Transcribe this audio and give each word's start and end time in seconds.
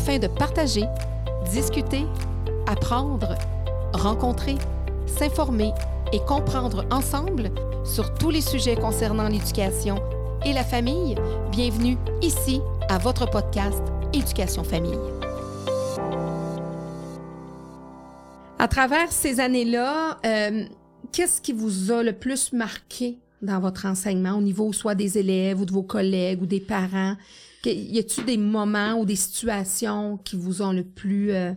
afin 0.00 0.18
de 0.18 0.28
partager, 0.28 0.84
discuter, 1.52 2.06
apprendre, 2.66 3.36
rencontrer, 3.92 4.56
s'informer 5.06 5.72
et 6.14 6.20
comprendre 6.20 6.86
ensemble 6.90 7.50
sur 7.84 8.14
tous 8.14 8.30
les 8.30 8.40
sujets 8.40 8.76
concernant 8.76 9.28
l'éducation 9.28 9.96
et 10.46 10.54
la 10.54 10.64
famille. 10.64 11.16
Bienvenue 11.52 11.98
ici 12.22 12.62
à 12.88 12.96
votre 12.96 13.28
podcast 13.28 13.82
Éducation 14.14 14.64
Famille. 14.64 14.98
À 18.58 18.68
travers 18.68 19.12
ces 19.12 19.38
années-là, 19.38 20.18
euh, 20.24 20.64
qu'est-ce 21.12 21.42
qui 21.42 21.52
vous 21.52 21.92
a 21.92 22.02
le 22.02 22.14
plus 22.14 22.54
marqué 22.54 23.18
dans 23.42 23.60
votre 23.60 23.84
enseignement 23.84 24.38
au 24.38 24.40
niveau 24.40 24.72
soit 24.72 24.94
des 24.94 25.18
élèves 25.18 25.60
ou 25.60 25.66
de 25.66 25.72
vos 25.72 25.82
collègues 25.82 26.40
ou 26.40 26.46
des 26.46 26.60
parents? 26.60 27.16
Y 27.64 27.98
a-t-il 27.98 28.24
des 28.24 28.36
moments 28.36 28.94
ou 28.94 29.04
des 29.04 29.16
situations 29.16 30.16
qui 30.18 30.36
vous 30.36 30.62
ont 30.62 30.72
le 30.72 30.84
plus 30.84 31.32
euh, 31.32 31.52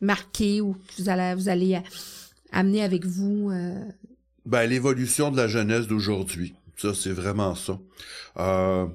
marqué 0.00 0.60
ou 0.60 0.74
que 0.74 1.02
vous 1.02 1.08
allez, 1.08 1.34
vous 1.34 1.48
allez 1.48 1.80
amener 2.52 2.82
avec 2.82 3.04
vous? 3.04 3.50
Euh? 3.50 3.84
Ben, 4.44 4.66
l'évolution 4.66 5.30
de 5.30 5.36
la 5.36 5.48
jeunesse 5.48 5.86
d'aujourd'hui. 5.86 6.54
Ça, 6.76 6.94
c'est 6.94 7.12
vraiment 7.12 7.54
ça. 7.54 7.78
Euh, 8.38 8.86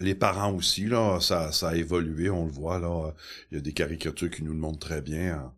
les 0.00 0.14
parents 0.14 0.52
aussi, 0.52 0.86
là, 0.86 1.18
ça, 1.20 1.52
ça 1.52 1.70
a 1.70 1.74
évolué, 1.74 2.30
on 2.30 2.46
le 2.46 2.52
voit, 2.52 2.78
là. 2.78 3.12
Il 3.50 3.56
y 3.56 3.58
a 3.58 3.60
des 3.60 3.72
caricatures 3.72 4.30
qui 4.30 4.44
nous 4.44 4.52
le 4.52 4.58
montrent 4.58 4.78
très 4.78 5.02
bien. 5.02 5.34
Hein. 5.34 5.52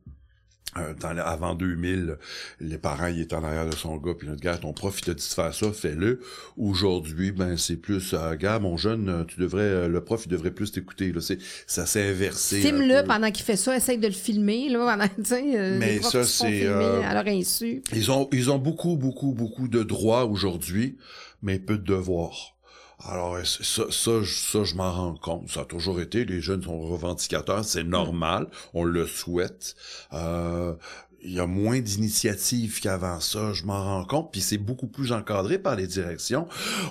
Euh, 0.77 0.95
avant 1.03 1.55
2000, 1.55 2.17
les 2.61 2.79
parents 2.79 3.09
ils 3.09 3.21
étaient 3.21 3.35
en 3.35 3.43
arrière 3.43 3.69
de 3.69 3.75
son 3.75 3.97
gars, 3.97 4.15
puis 4.17 4.29
notre 4.29 4.41
gars, 4.41 4.57
ton 4.57 4.73
prof 4.73 5.01
il 5.01 5.05
t'a 5.05 5.15
dit 5.15 5.29
de 5.29 5.35
faire 5.35 5.53
ça, 5.53 5.73
fais-le. 5.73 6.21
Aujourd'hui, 6.57 7.33
ben 7.33 7.57
c'est 7.57 7.77
plus, 7.77 8.15
euh, 8.15 8.37
gars, 8.37 8.61
mon 8.61 8.77
jeune, 8.77 9.09
euh, 9.09 9.25
tu 9.25 9.41
devrais, 9.41 9.63
euh, 9.63 9.89
le 9.89 10.05
prof 10.05 10.23
il 10.27 10.29
devrait 10.29 10.53
plus 10.53 10.71
t'écouter. 10.71 11.11
Là, 11.13 11.21
c'est, 11.21 11.39
ça 11.67 11.87
s'est 11.87 12.09
inversé. 12.09 12.61
Filme-le 12.61 13.05
pendant 13.05 13.33
qu'il 13.33 13.45
fait 13.45 13.57
ça, 13.57 13.77
essaye 13.77 13.99
de 13.99 14.07
le 14.07 14.13
filmer 14.13 14.69
là, 14.69 14.97
pendant, 14.97 15.11
Mais 15.79 15.97
les 15.97 16.03
ça 16.03 16.23
c'est, 16.23 16.69
à 16.69 17.15
leur 17.15 17.27
insu. 17.27 17.83
Ils 17.93 18.13
ont, 18.13 18.29
ils 18.33 18.51
ont 18.53 18.59
beaucoup, 18.59 18.97
beaucoup, 18.97 19.33
beaucoup 19.33 19.67
de 19.67 19.83
droits 19.83 20.27
aujourd'hui, 20.27 20.99
mais 21.43 21.59
peu 21.59 21.79
de 21.79 21.85
devoirs. 21.85 22.60
Alors, 23.05 23.39
ça, 23.45 23.85
ça, 23.91 24.11
ça 24.25 24.65
je 24.65 24.75
m'en 24.75 24.93
rends 24.93 25.15
compte. 25.15 25.49
Ça 25.51 25.61
a 25.61 25.65
toujours 25.65 26.01
été, 26.01 26.25
les 26.25 26.41
jeunes 26.41 26.63
sont 26.63 26.81
revendicateurs, 26.81 27.65
c'est 27.65 27.85
normal, 27.85 28.49
on 28.75 28.85
le 28.85 29.07
souhaite. 29.07 29.75
Euh, 30.13 30.75
il 31.23 31.33
y 31.33 31.41
a 31.41 31.47
moins 31.47 31.81
d'initiatives 31.81 32.81
qu'avant 32.81 33.21
ça, 33.21 33.53
je 33.53 33.65
m'en 33.65 33.83
rends 33.83 34.05
compte, 34.05 34.33
puis 34.33 34.41
c'est 34.41 34.59
beaucoup 34.59 34.87
plus 34.87 35.13
encadré 35.13 35.59
par 35.59 35.77
les 35.77 35.87
directions. 35.87 36.47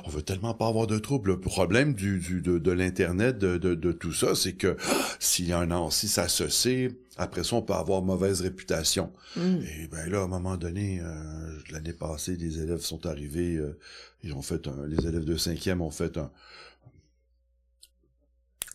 On 0.06 0.10
veut 0.10 0.22
tellement 0.22 0.54
pas 0.54 0.68
avoir 0.68 0.88
de 0.88 1.00
troubles. 1.00 1.32
Le 1.32 1.40
problème 1.40 1.94
du, 1.94 2.20
du 2.20 2.42
de, 2.42 2.60
de 2.60 2.72
l'internet, 2.72 3.38
de, 3.38 3.58
de, 3.58 3.74
de, 3.74 3.92
tout 3.92 4.14
ça, 4.14 4.36
c'est 4.36 4.54
que 4.54 4.78
s'il 5.20 5.48
y 5.48 5.52
a 5.52 5.60
un 5.60 5.72
an, 5.72 5.90
si 5.90 6.08
ça 6.08 6.28
se 6.28 6.48
sait, 6.48 6.92
après 7.20 7.44
ça, 7.44 7.58
on 7.58 7.62
peut 7.62 7.74
avoir 7.74 8.02
mauvaise 8.02 8.42
réputation. 8.42 9.12
Mm. 9.36 9.58
Et 9.62 9.88
ben 9.88 10.10
là, 10.10 10.22
à 10.22 10.24
un 10.24 10.28
moment 10.28 10.56
donné, 10.56 11.02
euh, 11.02 11.60
l'année 11.72 11.94
passée, 11.94 12.38
des 12.38 12.62
élèves 12.62 12.80
sont 12.80 13.06
arrivés, 13.06 13.58
euh, 13.58 13.78
ils 14.24 14.34
ont 14.34 14.42
fait 14.42 14.68
un, 14.68 14.88
les 14.88 15.06
élèves 15.06 15.26
de 15.26 15.36
cinquième 15.36 15.82
ont 15.82 15.92
fait 15.92 16.18
un, 16.18 16.32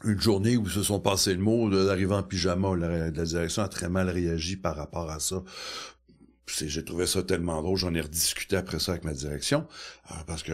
une 0.04 0.20
journée 0.20 0.58
où 0.58 0.68
se 0.68 0.82
sont 0.82 1.00
passés 1.00 1.32
le 1.32 1.40
mot 1.40 1.70
d'arriver 1.70 2.14
en 2.14 2.22
pyjama. 2.22 2.76
La, 2.76 3.10
la, 3.10 3.24
direction 3.24 3.62
a 3.62 3.68
très 3.68 3.88
mal 3.88 4.10
réagi 4.10 4.56
par 4.56 4.76
rapport 4.76 5.10
à 5.10 5.20
ça 5.20 5.42
j'ai 6.46 6.84
trouvé 6.84 7.06
ça 7.06 7.22
tellement 7.22 7.62
drôle, 7.62 7.78
j'en 7.78 7.94
ai 7.94 8.00
rediscuté 8.00 8.56
après 8.56 8.78
ça 8.78 8.92
avec 8.92 9.04
ma 9.04 9.12
direction, 9.12 9.66
parce 10.26 10.42
que 10.42 10.52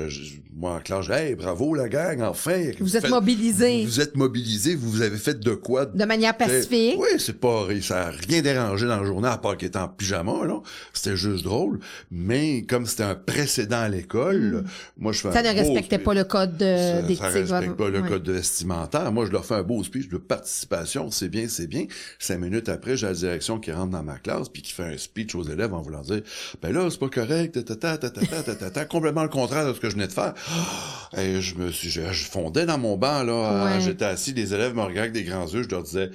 moi 0.54 0.76
en 0.76 0.80
classe, 0.80 1.08
hey, 1.10 1.34
bravo 1.34 1.74
la 1.74 1.88
gang, 1.88 2.22
enfin! 2.22 2.70
Vous, 2.78 2.96
êtes 2.96 3.08
mobilisés. 3.08 3.84
Vous 3.84 4.00
êtes 4.00 4.16
mobilisés, 4.16 4.76
vous, 4.76 4.90
vous 4.90 5.02
avez 5.02 5.16
fait 5.18 5.40
de 5.40 5.54
quoi? 5.54 5.86
De 5.86 6.04
manière 6.04 6.36
pacifique. 6.36 6.96
Oui, 6.98 7.08
c'est 7.18 7.38
pas, 7.38 7.66
ça 7.82 8.06
a 8.06 8.10
rien 8.10 8.42
dérangé 8.42 8.86
dans 8.86 9.00
la 9.00 9.04
journée, 9.04 9.28
à 9.28 9.38
part 9.38 9.56
qu'il 9.56 9.68
était 9.68 9.78
en 9.78 9.88
pyjama, 9.88 10.46
là. 10.46 10.60
C'était 10.92 11.16
juste 11.16 11.44
drôle. 11.44 11.80
Mais 12.12 12.62
comme 12.62 12.86
c'était 12.86 13.02
un 13.02 13.16
précédent 13.16 13.80
à 13.80 13.88
l'école, 13.88 14.62
hmm. 14.64 14.68
moi 14.98 15.12
je 15.12 15.20
fais 15.20 15.32
Ça 15.32 15.42
ne 15.42 15.48
respectait 15.48 15.98
pas 15.98 16.14
le 16.14 16.24
code 16.24 16.56
d'éthique. 16.56 17.18
Ça, 17.18 17.30
ça 17.46 17.58
respecte 17.58 17.76
pas 17.76 17.88
le 17.88 18.02
code 18.02 18.28
vestimentaire. 18.28 19.10
Moi, 19.10 19.26
je 19.26 19.32
leur 19.32 19.44
fais 19.44 19.54
un 19.54 19.62
beau 19.62 19.82
speech 19.82 20.08
de 20.08 20.16
participation, 20.16 21.10
c'est 21.10 21.28
bien, 21.28 21.48
c'est 21.48 21.66
bien. 21.66 21.86
Cinq 22.18 22.38
minutes 22.38 22.68
après, 22.68 22.96
j'ai 22.96 23.06
la 23.06 23.14
direction 23.14 23.58
qui 23.58 23.72
rentre 23.72 23.90
dans 23.90 24.02
ma 24.02 24.18
classe, 24.18 24.48
puis 24.48 24.62
qui 24.62 24.72
fait 24.72 24.84
un 24.84 24.96
speech 24.96 25.34
aux 25.34 25.42
élèves 25.42 25.74
en 25.74 25.82
voulant 25.82 26.02
dire, 26.02 26.22
ben 26.62 26.72
là, 26.72 26.88
c'est 26.88 27.00
pas 27.00 27.08
correct, 27.08 27.64
ta, 27.64 27.74
ta, 27.74 27.98
ta, 27.98 28.84
complètement 28.84 29.22
le 29.22 29.28
contraire 29.40 29.66
de 29.66 29.74
ce 29.74 29.80
que 29.80 29.88
je 29.88 29.94
venais 29.94 30.06
de 30.06 30.12
faire. 30.12 30.34
Et 31.16 31.40
je 31.40 31.56
me 31.56 31.72
suis, 31.72 31.90
je, 31.90 32.00
fondais 32.00 32.66
dans 32.66 32.78
mon 32.78 32.96
banc, 32.96 33.24
là, 33.24 33.80
j'étais 33.80 34.04
assis, 34.04 34.32
les 34.32 34.54
élèves 34.54 34.74
me 34.74 34.82
regardaient 34.82 35.00
avec 35.00 35.12
des 35.12 35.24
grands 35.24 35.46
yeux, 35.46 35.64
je 35.64 35.68
leur 35.68 35.82
disais, 35.82 36.10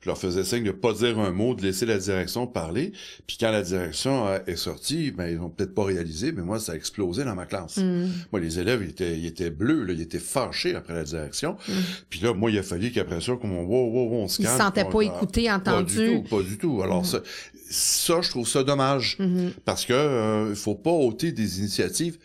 je 0.00 0.08
leur 0.08 0.18
faisais 0.18 0.44
signe 0.44 0.62
de 0.62 0.70
pas 0.70 0.92
dire 0.92 1.18
un 1.18 1.32
mot, 1.32 1.54
de 1.54 1.62
laisser 1.62 1.84
la 1.84 1.98
direction 1.98 2.46
parler. 2.46 2.92
Puis 3.26 3.36
quand 3.38 3.50
la 3.50 3.62
direction 3.62 4.28
est 4.46 4.56
sortie, 4.56 5.10
ben 5.10 5.26
ils 5.28 5.40
ont 5.40 5.50
peut-être 5.50 5.74
pas 5.74 5.84
réalisé, 5.84 6.30
mais 6.30 6.42
moi 6.42 6.60
ça 6.60 6.72
a 6.72 6.74
explosé 6.76 7.24
dans 7.24 7.34
ma 7.34 7.46
classe. 7.46 7.78
Mm. 7.78 8.08
Moi 8.30 8.40
les 8.40 8.60
élèves 8.60 8.82
ils 8.84 8.90
étaient, 8.90 9.18
ils 9.18 9.26
étaient 9.26 9.50
bleus, 9.50 9.84
là, 9.84 9.92
ils 9.92 10.00
étaient 10.00 10.20
fâchés 10.20 10.76
après 10.76 10.94
la 10.94 11.02
direction. 11.02 11.56
Mm. 11.66 11.72
Puis 12.10 12.20
là 12.20 12.32
moi 12.32 12.50
il 12.50 12.58
a 12.58 12.62
fallu 12.62 12.92
qu'après 12.92 13.20
ça 13.20 13.32
comme 13.40 13.52
on 13.52 13.64
wow, 13.64 13.90
wow, 13.90 14.22
on 14.22 14.28
se 14.28 14.40
calme. 14.40 14.54
Ils 14.54 14.56
se 14.56 14.64
sentaient 14.64 14.84
pas 14.84 15.00
écoutés, 15.00 15.50
entendus. 15.50 15.96
Pas 15.96 16.02
du 16.02 16.22
tout, 16.22 16.36
pas 16.36 16.42
du 16.42 16.58
tout. 16.58 16.82
Alors 16.82 17.02
mm. 17.02 17.06
ça, 17.06 17.20
ça 17.68 18.20
je 18.20 18.30
trouve 18.30 18.48
ça 18.48 18.62
dommage 18.62 19.16
mm-hmm. 19.18 19.50
parce 19.64 19.84
que 19.84 19.92
euh, 19.92 20.54
faut 20.54 20.76
pas 20.76 20.92
ôter 20.92 21.32
des 21.32 21.58
initiatives 21.58 22.18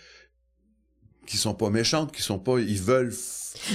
qui 1.26 1.38
sont 1.38 1.54
pas 1.54 1.70
méchantes, 1.70 2.12
qui 2.12 2.22
sont 2.22 2.40
pas, 2.40 2.60
ils 2.60 2.82
veulent 2.82 3.14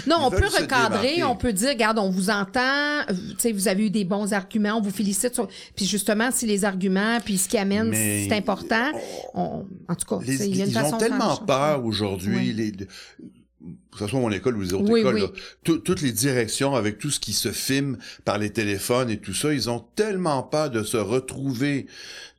non, 0.06 0.16
on 0.22 0.31
peut 0.31 0.47
recadrer, 0.47 1.22
on 1.22 1.36
peut 1.36 1.53
dire, 1.53 1.70
regarde, 1.70 1.98
on 1.98 2.10
vous 2.10 2.31
entend, 2.31 3.03
sais, 3.38 3.53
vous 3.53 3.69
avez 3.69 3.86
eu 3.86 3.91
des 3.91 4.04
bons 4.04 4.32
arguments, 4.32 4.75
on 4.76 4.81
vous 4.81 4.91
félicite. 4.91 5.34
Sur... 5.34 5.48
Puis 5.75 5.87
justement, 5.87 6.31
si 6.31 6.47
les 6.47 6.64
arguments, 6.64 7.19
puis 7.25 7.38
ce 7.38 7.48
qui 7.48 7.58
amène, 7.58 7.92
c'est 7.94 8.32
important. 8.32 8.92
en 9.34 9.64
tout 9.94 10.06
cas, 10.06 10.19
il 10.26 10.56
y 10.56 10.62
a 10.62 10.64
une 10.64 10.70
ils 10.70 10.78
ont 10.78 10.98
tellement 10.98 11.37
peur 11.37 11.84
aujourd'hui. 11.84 12.53
Les, 12.53 12.72
que 12.72 13.98
ce 13.98 14.06
soit 14.06 14.20
mon 14.20 14.31
école 14.31 14.56
ou 14.56 14.60
les 14.60 14.72
autres 14.72 14.97
écoles, 14.97 15.31
toutes 15.64 16.00
les 16.00 16.12
directions 16.12 16.75
avec 16.75 16.98
tout 16.98 17.10
ce 17.10 17.19
qui 17.19 17.32
se 17.32 17.50
filme 17.50 17.98
par 18.25 18.38
les 18.38 18.50
téléphones 18.50 19.10
et 19.10 19.19
tout 19.19 19.34
ça, 19.34 19.53
ils 19.53 19.69
ont 19.69 19.81
tellement 19.97 20.42
peur 20.42 20.70
de 20.70 20.82
se 20.84 20.97
retrouver 20.97 21.87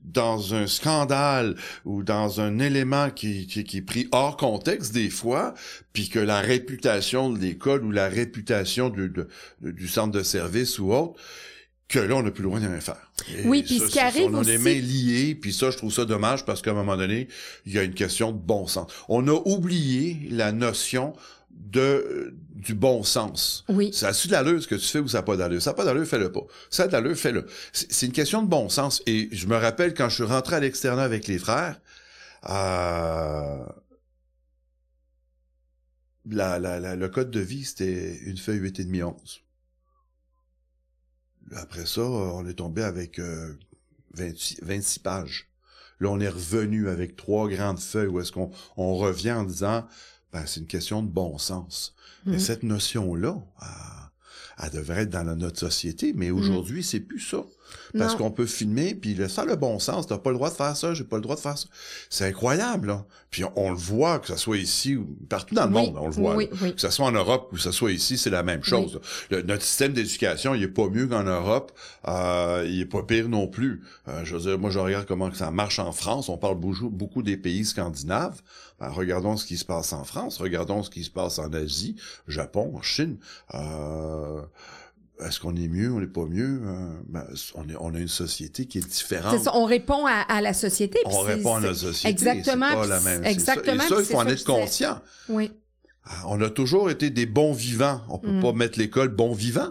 dans 0.02 0.54
un 0.54 0.68
scandale 0.68 1.56
ou 1.86 2.04
dans 2.04 2.42
un 2.42 2.60
élément 2.60 3.10
qui, 3.10 3.48
qui, 3.48 3.78
est 3.78 3.82
pris 3.82 4.08
hors 4.12 4.38
contexte 4.38 4.94
des 4.94 5.10
fois, 5.10 5.54
puis 5.94 6.10
que 6.10 6.20
la 6.20 6.40
réputation 6.40 7.30
de 7.30 7.40
l'école 7.40 7.84
ou 7.84 7.92
la 7.92 8.08
réputation 8.08 8.90
du, 8.90 9.12
du 9.62 9.88
centre 9.88 10.12
de 10.12 10.24
service 10.24 10.80
ou 10.80 10.94
autre, 10.94 11.20
que 11.90 12.00
là, 12.00 12.16
on 12.16 12.24
n'a 12.24 12.32
plus 12.32 12.44
loin 12.44 12.60
de 12.60 12.68
rien 12.68 12.80
faire. 12.80 13.12
oui, 13.46 13.64
puis 13.64 13.80
ce 13.80 13.88
qui 13.88 14.00
arrive 14.00 14.28
on 14.34 14.38
a 14.38 14.44
les 14.44 14.60
mains 14.60 14.80
liées, 14.80 15.36
puis 15.36 15.52
ça, 15.52 15.72
je 15.72 15.78
trouve 15.78 15.92
ça 15.92 16.06
dommage 16.06 16.46
parce 16.46 16.62
qu'à 16.62 16.72
un 16.72 16.76
moment 16.76 16.96
donné, 16.96 17.28
il 17.66 17.74
y 17.74 17.80
a 17.80 17.84
une 17.84 17.96
question 17.96 18.32
de 18.32 18.38
bon 18.38 18.68
sens. 18.68 18.92
On 19.10 19.28
a 19.28 19.34
oublié 19.34 20.28
la 20.30 20.52
notion 20.52 21.14
de 21.50 22.36
du 22.60 22.74
bon 22.76 23.04
sens. 23.04 23.64
Oui. 23.70 23.92
Ça 23.94 24.10
a-tu 24.10 24.28
de 24.28 24.34
l'allure 24.34 24.62
ce 24.62 24.68
que 24.68 24.76
tu 24.76 24.86
fais 24.86 25.00
ou 25.00 25.08
ça 25.08 25.20
n'a 25.20 25.24
pas 25.24 25.38
d'allure? 25.38 25.62
Ça 25.62 25.72
n'a 25.72 25.76
pas 25.76 25.86
d'allure, 25.86 26.06
fais-le 26.06 26.32
pas. 26.32 26.44
Ça 26.70 26.84
a 26.84 26.88
de 26.88 26.92
l'allure, 26.92 27.16
fais-le. 27.16 27.48
C'est 27.72 28.06
une 28.06 28.12
question 28.12 28.44
de 28.44 28.48
bon 28.48 28.68
sens. 28.70 29.02
Et 29.06 29.30
je 29.32 29.48
me 29.48 29.56
rappelle 29.56 29.94
quand 29.94 30.10
je 30.10 30.16
suis 30.16 30.24
rentré 30.24 30.58
à 30.58 30.60
l'externat 30.60 31.04
avec 31.04 31.28
les 31.28 31.40
frères, 31.40 31.80
euh, 32.50 33.66
la, 36.30 36.60
la, 36.60 36.96
le 36.96 37.10
code 37.10 37.32
de 37.32 37.40
vie, 37.40 37.64
c'était 37.64 38.18
une 38.26 38.38
feuille 38.38 38.60
8,5 38.60 39.04
11. 39.04 39.42
Après 41.56 41.86
ça, 41.86 42.02
on 42.02 42.46
est 42.46 42.56
tombé 42.56 42.84
avec 42.84 43.20
euh, 43.20 43.58
26, 44.14 45.00
pages. 45.00 45.48
Là, 46.02 46.10
on 46.10 46.20
est 46.20 46.30
revenu 46.30 46.90
avec 46.90 47.16
trois 47.16 47.48
grandes 47.48 47.80
feuilles 47.80 48.08
où 48.08 48.20
est-ce 48.20 48.32
qu'on 48.32 48.52
on 48.76 48.96
revient 48.96 49.32
en 49.32 49.44
disant, 49.44 49.88
ben, 50.32 50.46
c'est 50.46 50.60
une 50.60 50.68
question 50.68 51.02
de 51.02 51.10
bon 51.10 51.38
sens. 51.38 51.96
Mm-hmm. 52.36 52.40
cette 52.40 52.64
notion-là, 52.64 53.38
elle, 54.62 54.72
devrait 54.72 55.04
être 55.04 55.10
dans 55.10 55.24
notre 55.36 55.60
société, 55.60 56.14
mais 56.14 56.30
mm-hmm. 56.30 56.34
aujourd'hui, 56.34 56.84
c'est 56.84 57.00
plus 57.00 57.20
ça. 57.20 57.44
Parce 57.98 58.16
qu'on 58.16 58.32
peut 58.32 58.46
filmer, 58.46 58.96
puis 58.96 59.18
ça 59.30 59.46
le 59.46 59.56
bon 59.56 59.80
sens. 59.80 60.08
T'as 60.08 60.18
pas 60.18 60.30
le 60.30 60.36
droit 60.36 60.50
de 60.50 60.56
faire 60.56 60.76
ça, 60.76 60.94
j'ai 60.94 61.04
pas 61.04 61.18
le 61.18 61.22
droit 61.22 61.36
de 61.36 61.42
faire 61.42 61.58
ça. 61.58 61.68
C'est 62.10 62.26
incroyable, 62.26 62.88
là. 62.88 63.06
Puis 63.32 63.44
on, 63.56 63.70
le 63.70 63.78
voit, 63.78 64.18
que 64.18 64.28
ce 64.28 64.36
soit 64.36 64.58
ici 64.58 64.96
ou 64.96 65.06
partout 65.30 65.54
dans 65.54 65.66
le 65.66 65.72
monde, 65.72 65.96
on 66.00 66.08
le 66.08 66.12
voit. 66.12 66.36
Que 66.38 66.82
ce 66.82 66.90
soit 66.90 67.06
en 67.06 67.12
Europe 67.12 67.50
ou 67.52 67.58
que 67.58 67.62
ce 67.62 67.72
soit 67.72 67.92
ici, 67.92 68.18
c'est 68.18 68.32
la 68.32 68.42
même 68.42 68.64
chose. 68.64 69.00
notre 69.32 69.62
système 69.62 69.94
d'éducation, 69.94 70.56
il 70.56 70.64
est 70.64 70.68
pas 70.68 70.88
mieux 70.90 71.08
qu'en 71.08 71.24
Europe. 71.24 71.72
Euh, 72.08 72.66
il 72.68 72.80
est 72.82 72.86
pas 72.86 73.04
pire 73.04 73.30
non 73.30 73.48
plus. 73.48 73.84
Euh, 74.08 74.26
je 74.26 74.36
veux 74.36 74.42
dire, 74.42 74.60
moi, 74.60 74.72
je 74.72 74.80
regarde 74.80 75.06
comment 75.06 75.32
ça 75.34 75.52
marche 75.52 75.78
en 75.78 75.92
France. 75.92 76.30
On 76.30 76.38
parle 76.38 76.60
beaucoup, 76.60 76.90
beaucoup 76.90 77.22
des 77.22 77.38
pays 77.38 77.66
scandinaves. 77.66 78.42
Ben, 78.80 78.90
regardons 78.90 79.38
ce 79.38 79.46
qui 79.46 79.58
se 79.58 79.66
passe 79.66 79.94
en 79.94 80.04
France. 80.04 80.40
Regardons 80.40 80.82
ce 80.82 80.90
qui 80.90 81.04
se 81.04 81.12
passe 81.12 81.38
en 81.38 81.54
Asie, 81.54 81.98
Japon, 82.28 82.72
en 82.76 82.82
Chine. 82.82 83.18
Euh, 83.54 84.42
est-ce 85.26 85.40
qu'on 85.40 85.56
est 85.56 85.68
mieux, 85.68 85.92
on 85.92 86.00
n'est 86.00 86.08
pas 86.08 86.26
mieux? 86.26 86.62
Euh, 86.64 87.00
ben, 87.08 87.26
on, 87.56 87.68
est, 87.70 87.76
on 87.80 87.94
a 87.94 88.00
une 88.00 88.08
société 88.08 88.66
qui 88.66 88.78
est 88.78 88.88
différente. 88.88 89.36
on 89.54 89.66
répond 89.66 90.06
à, 90.06 90.42
la 90.42 90.54
société. 90.54 91.00
On 91.06 91.20
répond 91.22 91.56
à 91.56 91.60
la 91.60 91.74
société. 91.74 92.08
Exactement. 92.10 92.68
C'est 92.70 92.76
pas 92.76 92.88
la 92.88 93.00
même. 93.02 93.26
Exactement. 93.26 93.84
Et 93.84 93.88
ça, 93.90 93.96
il 94.00 94.06
faut 94.06 94.18
en 94.18 94.28
être 94.28 94.44
conscient. 94.46 95.02
Oui. 95.28 95.52
Ah, 96.06 96.24
On 96.28 96.42
a 96.42 96.50
toujours 96.50 96.90
été 96.90 97.10
des 97.10 97.26
bons 97.26 97.54
vivants. 97.54 98.02
On 98.10 98.18
peut 98.18 98.32
Mm. 98.32 98.42
pas 98.42 98.54
mettre 98.54 98.80
l'école 98.80 99.10
bon 99.10 99.34
vivant. 99.34 99.70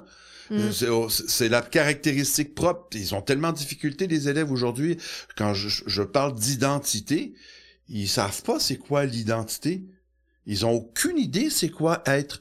Mm. 0.50 0.54
Euh, 0.56 0.72
c'est- 0.72 0.88
oh, 0.88 1.08
c'est 1.08 1.48
la 1.48 1.62
caractéristique 1.62 2.54
propre. 2.54 2.86
Ils 2.94 3.14
ont 3.14 3.22
tellement 3.22 3.52
de 3.52 3.56
difficultés, 3.58 4.06
les 4.06 4.28
élèves 4.28 4.52
aujourd'hui. 4.52 4.98
Quand 5.36 5.54
je, 5.54 5.68
je 5.86 6.02
parle 6.02 6.34
d'identité, 6.34 7.34
ils 7.88 8.08
savent 8.08 8.42
pas 8.42 8.60
c'est 8.60 8.76
quoi 8.76 9.04
l'identité. 9.06 9.82
Ils 10.46 10.64
ont 10.64 10.72
aucune 10.72 11.18
idée 11.18 11.50
c'est 11.50 11.68
quoi 11.68 12.02
être 12.06 12.40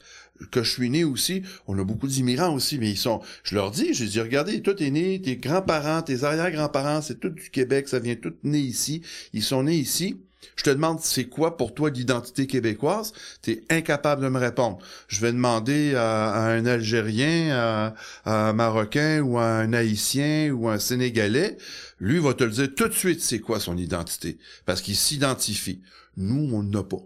que 0.50 0.62
je 0.62 0.70
suis 0.70 0.90
né 0.90 1.04
aussi. 1.04 1.42
On 1.66 1.78
a 1.78 1.84
beaucoup 1.84 2.06
d'immigrants 2.06 2.54
aussi, 2.54 2.78
mais 2.78 2.90
ils 2.90 2.96
sont. 2.96 3.20
Je 3.42 3.54
leur 3.54 3.70
dis, 3.70 3.94
je 3.94 4.04
dis, 4.04 4.20
regardez, 4.20 4.62
toi 4.62 4.74
t'es 4.74 4.90
né, 4.90 5.20
tes 5.20 5.36
grands-parents, 5.36 6.02
tes 6.02 6.24
arrière-grands-parents, 6.24 7.02
c'est 7.02 7.20
tout 7.20 7.30
du 7.30 7.50
Québec, 7.50 7.88
ça 7.88 7.98
vient 7.98 8.16
tout 8.16 8.34
né 8.42 8.58
ici. 8.58 9.02
Ils 9.32 9.42
sont 9.42 9.64
nés 9.64 9.76
ici. 9.76 10.16
Je 10.56 10.62
te 10.62 10.70
demande 10.70 11.00
c'est 11.00 11.24
quoi 11.24 11.56
pour 11.56 11.74
toi 11.74 11.90
l'identité 11.90 12.46
québécoise, 12.46 13.12
t'es 13.42 13.62
incapable 13.70 14.22
de 14.22 14.28
me 14.28 14.38
répondre. 14.38 14.78
Je 15.08 15.20
vais 15.20 15.32
demander 15.32 15.94
à, 15.96 16.44
un 16.44 16.64
Algérien, 16.64 17.50
à, 17.56 17.94
à 18.24 18.48
un 18.48 18.52
Marocain 18.52 19.20
ou 19.20 19.38
à 19.38 19.44
un 19.44 19.72
Haïtien 19.72 20.50
ou 20.50 20.68
à 20.68 20.74
un 20.74 20.78
Sénégalais, 20.78 21.56
lui 22.00 22.18
va 22.18 22.34
te 22.34 22.44
le 22.44 22.50
dire 22.50 22.74
tout 22.74 22.88
de 22.88 22.92
suite 22.92 23.20
c'est 23.20 23.40
quoi 23.40 23.60
son 23.60 23.76
identité, 23.76 24.38
parce 24.64 24.80
qu'il 24.80 24.96
s'identifie. 24.96 25.82
Nous, 26.16 26.50
on 26.52 26.62
n'a 26.62 26.82
pas. 26.82 27.02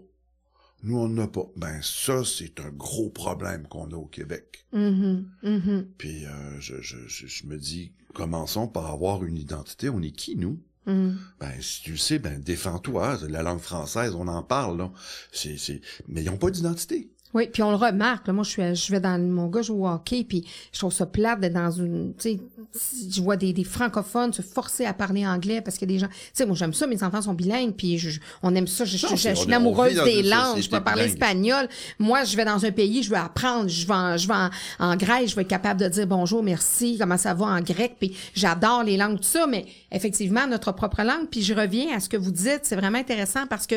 Nous, 0.83 0.97
on 0.97 1.07
n'a 1.07 1.27
pas. 1.27 1.45
Ben 1.55 1.79
ça, 1.81 2.23
c'est 2.25 2.59
un 2.59 2.69
gros 2.69 3.09
problème 3.09 3.67
qu'on 3.67 3.89
a 3.91 3.95
au 3.95 4.05
Québec. 4.05 4.65
Mhm, 4.73 5.29
mhm, 5.43 5.87
Puis 5.97 6.25
euh, 6.25 6.59
je, 6.59 6.81
je, 6.81 6.97
je, 7.07 7.25
je 7.27 7.45
me 7.47 7.57
dis, 7.57 7.93
commençons 8.13 8.67
par 8.67 8.87
avoir 8.91 9.23
une 9.23 9.37
identité. 9.37 9.89
On 9.89 10.01
est 10.01 10.11
qui, 10.11 10.35
nous? 10.35 10.59
mhm. 10.85 11.17
Ben, 11.39 11.53
si 11.61 11.83
tu 11.83 11.91
le 11.91 11.97
sais, 11.97 12.19
ben, 12.19 12.39
défends-toi. 12.41 13.17
La 13.29 13.43
langue 13.43 13.59
française, 13.61 14.13
on 14.15 14.27
en 14.27 14.43
parle, 14.43 14.77
là. 14.77 14.91
C'est, 15.31 15.57
c'est... 15.57 15.79
Mais 16.07 16.21
ils 16.21 16.29
n'ont 16.29 16.37
pas 16.37 16.51
d'identité. 16.51 17.09
Oui, 17.33 17.47
puis 17.51 17.63
on 17.63 17.71
le 17.71 17.77
remarque. 17.77 18.27
là. 18.27 18.33
moi, 18.33 18.43
je 18.43 18.49
suis, 18.49 18.75
je 18.75 18.91
vais 18.91 18.99
dans 18.99 19.19
mon 19.19 19.47
gars 19.47 19.61
joue 19.61 19.83
au 19.83 19.87
hockey, 19.87 20.23
puis 20.23 20.45
je 20.71 20.79
trouve 20.79 20.93
ça 20.93 21.05
plate 21.05 21.39
d'être 21.39 21.53
dans 21.53 21.71
une, 21.71 22.13
tu 22.17 22.29
sais, 22.29 22.39
je 23.11 23.21
vois 23.21 23.37
des, 23.37 23.53
des 23.53 23.63
francophones 23.63 24.33
se 24.33 24.41
forcer 24.41 24.85
à 24.85 24.93
parler 24.93 25.25
anglais 25.25 25.61
parce 25.61 25.77
que 25.77 25.85
des 25.85 25.99
gens, 25.99 26.07
tu 26.07 26.13
sais, 26.33 26.45
moi 26.45 26.55
j'aime 26.55 26.73
ça, 26.73 26.85
mes 26.87 27.01
enfants 27.03 27.21
sont 27.21 27.33
bilingues, 27.33 27.73
puis 27.75 27.97
je- 27.97 28.09
je- 28.11 28.19
on 28.43 28.53
aime 28.55 28.67
ça. 28.67 28.85
Je, 28.85 28.97
je- 28.97 29.05
Non, 29.05 29.15
je- 29.15 29.29
je 29.29 29.33
suis 29.35 29.47
amoureuse 29.55 29.93
des 30.05 30.21
langues. 30.29 30.57
Je 30.61 30.69
peux 30.69 30.83
parler 30.83 31.01
espagnol. 31.13 31.67
Moi, 31.99 32.23
je 32.23 32.35
vais 32.37 32.45
dans 32.45 32.63
un 32.65 32.71
pays, 32.71 33.03
je 33.03 33.09
veux 33.09 33.17
apprendre. 33.17 33.67
Je 33.67 33.87
vais, 33.87 33.93
en, 33.93 34.17
je 34.17 34.27
vais 34.27 34.33
en, 34.33 34.49
en 34.79 34.95
grec, 34.95 35.27
je 35.27 35.35
vais 35.35 35.41
être 35.43 35.47
capable 35.47 35.79
de 35.81 35.87
dire 35.87 36.07
bonjour, 36.07 36.43
merci, 36.43 36.97
comment 36.99 37.17
ça 37.17 37.33
va 37.33 37.45
en 37.45 37.61
grec, 37.61 37.95
puis 37.99 38.15
j'adore 38.35 38.83
les 38.83 38.97
langues, 38.97 39.17
tout 39.17 39.23
ça, 39.23 39.47
mais 39.47 39.65
effectivement 39.91 40.45
notre 40.47 40.71
propre 40.71 41.01
langue. 41.03 41.27
Puis 41.31 41.41
je 41.41 41.53
reviens 41.53 41.95
à 41.95 41.99
ce 41.99 42.09
que 42.09 42.17
vous 42.17 42.31
dites, 42.31 42.61
c'est 42.63 42.75
vraiment 42.75 42.99
intéressant 42.99 43.47
parce 43.47 43.65
que 43.67 43.75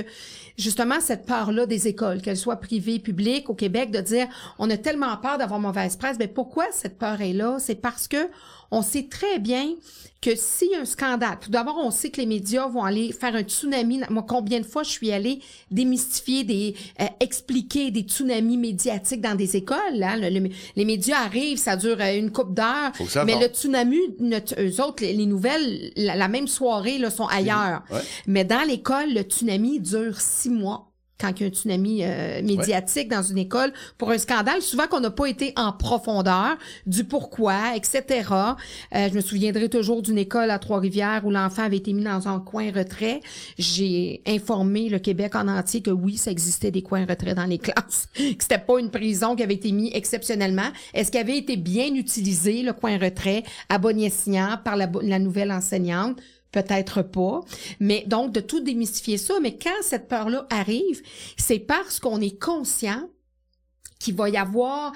justement 0.58 1.00
cette 1.00 1.26
part-là 1.26 1.66
des 1.66 1.88
écoles, 1.88 2.20
qu'elles 2.22 2.36
soient 2.36 2.56
privées, 2.56 2.98
publiques 2.98 3.45
au 3.50 3.54
Québec, 3.54 3.90
de 3.90 4.00
dire 4.00 4.26
on 4.58 4.68
a 4.70 4.76
tellement 4.76 5.16
peur 5.16 5.38
d'avoir 5.38 5.60
mauvaise 5.60 5.96
presse. 5.96 6.16
Mais 6.18 6.28
pourquoi 6.28 6.66
cette 6.72 6.98
peur 6.98 7.20
est 7.20 7.32
là? 7.32 7.56
C'est 7.58 7.74
parce 7.80 8.08
que 8.08 8.28
on 8.72 8.82
sait 8.82 9.06
très 9.08 9.38
bien 9.38 9.74
que 10.20 10.34
s'il 10.34 10.72
y 10.72 10.74
a 10.74 10.80
un 10.80 10.84
scandale, 10.84 11.38
tout 11.40 11.50
d'abord, 11.50 11.76
on 11.78 11.92
sait 11.92 12.10
que 12.10 12.20
les 12.20 12.26
médias 12.26 12.66
vont 12.66 12.82
aller 12.82 13.12
faire 13.12 13.36
un 13.36 13.42
tsunami. 13.42 14.00
Moi, 14.10 14.24
combien 14.26 14.58
de 14.58 14.64
fois 14.66 14.82
je 14.82 14.90
suis 14.90 15.12
allée 15.12 15.40
démystifier, 15.70 16.42
des, 16.42 16.74
euh, 17.00 17.04
expliquer 17.20 17.92
des 17.92 18.00
tsunamis 18.00 18.56
médiatiques 18.56 19.20
dans 19.20 19.36
des 19.36 19.54
écoles. 19.56 19.78
Le- 19.92 20.30
le- 20.40 20.48
les 20.74 20.84
médias 20.84 21.18
arrivent, 21.18 21.58
ça 21.58 21.76
dure 21.76 21.98
euh, 22.00 22.18
une 22.18 22.32
coupe 22.32 22.54
d'heures. 22.54 22.90
Mais 23.24 23.34
le 23.40 23.46
tsunami, 23.46 23.98
notre, 24.18 24.54
eux 24.60 24.80
autres, 24.82 25.02
les, 25.04 25.12
les 25.12 25.26
nouvelles, 25.26 25.92
la, 25.96 26.16
la 26.16 26.26
même 26.28 26.48
soirée, 26.48 26.98
là, 26.98 27.10
sont 27.10 27.26
ailleurs. 27.26 27.82
Ouais. 27.92 28.00
Mais 28.26 28.44
dans 28.44 28.66
l'école, 28.66 29.12
le 29.14 29.20
tsunami 29.22 29.78
dure 29.78 30.20
six 30.20 30.50
mois. 30.50 30.90
Quand 31.18 31.32
il 31.36 31.42
y 31.42 31.44
a 31.44 31.48
un 31.48 31.50
tsunami 31.50 32.00
euh, 32.02 32.42
médiatique 32.42 33.08
dans 33.08 33.22
une 33.22 33.38
école 33.38 33.72
pour 33.96 34.10
un 34.10 34.18
scandale, 34.18 34.60
souvent 34.60 34.86
qu'on 34.86 35.00
n'a 35.00 35.10
pas 35.10 35.26
été 35.26 35.52
en 35.56 35.72
profondeur 35.72 36.56
du 36.86 37.04
pourquoi, 37.04 37.74
etc. 37.74 38.02
Euh, 38.94 39.08
je 39.08 39.14
me 39.14 39.20
souviendrai 39.20 39.68
toujours 39.68 40.02
d'une 40.02 40.18
école 40.18 40.50
à 40.50 40.58
Trois-Rivières 40.58 41.22
où 41.24 41.30
l'enfant 41.30 41.62
avait 41.62 41.78
été 41.78 41.92
mis 41.92 42.04
dans 42.04 42.28
un 42.28 42.40
coin 42.40 42.70
retrait. 42.70 43.20
J'ai 43.58 44.22
informé 44.26 44.88
le 44.88 44.98
Québec 44.98 45.34
en 45.34 45.48
entier 45.48 45.80
que 45.80 45.90
oui, 45.90 46.16
ça 46.16 46.30
existait 46.30 46.70
des 46.70 46.82
coins 46.82 47.06
retrait 47.06 47.34
dans 47.34 47.46
les 47.46 47.58
classes, 47.66 48.08
que 48.14 48.22
c'était 48.38 48.58
pas 48.58 48.78
une 48.78 48.90
prison 48.90 49.36
qui 49.36 49.42
avait 49.42 49.54
été 49.54 49.72
mis 49.72 49.90
exceptionnellement. 49.94 50.70
Est-ce 50.92 51.10
qu'il 51.10 51.20
avait 51.20 51.38
été 51.38 51.56
bien 51.56 51.94
utilisé 51.94 52.62
le 52.62 52.72
coin 52.72 52.98
retrait 52.98 53.42
à 53.68 53.78
Bonnie-Signan 53.78 54.58
par 54.64 54.76
la 54.76 55.18
nouvelle 55.18 55.52
enseignante? 55.52 56.18
Peut-être 56.56 57.02
pas. 57.02 57.42
Mais 57.80 58.04
donc, 58.06 58.32
de 58.32 58.40
tout 58.40 58.60
démystifier 58.60 59.18
ça. 59.18 59.34
Mais 59.42 59.56
quand 59.58 59.82
cette 59.82 60.08
peur-là 60.08 60.46
arrive, 60.48 61.02
c'est 61.36 61.58
parce 61.58 62.00
qu'on 62.00 62.18
est 62.22 62.40
conscient 62.42 63.10
qu'il 63.98 64.14
va 64.14 64.28
y 64.28 64.36
avoir 64.36 64.92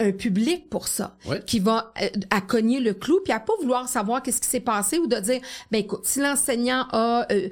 un 0.00 0.10
public 0.12 0.68
pour 0.70 0.86
ça, 0.88 1.16
Ouais. 1.28 1.40
qui 1.46 1.58
va 1.60 1.92
euh, 2.02 2.08
à 2.30 2.40
cogner 2.40 2.80
le 2.80 2.94
clou, 2.94 3.20
puis 3.24 3.32
à 3.32 3.38
pas 3.40 3.52
vouloir 3.60 3.88
savoir 3.88 4.22
qu'est-ce 4.22 4.40
qui 4.40 4.48
s'est 4.48 4.58
passé 4.60 4.98
ou 4.98 5.06
de 5.06 5.16
dire, 5.20 5.40
ben 5.70 5.78
écoute, 5.78 6.00
si 6.04 6.18
l'enseignant 6.20 6.84
a 6.92 7.26
euh, 7.32 7.48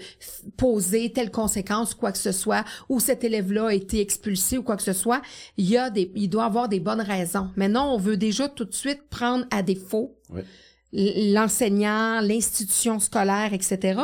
posé 0.57 1.13
telle 1.13 1.31
conséquence, 1.31 1.95
quoi 1.95 2.11
que 2.13 2.19
ce 2.19 2.33
soit, 2.33 2.65
ou 2.89 2.99
cet 3.01 3.23
élève-là 3.25 3.69
a 3.69 3.75
été 3.75 4.01
expulsé 4.01 4.59
ou 4.59 4.63
quoi 4.65 4.77
que 4.77 4.83
ce 4.83 4.93
soit, 4.93 5.23
il 5.57 5.69
y 5.69 5.77
a 5.77 5.89
des, 5.91 6.11
il 6.17 6.29
doit 6.29 6.45
avoir 6.45 6.69
des 6.69 6.81
bonnes 6.81 7.01
raisons. 7.01 7.49
Mais 7.57 7.69
non, 7.69 7.83
on 7.95 7.99
veut 7.99 8.17
déjà 8.17 8.49
tout 8.49 8.65
de 8.65 8.75
suite 8.75 9.03
prendre 9.09 9.47
à 9.51 9.63
défaut 9.63 10.15
Ouais. 10.31 10.45
L'enseignant, 10.93 12.21
l'institution 12.21 12.99
scolaire, 12.99 13.53
etc. 13.53 14.01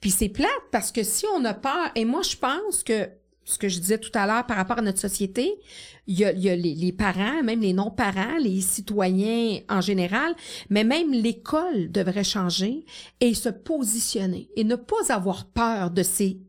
Puis 0.00 0.10
c'est 0.10 0.28
plate 0.28 0.50
parce 0.70 0.92
que 0.92 1.02
si 1.02 1.24
on 1.36 1.44
a 1.44 1.54
peur, 1.54 1.90
et 1.94 2.04
moi 2.04 2.22
je 2.22 2.36
pense 2.36 2.82
que 2.82 3.08
ce 3.44 3.58
que 3.58 3.68
je 3.68 3.80
disais 3.80 3.98
tout 3.98 4.10
à 4.14 4.26
l'heure 4.26 4.46
par 4.46 4.58
rapport 4.58 4.78
à 4.78 4.82
notre 4.82 5.00
société, 5.00 5.58
il 6.06 6.18
y 6.18 6.24
a, 6.24 6.32
il 6.32 6.40
y 6.40 6.50
a 6.50 6.56
les, 6.56 6.74
les 6.74 6.92
parents, 6.92 7.42
même 7.42 7.60
les 7.60 7.72
non-parents, 7.72 8.36
les 8.40 8.60
citoyens 8.60 9.60
en 9.70 9.80
général, 9.80 10.34
mais 10.68 10.84
même 10.84 11.12
l'école 11.12 11.90
devrait 11.90 12.24
changer 12.24 12.84
et 13.20 13.34
se 13.34 13.48
positionner 13.48 14.50
et 14.56 14.64
ne 14.64 14.76
pas 14.76 15.12
avoir 15.12 15.46
peur 15.46 15.90
de 15.90 16.02
ses 16.02 16.40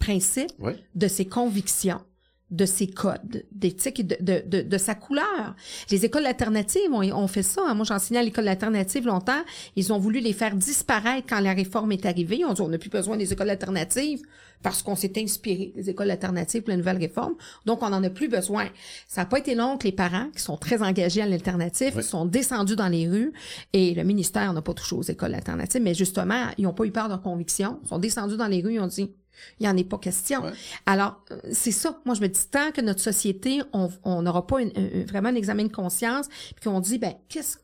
principes, 0.00 0.52
de 0.94 1.08
ses 1.08 1.26
convictions 1.26 2.00
de 2.50 2.64
ses 2.64 2.86
codes 2.86 3.44
d'éthique 3.52 4.00
et 4.00 4.02
de, 4.04 4.16
de, 4.20 4.42
de, 4.46 4.62
de 4.62 4.78
sa 4.78 4.94
couleur. 4.94 5.54
Les 5.90 6.04
écoles 6.06 6.24
alternatives 6.26 6.90
ont, 6.92 7.02
ont 7.02 7.28
fait 7.28 7.42
ça. 7.42 7.60
hein. 7.66 7.74
Moi, 7.74 7.84
j'enseignais 7.84 8.20
à 8.20 8.22
l'école 8.22 8.48
alternative 8.48 9.04
longtemps. 9.06 9.42
Ils 9.76 9.92
ont 9.92 9.98
voulu 9.98 10.20
les 10.20 10.32
faire 10.32 10.54
disparaître 10.56 11.26
quand 11.28 11.40
la 11.40 11.52
réforme 11.52 11.92
est 11.92 12.06
arrivée. 12.06 12.38
Ils 12.40 12.46
ont 12.46 12.54
dit, 12.54 12.62
on 12.62 12.68
n'a 12.68 12.78
plus 12.78 12.88
besoin 12.90 13.16
des 13.18 13.32
écoles 13.32 13.50
alternatives 13.50 14.22
parce 14.62 14.82
qu'on 14.82 14.96
s'est 14.96 15.12
inspiré 15.18 15.72
des 15.76 15.90
écoles 15.90 16.10
alternatives 16.10 16.62
pour 16.62 16.70
la 16.70 16.78
nouvelle 16.78 16.96
réforme. 16.96 17.34
Donc, 17.66 17.82
on 17.82 17.90
n'en 17.90 18.02
a 18.02 18.10
plus 18.10 18.28
besoin. 18.28 18.66
Ça 19.06 19.20
n'a 19.20 19.26
pas 19.26 19.38
été 19.38 19.54
long 19.54 19.76
que 19.76 19.84
les 19.84 19.92
parents, 19.92 20.28
qui 20.34 20.42
sont 20.42 20.56
très 20.56 20.82
engagés 20.82 21.20
à 21.22 21.26
l'alternative, 21.26 21.92
Oui. 21.96 22.02
sont 22.02 22.24
descendus 22.24 22.76
dans 22.76 22.88
les 22.88 23.06
rues 23.08 23.32
et 23.72 23.94
le 23.94 24.02
ministère 24.04 24.52
n'a 24.52 24.62
pas 24.62 24.74
touché 24.74 24.96
aux 24.96 25.02
écoles 25.02 25.34
alternatives, 25.34 25.82
mais 25.82 25.94
justement, 25.94 26.46
ils 26.56 26.64
n'ont 26.64 26.72
pas 26.72 26.84
eu 26.86 26.90
peur 26.90 27.04
de 27.04 27.10
leurs 27.10 27.22
convictions. 27.22 27.78
Ils 27.84 27.88
sont 27.88 27.98
descendus 27.98 28.36
dans 28.36 28.48
les 28.48 28.62
rues, 28.62 28.74
ils 28.74 28.80
ont 28.80 28.86
dit, 28.86 29.12
il 29.58 29.62
n'y 29.64 29.68
en 29.68 29.76
est 29.76 29.84
pas 29.84 29.98
question. 29.98 30.42
Ouais. 30.42 30.52
Alors, 30.86 31.22
euh, 31.30 31.38
c'est 31.52 31.72
ça. 31.72 32.00
Moi, 32.04 32.14
je 32.14 32.20
me 32.20 32.28
dis, 32.28 32.46
tant 32.50 32.70
que 32.72 32.80
notre 32.80 33.00
société, 33.00 33.60
on 33.72 33.88
on 34.04 34.22
n'aura 34.22 34.46
pas 34.46 34.60
une- 34.62 35.04
vraiment 35.04 35.28
un 35.30 35.34
examen 35.34 35.64
de 35.64 35.72
conscience, 35.72 36.28
puis 36.28 36.64
qu'on 36.64 36.80
dit, 36.80 36.98
ben, 36.98 37.14
qu'est-ce 37.28 37.58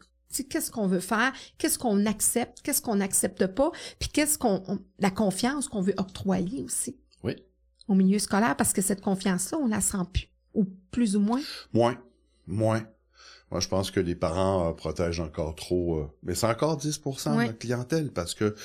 qu'est-ce 0.51 0.71
qu'on 0.73 0.89
veut 0.89 0.99
faire, 1.01 1.33
qu'est-ce 1.59 1.79
qu'on 1.79 2.07
accepte, 2.07 2.61
qu'est-ce 2.63 2.83
qu'on 2.83 2.97
n'accepte 2.97 3.47
pas, 3.47 3.71
puis 4.01 4.09
qu'est-ce 4.09 4.37
qu'on 4.37 4.65
on- 4.67 4.81
la 4.99 5.11
confiance 5.13 5.69
qu'on 5.69 5.81
veut 5.81 5.95
octroyer 5.97 6.63
aussi 6.65 6.97
Oui. 7.23 7.37
au 7.87 7.95
milieu 7.95 8.19
scolaire, 8.19 8.57
parce 8.57 8.73
que 8.73 8.83
cette 8.83 9.01
confiance-là, 9.01 9.59
on 9.59 9.69
la 9.69 9.81
sent 9.81 9.99
plus, 10.13 10.29
ou 10.55 10.65
plus 10.91 11.15
ou 11.15 11.21
moins. 11.21 11.41
Moins. 11.73 11.97
Moins. 12.49 12.83
Moi, 13.55 13.61
je 13.61 13.69
pense 13.69 13.93
que 13.93 14.01
les 14.01 14.17
parents 14.17 14.69
euh, 14.69 14.73
protègent 14.73 15.21
encore 15.21 15.55
trop. 15.55 15.99
euh, 16.01 16.07
mais 16.25 16.35
c'est 16.35 16.49
encore 16.49 16.77
10% 16.77 17.37
de 17.39 17.43
notre 17.47 17.57
clientèle 17.59 18.11
parce 18.13 18.35
que 18.35 18.57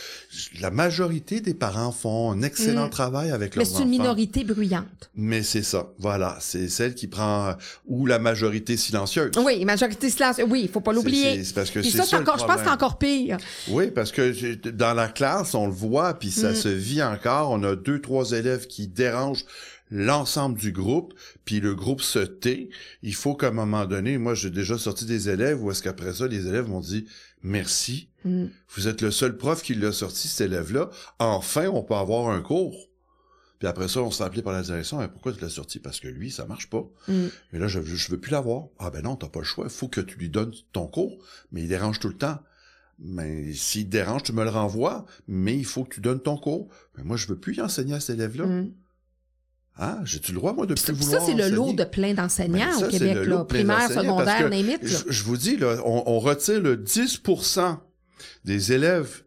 la 0.60 0.72
majorité 0.72 1.41
des 1.41 1.53
parents 1.53 1.91
font 1.91 2.31
un 2.31 2.41
excellent 2.41 2.88
Mm. 2.88 2.89
travail 2.89 3.29
avec 3.29 3.55
Mais 3.55 3.63
leurs 3.63 3.67
c'est 3.72 3.84
une 3.84 3.89
enfants. 3.89 3.89
minorité 3.91 4.43
bruyante. 4.43 5.12
Mais 5.13 5.43
c'est 5.43 5.62
ça. 5.62 5.89
Voilà. 6.00 6.38
C'est 6.39 6.67
celle 6.69 6.96
qui 6.96 7.05
prend... 7.05 7.50
euh, 7.50 7.53
ou 7.86 8.08
la 8.08 8.17
majorité 8.17 8.77
silencieuse. 8.77 9.29
Oui, 9.46 9.63
majorité 9.63 10.10
silence. 10.10 10.38
Oui, 10.50 10.62
il 10.63 10.69
faut 10.69 10.81
pas 10.81 10.91
l'oublier. 10.91 11.43
C'est 11.43 11.53
parce 11.53 11.69
que 11.69 11.84
c'est 11.84 11.96
ça, 11.98 12.03
ça, 12.05 12.19
encore, 12.19 12.39
je 12.39 12.46
pense 12.46 12.55
que 12.55 12.63
c'est 12.63 12.69
encore 12.72 12.98
pire. 12.98 13.38
Oui, 13.69 13.91
parce 13.91 14.12
que 14.12 14.55
dans 14.72 14.96
la 14.96 15.08
classe, 15.08 15.53
on 15.53 15.67
le 15.67 15.72
voit, 15.74 16.15
puis 16.15 16.31
ça 16.31 16.50
Mm. 16.53 16.55
se 16.55 16.69
vit 16.69 17.03
encore. 17.03 17.51
On 17.51 17.62
a 17.63 17.75
deux, 17.75 18.01
trois 18.01 18.31
élèves 18.31 18.65
qui 18.65 18.88
dérangent 18.88 19.46
l'ensemble 19.89 20.58
du 20.60 20.72
groupe, 20.72 21.13
puis 21.46 21.60
le 21.60 21.75
groupe 21.75 22.01
se 22.01 22.19
tait. 22.19 22.69
Il 23.01 23.15
faut 23.15 23.36
qu'à 23.36 23.48
un 23.48 23.51
moment 23.51 23.86
donné, 23.86 24.17
moi, 24.17 24.34
j'ai 24.36 24.50
déjà 24.51 24.77
sorti 24.77 25.05
des 25.05 25.29
élèves 25.29 25.63
où 25.63 25.72
est-ce 25.72 25.81
qu'après 25.84 26.13
ça, 26.13 26.27
les 26.27 26.48
élèves 26.48 26.67
m'ont 26.67 26.81
dit 26.81 27.05
«Merci, 27.43 28.08
Mm. 28.25 28.48
vous 28.75 28.88
êtes 28.89 29.01
le 29.01 29.12
seul 29.12 29.38
prof 29.38 29.63
qui 29.63 29.74
l'a 29.75 29.93
sorti, 29.93 30.27
cet 30.27 30.48
élève-là. 30.48 30.89
Enfin, 31.19 31.67
on 31.67 31.84
peut 31.84 31.93
avoir 31.96 32.29
un 32.29 32.41
cours.» 32.41 32.89
Puis 33.60 33.67
après 33.67 33.88
ça, 33.88 34.01
on 34.01 34.12
s'est 34.12 34.24
appelé 34.24 34.41
par 34.41 34.51
la 34.53 34.62
direction. 34.62 35.01
Eh, 35.01 35.08
pourquoi 35.08 35.31
tu 35.34 35.39
l'as 35.41 35.50
sorti? 35.50 35.79
Parce 35.79 36.00
que 36.00 36.08
lui, 36.10 36.29
ça 36.31 36.46
marche 36.46 36.69
pas. 36.69 36.86
Mm. 37.08 37.27
Mais 37.53 37.60
là, 37.60 37.67
je, 37.67 37.81
je 37.81 38.12
veux 38.12 38.19
plus 38.19 38.31
l'avoir. 38.31 38.65
Ah 38.77 38.89
ben 38.89 39.03
non, 39.03 39.15
t'as 39.15 39.29
pas 39.29 39.39
le 39.39 39.46
choix. 39.46 39.65
Il 39.65 39.72
faut 39.72 39.88
que 39.88 40.01
tu 40.01 40.17
lui 40.17 40.29
donnes 40.29 40.53
ton 40.74 40.88
cours. 40.88 41.17
Mais 41.51 41.62
il 41.63 41.67
dérange 41.69 42.00
tout 42.00 42.08
le 42.10 42.17
temps. 42.17 42.39
Mais 43.00 43.53
s'il 43.53 43.86
te 43.86 43.91
dérange, 43.91 44.24
tu 44.24 44.34
me 44.34 44.43
le 44.43 44.50
renvoies. 44.50 45.05
Mais 45.27 45.58
il 45.58 45.65
faut 45.65 45.84
que 45.86 45.96
tu 45.96 46.01
donnes 46.01 46.22
ton 46.22 46.38
cours. 46.38 46.67
Mais 46.98 47.03
moi, 47.03 47.15
je 47.17 47.27
veux 47.27 47.38
plus 47.39 47.55
y 47.55 47.62
enseigner 47.62 47.93
à 47.96 48.00
cet 48.01 48.15
élève-là. 48.17 48.46
Mm. 48.46 48.72
Hein? 49.79 50.00
J'ai-tu 50.03 50.33
le 50.33 50.39
droit, 50.39 50.53
moi, 50.53 50.65
de 50.65 50.74
plus 50.74 50.83
Puis 50.83 50.93
vouloir 50.93 51.21
ça, 51.21 51.27
c'est 51.27 51.36
le 51.36 51.55
lot 51.55 51.74
de 51.74 51.86
plein 51.86 52.13
d'enseignants 52.13 52.77
ça, 52.77 52.88
au 52.88 52.89
Québec, 52.89 53.15
le 53.15 53.25
là. 53.25 53.45
Primaire, 53.45 53.89
secondaire, 53.89 54.50
là. 54.50 54.77
Je, 54.81 54.98
je 55.07 55.24
vous 55.24 55.38
dis, 55.38 55.55
là, 55.55 55.77
on, 55.86 56.03
on 56.05 56.19
retire 56.19 56.59
le 56.59 56.75
10% 56.75 57.77
des 58.43 58.74
élèves. 58.74 59.24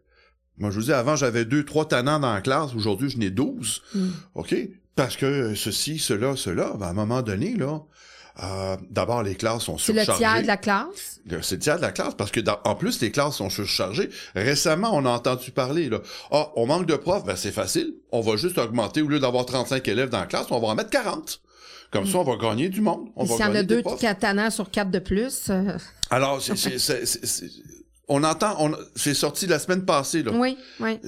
Moi, 0.57 0.69
je 0.69 0.75
vous 0.75 0.85
dis, 0.85 0.93
avant, 0.93 1.15
j'avais 1.15 1.45
deux, 1.45 1.65
trois 1.65 1.87
tannants 1.87 2.19
dans 2.19 2.33
la 2.33 2.41
classe. 2.41 2.75
Aujourd'hui, 2.75 3.09
je 3.09 3.17
n'ai 3.17 3.31
12. 3.31 3.81
Mm. 3.95 4.07
OK? 4.35 4.55
Parce 4.95 5.17
que 5.17 5.55
ceci, 5.55 5.97
cela, 5.97 6.35
cela, 6.35 6.73
ben, 6.77 6.85
à 6.85 6.89
un 6.89 6.93
moment 6.93 7.23
donné, 7.23 7.55
là, 7.55 7.81
euh, 8.41 8.77
d'abord, 8.89 9.21
les 9.21 9.35
classes 9.35 9.63
sont 9.63 9.77
C'est 9.77 9.93
le 9.93 9.99
surchargées. 10.03 10.23
tiers 10.23 10.41
de 10.41 10.47
la 10.47 10.57
classe? 10.57 11.19
C'est 11.43 11.55
le 11.55 11.59
tiers 11.59 11.75
de 11.77 11.81
la 11.83 11.91
classe 11.91 12.15
parce 12.15 12.31
que 12.31 12.39
dans- 12.39 12.57
en 12.63 12.73
plus 12.75 12.99
les 13.01 13.11
classes 13.11 13.35
sont 13.35 13.49
surchargées. 13.49 14.09
Récemment, 14.35 14.89
on 14.93 15.05
a 15.05 15.09
entendu 15.09 15.51
parler 15.51 15.87
là. 15.89 15.99
Ah, 16.31 16.49
on 16.55 16.65
manque 16.65 16.85
de 16.87 16.95
profs, 16.95 17.23
ben 17.25 17.35
c'est 17.35 17.51
facile. 17.51 17.93
On 18.11 18.21
va 18.21 18.35
juste 18.35 18.57
augmenter 18.57 19.01
au 19.03 19.07
lieu 19.07 19.19
d'avoir 19.19 19.45
35 19.45 19.87
élèves 19.87 20.09
dans 20.09 20.19
la 20.19 20.25
classe, 20.25 20.47
on 20.49 20.59
va 20.59 20.67
en 20.69 20.75
mettre 20.75 20.89
40. 20.89 21.41
Comme 21.91 22.07
ça, 22.07 22.17
on 22.17 22.23
va 22.23 22.35
gagner 22.37 22.69
du 22.69 22.81
monde. 22.81 23.09
On 23.15 23.25
S'il 23.27 23.37
y 23.39 23.43
en 23.43 23.53
a 23.53 23.61
deux 23.61 23.83
profs. 23.83 23.99
catanants 24.01 24.49
sur 24.49 24.71
quatre 24.71 24.89
de 24.89 24.97
plus, 24.97 25.49
euh, 25.51 25.77
Alors, 26.09 26.41
c'est, 26.41 26.77
on 28.07 28.23
entend, 28.23 28.55
on, 28.59 28.75
c'est 28.95 29.13
sorti 29.13 29.45
la 29.47 29.59
semaine 29.59 29.85
passée 29.85 30.23
là. 30.23 30.31
oui, 30.33 30.57
oui. 30.79 30.99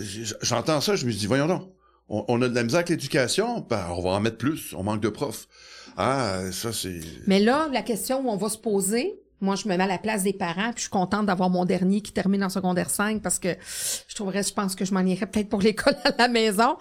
J'entends 0.42 0.80
ça, 0.82 0.96
je 0.96 1.06
me 1.06 1.12
dis, 1.12 1.26
voyons 1.26 1.48
donc. 1.48 1.70
On, 2.08 2.24
on 2.28 2.40
a 2.44 2.48
de 2.48 2.54
la 2.54 2.62
misère 2.64 2.78
avec 2.80 2.90
l'éducation, 2.90 3.66
ben, 3.68 3.84
on 3.90 4.02
va 4.04 4.12
en 4.12 4.20
mettre 4.20 4.38
plus. 4.38 4.74
On 4.78 4.84
manque 4.84 5.02
de 5.02 5.10
profs. 5.10 5.48
Ah, 5.98 6.52
ça 6.52 6.74
c'est. 6.74 7.00
Mais 7.28 7.40
là, 7.40 7.70
la 7.72 7.82
question 7.82 8.26
où 8.26 8.30
on 8.30 8.38
va 8.38 8.50
se 8.50 8.58
poser, 8.58 9.20
moi, 9.42 9.56
je 9.56 9.68
me 9.68 9.76
mets 9.78 9.84
à 9.84 9.88
la 9.88 9.98
place 9.98 10.24
des 10.24 10.34
parents, 10.34 10.72
puis 10.72 10.78
je 10.78 10.82
suis 10.82 10.90
contente 10.90 11.26
d'avoir 11.26 11.50
mon 11.50 11.66
dernier 11.66 12.02
qui 12.02 12.12
termine 12.12 12.44
en 12.44 12.50
secondaire 12.50 12.90
5 12.90 13.22
parce 13.22 13.40
que 13.40 13.50
je 14.08 14.16
trouverais, 14.16 14.44
je 14.44 14.54
pense 14.54 14.76
que 14.76 14.86
je 14.86 14.94
m'en 14.94 15.02
irais 15.02 15.26
peut-être 15.26 15.50
pour 15.50 15.62
l'école 15.62 15.96
à 16.04 16.14
la 16.18 16.28
maison. 16.28 16.78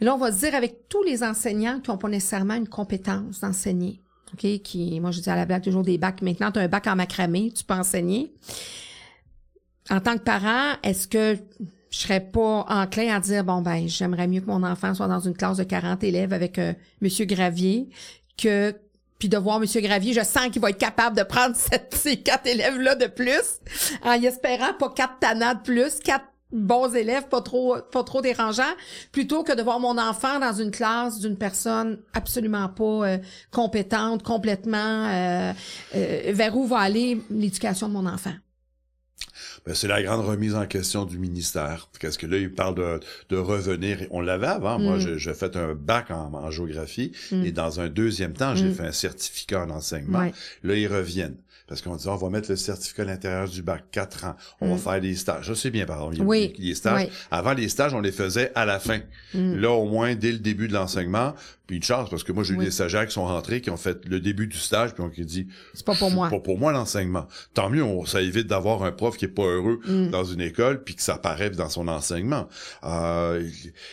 Mais 0.00 0.06
là, 0.06 0.14
on 0.14 0.18
va 0.18 0.32
se 0.32 0.38
dire 0.38 0.54
avec 0.54 0.88
tous 0.88 1.02
les 1.02 1.22
enseignants 1.22 1.80
qui 1.80 1.90
n'ont 1.90 1.98
pas 1.98 2.08
nécessairement 2.08 2.54
une 2.54 2.68
compétence 2.68 3.40
d'enseigner. 3.40 4.00
OK? 4.32 4.60
Qui, 4.62 5.00
moi, 5.00 5.10
je 5.10 5.20
dis 5.20 5.30
à 5.30 5.36
la 5.36 5.46
blague 5.46 5.62
toujours 5.62 5.82
des 5.82 5.98
bacs. 5.98 6.22
Maintenant, 6.22 6.50
tu 6.50 6.58
as 6.58 6.62
un 6.62 6.68
bac 6.68 6.86
en 6.86 6.96
macramé, 6.96 7.52
tu 7.54 7.64
peux 7.64 7.74
enseigner. 7.74 8.34
En 9.88 10.00
tant 10.00 10.14
que 10.14 10.22
parent, 10.24 10.74
est-ce 10.82 11.06
que 11.06 11.38
je 11.90 11.98
serais 11.98 12.20
pas 12.20 12.66
enclin 12.68 13.14
à 13.14 13.20
dire, 13.20 13.44
bon, 13.44 13.62
ben, 13.62 13.88
j'aimerais 13.88 14.26
mieux 14.26 14.40
que 14.40 14.46
mon 14.46 14.62
enfant 14.64 14.92
soit 14.92 15.08
dans 15.08 15.20
une 15.20 15.34
classe 15.34 15.56
de 15.56 15.64
40 15.64 16.02
élèves 16.04 16.32
avec 16.32 16.58
euh, 16.58 16.74
Monsieur 17.00 17.24
Gravier 17.24 17.88
que 18.36 18.74
puis 19.18 19.28
de 19.28 19.38
voir 19.38 19.60
Monsieur 19.60 19.80
Gravier, 19.80 20.12
je 20.12 20.22
sens 20.22 20.48
qu'il 20.50 20.60
va 20.60 20.70
être 20.70 20.78
capable 20.78 21.16
de 21.16 21.22
prendre 21.22 21.56
ces 21.92 22.16
quatre 22.18 22.46
élèves-là 22.46 22.94
de 22.96 23.06
plus, 23.06 23.60
en 24.02 24.12
y 24.12 24.26
espérant 24.26 24.74
pas 24.74 24.90
quatre 24.90 25.18
tannats 25.20 25.54
de 25.54 25.62
plus, 25.62 26.00
quatre 26.00 26.26
bons 26.52 26.94
élèves, 26.94 27.28
pas 27.28 27.40
trop, 27.40 27.76
pas 27.92 28.04
trop 28.04 28.22
dérangeants, 28.22 28.62
plutôt 29.12 29.42
que 29.42 29.52
de 29.52 29.62
voir 29.62 29.80
mon 29.80 29.98
enfant 29.98 30.38
dans 30.38 30.52
une 30.52 30.70
classe 30.70 31.18
d'une 31.18 31.36
personne 31.36 31.98
absolument 32.12 32.68
pas 32.68 32.84
euh, 32.84 33.18
compétente, 33.50 34.22
complètement 34.22 35.08
euh, 35.08 35.52
euh, 35.94 36.32
vers 36.32 36.56
où 36.56 36.66
va 36.66 36.78
aller 36.78 37.20
l'éducation 37.30 37.88
de 37.88 37.94
mon 37.94 38.06
enfant. 38.06 38.32
Ben, 39.66 39.74
c'est 39.74 39.88
la 39.88 40.02
grande 40.02 40.24
remise 40.24 40.54
en 40.54 40.66
question 40.66 41.04
du 41.04 41.18
ministère. 41.18 41.88
Parce 42.00 42.16
que 42.16 42.26
là, 42.26 42.36
il 42.38 42.52
parle 42.52 42.74
de, 42.76 43.00
de 43.30 43.36
revenir. 43.36 43.98
On 44.10 44.20
l'avait 44.20 44.46
avant. 44.46 44.78
Moi, 44.78 44.96
Mm. 44.96 45.00
j'ai 45.00 45.18
j'ai 45.18 45.34
fait 45.34 45.56
un 45.56 45.74
bac 45.74 46.10
en, 46.10 46.32
en 46.34 46.50
géographie. 46.50 47.12
Mm. 47.32 47.44
Et 47.44 47.52
dans 47.52 47.80
un 47.80 47.88
deuxième 47.88 48.32
temps, 48.32 48.54
j'ai 48.54 48.66
Mm. 48.68 48.74
fait 48.74 48.86
un 48.86 48.92
certificat 48.92 49.64
en 49.64 49.70
enseignement. 49.70 50.20
Ouais. 50.20 50.32
Là, 50.62 50.74
ils 50.76 50.86
reviennent. 50.86 51.36
Parce 51.68 51.82
qu'on 51.82 51.96
dit, 51.96 52.06
on 52.06 52.14
va 52.14 52.30
mettre 52.30 52.48
le 52.50 52.56
certificat 52.56 53.02
à 53.02 53.06
l'intérieur 53.06 53.48
du 53.48 53.60
bac, 53.60 53.84
quatre 53.90 54.24
ans. 54.24 54.36
On 54.60 54.68
Mm. 54.68 54.76
va 54.76 54.92
faire 54.92 55.00
des 55.00 55.14
stages. 55.16 55.46
Je 55.46 55.54
sais 55.54 55.70
bien, 55.70 55.84
par 55.84 55.98
exemple. 56.10 56.28
Oui. 56.28 56.54
Les 56.58 56.74
stages. 56.76 57.06
Oui. 57.06 57.12
Avant, 57.30 57.54
les 57.54 57.68
stages, 57.68 57.92
on 57.92 58.00
les 58.00 58.12
faisait 58.12 58.52
à 58.54 58.64
la 58.64 58.78
fin. 58.78 59.00
Mm. 59.34 59.56
Là, 59.56 59.70
au 59.72 59.86
moins, 59.88 60.14
dès 60.14 60.30
le 60.30 60.38
début 60.38 60.68
de 60.68 60.74
l'enseignement, 60.74 61.34
puis 61.66 61.78
une 61.78 61.82
chance, 61.82 62.08
parce 62.08 62.22
que 62.22 62.30
moi, 62.30 62.44
j'ai 62.44 62.54
eu 62.54 62.58
Oui. 62.58 62.66
des 62.66 62.70
stagiaires 62.70 63.04
qui 63.06 63.12
sont 63.14 63.24
rentrés, 63.26 63.60
qui 63.60 63.70
ont 63.70 63.76
fait 63.76 64.04
le 64.06 64.20
début 64.20 64.46
du 64.46 64.56
stage, 64.56 64.94
puis 64.94 65.02
on 65.02 65.10
qui 65.10 65.24
dit, 65.24 65.48
C'est 65.74 65.84
pas 65.84 65.96
pour 65.96 66.12
moi. 66.12 66.28
pas 66.30 66.38
pour 66.38 66.56
moi 66.56 66.70
l'enseignement. 66.70 67.26
Tant 67.52 67.68
mieux, 67.68 67.82
on- 67.82 68.06
ça 68.06 68.22
évite 68.22 68.46
d'avoir 68.46 68.84
un 68.84 68.92
prof 68.92 69.16
qui 69.16 69.24
est 69.24 69.28
pas 69.28 69.42
heureux 69.42 69.80
Mm. 69.88 70.10
dans 70.10 70.22
une 70.24 70.40
école 70.42 70.84
puis 70.84 70.94
que 70.94 71.02
ça 71.02 71.18
paraît 71.18 71.50
dans 71.50 71.68
son 71.68 71.88
enseignement. 71.88 72.48
Euh, 72.84 73.44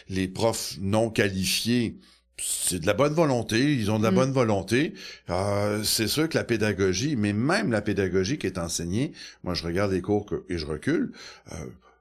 les 0.10 0.28
profs 0.28 0.76
non 0.80 1.10
qualifiés, 1.10 1.98
c'est 2.38 2.80
de 2.80 2.88
la 2.88 2.94
bonne 2.94 3.14
volonté, 3.14 3.74
ils 3.76 3.92
ont 3.92 4.00
de 4.00 4.04
la 4.04 4.12
Mm. 4.12 4.16
bonne 4.16 4.32
volonté. 4.32 4.94
Euh, 5.30 5.84
c'est 5.84 6.08
sûr 6.08 6.28
que 6.30 6.38
la 6.38 6.44
pédagogie, 6.44 7.16
mais 7.16 7.34
même 7.34 7.72
la 7.72 7.82
pédagogie 7.82 8.38
qui 8.38 8.48
est 8.48 8.58
enseignée, 8.58 9.14
moi 9.44 9.54
je 9.54 9.64
regarde 9.64 9.92
les 9.92 10.02
cours 10.02 10.26
que- 10.26 10.44
et 10.50 10.58
je 10.58 10.66
recule, 10.66 11.12
euh, 11.52 11.56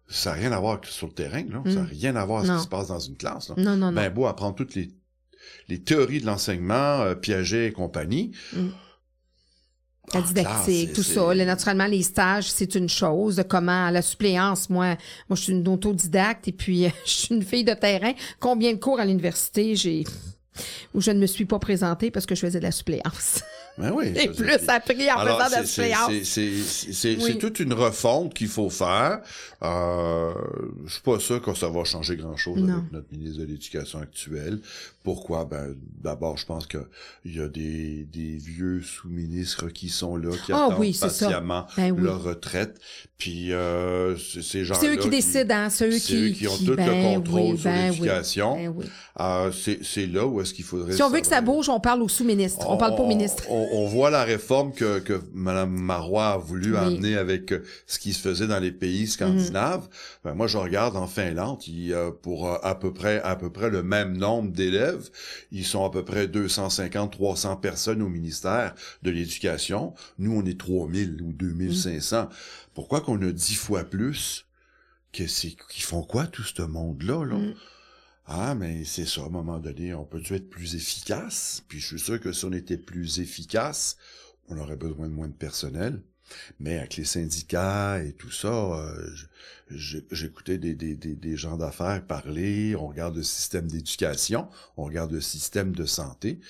ça 0.09 0.31
n'a 0.31 0.37
rien 0.37 0.53
à 0.53 0.59
voir 0.61 0.81
sur 0.85 1.07
le 1.09 1.13
terrain, 1.13 1.43
là. 1.49 1.63
ça 1.67 1.71
n'a 1.75 1.83
Mm. 1.83 1.87
rien 1.91 2.17
à 2.17 2.25
voir 2.25 2.39
avec 2.41 2.49
ce 2.49 2.53
Non. 2.53 2.59
qui 2.59 2.65
se 2.65 2.69
passe 2.69 2.89
dans 2.89 2.99
une 3.01 3.17
classe. 3.17 3.49
Là. 3.51 3.55
Non, 3.59 3.77
non, 3.77 3.91
non. 3.91 3.93
Ben 3.93 4.13
beau 4.13 4.27
apprendre 4.27 4.55
toutes 4.57 4.75
les 4.75 4.91
les 5.69 5.81
théories 5.81 6.21
de 6.21 6.27
l'enseignement, 6.27 7.01
euh, 7.03 7.15
Piaget 7.17 7.67
et 7.67 7.73
compagnie. 7.73 8.31
Mm. 8.55 8.69
La 10.15 10.21
en 10.21 10.23
didactique, 10.23 10.93
tout 10.93 11.03
ça. 11.03 11.35
Naturellement, 11.35 11.87
les 11.87 12.03
stages, 12.03 12.51
c'est 12.51 12.75
une 12.75 12.89
chose. 12.89 13.43
Comment 13.49 13.91
la 13.91 14.03
suppléance, 14.03 14.69
moi, 14.69 14.97
moi, 15.29 15.37
je 15.37 15.43
suis 15.43 15.53
une 15.53 15.67
autodidacte 15.69 16.49
et 16.49 16.53
puis 16.53 16.87
je 17.05 17.11
suis 17.11 17.35
une 17.35 17.43
fille 17.43 17.65
de 17.65 17.75
terrain. 17.75 18.13
Combien 18.41 18.73
de 18.73 18.79
cours 18.79 19.01
à 19.01 19.05
l'université 19.05 19.75
j'ai 19.77 20.05
où 20.95 21.01
je 21.01 21.11
ne 21.11 21.19
me 21.19 21.27
suis 21.27 21.47
pas 21.47 21.59
présentée 21.59 22.11
parce 22.11 22.27
que 22.27 22.35
je 22.35 22.41
faisais 22.41 22.59
de 22.59 22.65
la 22.65 22.73
suppléance? 22.73 23.43
Ben 23.79 23.91
oui. 23.95 24.13
Veux 24.13 24.33
plus 24.35 24.45
dire, 24.59 24.59
appris 24.69 25.11
en 25.11 25.17
Alors, 25.17 25.41
faisant 25.43 25.61
de 25.61 26.25
c'est- 26.25 27.17
Oui. 27.23 27.39
toute 27.39 27.59
une 27.61 27.73
refonte 27.73 28.35
qu'il 28.35 28.49
faut 28.49 28.69
faire. 28.71 29.21
Euh, 29.63 30.33
je 30.87 30.93
suis 30.95 31.03
pas 31.03 31.19
sûr 31.19 31.41
que 31.41 31.55
ça 31.55 31.69
va 31.69 31.85
changer 31.85 32.17
grand-chose 32.17 32.59
avec 32.59 32.93
notre 32.93 33.07
ministre 33.13 33.41
de 33.41 33.45
l'Éducation 33.47 34.01
actuel. 34.01 34.59
Pourquoi? 35.05 35.45
Ben, 35.45 35.75
d'abord, 36.03 36.37
je 36.37 36.47
pense 36.47 36.67
que 36.67 36.79
il 37.25 37.37
y 37.37 37.41
a 37.41 37.49
des, 37.49 38.07
des 38.13 38.37
vieux 38.37 38.83
sous-ministres 38.83 39.69
qui 39.69 39.89
sont 39.89 40.17
là, 40.17 40.31
qui 40.45 40.53
Ah 40.53 40.67
attendent 40.67 40.79
oui, 40.81 40.97
patiemment 41.01 41.67
Ben 41.77 41.93
oui. 41.93 42.03
leur 42.03 42.23
retraite. 42.23 42.79
Puis, 43.19 43.53
euh, 43.53 44.17
c'est 44.17 44.43
ces 44.43 44.65
gens-là... 44.65 44.81
C'est 44.81 44.89
eux 44.89 44.97
qui 44.97 45.09
décident, 45.09 45.55
hein, 45.55 45.71
c'est 45.71 45.89
eux 45.89 45.99
qui, 45.99 46.33
qui 46.35 46.49
ont 46.49 46.57
qui- 46.57 46.67
tout 46.67 46.75
ben 46.75 46.87
le 46.87 47.15
contrôle 47.19 47.53
oui, 47.53 47.59
sur 47.59 47.71
ben 47.71 47.91
oui, 47.91 47.97
l'éducation. 48.01 48.57
ben 48.57 48.69
oui. 48.77 48.85
Euh, 49.21 49.51
c'est 49.53 50.07
là 50.07 50.27
où 50.27 50.41
est-ce 50.41 50.55
qu'il 50.55 50.65
faudrait... 50.65 50.93
Si 50.93 51.03
on 51.03 51.11
veut 51.11 51.21
que 51.21 51.27
ça 51.27 51.41
bouge, 51.41 51.69
on 51.69 51.79
parle 51.81 52.03
au 52.03 52.09
sous-ministre. 52.09 52.67
On, 52.69 52.77
parle 52.77 52.97
pas 52.97 53.03
au 53.03 53.07
ministre. 53.09 53.45
On, 53.49 53.69
on 53.73 53.87
voit 53.87 54.11
la 54.11 54.23
réforme 54.23 54.73
que, 54.73 55.01
que 55.01 55.21
Mme 55.33 55.71
Marois 55.71 56.29
a 56.29 56.37
voulu 56.37 56.73
Oui. 56.73 56.79
amener 56.79 57.17
avec 57.17 57.53
euh, 57.53 57.65
ce 57.87 57.99
qui 57.99 58.13
se 58.13 58.21
faisait 58.21 58.47
dans 58.47 58.61
les 58.61 58.71
pays 58.71 59.07
scandinaves. 59.09 59.89
Ben, 60.25 60.35
moi, 60.35 60.47
je 60.47 60.59
regarde 60.59 60.95
en 60.97 61.07
Finlande, 61.07 61.67
il, 61.67 61.97
pour 62.23 62.49
euh, 62.49 62.59
à 62.63 62.75
peu 62.75 62.93
près 62.93 63.21
à 63.23 63.35
peu 63.35 63.51
près 63.51 63.71
le 63.71 63.83
même 63.83 64.17
nombre 64.17 64.53
d'élèves, 64.53 65.11
ils 65.51 65.65
sont 65.65 65.85
à 65.85 65.91
peu 65.91 66.05
près 66.05 66.29
250, 66.29 67.13
300 67.13 67.57
personnes 67.57 68.03
au 68.03 68.09
ministère 68.09 68.75
de 69.03 69.11
l'Éducation. 69.11 69.95
Nous, 70.19 70.33
on 70.33 70.45
est 70.45 70.59
3000 70.61 71.21
ou 71.23 71.33
2500. 71.33 72.29
Pourquoi 72.75 73.01
qu'on 73.01 73.21
a 73.23 73.33
dix 73.33 73.55
fois 73.57 73.85
plus? 73.85 74.47
Que 75.13 75.27
c'est, 75.27 75.55
qu'ils 75.71 75.83
font 75.83 76.03
quoi, 76.03 76.27
tout 76.27 76.43
ce 76.43 76.63
monde-là, 76.63 77.25
là? 77.27 77.35
Mm. 77.37 77.55
Ah, 78.27 78.55
mais 78.55 78.85
c'est 78.85 79.07
ça, 79.07 79.23
à 79.23 79.27
un 79.27 79.29
moment 79.29 79.59
donné, 79.59 79.95
on 79.95 80.05
peut-tu 80.05 80.35
être 80.35 80.49
plus 80.49 80.75
efficace? 80.77 81.63
Puis 81.69 81.81
je 81.81 81.87
suis 81.89 82.01
sûr 82.01 82.21
que 82.21 82.33
si 82.33 82.45
on 82.45 82.53
était 82.53 82.77
plus 82.77 83.19
efficace, 83.21 83.97
on 84.49 84.59
aurait 84.59 84.77
besoin 84.77 85.09
de 85.09 85.13
moins 85.15 85.29
de 85.29 85.33
personnel. 85.35 86.01
Mais 86.61 86.79
avec 86.79 86.97
les 86.97 87.05
syndicats 87.05 88.03
et 88.03 88.13
tout 88.13 88.31
ça, 88.31 88.49
euh, 88.49 89.11
j'écoutais 89.71 90.57
des, 90.59 91.37
gens 91.37 91.59
d'affaires 91.59 92.07
parler, 92.07 92.75
on 92.77 92.89
regarde 92.89 93.17
le 93.17 93.23
système 93.23 93.67
d'éducation, 93.69 94.49
on 94.79 94.85
regarde 94.85 95.13
le 95.13 95.21
système 95.21 95.75
de 95.75 95.85
santé, 95.85 96.41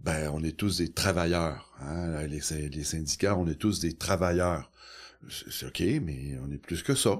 ben 0.00 0.30
on 0.34 0.42
est 0.44 0.56
tous 0.56 0.78
des 0.78 0.90
travailleurs. 0.92 1.72
Hein? 1.80 2.26
Les, 2.26 2.40
sy- 2.40 2.68
les 2.68 2.84
syndicats, 2.84 3.36
on 3.36 3.46
est 3.46 3.54
tous 3.54 3.80
des 3.80 3.94
travailleurs. 3.94 4.70
C'est 5.28 5.66
OK, 5.66 5.80
mais 6.02 6.38
on 6.46 6.50
est 6.50 6.58
plus 6.58 6.82
que 6.82 6.94
ça. 6.94 7.18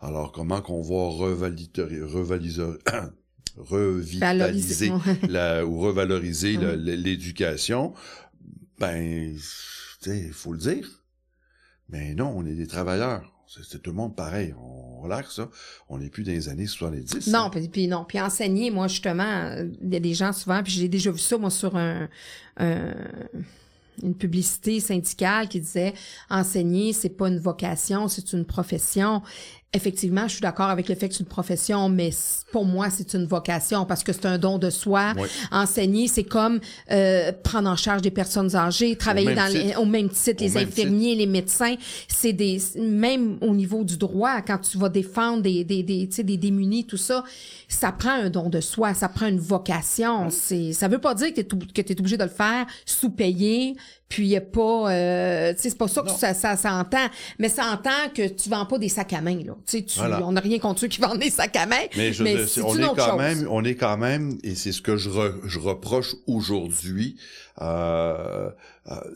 Alors 0.00 0.32
comment 0.32 0.62
qu'on 0.62 0.82
va 0.82 1.08
revaliter, 1.16 1.82
revaliser, 2.02 2.62
revitaliser 3.58 4.92
la, 5.28 5.64
ou 5.66 5.80
revaloriser 5.80 6.56
l'éducation, 6.76 7.94
ben, 8.78 9.34
tu 9.34 9.40
sais, 10.10 10.20
il 10.26 10.32
faut 10.32 10.52
le 10.52 10.58
dire. 10.58 10.88
Mais 11.88 12.14
non, 12.14 12.32
on 12.36 12.44
est 12.46 12.54
des 12.54 12.66
travailleurs. 12.66 13.32
C'est 13.46 13.80
tout 13.82 13.90
le 13.90 13.96
monde 13.96 14.14
pareil. 14.14 14.54
On 14.60 15.00
relaxe 15.00 15.36
ça. 15.36 15.48
On 15.88 15.98
n'est 15.98 16.10
plus 16.10 16.22
dans 16.22 16.32
les 16.32 16.50
années 16.50 16.66
70. 16.66 17.28
Non, 17.28 17.48
puis, 17.50 17.66
puis 17.68 17.88
non. 17.88 18.04
Puis 18.06 18.20
enseigner, 18.20 18.70
moi, 18.70 18.88
justement, 18.88 19.54
il 19.82 19.90
y 19.92 19.96
a 19.96 20.00
des 20.00 20.12
gens 20.12 20.34
souvent, 20.34 20.62
puis 20.62 20.72
j'ai 20.72 20.88
déjà 20.88 21.10
vu 21.10 21.18
ça, 21.18 21.38
moi, 21.38 21.48
sur 21.50 21.74
un, 21.76 22.08
un- 22.58 22.94
une 24.02 24.14
publicité 24.14 24.78
syndicale 24.80 25.48
qui 25.48 25.60
disait 25.60 25.92
enseigner, 26.30 26.92
c'est 26.92 27.08
pas 27.08 27.28
une 27.28 27.40
vocation, 27.40 28.06
c'est 28.06 28.32
une 28.32 28.44
profession. 28.44 29.22
Effectivement, 29.74 30.26
je 30.26 30.32
suis 30.32 30.40
d'accord 30.40 30.70
avec 30.70 30.88
le 30.88 30.94
fait 30.94 31.10
que 31.10 31.14
c'est 31.14 31.20
une 31.20 31.26
profession, 31.26 31.90
mais 31.90 32.08
pour 32.52 32.64
moi, 32.64 32.88
c'est 32.88 33.12
une 33.12 33.26
vocation 33.26 33.84
parce 33.84 34.02
que 34.02 34.14
c'est 34.14 34.24
un 34.24 34.38
don 34.38 34.56
de 34.56 34.70
soi. 34.70 35.12
Oui. 35.18 35.28
Enseigner, 35.52 36.08
c'est 36.08 36.24
comme 36.24 36.58
euh, 36.90 37.32
prendre 37.44 37.68
en 37.68 37.76
charge 37.76 38.00
des 38.00 38.10
personnes 38.10 38.56
âgées, 38.56 38.96
travailler 38.96 39.26
même 39.26 39.36
dans 39.36 39.52
les, 39.52 39.76
au 39.76 39.84
même 39.84 40.08
titre, 40.08 40.42
Au 40.42 40.46
les 40.46 40.54
même 40.54 40.68
infirmiers, 40.68 41.14
les 41.16 41.26
médecins. 41.26 41.74
C'est 42.08 42.32
des 42.32 42.58
même 42.78 43.36
au 43.42 43.54
niveau 43.54 43.84
du 43.84 43.98
droit, 43.98 44.40
quand 44.40 44.56
tu 44.56 44.78
vas 44.78 44.88
défendre 44.88 45.42
des 45.42 45.64
des 45.64 45.82
des, 45.82 46.08
tu 46.08 46.14
sais, 46.16 46.22
des 46.22 46.38
démunis, 46.38 46.86
tout 46.86 46.96
ça, 46.96 47.22
ça 47.68 47.92
prend 47.92 48.12
un 48.12 48.30
don 48.30 48.48
de 48.48 48.62
soi, 48.62 48.94
ça 48.94 49.10
prend 49.10 49.26
une 49.26 49.38
vocation. 49.38 50.30
C'est 50.30 50.72
ça 50.72 50.88
veut 50.88 50.98
pas 50.98 51.12
dire 51.12 51.34
que 51.34 51.42
tu 51.42 51.58
que 51.58 51.82
es 51.82 52.00
obligé 52.00 52.16
de 52.16 52.24
le 52.24 52.30
faire 52.30 52.64
sous-payé, 52.86 53.76
puis 54.08 54.28
y 54.28 54.36
a 54.36 54.40
pas, 54.40 54.90
euh, 54.90 55.52
tu 55.52 55.60
sais, 55.60 55.68
c'est 55.68 55.76
pas 55.76 55.88
ça 55.88 56.00
que 56.00 56.08
Non. 56.08 56.16
ça, 56.16 56.32
ça 56.32 56.56
s'entend, 56.56 57.06
mais 57.38 57.50
ça 57.50 57.70
entend 57.70 58.08
que 58.14 58.26
tu 58.28 58.48
vends 58.48 58.64
pas 58.64 58.78
des 58.78 58.88
sacs 58.88 59.12
à 59.12 59.20
main 59.20 59.36
là. 59.44 59.52
Tu 59.66 59.84
Voilà. 59.96 60.22
on 60.24 60.32
n'a 60.32 60.40
rien 60.40 60.58
contre 60.58 60.80
ceux 60.80 60.88
qui 60.88 61.00
vendent 61.00 61.18
des 61.18 61.30
sacs 61.30 61.56
à 61.56 61.66
main, 61.66 61.76
Mais, 61.96 62.12
je 62.12 62.22
dire, 62.24 62.48
c'est 62.48 62.62
on 62.62 62.76
est 62.76 62.82
quand 62.96 63.10
chose. 63.10 63.18
même, 63.18 63.46
on 63.50 63.64
est 63.64 63.74
quand 63.74 63.96
même, 63.96 64.38
et 64.42 64.54
c'est 64.54 64.72
ce 64.72 64.80
que 64.82 64.96
je, 64.96 65.10
re- 65.10 65.34
je 65.44 65.58
reproche 65.58 66.14
aujourd'hui. 66.26 67.16
euh, 67.60 68.50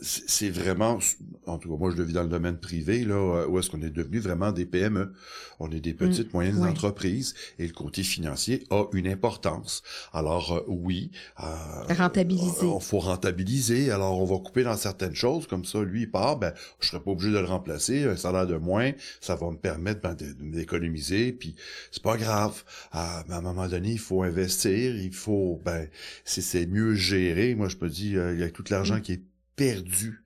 c'est 0.01 0.43
c'est 0.43 0.49
vraiment, 0.49 0.99
en 1.45 1.57
tout 1.57 1.69
cas, 1.69 1.77
moi 1.77 1.89
je 1.91 1.95
le 1.95 2.03
vis 2.03 2.13
dans 2.13 2.23
le 2.23 2.29
domaine 2.29 2.57
privé 2.57 3.05
là, 3.05 3.13
euh, 3.15 3.47
où 3.47 3.59
est-ce 3.59 3.69
qu'on 3.69 3.81
est 3.81 3.89
devenu 3.89 4.19
vraiment 4.19 4.51
des 4.51 4.65
PME. 4.65 5.13
On 5.59 5.71
est 5.71 5.79
des 5.79 5.93
petites 5.93 6.33
moyennes 6.33 6.57
oui. 6.59 6.67
entreprises 6.67 7.33
et 7.59 7.67
le 7.67 7.71
côté 7.71 8.03
financier 8.03 8.65
a 8.71 8.85
une 8.91 9.07
importance. 9.07 9.83
Alors 10.11 10.51
euh, 10.51 10.61
oui, 10.67 11.11
euh, 11.39 11.93
Rentabiliser. 11.93 12.67
Il 12.67 12.81
faut 12.81 12.99
rentabiliser. 12.99 13.91
Alors 13.91 14.19
on 14.19 14.25
va 14.25 14.37
couper 14.39 14.63
dans 14.63 14.75
certaines 14.75 15.15
choses 15.15 15.47
comme 15.47 15.63
ça. 15.63 15.81
Lui 15.81 16.01
il 16.01 16.11
part, 16.11 16.37
ben 16.37 16.53
je 16.81 16.89
serai 16.89 17.01
pas 17.01 17.11
obligé 17.11 17.31
de 17.31 17.39
le 17.39 17.45
remplacer. 17.45 18.03
Un 18.03 18.17
salaire 18.17 18.47
de 18.47 18.57
moins, 18.57 18.91
ça 19.21 19.35
va 19.35 19.49
me 19.49 19.57
permettre 19.57 20.01
ben, 20.01 20.15
d'économiser. 20.15 21.31
Puis 21.31 21.55
c'est 21.91 22.03
pas 22.03 22.17
grave. 22.17 22.63
Ah, 22.91 23.23
mais 23.27 23.35
à 23.35 23.37
un 23.37 23.41
moment 23.41 23.67
donné, 23.67 23.91
il 23.91 23.99
faut 23.99 24.23
investir. 24.23 24.95
Il 24.95 25.13
faut, 25.13 25.61
ben, 25.63 25.87
c'est 26.25 26.41
c'est 26.41 26.65
mieux 26.65 26.95
gérer. 26.95 27.55
Moi, 27.55 27.69
je 27.69 27.77
peux 27.77 27.89
dire, 27.89 28.19
euh, 28.19 28.33
il 28.33 28.39
y 28.39 28.43
a 28.43 28.49
tout 28.49 28.63
l'argent 28.69 28.99
qui 28.99 29.13
est 29.13 29.21
perdu 29.55 30.23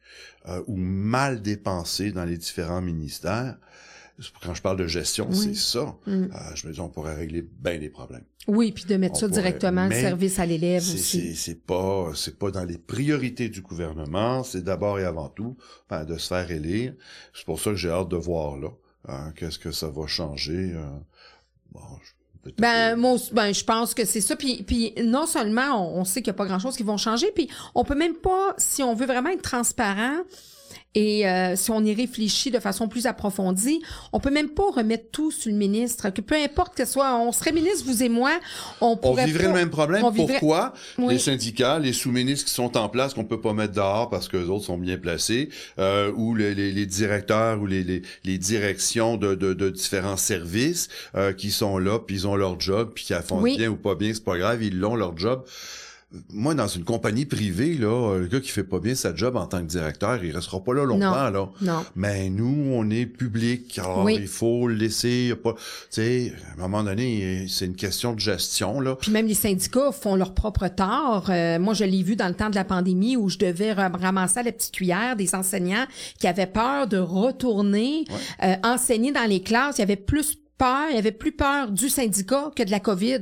euh, 0.48 0.64
ou 0.68 0.76
mal 0.78 1.42
dépensé 1.42 2.12
dans 2.12 2.26
les 2.26 2.38
différents 2.38 2.82
ministères. 2.82 3.58
Quand 4.42 4.56
je 4.56 4.64
parle 4.64 4.78
de 4.78 4.88
gestion, 4.88 5.28
Oui. 5.30 5.36
c'est 5.38 5.54
ça. 5.56 5.96
Mm. 6.08 6.12
Euh, 6.12 6.28
je 6.56 6.68
me 6.68 6.74
dis, 6.74 6.80
on 6.80 6.90
pourrait 6.90 7.14
régler 7.14 7.44
bien 7.44 7.78
des 7.78 7.90
problèmes. 7.90 8.24
Oui, 8.48 8.72
puis 8.72 8.86
de 8.86 8.96
mettre 8.96 9.16
On 9.16 9.20
ça 9.20 9.28
pourrait, 9.28 9.42
directement, 9.42 9.88
mais 9.88 10.02
service 10.02 10.40
à 10.40 10.46
l'élève 10.46 10.82
aussi. 10.82 11.36
C'est 11.36 11.64
pas 11.66 12.12
c'est 12.16 12.40
pas 12.40 12.50
dans 12.50 12.64
les 12.64 12.78
priorités 12.80 13.50
du 13.50 13.62
gouvernement. 13.62 14.44
C'est 14.44 14.64
d'abord 14.64 14.98
et 15.00 15.04
avant 15.04 15.30
tout 15.30 15.56
ben, 15.90 16.04
de 16.06 16.18
se 16.18 16.30
faire 16.30 16.50
élire. 16.50 16.96
C'est 17.36 17.46
pour 17.46 17.60
ça 17.60 17.70
que 17.72 17.76
j'ai 17.76 17.90
hâte 17.92 18.10
de 18.10 18.16
voir 18.16 18.58
là. 18.58 18.70
hein, 19.08 19.34
Qu'est-ce 19.36 19.60
que 19.60 19.72
ça 19.72 19.90
va 19.90 20.08
changer. 20.08 20.72
euh, 20.74 20.86
bon, 21.74 21.82
je- 22.02 22.14
peut-être 22.14 22.17
Ben, 22.58 22.96
moi, 22.96 23.18
ben, 23.32 23.54
je 23.54 23.64
pense 23.64 23.94
que 23.94 24.06
c'est 24.06 24.22
ça. 24.22 24.36
Puis, 24.36 24.64
puis 24.64 24.94
non 25.04 25.26
seulement 25.26 25.76
on, 25.76 26.02
on 26.02 26.06
sait 26.06 26.22
qu'il 26.22 26.32
n'y 26.32 26.36
a 26.36 26.38
pas 26.38 26.46
grand-chose 26.46 26.76
qui 26.76 26.84
vont 26.84 26.98
changer, 26.98 27.32
puis 27.34 27.50
on 27.76 27.84
peut 27.84 27.96
même 27.96 28.16
pas, 28.16 28.54
si 28.58 28.84
on 28.84 28.94
veut 28.94 29.06
vraiment 29.06 29.30
être 29.30 29.42
transparent 29.42 30.18
et 31.00 31.28
euh, 31.28 31.56
si 31.56 31.70
on 31.70 31.84
y 31.86 31.94
réfléchit 31.94 32.50
de 32.50 32.60
façon 32.60 32.88
plus 32.88 33.06
approfondie, 33.06 33.84
on 34.14 34.20
peut 34.20 34.32
même 34.32 34.50
pas 34.50 34.64
remettre 34.72 35.12
tout 35.12 35.30
sur 35.30 35.52
le 35.52 35.58
ministre. 35.58 36.10
Que 36.10 36.22
peu 36.22 36.34
importe 36.36 36.76
que 36.76 36.86
ce 36.86 36.92
soit, 36.94 37.20
on 37.20 37.32
serait 37.32 37.52
ministre, 37.52 37.84
vous 37.86 38.02
et 38.02 38.10
moi, 38.10 38.32
on 38.82 38.88
on 38.88 38.98
pourrait 38.98 39.26
vivrait 39.28 39.44
pas- 39.44 39.50
le 39.50 39.56
même 39.56 39.70
problème. 39.70 40.04
on 40.04 40.10
vivrait- 40.10 40.40
Pourquoi? 40.40 40.74
Oui. 40.98 41.14
les 41.14 41.20
syndicats, 41.20 41.78
les 41.78 41.94
sous-ministres 41.94 42.46
qui 42.46 42.54
sont 42.54 42.76
en 42.78 42.90
place 42.90 43.14
qu'on 43.14 43.26
peut 43.26 43.40
pas 43.40 43.54
mettre 43.54 43.74
dehors 43.74 44.10
parce 44.10 44.28
que 44.28 44.38
les 44.38 44.50
autres 44.50 44.66
sont 44.66 44.78
bien 44.80 44.98
placés, 44.98 45.50
euh, 45.78 46.12
ou 46.16 46.34
les, 46.34 46.56
les- 46.56 46.72
les 46.72 46.86
directeurs 46.88 47.62
ou 47.62 47.68
les, 47.68 47.84
les, 47.84 48.02
les 48.24 48.38
directions 48.40 49.18
de, 49.18 49.36
de, 49.36 49.54
de 49.54 49.70
différents 49.70 50.18
services 50.18 50.88
euh, 51.16 51.32
qui 51.32 51.52
sont 51.52 51.78
là, 51.78 52.00
puis 52.00 52.16
ils 52.16 52.28
ont 52.28 52.36
leur 52.36 52.60
job, 52.60 52.92
puis 52.96 53.04
qu'ils 53.06 53.16
font 53.18 53.40
Oui. 53.42 53.56
bien 53.56 53.70
ou 53.70 53.76
pas 53.76 53.94
bien, 53.94 54.12
c'est 54.14 54.24
pas 54.24 54.38
grave, 54.40 54.64
ils 54.64 54.80
l'ont 54.80 54.96
leur 54.96 55.16
job. 55.16 55.44
Moi, 56.32 56.56
dans 56.56 56.68
une 56.70 56.86
compagnie 56.86 57.26
privée, 57.26 57.74
là, 57.74 58.18
le 58.18 58.28
gars 58.28 58.40
qui 58.40 58.48
fait 58.50 58.64
pas 58.64 58.80
bien 58.80 58.96
sa 58.96 59.14
job 59.14 59.36
en 59.36 59.46
tant 59.46 59.60
que 59.60 59.66
directeur, 59.66 60.24
il 60.24 60.34
restera 60.34 60.64
pas 60.64 60.74
là 60.74 60.86
longtemps, 60.86 61.30
là. 61.30 61.50
Non. 61.62 61.84
Mais 61.98 62.30
nous, 62.30 62.72
on 62.74 62.90
est 62.90 63.06
public, 63.06 63.78
alors 63.78 64.06
Oui. 64.06 64.16
il 64.18 64.28
faut 64.28 64.70
le 64.70 64.76
laisser. 64.76 65.34
Pas, 65.44 65.52
tu 65.54 65.60
sais, 65.90 66.34
à 66.50 66.54
un 66.54 66.62
moment 66.62 66.82
donné, 66.84 67.48
c'est 67.50 67.66
une 67.66 67.76
question 67.76 68.14
de 68.14 68.22
gestion 68.22 68.80
là. 68.80 68.96
Puis 68.96 69.12
même 69.12 69.28
les 69.28 69.34
syndicats 69.34 69.92
font 69.92 70.16
leur 70.16 70.34
propre 70.34 70.70
tort. 70.70 71.26
Euh, 71.30 71.60
moi, 71.60 71.74
je 71.74 71.84
l'ai 71.84 72.04
vu 72.04 72.16
dans 72.16 72.30
le 72.30 72.36
temps 72.36 72.50
de 72.50 72.56
la 72.56 72.64
pandémie 72.64 73.18
où 73.18 73.28
je 73.28 73.38
devais 73.38 73.74
ram- 73.74 73.96
ramasser 73.96 74.40
à 74.40 74.44
la 74.44 74.54
petite 74.54 74.72
cuillère 74.74 75.18
des 75.18 75.36
enseignants 75.36 75.86
qui 76.20 76.28
avaient 76.28 76.48
peur 76.48 76.88
de 76.88 76.98
retourner 77.00 78.06
euh, 78.44 78.56
enseigner 78.64 79.12
dans 79.12 79.28
les 79.30 79.42
classes. 79.42 79.78
Il 79.78 79.82
y 79.82 79.84
avait 79.84 79.98
plus 79.98 80.38
peur, 80.58 80.86
il 80.90 80.96
y 80.96 81.00
avait 81.00 81.12
plus 81.12 81.32
peur 81.32 81.72
du 81.72 81.90
syndicat 81.90 82.52
que 82.56 82.64
de 82.64 82.72
la 82.72 82.80
COVID. 82.80 83.20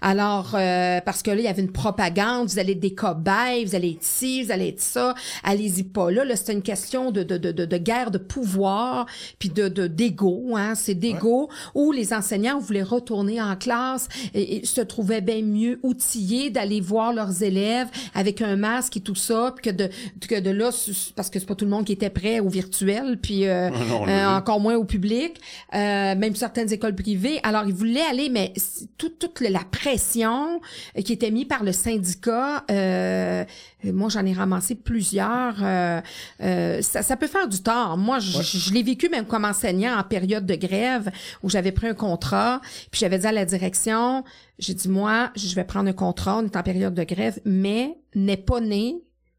Alors, 0.00 0.50
euh, 0.54 1.00
parce 1.04 1.22
que 1.22 1.30
là, 1.30 1.36
il 1.38 1.44
y 1.44 1.48
avait 1.48 1.62
une 1.62 1.72
propagande, 1.72 2.48
vous 2.48 2.58
allez 2.58 2.72
être 2.72 2.80
des 2.80 2.94
cobayes, 2.94 3.64
vous 3.64 3.74
allez 3.74 3.92
être 3.92 4.02
ci, 4.02 4.42
vous 4.42 4.52
allez 4.52 4.68
être 4.68 4.80
ça, 4.80 5.14
allez-y 5.42 5.84
pas. 5.84 6.10
Là. 6.10 6.24
Là, 6.24 6.36
c'était 6.36 6.52
une 6.52 6.62
question 6.62 7.10
de, 7.10 7.22
de, 7.22 7.36
de, 7.38 7.52
de, 7.52 7.64
de 7.64 7.76
guerre 7.78 8.10
de 8.10 8.18
pouvoir, 8.18 9.06
puis 9.38 9.48
de 9.48 9.68
de- 9.68 9.86
d'ego, 9.86 10.54
hein, 10.56 10.74
c'est 10.74 10.94
d'ego, 10.94 11.48
où 11.74 11.92
les 11.92 12.12
enseignants 12.12 12.58
voulaient 12.58 12.82
retourner 12.82 13.40
en 13.40 13.56
classe 13.56 14.08
et, 14.34 14.56
et 14.56 14.66
se 14.66 14.80
trouvaient 14.80 15.20
bien 15.20 15.42
mieux 15.42 15.80
outillés 15.82 16.50
d'aller 16.50 16.80
voir 16.80 17.12
leurs 17.12 17.42
élèves 17.42 17.88
avec 18.14 18.42
un 18.42 18.56
masque 18.56 18.96
et 18.96 19.00
tout 19.00 19.14
ça, 19.14 19.52
puis 19.56 19.70
que 19.70 19.76
de, 19.76 19.88
que 20.28 20.38
de 20.40 20.50
là, 20.50 20.70
parce 21.16 21.30
que 21.30 21.38
c'est 21.38 21.46
pas 21.46 21.54
tout 21.54 21.64
le 21.64 21.70
monde 21.70 21.84
qui 21.84 21.92
était 21.92 22.10
prêt 22.10 22.40
au 22.40 22.48
virtuel, 22.48 23.18
puis 23.20 23.46
euh, 23.46 23.70
Non, 23.70 24.06
euh, 24.06 24.26
encore 24.36 24.60
moins 24.60 24.76
au 24.76 24.84
public, 24.84 25.40
euh, 25.74 26.14
même 26.14 26.36
certaines 26.58 26.72
écoles 26.74 26.94
privées. 26.96 27.38
Alors, 27.44 27.64
ils 27.66 27.72
voulaient 27.74 28.00
aller, 28.10 28.28
mais 28.30 28.52
toute, 28.96 29.18
toute 29.20 29.40
la 29.40 29.60
pression 29.70 30.60
euh, 30.96 31.02
qui 31.02 31.12
était 31.12 31.30
mise 31.30 31.44
par 31.46 31.62
le 31.62 31.70
syndicat, 31.72 32.64
euh, 32.70 33.44
moi, 33.84 34.08
j'en 34.08 34.26
ai 34.26 34.32
ramassé 34.32 34.74
plusieurs. 34.74 35.54
euh, 35.62 36.00
euh, 36.40 36.82
ça, 36.82 37.02
ça 37.02 37.16
peut 37.16 37.28
faire 37.28 37.46
du 37.48 37.62
tort. 37.62 37.96
Moi, 37.96 38.18
je, 38.18 38.42
je- 38.42 38.58
je 38.58 38.72
l'ai 38.74 38.82
vécu 38.82 39.08
même 39.08 39.24
comme 39.26 39.44
enseignant 39.44 39.96
en 39.96 40.02
période 40.02 40.46
de 40.46 40.56
grève 40.56 41.10
où 41.44 41.48
j'avais 41.50 41.70
pris 41.72 41.86
un 41.86 41.94
contrat, 41.94 42.60
puis 42.90 42.98
j'avais 43.00 43.18
dit 43.20 43.26
à 43.26 43.32
la 43.32 43.44
direction, 43.44 44.24
j'ai 44.58 44.74
dit, 44.74 44.88
moi, 44.88 45.30
je 45.36 45.54
vais 45.54 45.64
prendre 45.64 45.88
un 45.88 45.92
contrat, 45.92 46.38
on 46.38 46.44
est 46.44 46.56
en 46.56 46.62
période 46.64 46.94
de 46.94 47.04
grève, 47.04 47.38
mais 47.44 47.96
n'est 48.16 48.36
pas 48.36 48.60
né 48.60 48.96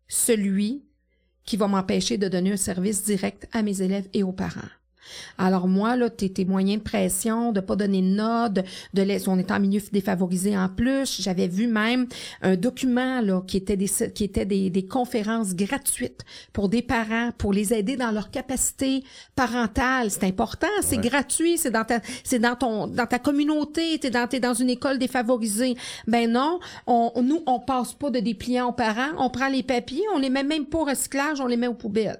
celui 0.07 0.83
qui 1.43 1.57
va 1.57 1.67
m'empêcher 1.67 2.17
de 2.17 2.27
donner 2.29 2.53
un 2.53 2.57
service 2.57 3.03
direct 3.03 3.47
à 3.51 3.61
mes 3.61 3.81
élèves 3.81 4.07
et 4.13 4.23
aux 4.23 4.31
parents. 4.31 4.61
Alors 5.37 5.67
moi, 5.67 5.95
là, 5.95 6.09
tes, 6.09 6.29
tes 6.29 6.45
moyens 6.45 6.79
de 6.79 6.83
pression, 6.83 7.51
de 7.51 7.59
pas 7.59 7.75
donner 7.75 8.01
de 8.01 8.07
notes, 8.07 8.53
de, 8.53 8.63
de 8.93 9.01
laisser, 9.01 9.27
on 9.29 9.37
est 9.37 9.51
en 9.51 9.59
milieu 9.59 9.81
défavorisé 9.91 10.57
en 10.57 10.69
plus. 10.69 11.21
J'avais 11.21 11.47
vu 11.47 11.67
même 11.67 12.07
un 12.41 12.55
document 12.55 13.21
là 13.21 13.41
qui 13.47 13.57
était 13.57 13.77
des 13.77 13.89
qui 14.13 14.23
était 14.23 14.45
des, 14.45 14.69
des 14.69 14.85
conférences 14.85 15.55
gratuites 15.55 16.21
pour 16.53 16.69
des 16.69 16.81
parents 16.81 17.31
pour 17.37 17.53
les 17.53 17.73
aider 17.73 17.95
dans 17.97 18.11
leur 18.11 18.29
capacité 18.31 19.03
parentale. 19.35 20.11
C'est 20.11 20.23
important, 20.25 20.67
c'est 20.81 20.97
Ouais. 20.97 21.09
gratuit, 21.09 21.57
c'est 21.57 21.71
dans 21.71 21.85
ta 21.85 22.01
c'est 22.23 22.39
dans 22.39 22.55
ton 22.55 22.87
dans 22.87 23.05
ta 23.05 23.19
communauté, 23.19 23.97
t'es 23.99 24.09
dans 24.09 24.27
t'es 24.27 24.39
dans 24.39 24.53
une 24.53 24.69
école 24.69 24.99
défavorisée. 24.99 25.75
Ben 26.07 26.29
non, 26.29 26.59
on 26.87 27.11
nous 27.23 27.41
on 27.47 27.59
passe 27.59 27.93
pas 27.93 28.09
de 28.09 28.19
dépliants 28.19 28.67
aux 28.69 28.73
parents, 28.73 29.11
on 29.17 29.29
prend 29.29 29.47
les 29.47 29.63
papiers, 29.63 30.03
on 30.13 30.19
les 30.19 30.29
met 30.29 30.43
même 30.43 30.65
pas 30.65 30.79
au 30.79 30.83
recyclage, 30.83 31.39
on 31.39 31.47
les 31.47 31.57
met 31.57 31.67
aux 31.67 31.73
poubelles. 31.73 32.19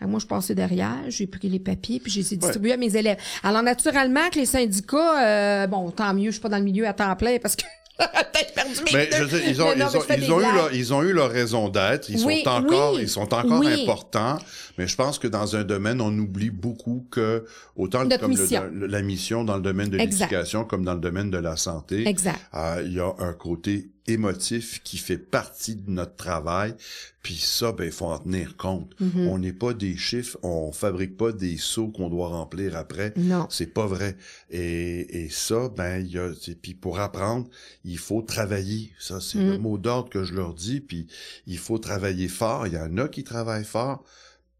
Alors, 0.00 0.10
moi 0.10 0.20
je 0.20 0.26
passais 0.26 0.54
derrière, 0.54 0.98
j'ai 1.08 1.26
pris 1.26 1.48
les 1.48 1.58
papiers 1.58 2.00
puis 2.00 2.10
je 2.10 2.20
les 2.30 2.34
ai 2.34 2.36
distribués 2.36 2.72
à 2.72 2.76
mes 2.76 2.96
élèves. 2.96 3.18
Alors 3.42 3.62
naturellement 3.62 4.28
que 4.30 4.38
les 4.38 4.46
syndicats 4.46 5.24
euh, 5.24 5.66
bon, 5.66 5.90
tant 5.90 6.12
mieux, 6.14 6.26
je 6.26 6.32
suis 6.32 6.40
pas 6.40 6.48
dans 6.48 6.58
le 6.58 6.64
milieu 6.64 6.86
à 6.86 6.92
temps 6.92 7.14
plein 7.16 7.38
parce 7.40 7.56
que 7.56 7.62
perdu 8.54 8.70
mes 8.86 8.92
Mais 8.92 9.08
je 9.12 9.48
ils 9.50 9.62
ont, 9.62 9.66
Non, 9.66 9.72
ils 9.74 9.78
non, 9.78 9.86
ont, 9.86 10.02
mais 10.08 10.16
ils 10.18 10.32
ont 10.32 10.40
eu 10.40 10.42
leur, 10.42 10.74
ils 10.74 10.94
ont 10.94 11.02
eu 11.02 11.12
leur 11.12 11.30
raison 11.30 11.68
d'être. 11.68 12.08
Ils 12.08 12.24
Oui, 12.24 12.42
sont 12.42 12.50
encore, 12.50 12.94
oui, 12.94 13.02
ils 13.02 13.08
sont 13.08 13.32
encore 13.32 13.60
oui. 13.60 13.82
importants. 13.82 14.38
Mais 14.78 14.88
je 14.88 14.96
pense 14.96 15.20
que 15.20 15.28
dans 15.28 15.54
un 15.54 15.62
domaine, 15.62 16.00
on 16.00 16.10
oublie 16.18 16.50
beaucoup 16.50 17.06
que 17.10 17.44
autant 17.76 18.02
Notre 18.04 18.18
comme 18.22 18.34
le- 18.34 18.42
mission. 18.42 18.62
le- 18.72 18.86
la 18.88 19.00
mission 19.02 19.44
dans 19.44 19.54
le 19.56 19.62
domaine 19.62 19.90
de 19.90 19.96
l'éducation 19.96 20.64
comme 20.64 20.84
dans 20.84 20.94
le 20.94 21.00
domaine 21.00 21.30
de 21.30 21.38
la 21.38 21.56
santé, 21.56 22.08
Exact. 22.08 22.40
euh, 22.54 22.82
il 22.84 22.94
y 22.94 23.00
a 23.00 23.12
un 23.20 23.32
côté 23.32 23.86
émotif 24.06 24.82
qui 24.82 24.98
fait 24.98 25.18
partie 25.18 25.76
de 25.76 25.90
notre 25.90 26.14
travail. 26.16 26.74
Puis 27.22 27.36
ça, 27.36 27.72
ben, 27.72 27.84
il 27.84 27.90
faut 27.92 28.04
en 28.06 28.18
tenir 28.18 28.56
compte. 28.56 28.94
Mhm. 29.00 29.28
On 29.28 29.38
n'est 29.38 29.52
pas 29.54 29.72
des 29.72 29.96
chiffres, 29.96 30.36
on 30.42 30.72
fabrique 30.72 31.16
pas 31.16 31.32
des 31.32 31.56
seaux 31.56 31.88
qu'on 31.88 32.10
doit 32.10 32.28
remplir 32.28 32.76
après. 32.76 33.14
Non. 33.16 33.46
C'est 33.50 33.72
pas 33.72 33.86
vrai. 33.86 34.16
Et, 34.50 35.24
et 35.24 35.28
ça, 35.30 35.70
ben, 35.74 36.00
il 36.04 36.12
y 36.12 36.18
a, 36.18 36.32
c'est- 36.38 36.54
puis 36.60 36.74
pour 36.74 37.00
apprendre, 37.00 37.48
il 37.84 37.98
faut 37.98 38.20
travailler. 38.22 38.92
Ça, 38.98 39.20
c'est 39.20 39.38
Mm. 39.38 39.50
le 39.52 39.58
mot 39.58 39.78
d'ordre 39.78 40.10
que 40.10 40.24
je 40.24 40.34
leur 40.34 40.52
dis. 40.54 40.80
Puis 40.80 41.06
il 41.46 41.58
faut 41.58 41.78
travailler 41.78 42.28
fort. 42.28 42.66
Il 42.66 42.74
y 42.74 42.78
en 42.78 42.98
a 42.98 43.08
qui 43.08 43.24
travaillent 43.24 43.64
fort. 43.64 44.04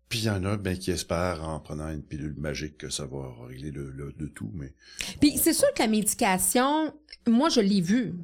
Puis 0.09 0.20
il 0.20 0.24
y 0.26 0.30
en 0.30 0.44
a, 0.44 0.57
ben, 0.57 0.78
qui 0.78 0.90
espèrent 0.90 1.42
en 1.42 1.59
prenant 1.61 1.90
une 1.90 2.02
pilule 2.02 2.37
magique 2.38 2.78
que 2.78 2.88
ça 2.88 3.04
va 3.04 3.30
régler 3.48 3.72
le, 3.72 3.90
le- 3.90 4.14
de 4.18 4.26
tout. 4.26 4.50
Mais 4.54 4.72
Puis 5.20 5.37
c'est 5.38 5.52
sûr 5.54 5.66
que 5.74 5.83
la 5.83 5.88
médication, 5.88 6.94
moi 7.28 7.48
je 7.50 7.61
l'ai 7.61 7.80
vu. 7.80 8.14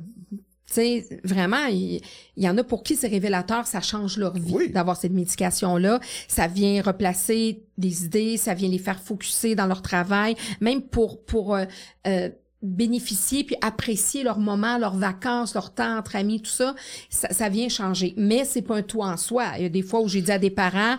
Tu 0.70 0.76
sais, 0.76 1.20
vraiment, 1.24 1.66
il, 1.66 2.00
il 2.36 2.44
y 2.44 2.48
en 2.48 2.56
a 2.56 2.62
pour 2.62 2.84
qui 2.84 2.94
c'est 2.94 3.08
révélateur, 3.08 3.66
ça 3.66 3.80
change 3.80 4.16
leur 4.18 4.34
vie 4.34 4.52
Oui. 4.54 4.70
d'avoir 4.70 4.96
cette 4.96 5.12
médication-là. 5.12 5.98
Ça 6.28 6.46
vient 6.46 6.80
replacer 6.80 7.64
des 7.76 8.04
idées, 8.04 8.36
ça 8.36 8.54
vient 8.54 8.68
les 8.68 8.78
faire 8.78 9.00
focuser 9.02 9.56
dans 9.56 9.66
leur 9.66 9.82
travail, 9.82 10.36
même 10.60 10.82
pour 10.82 11.24
pour 11.24 11.56
euh, 11.56 11.64
euh, 12.06 12.28
bénéficier 12.62 13.44
puis 13.44 13.56
apprécier 13.62 14.22
leur 14.22 14.38
moment, 14.38 14.76
leurs 14.78 14.96
vacances, 14.96 15.54
leur 15.54 15.72
temps 15.72 15.96
entre 15.98 16.16
amis, 16.16 16.40
tout 16.42 16.50
ça, 16.50 16.74
ça, 17.08 17.28
ça 17.32 17.48
vient 17.48 17.68
changer. 17.68 18.12
Mais 18.16 18.44
c'est 18.44 18.62
pas 18.62 18.76
un 18.76 18.82
tout 18.82 19.00
en 19.02 19.16
soi. 19.16 19.44
Il 19.56 19.62
y 19.62 19.66
a 19.66 19.70
des 19.70 19.82
fois 19.82 20.00
où 20.00 20.08
j'ai 20.08 20.20
dit 20.20 20.30
à 20.30 20.38
des 20.38 20.50
parents, 20.50 20.96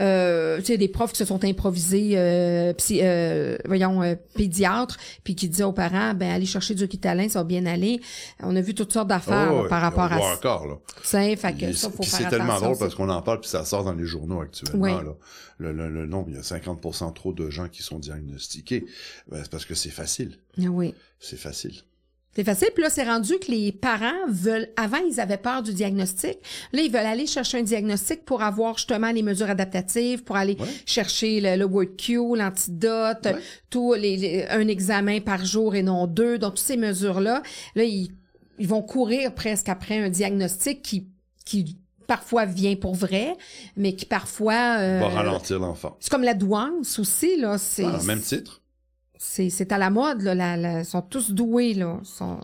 euh, 0.00 0.58
tu 0.60 0.64
sais, 0.66 0.78
des 0.78 0.88
profs 0.88 1.12
qui 1.12 1.18
se 1.18 1.24
sont 1.26 1.44
improvisés, 1.44 2.12
euh, 2.14 2.72
psy- 2.74 3.00
euh, 3.02 3.58
voyons, 3.66 4.02
euh, 4.02 4.14
pédiatres, 4.34 4.96
puis 5.22 5.34
qui 5.34 5.48
disaient 5.48 5.64
aux 5.64 5.72
parents, 5.72 6.14
ben 6.14 6.30
allez 6.30 6.46
chercher 6.46 6.74
du 6.74 6.84
Ritalin, 6.84 7.28
ça 7.28 7.40
va 7.40 7.44
bien 7.44 7.66
aller. 7.66 8.00
On 8.42 8.56
a 8.56 8.60
vu 8.62 8.74
toutes 8.74 8.92
sortes 8.92 9.08
d'affaires 9.08 9.52
Oh, 9.52 9.68
par 9.68 9.82
rapport 9.82 10.08
on 10.10 10.14
à 10.14 10.16
voit 10.18 10.28
ça. 10.30 10.36
encore, 10.36 10.66
là. 10.66 10.74
Fait 11.02 11.36
que 11.58 11.72
ça, 11.72 11.90
faut 11.90 12.02
faire 12.02 12.20
c'est 12.20 12.28
tellement 12.30 12.58
drôle 12.58 12.78
parce 12.78 12.94
qu'on 12.94 13.08
en 13.10 13.20
parle 13.20 13.40
puis 13.40 13.50
ça 13.50 13.64
sort 13.64 13.84
dans 13.84 13.92
les 13.92 14.06
journaux 14.06 14.40
actuellement. 14.40 14.82
Oui. 14.82 14.92
Là. 14.92 15.12
Le, 15.58 15.72
le, 15.72 15.88
le 15.90 16.06
nombre, 16.06 16.28
il 16.30 16.34
y 16.34 16.38
a 16.38 16.42
50% 16.42 17.12
trop 17.14 17.32
de 17.32 17.50
gens 17.50 17.68
qui 17.68 17.82
sont 17.82 17.98
diagnostiqués. 17.98 18.84
Ben, 19.30 19.40
c'est 19.42 19.50
parce 19.50 19.64
que 19.64 19.74
c'est 19.74 19.90
facile. 19.90 20.38
Oui. 20.58 20.94
C'est 21.20 21.36
facile. 21.38 21.74
C'est 22.34 22.44
facile. 22.44 22.68
Puis 22.72 22.82
là, 22.82 22.88
c'est 22.88 23.04
rendu 23.04 23.34
que 23.38 23.50
les 23.50 23.72
parents 23.72 24.26
veulent. 24.28 24.70
Avant, 24.76 24.96
ils 25.06 25.20
avaient 25.20 25.36
peur 25.36 25.62
du 25.62 25.74
diagnostic. 25.74 26.38
Là, 26.72 26.80
ils 26.80 26.90
veulent 26.90 27.04
aller 27.04 27.26
chercher 27.26 27.58
un 27.58 27.62
diagnostic 27.62 28.24
pour 28.24 28.42
avoir 28.42 28.78
justement 28.78 29.12
les 29.12 29.22
mesures 29.22 29.50
adaptatives, 29.50 30.24
pour 30.24 30.36
aller 30.36 30.56
Ouais. 30.58 30.66
chercher 30.86 31.42
le, 31.42 31.56
le 31.56 31.64
word 31.66 31.94
cue, 31.98 32.34
l'antidote, 32.34 33.26
Ouais. 33.26 33.36
tout 33.68 33.92
les, 33.92 34.16
les- 34.16 34.46
un 34.48 34.66
examen 34.68 35.20
par 35.20 35.44
jour 35.44 35.74
et 35.74 35.82
non 35.82 36.06
deux. 36.06 36.38
Donc, 36.38 36.54
toutes 36.54 36.64
ces 36.64 36.78
mesures-là, 36.78 37.42
là, 37.74 37.84
ils, 37.84 38.08
ils 38.58 38.66
vont 38.68 38.82
courir 38.82 39.34
presque 39.34 39.68
après 39.68 39.98
un 39.98 40.08
diagnostic 40.08 40.80
qui, 40.80 41.08
qui 41.44 41.76
parfois 42.06 42.44
vient 42.44 42.74
pour 42.76 42.94
vrai, 42.94 43.36
mais 43.76 43.94
qui 43.94 44.04
parfois. 44.06 44.76
euh, 44.78 44.98
Va 45.00 45.08
ralentir 45.08 45.58
l'enfant. 45.58 45.96
c'est 46.00 46.10
comme 46.10 46.22
la 46.24 46.34
douance 46.34 46.98
aussi, 46.98 47.36
là. 47.40 47.58
C'est, 47.58 47.82
Voilà, 47.82 48.02
même 48.04 48.20
titre? 48.20 48.62
c'est, 49.18 49.50
c'est 49.50 49.72
à 49.72 49.78
la 49.78 49.90
mode, 49.90 50.22
là. 50.22 50.34
La, 50.34 50.56
la- 50.56 50.78
ils 50.80 50.84
sont 50.84 51.02
tous 51.02 51.30
doués, 51.30 51.74
là. 51.74 52.00
Sont... 52.04 52.38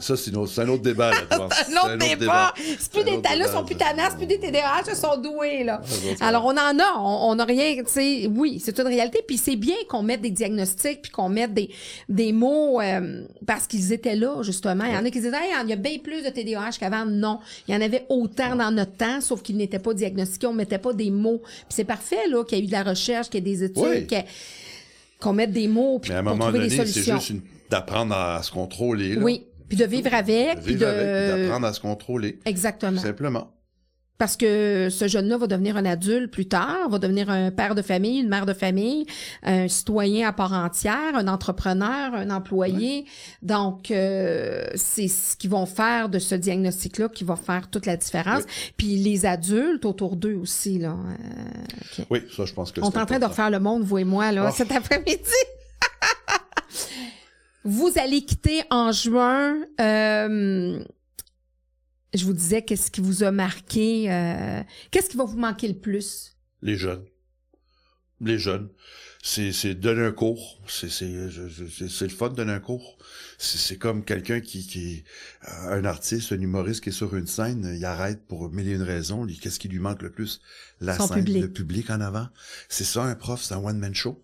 Ça, 0.00 0.16
c'est- 0.16 0.30
un 0.60 0.68
autre 0.68 0.82
débat. 0.82 1.10
Là. 1.10 1.16
C'est 1.66 1.74
Un 1.74 1.76
autre 1.82 1.96
débat. 1.96 2.54
C'est 2.78 2.92
plus 2.92 3.04
des 3.04 3.16
débat, 3.16 3.48
sont 3.52 3.64
plus 3.64 3.76
tannants, 3.76 4.04
c'est 4.10 4.16
plus 4.16 4.26
des 4.26 4.38
TDAH, 4.38 4.82
ils 4.90 4.94
sont 4.96 5.16
doués, 5.20 5.64
là. 5.64 5.80
Alors, 6.20 6.44
on 6.44 6.50
en 6.52 6.78
a, 6.78 6.98
on 6.98 7.34
n'a 7.34 7.44
rien, 7.44 7.74
tu 7.78 7.82
sais, 7.86 8.28
oui, 8.32 8.60
c'est 8.64 8.78
une 8.78 8.86
réalité, 8.86 9.20
puis 9.26 9.36
c'est 9.38 9.56
bien 9.56 9.74
qu'on 9.88 10.02
mette 10.02 10.20
des 10.20 10.30
diagnostics, 10.30 11.02
puis 11.02 11.10
qu'on 11.10 11.28
mette 11.28 11.52
des, 11.54 11.70
des 12.08 12.32
mots, 12.32 12.80
euh, 12.80 13.24
parce 13.46 13.66
qu'ils 13.66 13.92
étaient 13.92 14.16
là, 14.16 14.42
justement. 14.42 14.84
Il 14.84 14.92
y 14.94 14.96
en 14.96 15.04
a 15.04 15.10
qui 15.10 15.20
disaient, 15.20 15.28
Hey, 15.36 15.52
il 15.64 15.70
y 15.70 15.72
a 15.72 15.76
bien 15.76 15.98
plus 15.98 16.22
de 16.22 16.28
TDAH 16.30 16.78
qu'avant. 16.78 17.04
Non, 17.06 17.40
il 17.66 17.74
y 17.74 17.76
en 17.76 17.80
avait 17.80 18.04
autant 18.08 18.54
dans 18.56 18.70
notre 18.70 18.92
temps, 18.96 19.20
sauf 19.20 19.42
qu'ils 19.42 19.56
n'étaient 19.56 19.78
pas 19.78 19.94
diagnostiqués, 19.94 20.46
on 20.46 20.52
mettait 20.52 20.78
pas 20.78 20.92
des 20.92 21.10
mots. 21.10 21.40
Puis 21.44 21.64
c'est 21.70 21.84
parfait, 21.84 22.28
là, 22.30 22.44
qu'il 22.44 22.58
y 22.58 22.60
a 22.60 22.64
eu 22.64 22.66
de 22.68 22.72
la 22.72 22.82
recherche, 22.84 23.28
qu'il 23.30 23.46
y 23.46 23.50
ait 23.50 23.54
des 23.56 23.64
études, 23.64 23.82
Oui. 23.82 24.06
ait- 24.16 24.24
qu'on 25.20 25.32
mette 25.32 25.52
des 25.52 25.66
mots, 25.68 25.98
puis 25.98 26.10
Mais 26.10 26.16
à 26.16 26.20
un 26.20 26.24
trouver 26.38 26.52
donné, 26.52 26.68
des 26.68 26.76
c'est 26.86 27.12
juste 27.12 27.30
une- 27.30 27.40
d'apprendre 27.70 28.14
à 28.14 28.42
se 28.42 28.50
contrôler. 28.50 29.14
là. 29.14 29.22
Oui, 29.22 29.44
puis 29.68 29.76
de 29.76 29.84
vivre 29.84 30.12
avec, 30.14 30.58
De 30.58 30.62
puis 30.64 30.74
vivre 30.74 30.86
avec, 30.88 31.00
puis 31.00 31.38
de... 31.38 31.42
d'apprendre 31.44 31.66
à 31.66 31.72
se 31.72 31.80
contrôler. 31.80 32.38
Exactement. 32.44 33.00
Simplement. 33.00 33.52
Parce 34.18 34.38
que 34.38 34.88
ce 34.90 35.08
jeune-là 35.08 35.36
va 35.36 35.46
devenir 35.46 35.76
un 35.76 35.84
adulte 35.84 36.30
plus 36.30 36.48
tard, 36.48 36.88
va 36.88 36.98
devenir 36.98 37.28
un 37.28 37.50
père 37.50 37.74
de 37.74 37.82
famille, 37.82 38.18
une 38.20 38.30
mère 38.30 38.46
de 38.46 38.54
famille, 38.54 39.04
un 39.42 39.68
citoyen 39.68 40.26
à 40.26 40.32
part 40.32 40.54
entière, 40.54 41.14
un 41.14 41.28
entrepreneur, 41.28 42.14
un 42.14 42.30
employé. 42.30 43.04
Donc, 43.42 43.90
euh, 43.90 44.64
c'est 44.74 45.08
ce 45.08 45.36
qu'ils 45.36 45.50
vont 45.50 45.66
faire 45.66 46.08
de 46.08 46.18
ce 46.18 46.34
diagnostic-là 46.34 47.10
qui 47.10 47.24
va 47.24 47.36
faire 47.36 47.68
toute 47.68 47.84
la 47.84 47.98
différence. 47.98 48.44
Puis 48.78 48.96
les 48.96 49.26
adultes 49.26 49.84
autour 49.84 50.16
d'eux 50.16 50.36
aussi, 50.40 50.78
là. 50.78 50.96
euh. 51.98 52.02
Oui, 52.08 52.22
ça, 52.34 52.46
je 52.46 52.54
pense 52.54 52.72
que 52.72 52.80
On 52.80 52.90
est 52.90 52.96
en 52.98 53.04
train 53.04 53.18
de 53.18 53.26
refaire 53.26 53.50
le 53.50 53.60
monde, 53.60 53.82
vous 53.82 53.98
et 53.98 54.04
moi, 54.04 54.32
là, 54.32 54.46
Oh. 54.48 54.54
cet 54.56 54.72
après-midi. 54.72 55.20
Vous 57.66 57.92
allez 57.96 58.24
quitter 58.24 58.62
en 58.70 58.92
juin. 58.92 59.60
euh, 59.80 60.82
je 62.14 62.24
vous 62.24 62.32
disais, 62.32 62.62
qu'est-ce 62.62 62.90
qui 62.90 63.00
vous 63.00 63.24
a 63.24 63.30
marqué? 63.30 64.10
euh, 64.10 64.62
qu'est-ce 64.90 65.10
qui 65.10 65.16
va 65.16 65.24
vous 65.24 65.36
manquer 65.36 65.68
le 65.68 65.78
plus? 65.78 66.36
Les 66.62 66.76
jeunes. 66.76 67.04
Les 68.20 68.38
jeunes. 68.38 68.70
C'est, 69.22 69.50
c'est 69.52 69.74
donner 69.74 70.04
un 70.04 70.12
cours. 70.12 70.62
C'est, 70.68 70.88
c'est, 70.88 71.28
c'est, 71.68 71.88
c'est 71.88 72.04
le 72.06 72.10
fun 72.10 72.28
de 72.28 72.36
donner 72.36 72.52
un 72.52 72.60
cours. 72.60 72.96
C'est, 73.38 73.58
c'est 73.58 73.76
comme 73.76 74.04
quelqu'un 74.04 74.40
qui, 74.40 74.66
qui, 74.66 75.02
un 75.42 75.84
artiste, 75.84 76.32
un 76.32 76.40
humoriste 76.40 76.82
qui 76.84 76.90
est 76.90 76.92
sur 76.92 77.14
une 77.16 77.26
scène, 77.26 77.74
il 77.76 77.84
arrête 77.84 78.24
pour 78.26 78.48
mille 78.50 78.68
et 78.68 78.74
une 78.74 78.82
raisons. 78.82 79.26
Qu'est-ce 79.42 79.58
qui 79.58 79.68
lui 79.68 79.80
manque 79.80 80.02
le 80.02 80.10
plus? 80.12 80.40
La 80.80 80.96
Son 80.96 81.08
scène, 81.08 81.24
public. 81.24 81.42
le 81.42 81.52
public 81.52 81.90
en 81.90 82.00
avant. 82.00 82.28
C'est 82.68 82.84
ça, 82.84 83.02
un 83.02 83.16
prof, 83.16 83.42
c'est 83.42 83.54
un 83.54 83.58
one-man 83.58 83.94
show. 83.94 84.22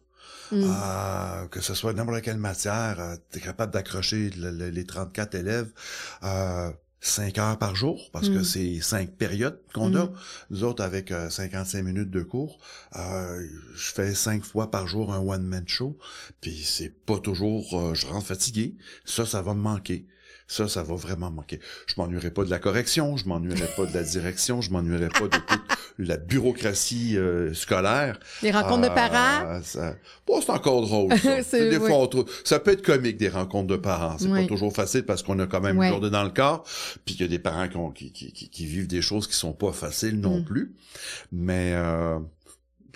Mm. 0.53 0.65
Euh, 0.65 1.47
que 1.49 1.61
ce 1.61 1.75
soit 1.75 1.93
n'importe 1.95 2.23
quelle 2.23 2.37
matière, 2.39 3.01
euh, 3.01 3.17
t'es 3.31 3.41
capable 3.41 3.73
d'accrocher 3.73 4.31
le- 4.31 4.51
le- 4.51 4.69
les 4.71 4.85
34 4.85 5.35
élèves 5.35 5.71
euh, 6.25 6.71
5 7.01 7.37
heures 7.39 7.59
par 7.59 7.75
jour, 7.75 8.11
parce 8.13 8.29
que 8.29 8.39
Mm. 8.39 8.45
c'est 8.45 8.81
cinq 8.81 9.11
périodes 9.17 9.59
qu'on 9.75 9.95
a. 9.97 10.05
Mm. 10.05 10.13
Nous 10.51 10.63
autres, 10.65 10.85
avec 10.85 11.11
euh, 11.11 11.31
55 11.31 11.83
minutes 11.83 12.11
de 12.11 12.23
cours, 12.23 12.59
euh, 12.97 13.45
je 13.75 13.93
fais 13.93 14.15
cinq 14.15 14.45
fois 14.45 14.71
par 14.71 14.87
jour 14.87 15.13
un 15.13 15.19
one-man 15.19 15.65
show, 15.67 15.99
puis 16.41 16.63
c'est 16.65 16.91
pas 17.05 17.19
toujours... 17.19 17.81
euh, 17.81 17.95
je 17.95 18.07
rentre 18.07 18.27
fatigué. 18.27 18.77
Ça, 19.05 19.27
ça 19.27 19.43
va 19.43 19.55
me 19.55 19.61
manquer. 19.61 20.07
Ça, 20.53 20.69
ça 20.69 20.83
va 20.83 20.95
vraiment 20.97 21.31
me 21.31 21.37
manquer. 21.37 21.61
Je 21.87 21.95
m'ennuierai 21.97 22.31
pas 22.31 22.45
de 22.45 22.51
la 22.51 22.59
correction, 22.59 23.17
je 23.17 23.27
m'ennuierai 23.27 23.67
pas 23.75 23.87
de 23.87 23.95
la 23.95 24.03
direction, 24.03 24.61
je 24.61 24.71
m'ennuierai 24.71 25.09
pas 25.09 25.21
de 25.29 25.29
toute 25.39 25.63
la 25.99 26.19
bureaucratie 26.19 27.17
euh, 27.17 27.55
scolaire. 27.55 28.19
Les 28.43 28.51
rencontres 28.51 28.83
de 28.83 28.89
Ah, 28.95 29.09
parents? 29.09 29.61
ça- 29.63 29.95
Bon, 30.27 30.41
c'est 30.43 30.51
encore 30.51 30.83
drôle. 30.83 31.17
Ça. 31.19 31.43
C'est- 31.43 31.71
des 31.71 31.79
oui. 31.79 31.87
fois, 31.87 31.97
on 31.99 32.07
trouve- 32.07 32.31
ça 32.45 32.59
peut 32.61 32.73
être 32.73 32.83
comique 32.83 33.17
des 33.17 33.29
rencontres 33.31 33.69
de 33.69 33.77
parents. 33.77 34.17
C'est 34.19 34.27
Oui. 34.29 34.43
pas 34.43 34.47
toujours 34.49 34.75
facile 34.75 35.05
parce 35.05 35.23
qu'on 35.23 35.39
a 35.39 35.47
quand 35.47 35.61
même 35.61 35.79
Oui. 35.79 35.87
une 35.87 35.93
journée 35.93 36.11
dans 36.11 36.25
le 36.25 36.31
corps, 36.31 36.65
puis 37.05 37.15
qu'il 37.15 37.23
y 37.23 37.29
a 37.29 37.31
des 37.31 37.39
parents 37.39 37.69
qui, 37.69 37.77
ont- 37.79 37.91
qui, 37.91 38.13
qui, 38.13 38.33
qui- 38.33 38.49
qui 38.51 38.67
vivent 38.67 38.87
des 38.89 39.01
choses 39.03 39.27
qui 39.27 39.35
sont 39.35 39.53
pas 39.55 39.73
faciles 39.73 40.21
non 40.21 40.41
Mm. 40.41 40.45
plus. 40.45 40.75
Mais 41.33 41.73
euh, 41.75 42.19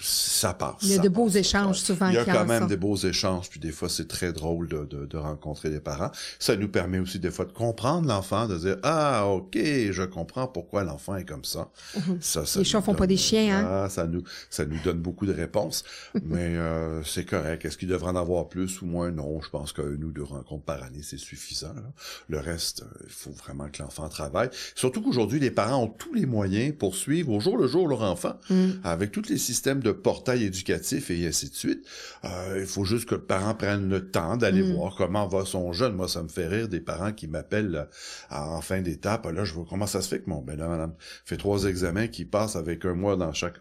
ça 0.01 0.53
passe. 0.55 0.77
Il 0.83 0.91
y 0.91 0.95
a 0.95 0.99
de 0.99 1.09
beaux 1.09 1.27
passe, 1.27 1.37
échanges 1.37 1.79
souvent 1.81 2.09
Il 2.09 2.15
y 2.15 2.19
a 2.19 2.25
quand 2.25 2.45
même 2.45 2.67
des 2.67 2.77
beaux 2.77 2.97
échanges, 2.97 3.49
puis 3.49 3.61
des 3.61 3.73
fois 3.73 3.89
c'est 3.89 4.09
très 4.09 4.33
drôle 4.33 4.69
de, 4.69 4.85
de, 4.85 5.07
de 5.07 5.17
rencontrer 5.17 5.71
des 5.71 5.81
parents. 5.81 6.11
Ça 6.39 6.57
nous 6.57 6.69
permet 6.69 6.99
aussi 6.99 7.19
des 7.19 7.31
fois 7.31 7.45
de 7.45 7.53
comprendre 7.53 8.07
l'enfant, 8.09 8.47
de 8.47 8.59
dire 8.59 8.77
ah 8.83 9.27
ok, 9.27 9.57
je 9.57 10.03
comprends 10.05 10.47
pourquoi 10.47 10.85
l'enfant 10.85 11.17
est 11.17 11.25
comme 11.25 11.45
ça. 11.45 11.71
Mhm. 11.97 12.19
Ça, 12.21 12.45
ça 12.45 12.59
Les 12.59 12.65
chats 12.65 12.83
font 12.83 12.95
pas 12.95 13.07
des 13.07 13.17
chiens, 13.17 13.57
hein? 13.59 13.67
Ah, 13.85 13.89
ça 13.89 14.07
nous 14.07 14.23
ça 14.51 14.65
nous 14.65 14.79
donne 14.85 14.99
beaucoup 14.99 15.27
de 15.27 15.33
réponses, 15.33 15.85
mais 16.25 16.57
euh, 16.57 17.03
c'est 17.05 17.25
correct. 17.25 17.65
Est-ce 17.65 17.79
qu'il 17.79 17.89
devrait 17.89 18.11
en 18.11 18.17
avoir 18.17 18.49
plus 18.49 18.83
ou 18.83 18.87
moins? 18.87 19.11
Non, 19.11 19.41
je 19.43 19.49
pense 19.51 19.73
qu'une 19.73 20.05
ou 20.05 20.13
deux 20.13 20.23
rencontres 20.25 20.65
par 20.65 20.83
année 20.83 21.01
c'est 21.03 21.19
suffisant. 21.19 21.73
là. 21.75 21.83
Le 22.29 22.39
reste, 22.39 22.83
euh, 22.83 23.05
il 23.07 23.13
faut 23.13 23.31
vraiment 23.33 23.69
que 23.69 23.83
l'enfant 23.83 24.09
travaille. 24.09 24.51
Surtout 24.75 25.01
qu'aujourd'hui 25.03 25.41
les 25.41 25.51
parents 25.51 25.85
ont 25.85 25.89
tous 25.89 26.13
les 26.15 26.27
moyens 26.27 26.75
pour 26.79 26.95
suivre 26.97 27.33
au 27.33 27.41
jour 27.41 27.57
le 27.57 27.67
jour 27.67 27.89
leur 27.89 28.03
enfant 28.03 28.35
Mm. 28.51 28.71
avec 28.85 29.13
tous 29.13 29.29
les 29.29 29.39
systèmes 29.39 29.81
de 29.81 29.86
portail 29.92 30.44
éducatif 30.44 31.11
et 31.11 31.27
ainsi 31.27 31.51
de 31.51 31.55
suite. 31.55 31.85
Euh, 32.25 32.59
il 32.61 32.66
faut 32.66 32.85
juste 32.85 33.09
que 33.09 33.14
le 33.14 33.22
parent 33.22 33.55
prenne 33.55 33.88
le 33.88 34.11
temps 34.11 34.37
d'aller 34.37 34.62
Mm. 34.62 34.75
voir 34.75 34.94
comment 34.96 35.27
va 35.27 35.44
son 35.44 35.72
jeune. 35.72 35.94
Moi, 35.94 36.09
ça 36.09 36.22
me 36.22 36.29
fait 36.29 36.46
rire 36.49 36.68
des 36.68 36.81
parents 36.81 37.12
qui 37.12 37.27
m'appellent 37.29 37.88
euh, 38.33 38.35
en 38.37 38.61
fin 38.61 38.81
d'étape. 38.81 39.27
Là, 39.27 39.44
je 39.44 39.53
vois 39.55 39.66
comment 39.68 39.87
ça 39.87 40.03
se 40.03 40.09
fait 40.09 40.20
que 40.20 40.31
mon 40.31 40.42
ben 40.42 40.57
là, 40.59 40.68
madame 40.68 40.94
fait 41.25 41.37
trois 41.37 41.64
examens 41.64 42.07
qui 42.09 42.25
passent 42.25 42.57
avec 42.57 42.85
un 42.85 42.94
mois 42.94 43.16
dans 43.16 43.33
chaque 43.33 43.57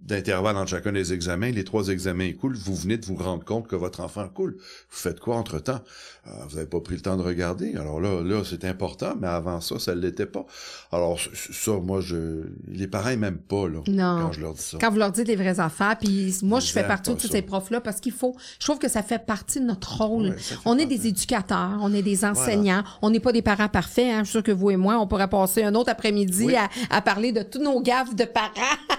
d'intervalle 0.00 0.56
entre 0.56 0.70
chacun 0.70 0.92
des 0.92 1.12
examens. 1.12 1.50
Les 1.50 1.64
trois 1.64 1.88
examens 1.88 2.32
coulent. 2.32 2.56
Vous 2.56 2.76
venez 2.76 2.98
de 2.98 3.04
vous 3.06 3.16
rendre 3.16 3.44
compte 3.44 3.66
que 3.66 3.74
votre 3.74 4.00
enfant 4.00 4.28
coule. 4.28 4.52
Vous 4.58 4.96
faites 4.96 5.18
quoi 5.18 5.36
entre 5.36 5.58
temps 5.58 5.80
Euh, 6.28 6.30
Vous 6.48 6.54
n'avez 6.56 6.68
pas 6.68 6.80
pris 6.80 6.94
le 6.94 7.00
temps 7.00 7.16
de 7.16 7.22
regarder? 7.22 7.74
Alors 7.74 8.00
là, 8.00 8.22
là, 8.22 8.42
c'est 8.44 8.64
important, 8.64 9.14
mais 9.20 9.26
avant 9.26 9.60
ça, 9.60 9.78
ça 9.80 9.94
ne 9.96 10.00
l'était 10.00 10.26
pas. 10.26 10.46
Alors 10.92 11.18
ça, 11.34 11.72
moi, 11.82 12.00
je 12.00 12.44
les 12.68 12.86
parents 12.86 13.10
ils 13.10 13.18
m'aiment 13.18 13.38
pas 13.38 13.68
là 13.68 13.80
Non. 13.88 14.20
quand 14.26 14.32
je 14.32 14.40
leur 14.40 14.54
dis 14.54 14.62
ça. 14.62 14.78
Quand 14.80 14.90
vous 14.90 14.98
leur 14.98 15.07
dites 15.10 15.28
les 15.28 15.36
vraies 15.36 15.60
affaires, 15.60 15.96
puis 16.00 16.34
moi, 16.42 16.60
je 16.60 16.70
fais 16.72 16.84
partie 16.84 17.10
de 17.10 17.16
tous 17.16 17.28
ces 17.28 17.42
profs-là 17.42 17.80
parce 17.80 18.00
qu'il 18.00 18.12
faut, 18.12 18.36
je 18.58 18.64
trouve 18.66 18.78
que 18.78 18.88
ça 18.88 19.02
fait 19.02 19.18
partie 19.24 19.60
de 19.60 19.64
notre 19.64 19.96
rôle. 20.02 20.36
On 20.64 20.78
est 20.78 20.86
des 20.86 21.06
éducateurs, 21.06 21.78
on 21.80 21.92
est 21.92 22.02
des 22.02 22.24
enseignants, 22.24 22.82
on 23.02 23.10
n'est 23.10 23.20
pas 23.20 23.32
des 23.32 23.42
parents 23.42 23.68
parfaits. 23.68 24.06
Hein. 24.06 24.18
Je 24.20 24.24
suis 24.24 24.32
sûre 24.32 24.42
que 24.42 24.52
vous 24.52 24.70
et 24.70 24.76
moi, 24.76 24.98
on 24.98 25.06
pourrait 25.06 25.28
passer 25.28 25.62
un 25.62 25.74
autre 25.74 25.90
après-midi 25.90 26.46
Oui. 26.46 26.56
à, 26.56 26.68
à 26.90 27.00
parler 27.02 27.32
de 27.32 27.42
tous 27.42 27.60
nos 27.60 27.80
gaffes 27.80 28.14
de 28.14 28.24
parents 28.24 28.50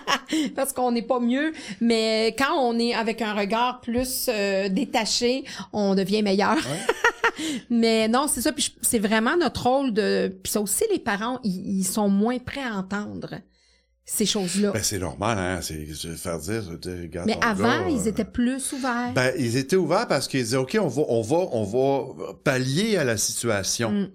parce 0.55 0.73
qu'on 0.73 0.91
n'est 0.91 1.01
pas 1.01 1.19
mieux. 1.19 1.53
Mais 1.81 2.35
quand 2.37 2.55
on 2.59 2.77
est 2.79 2.93
avec 2.93 3.21
un 3.21 3.33
regard 3.33 3.81
plus 3.81 4.27
euh, 4.29 4.69
détaché, 4.69 5.43
on 5.73 5.95
devient 5.95 6.21
meilleur. 6.21 6.57
Mais 7.69 8.07
non, 8.07 8.27
c'est 8.27 8.41
ça. 8.41 8.51
Puis 8.51 8.75
c'est 8.81 8.99
vraiment 8.99 9.37
notre 9.37 9.67
rôle 9.67 9.93
de. 9.93 10.27
Puis 10.43 10.51
ça 10.51 10.61
aussi, 10.61 10.83
les 10.91 10.99
parents, 10.99 11.39
ils, 11.43 11.79
ils 11.79 11.83
sont 11.85 12.09
moins 12.09 12.37
prêts 12.39 12.63
à 12.63 12.75
entendre. 12.77 13.29
Ces 14.11 14.25
choses-là. 14.25 14.71
Ben, 14.71 14.81
c'est 14.83 14.97
normal, 14.97 15.37
hein. 15.37 15.59
C'est 15.61 15.85
faire 15.85 16.39
dire. 16.39 16.63
regarde 16.67 17.27
Mais 17.27 17.37
avant, 17.41 17.81
gars, 17.81 17.89
ils 17.89 18.01
euh, 18.01 18.09
étaient 18.09 18.25
plus 18.25 18.73
ouverts. 18.73 19.13
Ben, 19.13 19.31
ils 19.37 19.55
étaient 19.55 19.75
ouverts 19.75 20.07
parce 20.07 20.27
qu'ils 20.27 20.43
disaient, 20.43 20.57
OK, 20.57 20.77
on 20.81 20.87
va, 20.87 21.03
on 21.07 21.21
va, 21.21 21.37
on 21.51 21.63
va 21.63 22.33
pallier 22.43 22.97
à 22.97 23.03
la 23.03 23.17
situation. 23.17 23.91
Mm. 23.91 24.09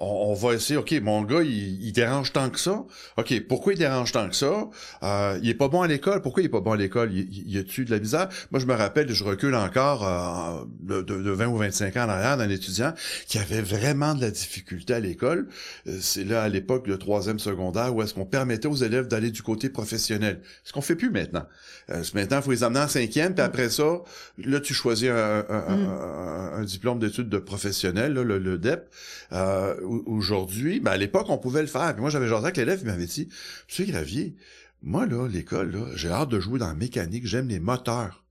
On, 0.00 0.30
on 0.30 0.34
va 0.34 0.54
essayer, 0.54 0.78
OK, 0.78 0.92
mon 1.02 1.22
gars, 1.22 1.42
il, 1.42 1.82
il 1.84 1.92
dérange 1.92 2.32
tant 2.32 2.48
que 2.50 2.58
ça. 2.58 2.84
OK, 3.18 3.40
pourquoi 3.48 3.74
il 3.74 3.78
dérange 3.78 4.12
tant 4.12 4.28
que 4.28 4.34
ça? 4.34 4.68
Euh, 5.02 5.38
il 5.42 5.48
est 5.50 5.54
pas 5.54 5.68
bon 5.68 5.82
à 5.82 5.86
l'école. 5.86 6.22
Pourquoi 6.22 6.42
il 6.42 6.46
est 6.46 6.50
pas 6.50 6.60
bon 6.60 6.72
à 6.72 6.76
l'école? 6.76 7.12
Il, 7.12 7.58
a-tu 7.58 7.84
de 7.84 7.90
la 7.90 7.98
misère? 7.98 8.28
Moi, 8.50 8.60
je 8.60 8.66
me 8.66 8.74
rappelle, 8.74 9.12
je 9.12 9.22
recule 9.24 9.54
encore 9.54 10.06
euh, 10.06 10.64
de, 10.80 11.02
de, 11.02 11.22
de 11.22 11.30
20 11.30 11.46
ou 11.48 11.56
25 11.58 11.96
ans 11.98 12.04
en 12.04 12.08
arrière 12.08 12.36
d'un 12.38 12.48
étudiant 12.48 12.94
qui 13.26 13.38
avait 13.38 13.60
vraiment 13.60 14.14
de 14.14 14.22
la 14.22 14.30
difficulté 14.30 14.94
à 14.94 15.00
l'école. 15.00 15.48
Euh, 15.86 15.98
C'est 16.00 16.24
là, 16.24 16.42
à 16.42 16.48
l'époque, 16.48 16.86
le 16.86 16.96
troisième 16.98 17.38
secondaire, 17.38 17.94
où 17.94 18.02
est-ce 18.02 18.14
qu'on 18.14 18.24
permettait 18.24 18.68
aux 18.68 18.76
élèves 18.76 19.06
d'aller 19.06 19.30
du 19.30 19.42
côté 19.42 19.68
professionnel. 19.68 20.40
Ce 20.64 20.72
qu'on 20.72 20.80
fait 20.80 20.96
plus 20.96 21.10
maintenant. 21.10 21.44
Euh, 21.90 22.02
maintenant, 22.14 22.38
il 22.38 22.42
faut 22.42 22.50
les 22.52 22.64
amener 22.64 22.80
en 22.80 22.88
cinquième, 22.88 23.34
puis 23.34 23.44
après 23.44 23.68
ça, 23.68 24.00
là, 24.38 24.60
tu 24.60 24.72
choisis 24.74 25.08
un, 25.10 25.40
Mm. 25.40 25.44
un- 25.68 26.52
un 26.60 26.64
diplôme 26.64 26.98
d'études 26.98 27.28
de 27.28 27.38
professionnel, 27.38 28.14
là, 28.14 28.22
le, 28.22 28.38
le 28.38 28.56
DEP. 28.58 28.88
Euh, 29.32 29.74
Aujourd'hui, 30.06 30.80
ben, 30.80 30.92
à 30.92 30.96
l'époque, 30.96 31.26
on 31.28 31.38
pouvait 31.38 31.62
le 31.62 31.66
faire. 31.66 31.92
Puis 31.92 32.00
moi, 32.00 32.10
j'avais 32.10 32.28
jasé 32.28 32.44
avec 32.44 32.56
l'élève, 32.56 32.78
il 32.82 32.86
m'avait 32.86 33.06
dit, 33.06 33.28
Monsieur 33.68 33.84
Gravier, 33.86 34.36
moi, 34.82 35.06
là, 35.06 35.26
l'école, 35.26 35.72
là, 35.72 35.86
j'ai 35.94 36.08
hâte 36.08 36.28
de 36.28 36.40
jouer 36.40 36.58
dans 36.58 36.68
la 36.68 36.74
mécanique, 36.74 37.26
j'aime 37.26 37.48
les 37.48 37.60
moteurs. 37.60 38.24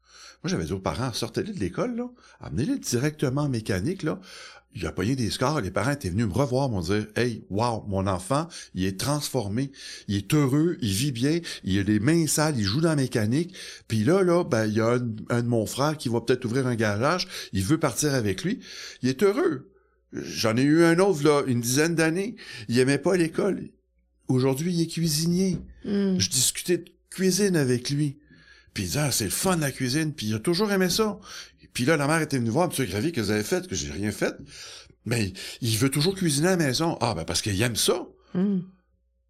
Moi, 0.44 0.50
j'avais 0.50 0.66
dit 0.66 0.74
aux 0.74 0.80
parents, 0.80 1.12
sortez-les 1.12 1.54
de 1.54 1.60
l'école, 1.60 1.96
là, 1.96 2.10
amenez-les 2.40 2.80
directement 2.80 3.42
en 3.44 3.50
mécanique, 3.50 4.04
là. 4.04 4.20
Il 4.76 4.86
a 4.86 4.92
payé 4.92 5.16
des 5.16 5.32
scores, 5.32 5.62
les 5.62 5.72
parents 5.72 5.92
étaient 5.92 6.12
venus 6.12 6.28
me 6.28 6.34
revoir, 6.34 6.70
m'ont 6.70 6.82
dit, 6.82 7.06
hey, 7.16 7.44
wow, 7.50 7.84
mon 7.88 8.06
enfant, 8.06 8.48
il 8.76 8.86
est 8.86 9.00
transformé, 9.00 9.72
il 10.08 10.18
est 10.18 10.34
heureux, 10.34 10.78
il 10.82 10.92
vit 10.92 11.12
bien, 11.12 11.40
il 11.64 11.80
a 11.80 11.84
les 11.84 12.00
mains 12.00 12.28
sales, 12.28 12.56
il 12.56 12.64
joue 12.64 12.80
dans 12.80 12.90
la 12.90 12.96
mécanique. 12.96 13.56
Puis 13.88 14.04
là, 14.04 14.22
là, 14.22 14.44
ben, 14.44 14.68
il 14.68 14.76
y 14.76 14.80
a 14.80 14.94
un, 14.94 15.10
un 15.30 15.42
de 15.42 15.48
mon 15.48 15.66
frère 15.66 15.98
qui 15.98 16.08
va 16.08 16.22
peut-être 16.22 16.46
ouvrir 16.46 16.68
un 16.68 16.76
garage, 16.76 17.28
il 17.52 17.64
veut 17.64 17.80
partir 17.80 18.14
avec 18.14 18.44
lui. 18.44 18.60
Il 19.02 19.10
est 19.10 19.24
heureux. 19.24 19.68
J'en 20.14 20.58
ai 20.58 20.64
eu 20.64 20.84
un 20.84 20.98
autre, 21.00 21.24
là, 21.24 21.44
une 21.48 21.62
dizaine 21.62 21.96
d'années. 21.96 22.36
Il 22.68 22.80
aimait 22.80 22.98
pas 22.98 23.16
l'école. 23.16 23.70
Aujourd'hui, 24.28 24.74
il 24.74 24.82
est 24.82 24.88
cuisinier. 24.88 25.58
Mm. 25.86 26.18
Je 26.20 26.30
discutais 26.30 26.78
de 26.80 26.86
cuisine 27.10 27.56
avec 27.56 27.90
lui. 27.90 28.18
Puis 28.74 28.84
il 28.84 28.88
disait, 28.88 29.00
ah, 29.00 29.12
c'est 29.12 29.26
le 29.26 29.30
fun, 29.30 29.58
la 29.58 29.72
cuisine. 29.72 30.14
Puis 30.14 30.28
il 30.28 30.34
a 30.36 30.40
toujours 30.40 30.72
aimé 30.72 30.90
ça. 30.90 31.20
Puis 31.74 31.86
là, 31.86 31.98
la 31.98 32.08
mère 32.08 32.22
était 32.22 32.38
venue 32.38 32.50
voir, 32.50 32.68
Monsieur 32.68 32.86
Gravier, 32.86 33.12
que 33.12 33.22
vous 33.22 33.32
avez 33.32 33.44
fait, 33.44 33.68
que 33.68 33.76
j'ai 33.76 33.92
rien 33.92 34.12
fait. 34.12 34.36
Mais 35.06 35.34
il 35.62 35.78
veut 35.78 35.90
toujours 35.90 36.16
cuisiner 36.16 36.48
à 36.48 36.52
la 36.52 36.58
maison. 36.58 36.98
Ah, 37.02 37.14
ben 37.16 37.24
parce 37.24 37.42
qu'il 37.42 37.60
aime 37.62 37.76
ça. 37.76 38.08
Mm. 38.34 38.60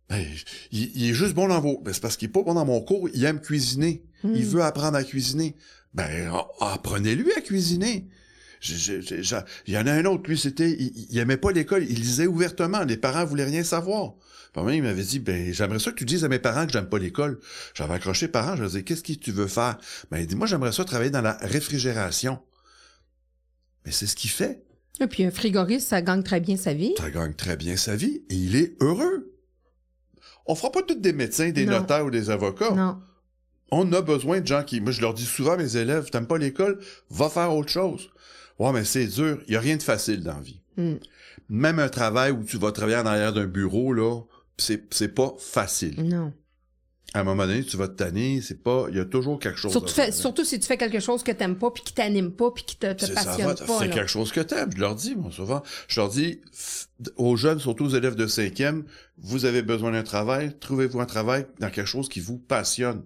Ben, 0.09 0.25
il, 0.71 0.91
il 0.95 1.09
est 1.09 1.13
juste 1.13 1.33
bon 1.33 1.47
dans 1.47 1.61
vos... 1.61 1.79
Ben, 1.81 1.93
c'est 1.93 2.01
parce 2.01 2.17
qu'il 2.17 2.27
est 2.29 2.31
pas 2.31 2.41
bon 2.41 2.55
dans 2.55 2.65
mon 2.65 2.81
cours, 2.81 3.09
il 3.13 3.23
aime 3.25 3.39
cuisiner. 3.39 4.03
Mm. 4.23 4.33
Il 4.35 4.45
veut 4.45 4.63
apprendre 4.63 4.97
à 4.97 5.03
cuisiner. 5.03 5.55
Ben, 5.93 6.31
a- 6.33 6.73
apprenez-lui 6.73 7.31
à 7.33 7.41
cuisiner. 7.41 8.07
Il 8.61 9.73
y 9.73 9.77
en 9.77 9.87
a 9.87 9.91
un 9.93 10.05
autre, 10.05 10.29
lui, 10.29 10.37
c'était... 10.37 10.71
Il, 10.71 11.07
il 11.09 11.17
aimait 11.17 11.37
pas 11.37 11.51
l'école, 11.51 11.83
il 11.83 11.95
lisait 11.99 12.27
ouvertement, 12.27 12.83
les 12.83 12.97
parents 12.97 13.25
voulaient 13.25 13.45
rien 13.45 13.63
savoir. 13.63 14.13
Puis 14.53 14.75
il 14.75 14.83
m'avait 14.83 15.03
dit, 15.03 15.19
ben, 15.19 15.53
j'aimerais 15.53 15.79
ça 15.79 15.91
que 15.91 15.97
tu 15.97 16.05
dises 16.05 16.25
à 16.25 16.27
mes 16.27 16.39
parents 16.39 16.65
que 16.65 16.73
j'aime 16.73 16.89
pas 16.89 16.97
l'école. 16.97 17.39
J'avais 17.75 17.93
accroché 17.93 18.25
les 18.25 18.31
parents, 18.31 18.55
je 18.55 18.61
leur 18.61 18.69
disais, 18.69 18.83
qu'est-ce 18.83 19.03
que 19.03 19.13
tu 19.13 19.31
veux 19.31 19.47
faire? 19.47 19.77
Ben, 20.11 20.17
il 20.19 20.27
dit, 20.27 20.35
moi, 20.35 20.47
j'aimerais 20.47 20.71
ça 20.71 20.83
travailler 20.83 21.11
dans 21.11 21.21
la 21.21 21.33
réfrigération. 21.41 22.39
Mais 23.85 23.91
c'est 23.91 24.07
ce 24.07 24.15
qu'il 24.15 24.29
fait. 24.31 24.63
Et 24.99 25.07
puis 25.07 25.23
un 25.23 25.31
frigoriste, 25.31 25.87
ça 25.87 26.01
gagne 26.01 26.23
très 26.23 26.41
bien 26.41 26.57
sa 26.57 26.73
vie. 26.73 26.93
Ça 26.97 27.09
gagne 27.09 27.33
très 27.33 27.55
bien 27.55 27.77
sa 27.77 27.95
vie 27.95 28.23
et 28.29 28.35
il 28.35 28.55
est 28.57 28.75
heureux. 28.81 29.33
On 30.45 30.55
fera 30.55 30.71
pas 30.71 30.81
tous 30.81 30.95
des 30.95 31.13
médecins, 31.13 31.51
des 31.51 31.65
Non. 31.65 31.79
notaires 31.79 32.05
ou 32.05 32.09
des 32.11 32.29
avocats. 32.29 32.71
Non. 32.71 32.99
On 33.71 33.93
a 33.93 34.01
besoin 34.01 34.41
de 34.41 34.47
gens 34.47 34.63
qui... 34.63 34.81
Moi, 34.81 34.91
je 34.91 34.99
leur 34.99 35.13
dis 35.13 35.25
souvent 35.25 35.51
à 35.53 35.57
mes 35.57 35.77
élèves, 35.77 36.09
t'aimes 36.09 36.27
pas 36.27 36.37
l'école, 36.39 36.79
va 37.11 37.29
faire 37.29 37.53
autre 37.53 37.69
chose. 37.69 38.09
Ouais, 38.59 38.71
mais 38.73 38.83
c'est 38.83 39.07
dur. 39.07 39.39
Il 39.47 39.53
y 39.53 39.57
a 39.57 39.59
rien 39.59 39.77
de 39.77 39.83
facile 39.83 40.21
dans 40.23 40.35
la 40.35 40.41
vie. 40.41 40.61
Mm. 40.77 40.95
Même 41.49 41.79
un 41.79 41.89
travail 41.89 42.31
où 42.31 42.43
tu 42.43 42.57
vas 42.57 42.71
travailler 42.71 42.97
en 42.97 43.05
arrière 43.05 43.33
d'un 43.33 43.47
bureau, 43.47 43.93
là, 43.93 44.21
c'est, 44.57 44.93
c'est 44.93 45.15
pas 45.15 45.33
facile. 45.39 46.03
Non. 46.03 46.33
À 47.15 47.21
un 47.21 47.23
moment 47.23 47.47
donné, 47.47 47.63
tu 47.63 47.75
vas 47.75 47.87
te 47.87 47.93
tanner, 47.95 48.39
c'est 48.41 48.61
pas... 48.61 48.85
Il 48.91 48.97
y 48.97 48.99
a 48.99 49.05
toujours 49.05 49.39
quelque 49.39 49.57
chose 49.57 49.71
Surtout, 49.71 49.91
fais- 49.91 50.11
surtout 50.11 50.45
si 50.45 50.59
tu 50.59 50.67
fais 50.67 50.77
quelque 50.77 50.99
chose 50.99 51.23
que 51.23 51.31
t'aimes 51.31 51.57
pas, 51.57 51.71
puis 51.71 51.81
qui 51.83 51.93
t'anime 51.93 52.31
pas, 52.31 52.51
puis 52.51 52.63
qui 52.65 52.77
te, 52.77 52.93
te 52.93 53.03
C'est 53.03 53.15
ça, 53.15 53.23
passionne 53.23 53.55
pas. 53.65 53.85
là. 53.85 53.87
quelque 53.87 54.09
chose 54.11 54.31
que 54.31 54.41
t'aimes. 54.41 54.69
Je 54.75 54.79
leur 54.79 54.93
dis, 54.93 55.15
moi, 55.15 55.31
souvent. 55.31 55.63
Je 55.87 55.99
leur 55.99 56.09
dis, 56.09 56.39
aux 57.15 57.35
jeunes, 57.35 57.57
surtout 57.59 57.85
aux 57.85 57.89
élèves 57.95 58.13
de 58.15 58.27
cinquième, 58.27 58.83
vous 59.17 59.45
avez 59.45 59.63
besoin 59.63 59.91
d'un 59.91 60.03
travail, 60.03 60.55
trouvez-vous 60.59 60.99
un 60.99 61.07
travail 61.07 61.47
dans 61.59 61.71
quelque 61.71 61.87
chose 61.87 62.09
qui 62.09 62.19
vous 62.19 62.37
passionne. 62.37 63.03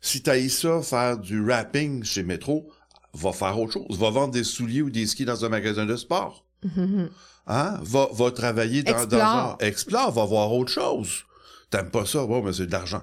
Si 0.00 0.22
t'haïs 0.22 0.50
ça, 0.50 0.80
faire 0.82 1.18
du 1.18 1.42
rapping 1.44 2.04
chez 2.04 2.22
Métro, 2.22 2.70
va 3.14 3.32
faire 3.32 3.58
autre 3.58 3.72
chose. 3.72 3.98
Va 3.98 4.10
vendre 4.10 4.32
des 4.32 4.44
souliers 4.44 4.82
ou 4.82 4.90
des 4.90 5.06
skis 5.06 5.24
dans 5.24 5.44
un 5.44 5.48
magasin 5.48 5.86
de 5.86 5.96
sport. 5.96 6.44
Mhm. 6.64 7.08
Hein? 7.46 7.78
Va, 7.82 8.08
va 8.12 8.30
travailler 8.30 8.82
dans, 8.82 8.92
dans 8.92 8.98
Explore. 8.98 9.56
un... 9.60 9.66
Explore, 9.66 10.12
va 10.12 10.24
voir 10.24 10.52
autre 10.52 10.70
chose. 10.70 11.24
T'aimes 11.70 11.90
pas 11.90 12.06
ça? 12.06 12.26
Bon, 12.26 12.42
mais 12.42 12.52
c'est 12.52 12.66
de 12.66 12.72
l'argent. 12.72 13.02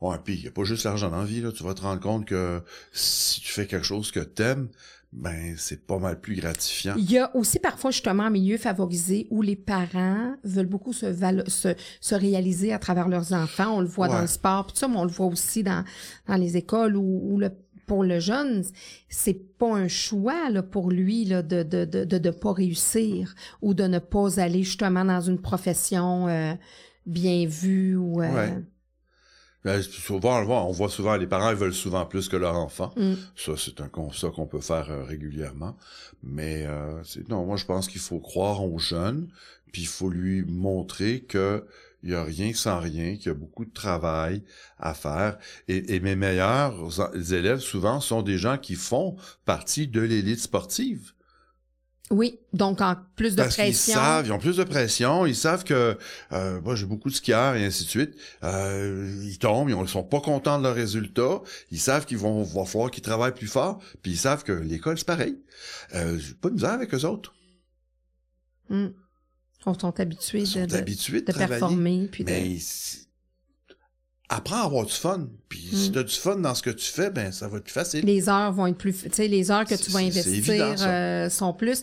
Ouais, 0.00 0.16
puis 0.24 0.36
y 0.40 0.48
a 0.48 0.50
pas 0.50 0.64
juste 0.64 0.84
l'argent 0.84 1.10
dans 1.10 1.18
la 1.18 1.24
vie, 1.24 1.40
là. 1.40 1.52
Tu 1.52 1.62
vas 1.62 1.74
te 1.74 1.82
rendre 1.82 2.00
compte 2.00 2.24
que 2.24 2.62
si 2.92 3.40
tu 3.40 3.52
fais 3.52 3.66
quelque 3.66 3.84
chose 3.84 4.10
que 4.10 4.20
t'aimes, 4.20 4.68
ben, 5.12 5.56
c'est 5.58 5.86
pas 5.86 5.98
mal 5.98 6.20
plus 6.20 6.36
gratifiant. 6.36 6.94
Il 6.96 7.10
y 7.10 7.18
a 7.18 7.34
aussi 7.36 7.58
parfois 7.58 7.90
justement 7.90 8.22
un 8.22 8.30
milieu 8.30 8.56
favorisé 8.56 9.26
où 9.30 9.42
les 9.42 9.56
parents 9.56 10.36
veulent 10.44 10.66
beaucoup 10.66 10.92
se, 10.92 11.12
se, 11.48 11.74
se 12.00 12.14
réaliser 12.14 12.72
à 12.72 12.78
travers 12.78 13.08
leurs 13.08 13.32
enfants. 13.32 13.76
On 13.76 13.80
le 13.80 13.88
voit 13.88 14.06
dans 14.08 14.20
le 14.20 14.28
sport, 14.28 14.66
puis 14.66 14.74
tout 14.74 14.78
ça, 14.78 14.88
mais 14.88 14.96
on 14.96 15.04
le 15.04 15.10
voit 15.10 15.26
aussi 15.26 15.64
dans, 15.64 15.84
dans 16.28 16.36
les 16.36 16.56
écoles 16.56 16.96
où, 16.96 17.20
où 17.24 17.38
le, 17.38 17.50
pour 17.90 18.04
le 18.04 18.20
jeune, 18.20 18.62
c'est 19.08 19.58
pas 19.58 19.74
un 19.74 19.88
choix 19.88 20.48
là, 20.48 20.62
pour 20.62 20.92
lui 20.92 21.24
là, 21.24 21.42
de 21.42 21.64
de, 21.64 21.84
de, 21.84 22.04
de, 22.04 22.18
de 22.18 22.30
pas 22.30 22.52
réussir 22.52 23.34
ou 23.62 23.74
de 23.74 23.82
ne 23.82 23.98
pas 23.98 24.38
aller 24.38 24.62
justement 24.62 25.04
dans 25.04 25.20
une 25.20 25.40
profession 25.40 26.28
euh, 26.28 26.54
bien 27.04 27.46
vue 27.48 27.96
ou... 27.96 28.22
euh, 28.22 28.32
Ouais. 28.32 28.54
Ben, 29.64 29.82
souvent, 29.82 30.40
on 30.40 30.44
voit, 30.44 30.64
on 30.66 30.70
voit 30.70 30.88
souvent, 30.88 31.16
les 31.16 31.26
parents 31.26 31.50
ils 31.50 31.56
veulent 31.56 31.74
souvent 31.74 32.06
plus 32.06 32.28
que 32.28 32.36
leur 32.36 32.54
enfant. 32.54 32.92
Mm. 32.96 33.14
Ça, 33.34 33.52
c'est 33.56 33.80
un 33.80 33.88
constat 33.88 34.30
qu'on 34.30 34.46
peut 34.46 34.60
faire 34.60 34.88
euh, 34.88 35.02
régulièrement. 35.02 35.76
Mais 36.22 36.68
non, 37.28 37.44
moi 37.44 37.56
je 37.56 37.64
pense 37.64 37.88
qu'il 37.88 38.00
faut 38.00 38.20
croire 38.20 38.64
aux 38.64 38.78
jeunes, 38.78 39.26
puis 39.72 39.82
il 39.82 39.88
faut 39.88 40.10
lui 40.10 40.44
montrer 40.44 41.22
que 41.22 41.66
il 42.02 42.10
y 42.10 42.14
a 42.14 42.24
rien 42.24 42.52
sans 42.54 42.80
rien, 42.80 43.16
qu'il 43.16 43.26
y 43.26 43.30
a 43.30 43.34
beaucoup 43.34 43.64
de 43.64 43.72
travail 43.72 44.42
à 44.78 44.94
faire. 44.94 45.38
Et, 45.68 45.94
et 45.94 46.00
mes 46.00 46.16
meilleurs 46.16 47.00
élèves 47.32 47.60
souvent 47.60 48.00
sont 48.00 48.22
des 48.22 48.38
gens 48.38 48.58
qui 48.58 48.74
font 48.74 49.16
partie 49.44 49.88
de 49.88 50.00
l'élite 50.00 50.40
sportive. 50.40 51.12
Oui, 52.10 52.40
donc 52.52 52.80
en 52.80 52.96
plus 53.14 53.36
de 53.36 53.42
Parce 53.42 53.54
pression. 53.54 53.94
savent, 53.94 54.26
ils 54.26 54.32
ont 54.32 54.40
plus 54.40 54.56
de 54.56 54.64
pression, 54.64 55.26
ils 55.26 55.36
savent 55.36 55.62
que 55.62 55.96
euh, 56.32 56.60
moi 56.60 56.74
j'ai 56.74 56.86
beaucoup 56.86 57.08
de 57.08 57.14
skieurs 57.14 57.54
et 57.54 57.64
ainsi 57.64 57.84
de 57.84 57.88
suite. 57.88 58.16
Euh, 58.42 59.22
ils 59.22 59.38
tombent, 59.38 59.70
ils 59.70 59.78
ne 59.78 59.86
sont 59.86 60.02
pas 60.02 60.20
contents 60.20 60.58
de 60.58 60.64
leurs 60.64 60.74
résultats. 60.74 61.40
Ils 61.70 61.78
savent 61.78 62.06
qu'ils 62.06 62.18
vont 62.18 62.42
va 62.42 62.64
falloir 62.64 62.90
qu'ils 62.90 63.04
travaillent 63.04 63.34
plus 63.34 63.46
fort, 63.46 63.80
puis 64.02 64.12
ils 64.12 64.18
savent 64.18 64.42
que 64.42 64.50
l'école 64.50 64.98
c'est 64.98 65.06
pareil. 65.06 65.38
Euh, 65.94 66.18
j'ai 66.18 66.34
pas 66.34 66.48
de 66.48 66.54
misère 66.54 66.72
avec 66.72 66.92
eux 66.92 67.04
autres. 67.04 67.32
Mm. 68.70 68.88
On 69.66 69.78
sont 69.78 70.00
habitués 70.00 70.46
sont 70.46 70.60
de, 70.60 70.66
de, 70.66 70.76
habitués 70.76 71.20
de, 71.20 71.26
de 71.26 71.32
travailler. 71.32 71.60
performer. 71.60 72.08
Puis 72.10 72.24
de... 72.24 72.32
Apprends 74.32 74.62
à 74.62 74.64
avoir 74.66 74.86
du 74.86 74.92
fun. 74.92 75.28
Puis 75.48 75.68
si 75.72 75.88
Mm. 75.90 75.92
tu 75.92 75.98
as 75.98 76.02
du 76.04 76.14
fun 76.14 76.36
dans 76.36 76.54
ce 76.54 76.62
que 76.62 76.70
tu 76.70 76.86
fais, 76.86 77.10
ben 77.10 77.32
ça 77.32 77.48
va 77.48 77.58
être 77.58 77.64
plus 77.64 77.72
facile. 77.72 78.04
les 78.04 78.28
heures 78.28 78.52
vont 78.52 78.68
être 78.68 78.78
plus, 78.78 78.94
tu 79.02 79.08
sais, 79.12 79.26
les 79.26 79.50
heures 79.50 79.64
que 79.64 79.74
tu 79.74 79.90
vas 79.90 79.98
investir 79.98 80.32
évident, 80.32 80.74
euh, 80.82 81.28
sont 81.28 81.52
plus. 81.52 81.82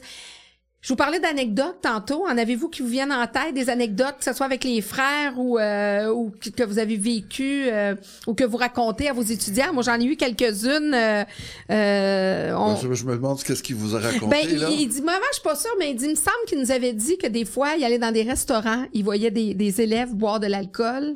Je 0.87 0.93
vous 0.93 0.95
parlais 0.95 1.19
d'anecdotes 1.19 1.79
tantôt. 1.81 2.25
En 2.25 2.37
avez-vous 2.37 2.69
qui 2.69 2.81
vous 2.81 2.87
viennent 2.87 3.11
en 3.11 3.27
tête 3.27 3.53
des 3.53 3.69
anecdotes, 3.69 4.19
que 4.19 4.23
ce 4.23 4.31
soit 4.31 4.45
avec 4.45 4.63
les 4.63 4.79
frères 4.79 5.33
ou, 5.37 5.59
euh, 5.59 6.07
ou 6.13 6.31
que 6.55 6.63
vous 6.63 6.79
avez 6.79 6.95
vécu 6.95 7.65
euh, 7.69 7.93
ou 8.25 8.33
que 8.33 8.45
vous 8.45 8.55
racontez 8.55 9.09
à 9.09 9.11
vos 9.13 9.21
étudiants? 9.21 9.73
Moi, 9.73 9.83
j'en 9.83 9.99
ai 9.99 10.05
eu 10.05 10.15
quelques-unes. 10.15 10.93
euh, 10.93 11.25
euh, 11.71 12.53
on- 12.55 12.77
Je, 12.77 12.93
je 12.93 13.03
me 13.03 13.17
demande 13.17 13.43
qu'est-ce 13.43 13.61
qu'il 13.63 13.75
vous 13.75 13.97
a 13.97 13.99
raconté 13.99 14.27
ben, 14.27 14.47
il, 14.49 14.59
là. 14.59 14.69
il 14.69 14.87
dit, 14.87 15.01
maman, 15.01 15.17
je 15.31 15.33
suis 15.33 15.43
pas 15.43 15.57
sûre, 15.57 15.75
mais 15.77 15.91
il 15.91 15.97
dit, 15.97 16.05
il 16.05 16.11
me 16.11 16.15
semble 16.15 16.37
qu'il 16.47 16.57
nous 16.57 16.71
avait 16.71 16.93
dit 16.93 17.17
que 17.17 17.27
des 17.27 17.43
fois, 17.43 17.71
il 17.77 17.83
allait 17.83 17.99
dans 17.99 18.13
des 18.13 18.23
restaurants, 18.23 18.85
il 18.93 19.03
voyait 19.03 19.29
des, 19.29 19.53
des 19.55 19.81
élèves 19.81 20.13
boire 20.15 20.39
de 20.39 20.47
l'alcool. 20.47 21.15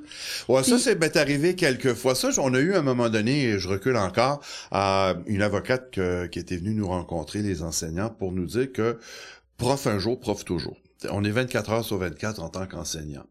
Ouais, 0.50 0.64
ça, 0.64 0.80
c'est 0.80 0.96
ben, 0.96 1.10
arrivé 1.16 1.56
quelques 1.56 1.94
fois. 1.94 2.14
Ça, 2.14 2.28
on 2.40 2.54
a 2.56 2.60
eu 2.60 2.74
à 2.74 2.80
un 2.80 2.82
moment 2.82 3.08
donné, 3.08 3.46
et 3.46 3.58
je 3.58 3.70
recule 3.70 3.96
encore, 3.96 4.42
à 4.72 5.14
une 5.28 5.42
avocate 5.42 5.92
que- 5.92 6.26
qui 6.28 6.40
était 6.40 6.58
venue 6.58 6.74
nous 6.74 6.90
rencontrer, 6.90 7.40
les 7.42 7.64
enseignants, 7.64 8.10
pour 8.10 8.34
nous 8.34 8.48
dire 8.48 8.70
que 8.74 8.98
prof 9.62 9.88
un 9.88 10.00
jour, 10.00 10.20
prof 10.20 10.44
toujours. 10.46 10.78
On 11.10 11.24
est 11.24 11.32
24 11.32 11.72
heures 11.72 11.86
sur 11.86 11.98
24 11.98 12.40
en 12.42 12.50
tant 12.50 12.68
qu'enseignant. 12.68 13.26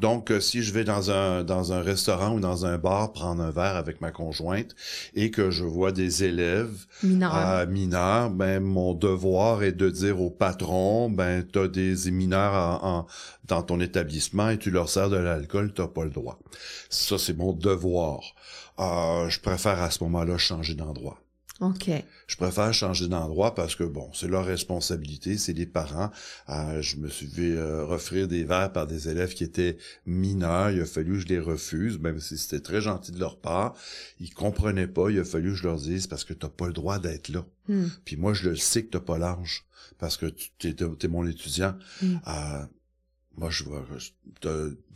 Donc, 0.00 0.32
euh, 0.32 0.40
si 0.40 0.60
je 0.62 0.72
vais 0.72 0.82
dans 0.82 1.12
un, 1.12 1.44
dans 1.44 1.72
un 1.72 1.80
restaurant 1.80 2.34
ou 2.34 2.40
dans 2.40 2.66
un 2.66 2.78
bar 2.78 3.12
prendre 3.12 3.40
un 3.42 3.52
verre 3.52 3.76
avec 3.76 4.00
ma 4.00 4.10
conjointe 4.10 4.74
et 5.14 5.30
que 5.30 5.50
je 5.52 5.62
vois 5.64 5.92
des 5.92 6.24
élèves 6.24 6.84
Mineur. 7.04 7.32
euh, 7.36 7.66
mineurs, 7.68 8.30
ben, 8.30 8.60
mon 8.60 8.92
devoir 8.92 9.62
est 9.62 9.70
de 9.70 9.88
dire 9.88 10.20
au 10.20 10.30
patron, 10.30 11.10
ben, 11.10 11.44
t'as 11.46 11.68
des 11.68 12.10
mineurs 12.10 12.54
en- 12.54 12.88
en- 12.98 13.06
dans 13.44 13.62
ton 13.62 13.78
établissement 13.80 14.48
et 14.50 14.58
tu 14.58 14.72
leur 14.72 14.88
sers 14.88 15.08
de 15.08 15.16
l'alcool, 15.16 15.72
t'as 15.72 15.86
pas 15.86 16.02
le 16.04 16.10
droit. 16.10 16.40
Ça, 16.90 17.18
c'est 17.18 17.36
mon 17.36 17.52
devoir. 17.52 18.20
Euh, 18.80 19.28
je 19.28 19.38
préfère 19.38 19.80
à 19.80 19.92
ce 19.92 20.02
moment-là 20.02 20.38
changer 20.38 20.74
d'endroit. 20.74 21.18
OK. 21.60 21.88
Je 22.32 22.38
préfère 22.38 22.72
changer 22.72 23.08
d'endroit 23.08 23.54
parce 23.54 23.76
que 23.76 23.84
bon, 23.84 24.08
c'est 24.14 24.26
leur 24.26 24.46
responsabilité, 24.46 25.36
c'est 25.36 25.52
les 25.52 25.66
parents. 25.66 26.10
Euh, 26.48 26.80
je 26.80 26.96
me 26.96 27.08
suis 27.08 27.26
fait 27.26 27.52
euh, 27.52 27.86
offrir 27.86 28.26
des 28.26 28.44
verres 28.44 28.72
par 28.72 28.86
des 28.86 29.10
élèves 29.10 29.34
qui 29.34 29.44
étaient 29.44 29.76
mineurs. 30.06 30.70
Il 30.70 30.80
a 30.80 30.86
fallu 30.86 31.12
que 31.12 31.18
je 31.18 31.26
les 31.26 31.38
refuse, 31.38 31.98
même 31.98 32.20
si 32.20 32.38
c'était 32.38 32.60
très 32.62 32.80
gentil 32.80 33.12
de 33.12 33.20
leur 33.20 33.38
part. 33.38 33.74
Ils 34.18 34.32
comprenaient 34.32 34.86
pas. 34.86 35.10
Il 35.10 35.18
a 35.18 35.24
fallu 35.24 35.50
que 35.50 35.56
je 35.56 35.64
leur 35.64 35.76
dise 35.76 36.06
parce 36.06 36.24
que 36.24 36.32
t'as 36.32 36.48
pas 36.48 36.68
le 36.68 36.72
droit 36.72 36.98
d'être 36.98 37.28
là. 37.28 37.44
Hmm. 37.68 37.88
Puis 38.06 38.16
moi, 38.16 38.32
je 38.32 38.48
le 38.48 38.56
sais 38.56 38.82
que 38.82 38.92
t'as 38.92 39.00
pas 39.00 39.18
l'âge 39.18 39.66
parce 39.98 40.16
que 40.16 40.24
tu 40.24 40.48
t'es, 40.58 40.74
t'es 40.74 41.08
mon 41.08 41.26
étudiant. 41.26 41.76
Mm. 42.00 42.14
Euh, 42.26 42.64
moi, 43.38 43.48
je 43.50 43.64
vais, 43.64 44.50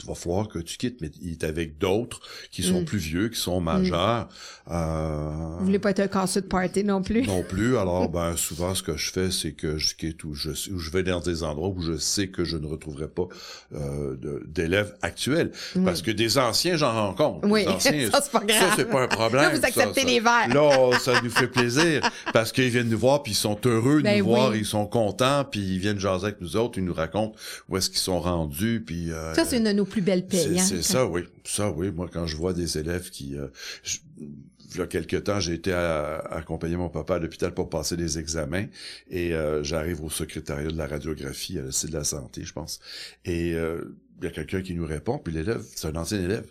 va 0.06 0.14
falloir 0.14 0.48
que 0.48 0.58
tu 0.58 0.76
quittes, 0.76 1.00
mais 1.00 1.10
il 1.22 1.32
est 1.32 1.44
avec 1.44 1.78
d'autres 1.78 2.20
qui 2.50 2.62
sont 2.62 2.82
Mm. 2.82 2.84
plus 2.84 2.98
vieux, 2.98 3.28
qui 3.28 3.40
sont 3.40 3.60
majeurs. 3.60 4.28
Euh, 4.70 5.56
Vous 5.58 5.64
voulez 5.64 5.78
pas 5.78 5.90
être 5.90 6.00
un 6.00 6.08
casseux 6.08 6.42
de 6.42 6.46
party 6.46 6.84
non 6.84 7.02
plus? 7.02 7.26
non 7.26 7.42
plus. 7.42 7.76
Alors, 7.78 8.08
ben, 8.08 8.36
souvent, 8.36 8.74
ce 8.74 8.82
que 8.82 8.96
je 8.96 9.10
fais, 9.10 9.30
c'est 9.30 9.52
que 9.52 9.78
je 9.78 9.94
quitte 9.94 10.24
ou 10.24 10.34
je, 10.34 10.50
ou 10.72 10.78
je 10.78 10.90
vais 10.90 11.02
dans 11.02 11.20
des 11.20 11.42
endroits 11.42 11.68
où 11.68 11.80
je 11.80 11.96
sais 11.96 12.28
que 12.28 12.44
je 12.44 12.56
ne 12.56 12.66
retrouverai 12.66 13.08
pas 13.08 13.26
euh, 13.74 14.16
d'élèves 14.46 14.94
actuels. 15.02 15.52
Parce 15.84 16.02
que 16.02 16.10
des 16.10 16.38
anciens, 16.38 16.76
j'en 16.76 16.92
rencontre. 17.08 17.46
Oui, 17.48 17.66
anciens, 17.68 18.10
ça, 18.10 18.20
c'est 18.20 18.32
pas 18.32 18.44
grave. 18.44 18.58
Ça, 18.60 18.74
c'est 18.76 18.90
pas 18.90 19.02
un 19.02 19.08
problème. 19.08 19.42
Là, 19.42 19.50
vous 19.56 19.64
acceptez 19.64 20.00
ça. 20.02 20.06
les 20.06 20.20
verres. 20.20 20.48
Là, 20.52 20.98
ça 20.98 21.20
nous 21.22 21.30
fait 21.30 21.48
plaisir. 21.48 22.02
Parce 22.32 22.52
qu'ils 22.52 22.68
viennent 22.68 22.88
nous 22.88 22.98
voir, 22.98 23.22
puis 23.22 23.32
ils 23.32 23.36
sont 23.36 23.58
heureux 23.64 23.98
de 23.98 24.02
Ben 24.02 24.18
nous 24.18 24.26
voir, 24.26 24.54
ils 24.54 24.66
sont 24.66 24.86
contents, 24.86 25.44
puis 25.44 25.60
ils 25.60 25.78
viennent 25.78 25.98
jaser 25.98 26.26
avec 26.26 26.40
nous 26.40 26.56
autres, 26.56 26.78
ils 26.78 26.84
nous 26.84 26.94
racontent 26.94 27.34
où 27.68 27.76
est-ce 27.76 27.88
qu'ils 27.90 27.98
sont 27.98 28.20
rendus, 28.32 28.82
puis... 28.84 29.10
euh, 29.12 29.34
Ça, 29.34 29.44
c'est 29.44 29.58
une 29.58 29.64
de 29.64 29.72
nos 29.72 29.84
plus 29.84 30.02
belles 30.02 30.26
payes. 30.26 30.58
hein, 30.58 30.62
c'est 30.64 30.76
quand- 30.76 30.82
ça, 30.82 31.06
oui. 31.06 31.22
Ça, 31.44 31.70
oui. 31.70 31.90
Moi, 31.90 32.08
quand 32.12 32.26
je 32.26 32.36
vois 32.36 32.52
des 32.52 32.78
élèves 32.78 33.10
qui... 33.10 33.36
euh, 33.36 33.48
je- 33.82 33.98
il 34.18 34.78
y 34.78 34.82
a 34.82 34.86
quelques 34.86 35.24
temps, 35.24 35.40
j'ai 35.40 35.54
été 35.54 35.72
à, 35.72 36.16
à 36.16 36.36
accompagner 36.38 36.76
mon 36.76 36.88
papa 36.90 37.14
à 37.14 37.18
l'hôpital 37.18 37.54
pour 37.54 37.70
passer 37.70 37.96
des 37.96 38.18
examens 38.18 38.66
et 39.08 39.32
euh, 39.32 39.62
j'arrive 39.62 40.02
au 40.04 40.10
secrétariat 40.10 40.70
de 40.70 40.76
la 40.76 40.86
radiographie 40.86 41.58
à 41.58 41.62
la 41.62 41.72
site 41.72 41.90
de 41.90 41.96
la 41.96 42.04
santé, 42.04 42.44
je 42.44 42.52
pense. 42.52 42.80
Et 43.24 43.50
il 43.52 44.24
y 44.24 44.26
a 44.26 44.30
quelqu'un 44.30 44.62
qui 44.62 44.74
nous 44.74 44.84
répond, 44.86 45.18
puis 45.18 45.32
l'élève, 45.32 45.62
c'est 45.74 45.86
un 45.86 45.94
ancien 45.96 46.20
élève. 46.20 46.46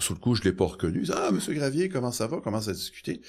Sur 0.00 0.14
le 0.14 0.18
coup, 0.20 0.34
je 0.34 0.42
l'ai 0.42 0.52
pas 0.52 0.64
reconnu. 0.66 0.98
Il 1.00 1.04
dit, 1.04 1.12
Ah, 1.14 1.30
Monsieur 1.30 1.54
Gravier, 1.54 1.88
comment 1.88 2.10
ça 2.12 2.26
va? 2.26 2.40
Comment 2.42 2.60
ça 2.60 2.72
discuter? 2.72 3.20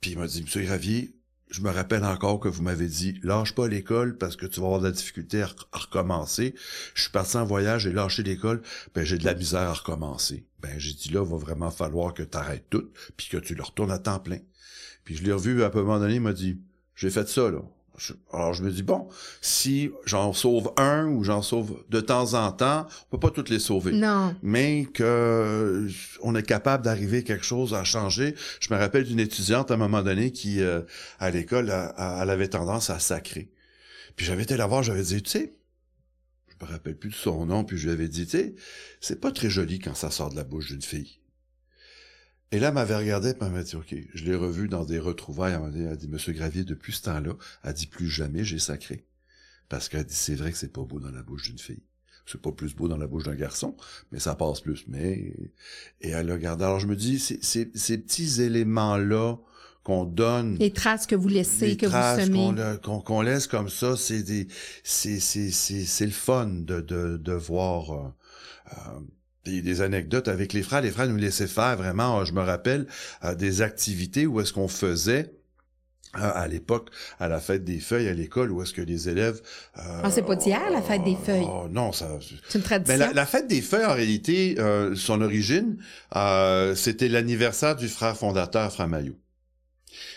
Puis 0.00 0.12
il 0.12 0.18
m'a 0.18 0.26
dit, 0.26 0.42
Monsieur 0.42 0.62
Gravier, 0.62 1.12
je 1.50 1.60
me 1.62 1.70
rappelle 1.70 2.04
encore 2.04 2.38
que 2.40 2.48
vous 2.48 2.62
m'avez 2.62 2.86
dit, 2.86 3.18
lâche 3.22 3.54
pas 3.54 3.66
l'école 3.68 4.16
parce 4.16 4.36
que 4.36 4.46
tu 4.46 4.60
vas 4.60 4.66
avoir 4.66 4.80
de 4.80 4.86
la 4.86 4.92
difficulté 4.92 5.42
à, 5.42 5.46
re- 5.46 5.66
à 5.72 5.78
recommencer. 5.78 6.54
Je 6.94 7.02
suis 7.02 7.10
parti 7.10 7.36
en 7.36 7.44
voyage, 7.44 7.82
j'ai 7.82 7.92
lâché 7.92 8.22
l'école, 8.22 8.62
ben 8.94 9.04
j'ai 9.04 9.18
de 9.18 9.24
la 9.24 9.34
misère 9.34 9.60
à 9.62 9.72
recommencer. 9.74 10.46
Ben 10.60 10.78
j'ai 10.78 10.92
dit 10.92 11.10
là, 11.10 11.24
va 11.24 11.36
vraiment 11.36 11.70
falloir 11.70 12.14
que 12.14 12.22
tu 12.22 12.36
arrêtes 12.36 12.66
tout, 12.70 12.90
puis 13.16 13.28
que 13.28 13.36
tu 13.36 13.54
le 13.54 13.62
retournes 13.62 13.90
à 13.90 13.98
temps 13.98 14.20
plein. 14.20 14.38
Puis 15.04 15.16
je 15.16 15.24
l'ai 15.24 15.32
revu 15.32 15.62
à 15.62 15.66
un 15.66 15.70
moment 15.70 15.98
donné, 15.98 16.14
il 16.14 16.20
m'a 16.20 16.32
dit, 16.32 16.60
j'ai 16.94 17.10
fait 17.10 17.28
ça 17.28 17.50
là. 17.50 17.62
Je- 18.02 18.14
alors 18.32 18.54
je 18.54 18.62
me 18.62 18.70
dis 18.70 18.82
bon, 18.82 19.08
si 19.42 19.90
j'en 20.06 20.32
sauve 20.32 20.72
un 20.78 21.04
ou 21.08 21.22
j'en 21.22 21.42
sauve 21.42 21.84
de 21.90 22.00
temps 22.00 22.32
en 22.32 22.50
temps, 22.50 22.86
on 23.04 23.10
peut 23.18 23.20
pas 23.20 23.30
toutes 23.30 23.50
les 23.50 23.58
sauver 23.58 23.92
Non. 23.92 24.34
mais 24.42 24.86
que 24.94 25.86
on 26.22 26.34
est 26.34 26.42
capable 26.42 26.82
d'arriver 26.82 27.22
quelque 27.24 27.44
chose 27.44 27.74
à 27.74 27.84
changer. 27.84 28.34
Je 28.60 28.72
me 28.72 28.78
rappelle 28.78 29.04
d'une 29.04 29.20
étudiante 29.20 29.70
à 29.70 29.74
un 29.74 29.76
moment 29.76 30.02
donné 30.02 30.32
qui, 30.32 30.62
euh, 30.62 30.80
à 31.18 31.30
l'école, 31.30 31.68
elle, 31.68 31.92
elle 32.22 32.30
avait 32.30 32.48
tendance 32.48 32.88
à 32.88 32.98
sacrer. 32.98 33.50
Puis 34.16 34.24
j'avais 34.24 34.44
été 34.44 34.56
la 34.56 34.66
voir, 34.66 34.82
j'avais 34.82 35.02
dit, 35.02 35.22
tu 35.22 35.30
sais, 35.30 35.54
je 36.48 36.64
me 36.64 36.70
rappelle 36.70 36.96
plus 36.96 37.10
de 37.10 37.14
son 37.14 37.44
nom, 37.44 37.64
puis 37.64 37.76
je 37.76 37.84
lui 37.86 37.92
avais 37.92 38.08
dit, 38.08 38.24
tu 38.24 38.38
sais, 38.38 38.54
c'est 39.02 39.20
pas 39.20 39.30
très 39.30 39.50
joli 39.50 39.78
quand 39.78 39.94
ça 39.94 40.10
sort 40.10 40.30
de 40.30 40.36
la 40.36 40.44
bouche 40.44 40.68
d'une 40.68 40.80
fille. 40.82 41.19
Et 42.52 42.58
là, 42.58 42.68
elle 42.68 42.74
m'avait 42.74 42.96
regardé, 42.96 43.32
puis 43.34 43.46
elle 43.46 43.52
m'a 43.52 43.62
dit, 43.62 43.76
OK, 43.76 43.94
je 44.12 44.24
l'ai 44.24 44.34
revu 44.34 44.68
dans 44.68 44.84
des 44.84 44.98
retrouvailles. 44.98 45.54
Elle 45.54 45.60
m'a 45.60 45.70
dit, 45.70 45.84
a 45.86 46.08
Monsieur 46.08 46.32
Gravier, 46.32 46.64
depuis 46.64 46.92
ce 46.92 47.02
temps-là, 47.02 47.34
elle 47.62 47.72
dit, 47.74 47.86
plus 47.86 48.08
jamais 48.08 48.42
j'ai 48.44 48.58
sacré. 48.58 49.04
Parce 49.68 49.88
qu'elle 49.88 50.04
dit, 50.04 50.14
c'est 50.14 50.34
vrai 50.34 50.50
que 50.50 50.58
c'est 50.58 50.72
pas 50.72 50.82
beau 50.82 50.98
dans 50.98 51.12
la 51.12 51.22
bouche 51.22 51.44
d'une 51.48 51.58
fille. 51.58 51.82
C'est 52.26 52.40
pas 52.42 52.52
plus 52.52 52.74
beau 52.74 52.86
dans 52.88 52.96
la 52.96 53.06
bouche 53.06 53.24
d'un 53.24 53.34
garçon, 53.34 53.76
mais 54.12 54.18
ça 54.20 54.34
passe 54.34 54.60
plus. 54.60 54.84
Mais 54.88 55.34
et 56.00 56.10
elle 56.10 56.30
a 56.30 56.34
regardé. 56.34 56.64
Alors 56.64 56.78
je 56.80 56.86
me 56.86 56.94
dis, 56.96 57.18
c'est- 57.18 57.42
c'est- 57.42 57.76
ces 57.76 57.98
petits 57.98 58.40
éléments-là 58.42 59.36
qu'on 59.82 60.04
donne, 60.04 60.56
Les 60.58 60.72
traces 60.72 61.06
que 61.06 61.14
vous 61.16 61.28
laissez, 61.28 61.68
les 61.68 61.76
que 61.76 61.86
traces 61.86 62.28
vous 62.28 62.52
semez. 62.52 63.00
qu'on 63.04 63.20
laisse 63.22 63.46
comme 63.48 63.68
ça, 63.68 63.96
c'est 63.96 64.22
des, 64.22 64.46
c'est 64.84 65.18
c'est 65.18 65.50
c'est 65.50 65.84
c'est 65.84 66.06
le 66.06 66.12
fun 66.12 66.46
de 66.46 66.80
de 66.80 67.16
de 67.16 67.32
voir. 67.32 67.90
euh, 67.92 68.08
euh, 68.76 69.00
des, 69.44 69.62
des 69.62 69.80
anecdotes 69.82 70.28
avec 70.28 70.52
les 70.52 70.62
frères. 70.62 70.80
Les 70.82 70.90
frères 70.90 71.08
nous 71.08 71.16
laissaient 71.16 71.46
faire 71.46 71.76
vraiment, 71.76 72.24
je 72.24 72.32
me 72.32 72.40
rappelle, 72.42 72.86
euh, 73.24 73.34
des 73.34 73.62
activités 73.62 74.26
où 74.26 74.40
est-ce 74.40 74.52
qu'on 74.52 74.68
faisait 74.68 75.32
euh, 76.16 76.30
à 76.34 76.48
l'époque, 76.48 76.90
à 77.20 77.28
la 77.28 77.38
fête 77.38 77.62
des 77.64 77.78
feuilles 77.78 78.08
à 78.08 78.12
l'école, 78.12 78.50
où 78.50 78.60
est-ce 78.62 78.72
que 78.74 78.82
les 78.82 79.08
élèves... 79.08 79.40
euh, 79.78 80.00
Ah, 80.02 80.10
c'est 80.10 80.22
pas 80.26 80.34
d'hier, 80.34 80.60
la 80.72 80.82
fête 80.82 81.04
des 81.04 81.14
feuilles. 81.14 81.46
oh, 81.48 81.68
non, 81.70 81.92
ça... 81.92 82.18
C'est 82.48 82.58
une 82.58 82.64
tradition. 82.64 82.98
Ben, 82.98 83.06
la, 83.06 83.12
la 83.12 83.26
fête 83.26 83.46
des 83.46 83.60
feuilles, 83.62 83.84
en 83.86 83.94
réalité, 83.94 84.56
euh, 84.58 84.96
son 84.96 85.20
origine, 85.20 85.78
euh, 86.16 86.74
c'était 86.74 87.08
l'anniversaire 87.08 87.76
du 87.76 87.86
frère 87.88 88.16
fondateur, 88.16 88.72
Frère 88.72 88.88
Maillot. 88.88 89.16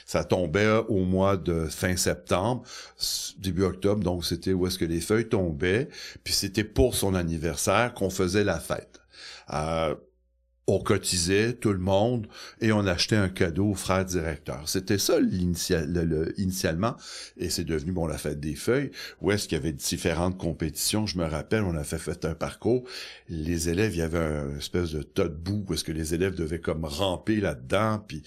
Ça 0.07 0.23
tombait 0.23 0.67
au 0.89 1.05
mois 1.05 1.38
de 1.38 1.65
fin 1.67 1.95
septembre, 1.95 2.63
début 3.38 3.63
octobre, 3.63 4.03
donc 4.03 4.25
c'était 4.25 4.51
où 4.53 4.65
est-ce 4.65 4.77
que 4.79 4.86
les 4.86 4.99
feuilles 4.99 5.29
tombaient, 5.29 5.89
puis 6.23 6.33
c'était 6.33 6.63
pour 6.63 6.95
son 6.95 7.13
anniversaire 7.13 7.93
qu'on 7.93 8.09
faisait 8.09 8.43
la 8.43 8.59
fête. 8.59 8.99
On 10.65 10.79
cotisait 10.79 11.51
tout 11.51 11.73
le 11.73 11.79
monde 11.79 12.27
et 12.62 12.71
on 12.71 12.88
achetait 12.88 13.17
un 13.17 13.27
cadeau 13.27 13.71
au 13.71 13.73
frère 13.73 14.06
directeur. 14.06 14.69
C'était 14.69 14.97
ça 14.97 15.19
initialement 16.38 16.95
et 17.36 17.49
c'est 17.49 17.65
devenu 17.65 17.91
bon 17.91 18.08
la 18.08 18.17
fête 18.17 18.39
des 18.39 18.56
feuilles 18.56 18.91
où 19.19 19.32
est-ce 19.32 19.49
qu'il 19.49 19.58
y 19.58 19.62
avait 19.62 19.73
différentes 19.73 20.38
compétitions. 20.38 21.06
Je 21.06 21.17
me 21.17 21.25
rappelle, 21.25 21.63
on 21.63 21.75
a 21.75 21.84
fait, 21.84 21.97
fait 21.97 22.23
un 22.23 22.34
parcours. 22.34 22.86
Les 23.27 23.67
élèves, 23.67 23.93
il 23.93 23.99
y 23.99 24.03
avait 24.03 24.19
un 24.19 24.58
espèce 24.58 24.91
de 24.91 25.03
tas 25.03 25.27
de 25.27 25.36
boue 25.36 25.65
où 25.67 25.73
est-ce 25.73 25.84
que 25.84 25.91
les 25.91 26.13
élèves 26.13 26.36
devaient 26.36 26.62
comme 26.62 26.86
ramper 26.86 27.41
là-dedans 27.41 28.01
puis 28.08 28.23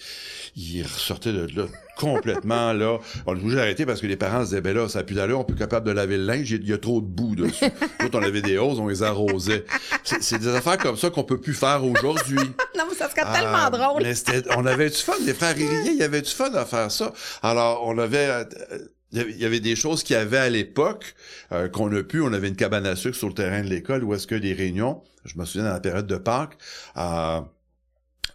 ils 0.55 0.83
ressortaient 0.83 1.33
de 1.33 1.47
là 1.55 1.65
complètement 1.99 2.73
là. 2.73 2.97
On 3.25 3.35
est 3.35 3.39
obligé 3.39 3.55
d'arrêter 3.55 3.85
parce 3.85 4.01
que 4.01 4.07
les 4.07 4.15
parents 4.17 4.41
se 4.41 4.49
disaient 4.49 4.61
ben 4.61 4.75
là 4.75 4.87
ça 4.89 4.99
a 4.99 5.03
plus 5.03 5.15
d'allure, 5.15 5.39
on 5.39 5.43
peut 5.43 5.55
capable 5.55 5.85
de 5.87 5.91
laver 5.91 6.17
le 6.17 6.25
linge, 6.25 6.49
il 6.51 6.67
y 6.67 6.73
a- 6.73 6.77
trop 6.77 7.01
de 7.01 7.07
boue 7.07 7.35
dessus. 7.35 7.65
Quand 7.99 8.13
on 8.15 8.23
avait 8.23 8.41
des 8.41 8.57
hausses, 8.57 8.79
on 8.79 8.87
les 8.87 9.03
arrosait. 9.03 9.65
C'est 10.03 10.39
des 10.39 10.47
affaires 10.49 10.77
comme 10.77 10.97
ça 10.97 11.09
qu'on 11.09 11.23
peut 11.23 11.39
plus 11.41 11.53
faire 11.55 11.83
aujourd'hui. 11.83 12.37
non, 12.77 12.83
mais 12.89 12.95
ça 12.95 13.09
serait 13.09 13.23
Ah, 13.25 13.39
tellement 13.39 13.69
drôle. 13.85 14.03
mais 14.03 14.13
c'était- 14.15 14.43
on 14.55 14.65
avait 14.65 14.89
du 14.89 14.95
fun, 14.95 15.13
les 15.25 15.33
frères 15.33 15.55
Ririer, 15.55 15.91
il 15.91 15.97
y 15.97 16.03
avait 16.03 16.21
du 16.21 16.29
fun 16.31 16.53
à 16.53 16.65
faire 16.65 16.91
ça. 16.91 17.11
Alors, 17.41 17.81
on 17.85 17.97
avait... 17.97 18.27
euh, 18.29 18.43
il 19.11 19.17
y 19.19 19.21
avait- 19.21 19.31
il 19.31 19.37
y 19.41 19.45
avait 19.45 19.59
des 19.61 19.75
choses 19.77 20.03
qu'il 20.03 20.15
y 20.15 20.19
avait 20.19 20.37
à 20.37 20.49
l'époque 20.49 21.15
euh, 21.53 21.69
qu'on 21.69 21.93
a 21.95 22.03
pu. 22.03 22.21
On 22.21 22.33
avait 22.33 22.49
une 22.49 22.55
cabane 22.57 22.85
à 22.85 22.95
sucre 22.97 23.15
sur 23.17 23.29
le 23.29 23.33
terrain 23.33 23.61
de 23.61 23.67
l'école 23.69 24.03
où 24.03 24.13
est-ce 24.13 24.27
que 24.27 24.35
les 24.35 24.51
réunions, 24.53 25.01
je 25.25 25.39
me 25.39 25.45
souviens 25.45 25.63
dans 25.67 25.73
la 25.73 25.79
période 25.79 26.07
de 26.07 26.17
Pâques, 26.17 26.57
euh, 26.97 27.39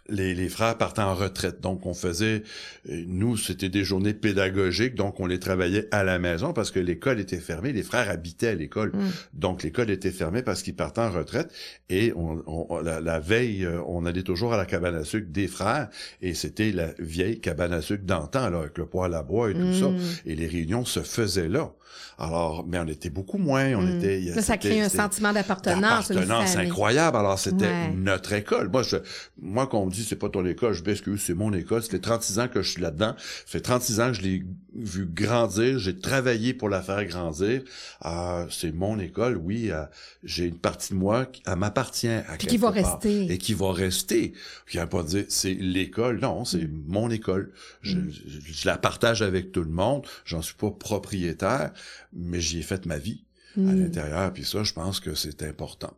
les, 0.09 0.35
les 0.35 0.49
frères 0.49 0.77
partaient 0.77 1.01
en 1.01 1.15
retraite. 1.15 1.61
Donc, 1.61 1.85
on 1.85 1.93
faisait, 1.93 2.43
nous, 2.89 3.37
c'était 3.37 3.69
des 3.69 3.83
journées 3.83 4.13
pédagogiques, 4.13 4.95
donc 4.95 5.19
on 5.19 5.25
les 5.25 5.39
travaillait 5.39 5.87
à 5.91 6.03
la 6.03 6.19
maison 6.19 6.51
parce 6.53 6.71
que 6.71 6.79
l'école 6.79 7.19
était 7.19 7.39
fermée. 7.39 7.71
Les 7.71 7.83
frères 7.83 8.09
habitaient 8.09 8.49
à 8.49 8.55
l'école. 8.55 8.91
Mm. 8.93 9.09
Donc, 9.33 9.63
l'école 9.63 9.89
était 9.89 10.11
fermée 10.11 10.43
parce 10.43 10.61
qu'ils 10.61 10.75
partaient 10.75 11.01
en 11.01 11.11
retraite. 11.11 11.51
Et 11.89 12.11
on, 12.15 12.43
on- 12.47 12.79
la, 12.81 12.99
la 12.99 13.19
veille, 13.19 13.65
euh, 13.65 13.81
on 13.87 14.05
allait 14.05 14.23
toujours 14.23 14.53
à 14.53 14.57
la 14.57 14.65
cabane 14.65 14.95
à 14.95 15.03
sucre 15.05 15.27
des 15.29 15.47
frères. 15.47 15.89
Et 16.21 16.33
c'était 16.33 16.71
la 16.71 16.89
vieille 16.99 17.39
cabane 17.39 17.71
à 17.73 17.81
sucre 17.81 18.03
d'antan, 18.03 18.49
là, 18.49 18.59
avec 18.59 18.77
le 18.77 18.85
poêle 18.85 19.13
à 19.13 19.23
bois 19.23 19.51
et 19.51 19.53
tout 19.53 19.73
ça. 19.73 19.87
Mm. 19.89 19.99
Et 20.25 20.35
les 20.35 20.47
réunions 20.47 20.85
se 20.85 20.99
faisaient 20.99 21.47
là. 21.49 21.71
Alors, 22.17 22.65
mais 22.67 22.79
on 22.79 22.87
était 22.87 23.09
beaucoup 23.09 23.37
moins. 23.37 23.73
On 23.75 23.81
Mm. 23.81 23.97
était... 23.97 24.19
Là, 24.21 24.41
ça 24.41 24.57
crée 24.57 24.81
un 24.81 24.89
sentiment 24.89 25.33
d'appartenance. 25.33 26.09
d'appartenance 26.09 26.55
incroyable. 26.55 27.17
Alors, 27.17 27.39
c'était 27.39 27.65
Ouais. 27.65 27.91
notre 27.95 28.33
école. 28.33 28.69
Moi, 28.69 28.83
je, 28.83 28.97
moi, 29.41 29.67
qu'on 29.67 29.85
me 29.85 29.91
dit, 29.91 30.03
c'est 30.03 30.15
pas 30.15 30.29
ton 30.29 30.45
école, 30.45 30.73
je 30.73 30.83
m'excuse, 30.83 31.21
c'est 31.21 31.33
mon 31.33 31.53
école. 31.53 31.81
Ça 31.83 31.89
fait 31.89 31.99
36 31.99 32.39
ans 32.39 32.47
que 32.47 32.61
je 32.61 32.69
suis 32.69 32.81
là-dedans. 32.81 33.15
Ça 33.17 33.23
fait 33.45 33.61
36 33.61 33.99
ans 33.99 34.07
que 34.07 34.13
je 34.13 34.21
l'ai 34.21 34.43
vu 34.75 35.05
grandir. 35.05 35.77
J'ai 35.79 35.97
travaillé 35.97 36.53
pour 36.53 36.69
la 36.69 36.81
faire 36.81 37.03
grandir. 37.05 37.61
Euh, 38.05 38.45
c'est 38.49 38.71
mon 38.73 38.99
école, 38.99 39.37
oui. 39.37 39.69
euh, 39.71 39.83
j'ai 40.23 40.45
une 40.45 40.57
partie 40.57 40.93
de 40.93 40.97
moi 40.97 41.25
qui 41.25 41.41
m'appartient 41.57 42.07
à 42.07 42.23
Puis 42.37 42.47
qui 42.47 42.57
va 42.57 42.71
part. 42.71 42.91
rester. 42.93 43.31
Et 43.31 43.37
qui 43.37 43.53
va 43.53 43.71
rester. 43.71 44.33
Qui 44.69 44.77
va 44.77 44.87
pas 44.87 45.03
dire, 45.03 45.25
c'est 45.29 45.53
l'école. 45.53 46.19
Non, 46.19 46.45
c'est 46.45 46.63
Mm. 46.67 46.83
mon 46.87 47.09
école. 47.09 47.51
Je, 47.81 47.97
Mm. 47.97 48.11
je- 48.11 48.51
je 48.53 48.67
la 48.67 48.77
partage 48.77 49.21
avec 49.21 49.51
tout 49.51 49.61
le 49.63 49.69
monde. 49.69 50.05
J'en 50.25 50.41
suis 50.41 50.55
pas 50.55 50.71
propriétaire, 50.71 51.71
mais 52.11 52.39
j'y 52.39 52.59
ai 52.59 52.63
fait 52.63 52.85
ma 52.85 52.97
vie. 52.97 53.23
À 53.57 53.71
l'intérieur. 53.73 54.33
Puis 54.33 54.45
ça, 54.45 54.63
je 54.63 54.73
pense 54.73 54.99
que 54.99 55.13
c'est 55.15 55.43
important. 55.43 55.91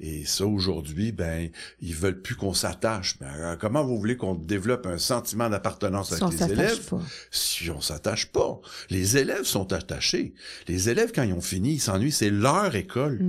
Et 0.00 0.24
ça, 0.24 0.46
aujourd'hui, 0.46 1.12
ben, 1.12 1.48
ils 1.80 1.94
veulent 1.94 2.20
plus 2.20 2.34
qu'on 2.36 2.54
s'attache. 2.54 3.16
Mais 3.20 3.26
euh, 3.38 3.56
comment 3.60 3.84
vous 3.84 3.98
voulez 3.98 4.16
qu'on 4.16 4.34
développe 4.34 4.86
un 4.86 4.98
sentiment 4.98 5.48
d'appartenance 5.50 6.14
Si 6.14 6.22
avec 6.22 6.38
les 6.40 6.52
élèves? 6.52 6.88
pas. 6.88 7.00
si 7.30 7.70
on 7.70 7.80
s'attache 7.80 8.26
pas? 8.26 8.60
Les 8.90 9.16
élèves 9.16 9.44
sont 9.44 9.72
attachés. 9.72 10.34
Les 10.68 10.88
élèves, 10.88 11.12
quand 11.14 11.22
ils 11.22 11.32
ont 11.32 11.40
fini, 11.40 11.74
ils 11.74 11.80
s'ennuient. 11.80 12.12
C'est 12.12 12.30
leur 12.30 12.74
école. 12.74 13.20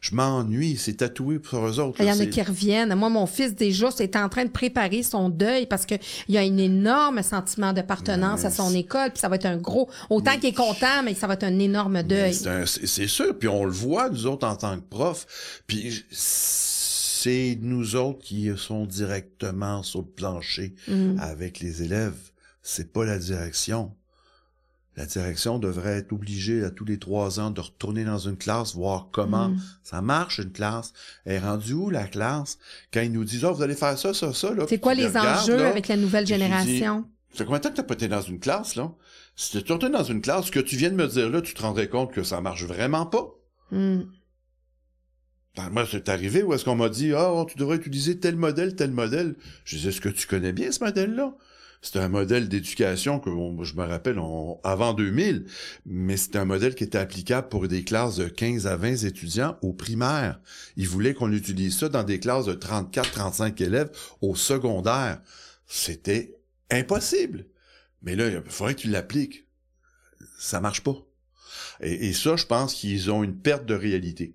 Je 0.00 0.14
m'ennuie. 0.14 0.76
C'est 0.76 0.94
tatoué 0.98 1.38
pour 1.38 1.66
eux 1.66 1.78
autres. 1.80 2.00
Il 2.00 2.06
y 2.06 2.12
en 2.12 2.18
a 2.20 2.26
qui 2.26 2.42
reviennent. 2.42 2.94
Moi, 2.94 3.08
mon 3.08 3.26
fils, 3.26 3.54
déjà, 3.54 3.88
est 3.98 4.16
en 4.16 4.28
train 4.28 4.44
de 4.44 4.50
préparer 4.50 5.02
son 5.02 5.28
deuil 5.28 5.66
parce 5.66 5.86
que 5.86 5.94
il 6.28 6.34
y 6.34 6.38
a 6.38 6.42
un 6.42 6.56
énorme 6.56 7.22
sentiment 7.22 7.72
d'appartenance 7.72 8.44
à 8.44 8.50
son 8.50 8.74
école, 8.74 9.10
puis 9.10 9.20
ça 9.20 9.28
va 9.28 9.36
être 9.36 9.46
un 9.46 9.56
gros... 9.56 9.88
Autant 10.10 10.36
qu'il 10.38 10.50
est 10.50 10.54
content, 10.54 11.02
mais 11.04 11.14
ça 11.14 11.26
va 11.26 11.34
être 11.34 11.44
un 11.44 11.58
énorme 11.58 12.02
deuil. 12.02 12.34
C'est 12.34 12.48
un- 12.48 12.64
puis 13.32 13.48
on 13.48 13.64
le 13.64 13.70
voit, 13.72 14.08
nous 14.10 14.26
autres, 14.26 14.46
en 14.46 14.56
tant 14.56 14.76
que 14.76 14.84
profs, 14.88 15.26
puis 15.66 16.04
c'est 16.10 17.58
nous 17.60 17.96
autres 17.96 18.20
qui 18.20 18.50
sont 18.56 18.86
directement 18.86 19.82
sur 19.82 20.00
le 20.00 20.06
plancher 20.06 20.74
Mm. 20.88 21.18
avec 21.20 21.60
les 21.60 21.82
élèves. 21.82 22.16
C'est 22.62 22.92
pas 22.92 23.04
la 23.04 23.18
direction. 23.18 23.92
La 24.96 25.06
direction 25.06 25.58
devrait 25.58 25.98
être 25.98 26.12
obligée 26.12 26.64
à 26.64 26.70
tous 26.70 26.84
les 26.84 26.98
trois 26.98 27.38
ans 27.40 27.50
de 27.50 27.60
retourner 27.60 28.04
dans 28.04 28.18
une 28.18 28.36
classe, 28.36 28.74
voir 28.74 29.08
comment 29.12 29.50
Mm. 29.50 29.60
ça 29.82 30.02
marche 30.02 30.38
une 30.38 30.52
classe. 30.52 30.92
Elle 31.24 31.34
est 31.36 31.38
rendue 31.38 31.74
où 31.74 31.90
la 31.90 32.06
classe? 32.06 32.58
Quand 32.92 33.00
ils 33.00 33.12
nous 33.12 33.24
disent, 33.24 33.44
oh, 33.44 33.54
vous 33.54 33.62
allez 33.62 33.74
faire 33.76 33.96
ça, 33.98 34.12
ça, 34.14 34.32
ça, 34.34 34.52
là. 34.54 34.64
C'est 34.68 34.78
quoi 34.78 34.94
les 34.94 35.16
enjeux 35.16 35.56
là, 35.56 35.68
avec 35.68 35.88
la 35.88 35.96
nouvelle 35.96 36.24
dis, 36.24 36.32
génération? 36.34 37.04
ça 37.32 37.38
fait 37.38 37.44
combien 37.44 37.58
de 37.58 37.62
temps 37.64 37.70
que 37.70 37.76
t'as 37.76 37.82
pas 37.84 37.94
été 37.94 38.08
dans 38.08 38.22
une 38.22 38.40
classe, 38.40 38.74
là? 38.76 38.90
Si 39.42 39.62
tu 39.64 39.72
retourné 39.72 39.96
dans 39.96 40.04
une 40.04 40.20
classe, 40.20 40.46
ce 40.46 40.50
que 40.50 40.60
tu 40.60 40.76
viens 40.76 40.90
de 40.90 40.96
me 40.96 41.06
dire 41.06 41.30
là, 41.30 41.40
tu 41.40 41.54
te 41.54 41.62
rendrais 41.62 41.88
compte 41.88 42.12
que 42.12 42.22
ça 42.22 42.42
marche 42.42 42.64
vraiment 42.64 43.06
pas. 43.06 43.26
Mm. 43.70 44.00
Moi, 45.70 45.86
c'est 45.90 46.10
arrivé 46.10 46.42
où 46.42 46.52
est-ce 46.52 46.66
qu'on 46.66 46.74
m'a 46.76 46.90
dit, 46.90 47.14
ah, 47.14 47.46
tu 47.48 47.56
devrais 47.56 47.76
utiliser 47.76 48.20
tel 48.20 48.36
modèle, 48.36 48.76
tel 48.76 48.90
modèle. 48.90 49.36
Je 49.64 49.76
disais, 49.76 49.88
est-ce 49.88 50.02
que 50.02 50.10
tu 50.10 50.26
connais 50.26 50.52
bien 50.52 50.70
ce 50.70 50.84
modèle-là? 50.84 51.34
C'est 51.80 51.96
un 51.98 52.08
modèle 52.08 52.50
d'éducation 52.50 53.18
que 53.18 53.30
on- 53.30 53.64
je 53.64 53.74
me 53.76 53.84
rappelle 53.84 54.18
on- 54.18 54.60
avant 54.62 54.92
2000, 54.92 55.46
mais 55.86 56.18
c'est 56.18 56.36
un 56.36 56.44
modèle 56.44 56.74
qui 56.74 56.84
était 56.84 56.98
applicable 56.98 57.48
pour 57.48 57.66
des 57.66 57.82
classes 57.82 58.16
de 58.16 58.28
15 58.28 58.66
à 58.66 58.76
20 58.76 59.04
étudiants 59.04 59.56
au 59.62 59.72
primaire. 59.72 60.38
Ils 60.76 60.86
voulaient 60.86 61.14
qu'on 61.14 61.32
utilise 61.32 61.78
ça 61.78 61.88
dans 61.88 62.04
des 62.04 62.20
classes 62.20 62.44
de 62.44 62.52
34-35 62.52 63.58
élèves 63.62 63.90
au 64.20 64.34
secondaire. 64.34 65.22
C'était 65.66 66.36
impossible. 66.70 67.46
Mais 68.02 68.16
là, 68.16 68.28
il 68.28 68.42
faudrait 68.50 68.74
que 68.74 68.80
tu 68.80 68.88
l'appliques. 68.88 69.46
Ça 70.38 70.60
marche 70.60 70.82
pas. 70.82 70.96
Et, 71.80 72.08
et 72.08 72.12
ça, 72.12 72.36
je 72.36 72.46
pense 72.46 72.74
qu'ils 72.74 73.10
ont 73.10 73.22
une 73.22 73.36
perte 73.36 73.66
de 73.66 73.74
réalité. 73.74 74.34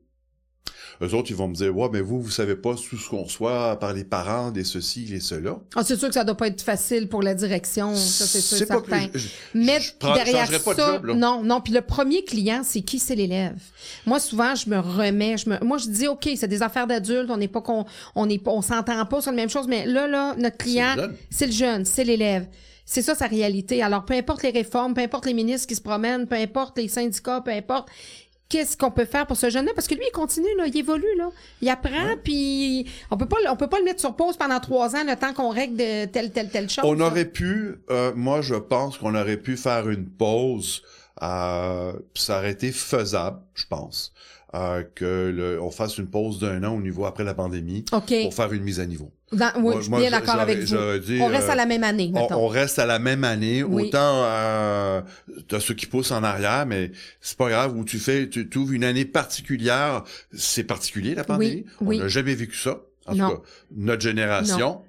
Eux 1.01 1.13
autres, 1.13 1.29
ils 1.29 1.35
vont 1.35 1.49
me 1.49 1.55
dire, 1.55 1.75
ouais, 1.75 1.89
mais 1.91 1.99
vous, 1.99 2.21
vous 2.21 2.29
savez 2.31 2.55
pas 2.55 2.73
tout 2.75 2.97
ce 2.97 3.09
qu'on 3.09 3.23
reçoit 3.23 3.77
par 3.79 3.91
les 3.93 4.05
parents, 4.05 4.49
des 4.51 4.63
ceci, 4.63 5.03
des 5.05 5.19
cela. 5.19 5.59
Ah, 5.75 5.83
c'est 5.83 5.97
sûr 5.97 6.07
que 6.07 6.13
ça 6.13 6.23
doit 6.23 6.37
pas 6.37 6.47
être 6.47 6.61
facile 6.61 7.09
pour 7.09 7.21
la 7.21 7.35
direction, 7.35 7.93
ça 7.93 8.25
c'est 8.25 8.39
sûr 8.39 8.65
certain. 8.65 9.07
que 9.09 9.17
je- 9.19 9.27
je- 9.27 9.29
Mais 9.55 9.81
je 9.81 9.91
prends- 9.99 10.13
derrière 10.15 10.45
changerais 10.45 10.59
pas 10.63 10.73
de 10.73 10.79
ça, 10.79 10.93
job, 10.93 11.05
là. 11.07 11.13
non, 11.15 11.43
non. 11.43 11.59
Puis 11.59 11.73
le 11.73 11.81
premier 11.81 12.23
client, 12.23 12.61
c'est 12.63 12.81
qui? 12.81 12.99
C'est 12.99 13.15
l'élève. 13.15 13.57
Moi, 14.05 14.21
souvent, 14.21 14.55
je 14.55 14.69
me 14.69 14.79
remets, 14.79 15.37
je 15.37 15.49
me, 15.49 15.59
moi, 15.65 15.77
je 15.79 15.89
dis, 15.89 16.07
ok, 16.07 16.29
c'est 16.37 16.47
des 16.47 16.61
affaires 16.61 16.87
d'adultes, 16.87 17.29
on 17.29 17.37
n'est 17.37 17.49
pas 17.49 17.61
qu'on, 17.61 17.85
on 18.15 18.25
n'est 18.25 18.39
pas, 18.39 18.51
on 18.51 18.61
s'entend 18.61 19.05
pas 19.05 19.21
sur 19.21 19.31
la 19.31 19.35
même 19.37 19.49
chose, 19.49 19.67
mais 19.67 19.85
là, 19.85 20.07
là, 20.07 20.33
notre 20.37 20.57
client, 20.57 20.95
c'est 21.29 21.47
le 21.47 21.51
jeune, 21.51 21.83
c'est 21.83 22.05
l'élève. 22.05 22.47
C'est 22.85 23.01
ça 23.01 23.15
sa 23.15 23.27
réalité. 23.27 23.81
Alors, 23.81 24.05
peu 24.05 24.13
importe 24.13 24.43
les 24.43 24.51
réformes, 24.51 24.93
peu 24.93 25.01
importe 25.01 25.25
les 25.25 25.33
ministres 25.33 25.67
qui 25.67 25.75
se 25.75 25.81
promènent, 25.81 26.27
peu 26.27 26.35
importe 26.35 26.77
les 26.77 26.87
syndicats, 26.87 27.41
peu 27.41 27.51
importe. 27.51 27.89
Qu'est-ce 28.47 28.77
qu'on 28.77 28.91
peut 28.91 29.05
faire 29.05 29.25
pour 29.25 29.37
ce 29.37 29.49
jeune-là? 29.49 29.71
Parce 29.73 29.87
que 29.87 29.95
lui, 29.95 30.03
il 30.07 30.11
continue, 30.11 30.55
là, 30.55 30.67
il 30.67 30.77
évolue, 30.77 31.17
là. 31.17 31.29
Il 31.63 31.69
apprend, 31.69 32.15
puis 32.23 32.85
on 33.09 33.17
peut 33.17 33.25
pas, 33.25 33.37
on 33.49 33.55
peut 33.55 33.67
pas 33.67 33.79
le 33.79 33.85
mettre 33.85 33.99
sur 33.99 34.15
pause 34.15 34.37
pendant 34.37 34.59
trois 34.59 34.95
ans, 34.95 35.03
le 35.03 35.15
temps 35.15 35.33
qu'on 35.33 35.49
règle 35.49 35.77
de 35.77 36.05
telle, 36.05 36.31
telle, 36.31 36.49
telle 36.51 36.69
chose. 36.69 36.85
On 36.85 36.93
là. 36.93 37.07
aurait 37.07 37.25
pu, 37.25 37.77
euh, 37.89 38.13
moi, 38.15 38.41
je 38.41 38.53
pense 38.53 38.99
qu'on 38.99 39.15
aurait 39.15 39.37
pu 39.37 39.57
faire 39.57 39.89
une 39.89 40.07
pause. 40.07 40.83
Euh, 41.23 41.93
puis 42.13 42.23
ça 42.23 42.37
aurait 42.37 42.51
été 42.51 42.71
faisable, 42.71 43.39
je 43.55 43.65
pense, 43.67 44.13
euh, 44.53 44.83
que 44.93 45.31
le, 45.33 45.61
on 45.61 45.71
fasse 45.71 45.97
une 45.97 46.07
pause 46.07 46.39
d'un 46.39 46.63
an 46.63 46.75
au 46.75 46.81
niveau 46.81 47.05
après 47.05 47.23
la 47.23 47.33
pandémie 47.33 47.83
pour 47.83 48.33
faire 48.33 48.51
une 48.53 48.63
mise 48.63 48.79
à 48.79 48.85
niveau. 48.85 49.11
Dans- 49.35 49.51
oui, 49.57 49.61
Moi- 49.61 49.75
je 49.77 49.81
suis 49.83 49.91
bien 49.91 50.11
d'accord 50.11 50.39
avec 50.39 50.59
vous. 50.59 50.99
dit, 50.99 51.19
on 51.21 51.27
reste 51.27 51.49
à 51.49 51.55
la 51.55 51.65
même 51.65 51.83
année, 51.83 52.11
On, 52.15 52.47
reste 52.47 52.79
à 52.79 52.85
la 52.85 52.99
même 52.99 53.23
année. 53.23 53.63
Oui. 53.63 53.83
Autant 53.87 54.23
euh, 54.23 55.01
t'as 55.47 55.59
ceux 55.59 55.73
qui 55.73 55.85
poussent 55.85 56.11
en 56.11 56.23
arrière, 56.23 56.65
mais 56.65 56.91
c'est 57.21 57.37
pas 57.37 57.49
grave. 57.49 57.75
Où 57.77 57.83
tu 57.85 57.99
fais, 57.99 58.29
tu 58.29 58.47
ouvres 58.57 58.73
une 58.73 58.83
année 58.83 59.05
particulière. 59.05 60.03
C'est 60.33 60.63
particulier 60.63 61.15
la 61.15 61.23
pandémie. 61.23 61.65
oui. 61.81 61.97
On 61.97 62.03
n'a 62.03 62.07
jamais 62.07 62.35
vécu 62.35 62.57
ça. 62.57 62.79
En 63.07 63.15
Non. 63.15 63.29
tout 63.29 63.35
cas, 63.37 63.41
notre 63.75 64.01
génération. 64.01 64.81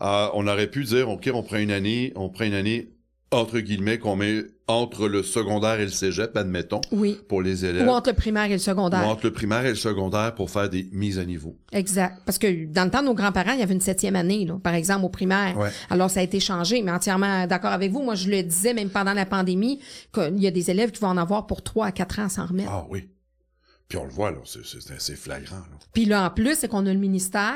Euh, 0.00 0.28
on 0.34 0.46
aurait 0.46 0.68
pu 0.68 0.84
dire, 0.84 1.08
ok, 1.08 1.28
on 1.34 1.42
prend 1.42 1.56
une 1.56 1.72
année, 1.72 2.12
on 2.14 2.28
prend 2.28 2.44
une 2.44 2.54
année 2.54 2.90
entre 3.30 3.58
guillemets 3.58 3.98
qu'on 3.98 4.14
met 4.16 4.42
entre 4.66 5.08
le 5.08 5.22
secondaire 5.22 5.78
et 5.78 5.84
le 5.84 5.90
cégep, 5.90 6.34
admettons, 6.38 6.80
Oui. 6.90 7.18
pour 7.28 7.42
les 7.42 7.66
élèves. 7.66 7.86
Ou 7.86 7.90
entre 7.90 8.08
le 8.10 8.16
primaire 8.16 8.46
et 8.46 8.48
le 8.50 8.54
Ou 8.54 8.58
secondaire. 8.58 9.06
entre 9.06 9.24
le 9.26 9.32
primaire 9.32 9.66
et 9.66 9.70
le 9.70 9.74
secondaire 9.74 10.34
pour 10.34 10.50
faire 10.50 10.70
des 10.70 10.88
mises 10.92 11.18
à 11.18 11.24
niveau. 11.26 11.54
Exact. 11.72 12.22
Parce 12.24 12.38
que 12.38 12.64
dans 12.66 12.84
le 12.86 12.90
temps 12.90 13.00
de 13.02 13.06
nos 13.06 13.14
grands-parents, 13.14 13.52
il 13.52 13.60
y 13.60 13.62
avait 13.62 13.74
une 13.74 13.80
septième 13.82 14.16
année, 14.16 14.46
là, 14.46 14.58
par 14.62 14.72
exemple, 14.74 15.04
au 15.04 15.10
primaire. 15.10 15.58
Ouais. 15.58 15.68
Alors, 15.90 16.10
ça 16.10 16.20
a 16.20 16.22
été 16.22 16.40
changé, 16.40 16.80
mais 16.80 16.92
entièrement 16.92 17.46
d'accord 17.46 17.72
avec 17.72 17.92
vous. 17.92 18.02
Moi, 18.02 18.14
je 18.14 18.30
le 18.30 18.42
disais 18.42 18.72
même 18.72 18.88
pendant 18.88 19.12
la 19.12 19.26
pandémie, 19.26 19.80
qu'il 20.14 20.38
y 20.42 20.46
a 20.46 20.50
des 20.50 20.70
élèves 20.70 20.92
qui 20.92 21.00
vont 21.00 21.08
en 21.08 21.18
avoir 21.18 21.46
pour 21.46 21.62
trois 21.62 21.86
à 21.86 21.92
quatre 21.92 22.18
ans 22.20 22.30
sans 22.30 22.46
remettre. 22.46 22.70
Ah 22.72 22.86
oui. 22.88 23.08
Puis 23.86 23.98
on 23.98 24.04
le 24.04 24.10
voit, 24.10 24.30
là, 24.30 24.38
c'est- 24.46 24.64
c'est 24.64 24.98
c'est 24.98 25.14
flagrant. 25.16 25.56
Là. 25.56 25.78
Puis 25.92 26.06
là, 26.06 26.24
en 26.24 26.30
plus, 26.30 26.56
c'est 26.56 26.68
qu'on 26.68 26.86
a 26.86 26.92
le 26.92 26.98
ministère 26.98 27.52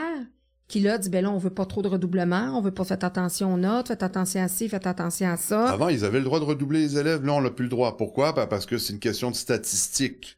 qui, 0.68 0.80
là, 0.80 0.98
dit, 0.98 1.08
ben 1.08 1.24
là, 1.24 1.30
on 1.30 1.38
veut 1.38 1.50
pas 1.50 1.64
trop 1.66 1.80
de 1.82 1.88
redoublement, 1.88 2.56
on 2.56 2.60
veut 2.60 2.70
pas 2.70 2.84
faire 2.84 2.98
attention 3.02 3.54
aux 3.54 3.56
notes, 3.56 3.88
faites 3.88 4.02
attention 4.02 4.42
à 4.42 4.48
ci, 4.48 4.68
faites 4.68 4.86
attention 4.86 5.28
à 5.30 5.36
ça. 5.38 5.66
Avant, 5.70 5.88
ils 5.88 6.04
avaient 6.04 6.18
le 6.18 6.24
droit 6.24 6.40
de 6.40 6.44
redoubler 6.44 6.80
les 6.80 6.98
élèves. 6.98 7.24
Là, 7.24 7.32
on 7.32 7.40
n'a 7.40 7.50
plus 7.50 7.64
le 7.64 7.70
droit. 7.70 7.96
Pourquoi? 7.96 8.32
Ben, 8.32 8.46
parce 8.46 8.66
que 8.66 8.76
c'est 8.78 8.92
une 8.92 8.98
question 8.98 9.30
de 9.30 9.36
statistique. 9.36 10.36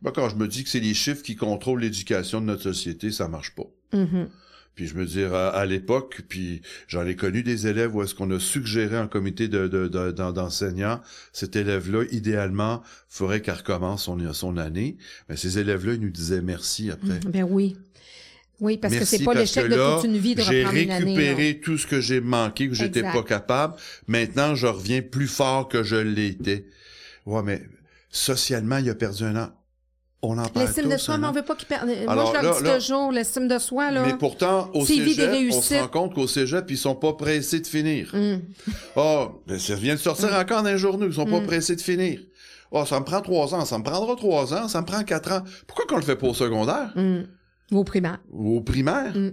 Ben, 0.00 0.10
quand 0.10 0.28
je 0.30 0.36
me 0.36 0.48
dis 0.48 0.64
que 0.64 0.70
c'est 0.70 0.80
les 0.80 0.94
chiffres 0.94 1.22
qui 1.22 1.36
contrôlent 1.36 1.80
l'éducation 1.80 2.40
de 2.40 2.46
notre 2.46 2.62
société, 2.62 3.10
ça 3.10 3.28
marche 3.28 3.54
pas. 3.54 3.66
Mhm. 3.92 4.28
Puis 4.74 4.86
je 4.86 4.94
me 4.94 5.04
dis, 5.04 5.24
à, 5.24 5.48
à 5.48 5.66
l'époque, 5.66 6.22
puis 6.28 6.62
j'en 6.86 7.04
ai 7.04 7.16
connu 7.16 7.42
des 7.42 7.66
élèves 7.66 7.96
où 7.96 8.02
est-ce 8.04 8.14
qu'on 8.14 8.30
a 8.30 8.38
suggéré 8.38 8.96
un 8.96 9.08
comité 9.08 9.48
de, 9.48 9.66
de- 9.66 9.88
de- 9.88 10.12
d'en- 10.12 10.30
d'enseignants, 10.32 11.00
cet 11.32 11.56
élève-là, 11.56 12.04
idéalement, 12.12 12.80
ferait 13.08 13.42
qu'elle 13.42 13.56
recommence 13.56 14.04
son, 14.04 14.32
son 14.32 14.56
année. 14.56 14.96
Mais 15.28 15.36
ces 15.36 15.58
élèves-là, 15.58 15.94
ils 15.94 16.00
nous 16.00 16.10
disaient 16.10 16.42
merci 16.42 16.92
après. 16.92 17.18
Ben 17.26 17.42
oui. 17.42 17.76
Oui, 18.60 18.76
parce 18.76 18.92
que 18.92 18.98
Merci 18.98 19.18
c'est 19.18 19.24
pas 19.24 19.34
l'échec 19.34 19.64
que 19.68 19.72
de 19.72 19.94
toute 19.96 20.04
une 20.04 20.18
vie 20.18 20.34
de 20.34 20.42
J'ai 20.42 20.64
année. 20.64 20.88
récupéré 20.92 21.60
tout 21.62 21.78
ce 21.78 21.86
que 21.86 22.00
j'ai 22.00 22.20
manqué, 22.20 22.68
que 22.68 22.74
j'étais 22.74 23.02
pas 23.02 23.22
capable. 23.22 23.74
Maintenant, 24.08 24.54
je 24.54 24.66
reviens 24.66 25.00
plus 25.00 25.28
fort 25.28 25.68
que 25.68 25.82
je 25.84 25.96
l'étais. 25.96 26.66
Ouais, 27.24 27.42
mais 27.44 27.62
socialement, 28.10 28.78
il 28.78 28.90
a 28.90 28.94
perdu 28.94 29.24
un 29.24 29.36
an. 29.36 29.48
On 30.20 30.36
en 30.36 30.46
parle 30.48 30.66
L'estime 30.66 30.88
de 30.90 30.96
soi, 30.96 31.16
mais 31.16 31.28
on 31.28 31.32
veut 31.32 31.42
pas 31.42 31.54
qu'il 31.54 31.68
perde. 31.68 31.86
Moi, 31.86 31.94
je 32.00 32.32
là, 32.32 32.42
leur 32.42 32.56
dis 32.58 32.64
là- 32.64 32.74
toujours, 32.78 33.12
l'estime 33.12 33.46
de 33.46 33.58
soi, 33.58 33.92
là. 33.92 34.04
Mais 34.04 34.16
pourtant, 34.18 34.68
au 34.74 34.84
cégep, 34.84 35.30
on 35.52 35.62
se 35.62 35.74
rend 35.74 35.86
compte 35.86 36.14
qu'au 36.14 36.26
cégep, 36.26 36.68
ils 36.70 36.76
sont 36.76 36.96
pas 36.96 37.12
pressés 37.12 37.60
de 37.60 37.66
finir. 37.68 38.10
Hum. 38.12 38.40
Oh, 38.96 39.42
ben, 39.46 39.60
ça 39.60 39.76
vient 39.76 39.94
de 39.94 40.00
sortir 40.00 40.34
encore 40.34 40.64
dans 40.64 40.70
les 40.70 40.78
journaux, 40.78 41.06
ils 41.06 41.14
sont 41.14 41.26
pas 41.26 41.40
pressés 41.42 41.76
de 41.76 41.80
finir. 41.80 42.18
Oh, 42.72 42.84
ça 42.84 42.98
me 42.98 43.04
prend 43.04 43.20
trois 43.20 43.54
ans, 43.54 43.64
ça 43.64 43.78
me 43.78 43.84
prendra 43.84 44.16
trois 44.16 44.52
ans, 44.52 44.66
ça 44.66 44.80
me 44.80 44.86
prend 44.86 45.04
quatre 45.04 45.30
ans. 45.30 45.42
Pourquoi 45.68 45.86
qu'on 45.86 45.96
le 45.96 46.02
fait 46.02 46.16
pas 46.16 46.26
au 46.26 46.34
secondaire? 46.34 46.92
Ou 47.70 47.78
au 47.78 47.84
primaire. 47.84 48.18
Au 48.32 48.60
primaire? 48.60 49.14
Mm. 49.16 49.32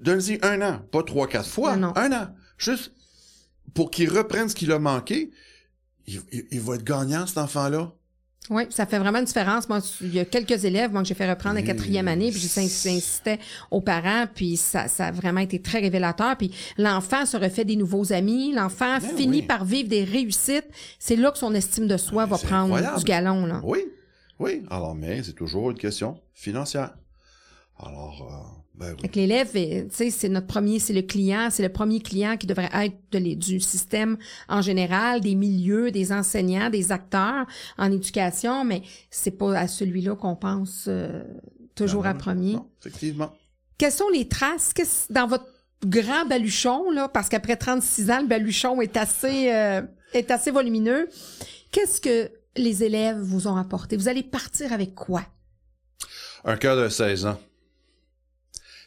Donne-y 0.00 0.38
un 0.42 0.60
an, 0.62 0.80
pas 0.92 1.02
trois, 1.02 1.26
quatre 1.26 1.48
fois. 1.48 1.76
Non, 1.76 1.88
non. 1.88 1.96
Un 1.96 2.12
an. 2.12 2.28
Juste 2.58 2.92
pour 3.74 3.90
qu'il 3.90 4.10
reprenne 4.10 4.48
ce 4.48 4.54
qu'il 4.54 4.72
a 4.72 4.78
manqué. 4.78 5.30
Il, 6.06 6.20
il- 6.32 6.46
il 6.50 6.60
va 6.60 6.74
être 6.76 6.84
gagnant, 6.84 7.26
cet 7.26 7.38
enfant-là. 7.38 7.92
Oui, 8.50 8.62
ça 8.70 8.86
fait 8.86 8.98
vraiment 8.98 9.18
une 9.18 9.26
différence. 9.26 9.68
Moi, 9.68 9.80
il 10.00 10.14
y 10.14 10.20
a 10.20 10.24
quelques 10.24 10.64
élèves, 10.64 10.90
moi, 10.90 11.02
que 11.02 11.08
j'ai 11.08 11.14
fait 11.14 11.28
reprendre 11.28 11.56
la 11.56 11.62
quatrième 11.62 12.08
année, 12.08 12.30
puis 12.30 12.40
j'insistais 12.40 13.38
aux 13.70 13.82
parents, 13.82 14.24
puis 14.34 14.56
ça, 14.56 14.88
ça 14.88 15.08
a 15.08 15.10
vraiment 15.12 15.40
été 15.40 15.60
très 15.60 15.80
révélateur. 15.80 16.34
Puis 16.38 16.50
l'enfant 16.78 17.26
se 17.26 17.36
refait 17.36 17.66
des 17.66 17.76
nouveaux 17.76 18.10
amis, 18.10 18.54
l'enfant 18.54 18.98
Ben 19.00 19.16
finit 19.16 19.40
oui. 19.40 19.46
par 19.46 19.66
vivre 19.66 19.90
des 19.90 20.02
réussites. 20.02 20.64
C'est 20.98 21.16
là 21.16 21.30
que 21.30 21.36
son 21.36 21.52
estime 21.54 21.86
de 21.88 21.98
soi 21.98 22.24
va 22.24 22.38
c'est 22.38 22.46
prendre 22.46 22.72
incroyable. 22.74 22.98
du 22.98 23.04
galon, 23.04 23.44
là. 23.44 23.60
Oui, 23.64 23.80
oui. 24.38 24.62
Alors, 24.70 24.94
mais 24.94 25.22
c'est 25.22 25.32
toujours 25.34 25.70
une 25.70 25.78
question 25.78 26.18
financière. 26.34 26.94
Alors, 27.80 28.22
euh, 28.22 28.58
ben 28.74 28.96
oui. 29.02 29.08
Que 29.08 29.14
l'élève, 29.16 29.50
eh, 29.54 29.86
tu 29.88 29.94
sais, 29.94 30.10
c'est 30.10 30.28
notre 30.28 30.46
premier, 30.48 30.78
c'est 30.80 30.92
le 30.92 31.02
client, 31.02 31.48
c'est 31.50 31.62
le 31.62 31.68
premier 31.68 32.00
client 32.00 32.36
qui 32.36 32.46
devrait 32.46 32.70
être 32.72 32.96
de 33.12 33.34
du 33.34 33.60
système 33.60 34.16
en 34.48 34.62
général, 34.62 35.20
des 35.20 35.34
milieux, 35.34 35.90
des 35.90 36.12
enseignants, 36.12 36.70
des 36.70 36.90
acteurs 36.92 37.46
en 37.76 37.92
éducation, 37.92 38.64
mais 38.64 38.82
c'est 39.10 39.30
pas 39.38 39.56
à 39.58 39.68
celui-là 39.68 40.16
qu'on 40.16 40.34
pense 40.36 40.86
euh, 40.88 41.22
toujours 41.74 42.06
à 42.06 42.14
premier. 42.14 42.54
non, 42.54 42.68
effectivement. 42.80 43.32
Quelles 43.78 43.92
sont 43.92 44.08
les 44.12 44.26
traces 44.26 44.72
qu'est-ce- 44.72 45.12
dans 45.12 45.28
votre 45.28 45.46
grand 45.86 46.26
baluchon, 46.26 46.90
là, 46.90 47.08
parce 47.08 47.28
qu'après 47.28 47.54
36 47.56 48.10
ans, 48.10 48.20
le 48.22 48.26
baluchon 48.26 48.80
est 48.80 48.96
assez, 48.96 49.52
euh, 49.52 49.82
est 50.12 50.32
assez 50.32 50.50
volumineux. 50.50 51.08
Qu'est-ce 51.70 52.00
que 52.00 52.28
les 52.56 52.84
élèves 52.84 53.18
vous 53.18 53.46
ont 53.46 53.56
apporté? 53.56 53.96
Vous 53.96 54.08
allez 54.08 54.22
partir 54.22 54.72
avec 54.72 54.94
quoi? 54.94 55.22
Un 56.44 56.56
cœur 56.56 56.76
de 56.76 56.88
16 56.88 57.26
ans. 57.26 57.40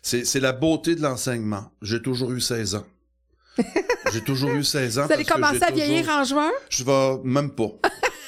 C'est, 0.02 0.40
la 0.40 0.52
beauté 0.52 0.96
de 0.96 1.02
l'enseignement. 1.02 1.72
J'ai 1.82 2.02
toujours 2.02 2.32
eu 2.32 2.42
16 2.42 2.76
ans. 2.76 2.86
j'ai 4.14 4.22
toujours 4.22 4.52
eu 4.52 4.64
16 4.64 5.00
ans. 5.00 5.06
Vous 5.06 5.14
allez 5.14 5.26
commencer 5.26 5.62
à 5.62 5.72
vieillir 5.72 6.02
toujours- 6.02 6.20
en 6.20 6.24
juin? 6.24 6.52
Je 6.70 6.84
vais 6.84 7.18
même 7.24 7.52
pas. 7.52 7.72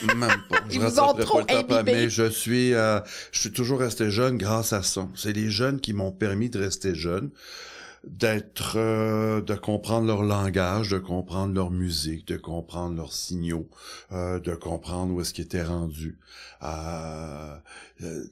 Même 0.03 0.19
pas. 0.49 0.57
Je 0.69 0.75
Ils 0.75 0.81
vous 0.81 0.99
ont 0.99 1.13
trop 1.13 1.43
pas 1.43 1.83
mais 1.83 2.09
je 2.09 2.29
suis, 2.29 2.73
euh, 2.73 2.99
je 3.31 3.39
suis 3.39 3.51
toujours 3.51 3.79
resté 3.79 4.11
jeune 4.11 4.37
grâce 4.37 4.73
à 4.73 4.83
ça. 4.83 5.07
C'est 5.15 5.33
les 5.33 5.49
jeunes 5.49 5.79
qui 5.79 5.93
m'ont 5.93 6.11
permis 6.11 6.49
de 6.49 6.59
rester 6.59 6.93
jeune, 6.93 7.31
d'être, 8.05 8.73
euh, 8.77 9.41
de 9.41 9.55
comprendre 9.55 10.07
leur 10.07 10.23
langage, 10.23 10.89
de 10.89 10.97
comprendre 10.99 11.53
leur 11.53 11.71
musique, 11.71 12.27
de 12.27 12.37
comprendre 12.37 12.95
leurs 12.95 13.13
signaux, 13.13 13.69
euh, 14.11 14.39
de 14.39 14.55
comprendre 14.55 15.13
où 15.13 15.21
est-ce 15.21 15.33
qu'ils 15.33 15.45
étaient 15.45 15.63
rendus. 15.63 16.17
Euh, 16.63 17.55
euh, 18.03 18.23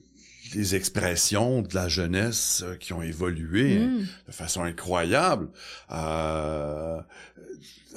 les 0.54 0.74
expressions 0.74 1.62
de 1.62 1.74
la 1.74 1.88
jeunesse 1.88 2.64
qui 2.80 2.92
ont 2.92 3.00
évolué 3.02 3.78
Mm. 3.78 4.06
de 4.26 4.32
façon 4.32 4.62
incroyable. 4.62 5.48
Euh, 5.90 7.00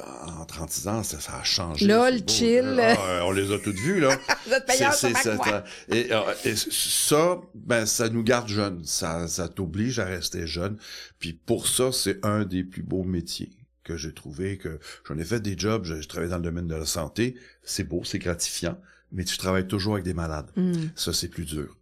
en 0.02 0.46
36 0.46 0.88
ans, 0.88 1.04
ça, 1.04 1.20
ça 1.20 1.38
a 1.40 1.44
changé. 1.44 1.86
Lol, 1.88 2.22
beau, 2.22 2.32
chill. 2.34 2.80
Ah, 2.80 3.22
on 3.26 3.32
les 3.32 3.52
a 3.52 3.60
toutes 3.60 3.76
vues, 3.78 4.00
là. 4.00 4.18
C'est- 4.92 5.14
ça- 5.14 5.64
et, 5.90 6.12
euh, 6.12 6.22
et 6.44 6.56
ça, 6.56 7.40
ben, 7.54 7.86
ça 7.86 8.10
nous 8.10 8.24
garde 8.24 8.48
jeunes. 8.48 8.84
Ça, 8.86 9.28
ça 9.28 9.48
t'oblige 9.50 10.00
à 10.00 10.06
rester 10.06 10.48
jeune. 10.48 10.78
Puis 11.20 11.34
pour 11.34 11.68
ça, 11.68 11.92
c'est 11.92 12.24
un 12.26 12.44
des 12.46 12.64
plus 12.64 12.84
beaux 12.84 13.04
métiers 13.04 13.52
que 13.84 13.98
j'ai 13.98 14.14
trouvé. 14.14 14.58
Que 14.58 14.80
j'en 15.08 15.18
ai 15.18 15.24
fait 15.26 15.40
des 15.40 15.58
jobs. 15.58 15.86
Je, 15.86 16.02
je 16.02 16.08
travaille 16.08 16.30
dans 16.30 16.38
le 16.38 16.44
domaine 16.44 16.68
de 16.68 16.76
la 16.76 16.86
santé. 16.86 17.36
C'est 17.64 17.84
beau, 17.84 18.04
c'est 18.04 18.20
gratifiant. 18.20 18.78
Mais 19.12 19.24
tu 19.24 19.38
travailles 19.38 19.68
toujours 19.68 19.94
avec 19.94 20.04
des 20.06 20.14
malades. 20.16 20.50
Mm. 20.56 20.74
Ça, 20.96 21.14
c'est 21.14 21.28
plus 21.30 21.46
dur. 21.46 21.76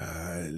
Euh, 0.00 0.50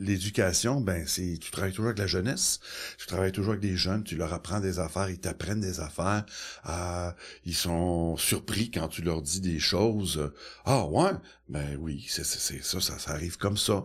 L'éducation, 0.00 0.80
ben 0.80 1.04
c'est 1.08 1.38
tu 1.40 1.50
travailles 1.50 1.72
toujours 1.72 1.86
avec 1.86 1.98
la 1.98 2.06
jeunesse, 2.06 2.60
tu 2.98 3.06
travailles 3.08 3.32
toujours 3.32 3.54
avec 3.54 3.60
des 3.62 3.76
jeunes, 3.76 4.04
tu 4.04 4.14
leur 4.14 4.32
apprends 4.32 4.60
des 4.60 4.78
affaires, 4.78 5.10
ils 5.10 5.18
t'apprennent 5.18 5.60
des 5.60 5.80
affaires, 5.80 6.24
euh, 6.68 7.10
ils 7.44 7.54
sont 7.56 8.16
surpris 8.16 8.70
quand 8.70 8.86
tu 8.86 9.02
leur 9.02 9.22
dis 9.22 9.40
des 9.40 9.58
choses. 9.58 10.30
Ah 10.64 10.86
ouais, 10.86 11.10
ben 11.48 11.76
oui, 11.80 12.06
c'est 12.08 12.24
ça, 12.24 12.80
ça, 12.80 12.98
ça 12.98 13.10
arrive 13.10 13.38
comme 13.38 13.56
ça. 13.56 13.84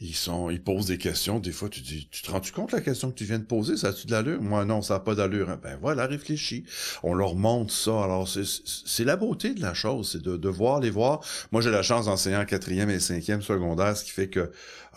Ils 0.00 0.16
sont, 0.16 0.50
ils 0.50 0.60
posent 0.60 0.86
des 0.86 0.98
questions. 0.98 1.38
Des 1.38 1.52
fois, 1.52 1.68
tu 1.68 1.80
dis, 1.80 2.08
tu 2.10 2.22
te 2.22 2.30
rends-tu 2.32 2.50
compte 2.50 2.72
la 2.72 2.80
question 2.80 3.10
que 3.12 3.14
tu 3.16 3.24
viens 3.24 3.38
de 3.38 3.44
poser, 3.44 3.76
ça 3.76 3.88
a-tu 3.88 4.08
de 4.08 4.12
l'allure? 4.12 4.42
Moi 4.42 4.64
non, 4.64 4.82
ça 4.82 4.96
a 4.96 5.00
pas 5.00 5.14
d'allure. 5.14 5.56
Ben 5.62 5.78
voilà, 5.80 6.06
réfléchis. 6.06 6.64
On 7.04 7.14
leur 7.14 7.36
montre 7.36 7.72
ça. 7.72 8.02
Alors 8.02 8.28
c'est 8.28 8.42
c'est 8.44 9.04
la 9.04 9.14
beauté 9.16 9.54
de 9.54 9.60
la 9.62 9.74
chose, 9.74 10.10
c'est 10.10 10.22
de, 10.22 10.36
de 10.36 10.48
voir 10.48 10.80
les 10.80 10.90
voir. 10.90 11.20
Moi, 11.52 11.62
j'ai 11.62 11.70
la 11.70 11.82
chance 11.84 12.06
d'enseigner 12.06 12.36
en 12.36 12.44
quatrième 12.46 12.90
et 12.90 12.98
cinquième 12.98 13.42
secondaire, 13.42 13.96
ce 13.96 14.02
qui 14.04 14.10
fait 14.10 14.28
que 14.28 14.41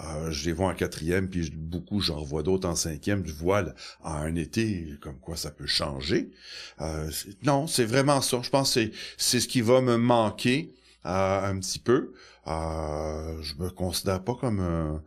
euh, 0.02 0.32
je 0.32 0.46
les 0.46 0.54
vois 0.54 0.70
en 0.70 0.74
quatrième, 0.74 1.30
puis 1.30 1.52
beaucoup, 1.56 2.02
j'en 2.02 2.20
revois 2.20 2.44
d'autres 2.44 2.68
en 2.68 2.76
cinquième. 2.76 3.26
Je 3.26 3.34
vois 3.34 3.64
en 4.04 4.14
un 4.14 4.36
été, 4.36 4.96
comme 5.02 5.18
quoi 5.20 5.36
ça 5.36 5.52
peut 5.52 5.68
changer. 5.68 6.32
Euh, 6.82 7.10
non, 7.44 7.68
c'est 7.68 7.86
vraiment 7.86 8.22
ça. 8.22 8.40
Je 8.42 8.50
pense 8.50 8.76
que 8.76 8.92
c'est 9.18 9.40
ce 9.40 9.48
qui 9.48 9.62
va 9.62 9.82
me 9.82 9.98
manquer 9.98 10.74
euh, 11.06 11.50
un 11.50 11.60
petit 11.60 11.80
peu. 11.80 12.14
Euh, 12.48 13.42
je 13.42 13.56
me 13.56 13.70
considère 13.70 14.24
pas 14.24 14.36
comme 14.36 14.60
un, 14.60 15.02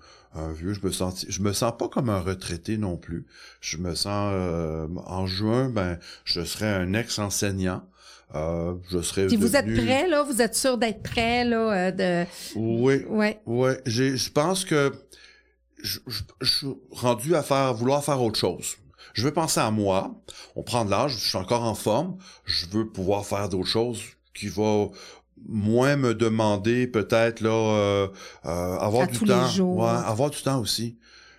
vieux. 0.52 0.72
Je 0.72 0.80
me 0.86 0.92
sens, 0.92 1.26
je 1.28 1.42
me 1.42 1.52
sens 1.52 1.72
pas 1.76 1.88
comme 1.88 2.08
un 2.08 2.20
retraité 2.20 2.78
non 2.78 2.96
plus. 2.96 3.26
Je 3.60 3.76
me 3.76 3.94
sens 3.94 4.32
en 5.06 5.26
juin, 5.26 5.68
ben, 5.68 5.98
je 6.24 6.44
serai 6.44 6.68
un 6.68 6.94
ex-enseignant. 6.94 7.82
Euh, 8.34 8.74
je 8.90 9.00
serais. 9.00 9.26
Puis 9.26 9.36
vous 9.36 9.56
êtes 9.56 9.64
prêt, 9.74 10.06
là? 10.08 10.22
Vous 10.22 10.42
êtes 10.42 10.54
sûr 10.54 10.76
d'être 10.76 11.02
prêt, 11.02 11.44
là? 11.44 11.88
euh, 11.88 11.90
de... 11.90 12.26
Oui. 12.56 13.04
Ouais, 13.46 13.80
j'ai, 13.86 14.16
je 14.16 14.30
pense 14.30 14.64
que 14.64 14.92
je, 15.82 15.98
je- 16.06 16.22
je 16.42 16.50
suis 16.58 16.66
rendu 16.90 17.34
à 17.34 17.42
faire, 17.42 17.72
vouloir 17.74 18.04
faire 18.04 18.20
autre 18.22 18.38
chose. 18.38 18.76
Je 19.14 19.22
veux 19.22 19.32
penser 19.32 19.60
à 19.60 19.70
moi. 19.70 20.14
On 20.56 20.62
prend 20.62 20.84
de 20.84 20.90
l'âge, 20.90 21.12
je 21.18 21.28
suis 21.28 21.38
encore 21.38 21.62
en 21.64 21.74
forme. 21.74 22.18
Je 22.44 22.66
veux 22.66 22.88
pouvoir 22.88 23.24
faire 23.24 23.48
d'autres 23.48 23.68
choses 23.68 24.02
qui 24.34 24.48
vont 24.48 24.92
moins 25.48 25.96
me 25.96 26.14
demander 26.14 26.86
peut-être 26.86 27.40
là 27.40 27.50
euh, 27.50 28.08
euh, 28.44 28.76
avoir 28.78 29.04
À 29.04 29.06
du 29.06 29.18
tous 29.18 29.24
les 29.24 29.30
temps. 29.32 29.48
jours. 29.48 29.76
Ouais, 29.78 29.88
avoir 29.88 30.30
du 30.30 30.42
temps 30.42 30.60
aussi. 30.60 30.98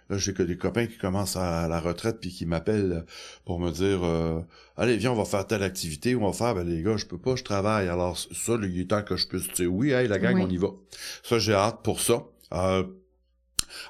Là, 0.10 0.18
j'ai 0.18 0.34
que 0.34 0.42
des 0.44 0.58
copains 0.58 0.88
qui 0.88 0.98
commencent 0.98 1.36
à 1.36 1.68
la 1.68 1.80
retraite 1.80 2.20
puis 2.20 2.32
qui 2.32 2.46
m'appellent 2.46 3.06
pour 3.46 3.60
me 3.60 3.70
dire 3.72 4.00
euh, 4.04 4.40
Allez, 4.76 4.98
viens, 4.98 5.12
on 5.12 5.16
va 5.16 5.26
faire 5.26 5.46
telle 5.46 5.62
activité, 5.64 6.16
on 6.16 6.26
va 6.26 6.34
faire, 6.34 6.56
ben 6.56 6.68
les 6.68 6.82
gars, 6.82 6.98
je 6.98 7.06
peux 7.06 7.18
pas, 7.20 7.36
je 7.36 7.44
travaille. 7.44 7.88
Alors, 7.90 8.18
ça, 8.18 8.54
il 8.62 8.80
est 8.80 8.90
temps 8.90 9.04
que 9.04 9.16
je 9.18 9.28
puisse 9.28 9.48
dire 9.54 9.72
oui, 9.72 9.92
hey, 9.92 10.08
la 10.08 10.18
gang, 10.18 10.36
Oui. 10.36 10.44
on 10.46 10.50
y 10.50 10.58
va. 10.58 10.70
Ça, 11.24 11.38
j'ai 11.38 11.54
hâte 11.54 11.82
pour 11.84 12.02
ça. 12.02 12.24
Euh, 12.54 12.84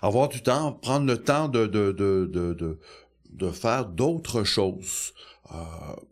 avoir 0.01 0.28
du 0.28 0.41
temps, 0.41 0.74
prendre 0.74 1.05
le 1.05 1.17
temps 1.17 1.47
de, 1.47 1.65
de, 1.65 1.91
de, 1.93 2.30
de, 2.32 2.53
de, 2.53 2.80
de 3.32 3.49
faire 3.51 3.86
d'autres 3.86 4.43
choses. 4.43 5.13
Euh, 5.52 5.56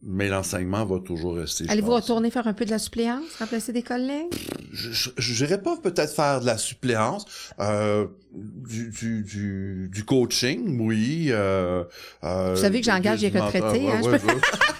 mais 0.01 0.29
l'enseignement 0.29 0.83
va 0.83 0.99
toujours 0.99 1.35
rester. 1.35 1.65
Allez-vous 1.69 1.93
retourner 1.93 2.31
faire 2.31 2.47
un 2.47 2.53
peu 2.53 2.65
de 2.65 2.71
la 2.71 2.79
suppléance, 2.79 3.23
remplacer 3.37 3.71
des 3.71 3.83
collègues? 3.83 4.33
Je 4.71 5.43
n'irais 5.43 5.61
pas 5.61 5.77
peut-être 5.77 6.11
faire 6.11 6.41
de 6.41 6.45
la 6.47 6.57
suppléance, 6.57 7.25
euh, 7.59 8.07
du, 8.33 8.89
du, 8.89 9.23
du, 9.23 9.89
du 9.93 10.03
coaching, 10.05 10.79
oui. 10.81 11.27
Euh, 11.29 11.83
euh, 12.23 12.53
Vous 12.55 12.61
savez 12.61 12.79
que 12.79 12.85
j'engage 12.85 13.23
mentor- 13.23 13.45
retraités, 13.45 13.91
hein, 13.91 14.01
ouais, 14.01 14.19
je. 14.19 14.27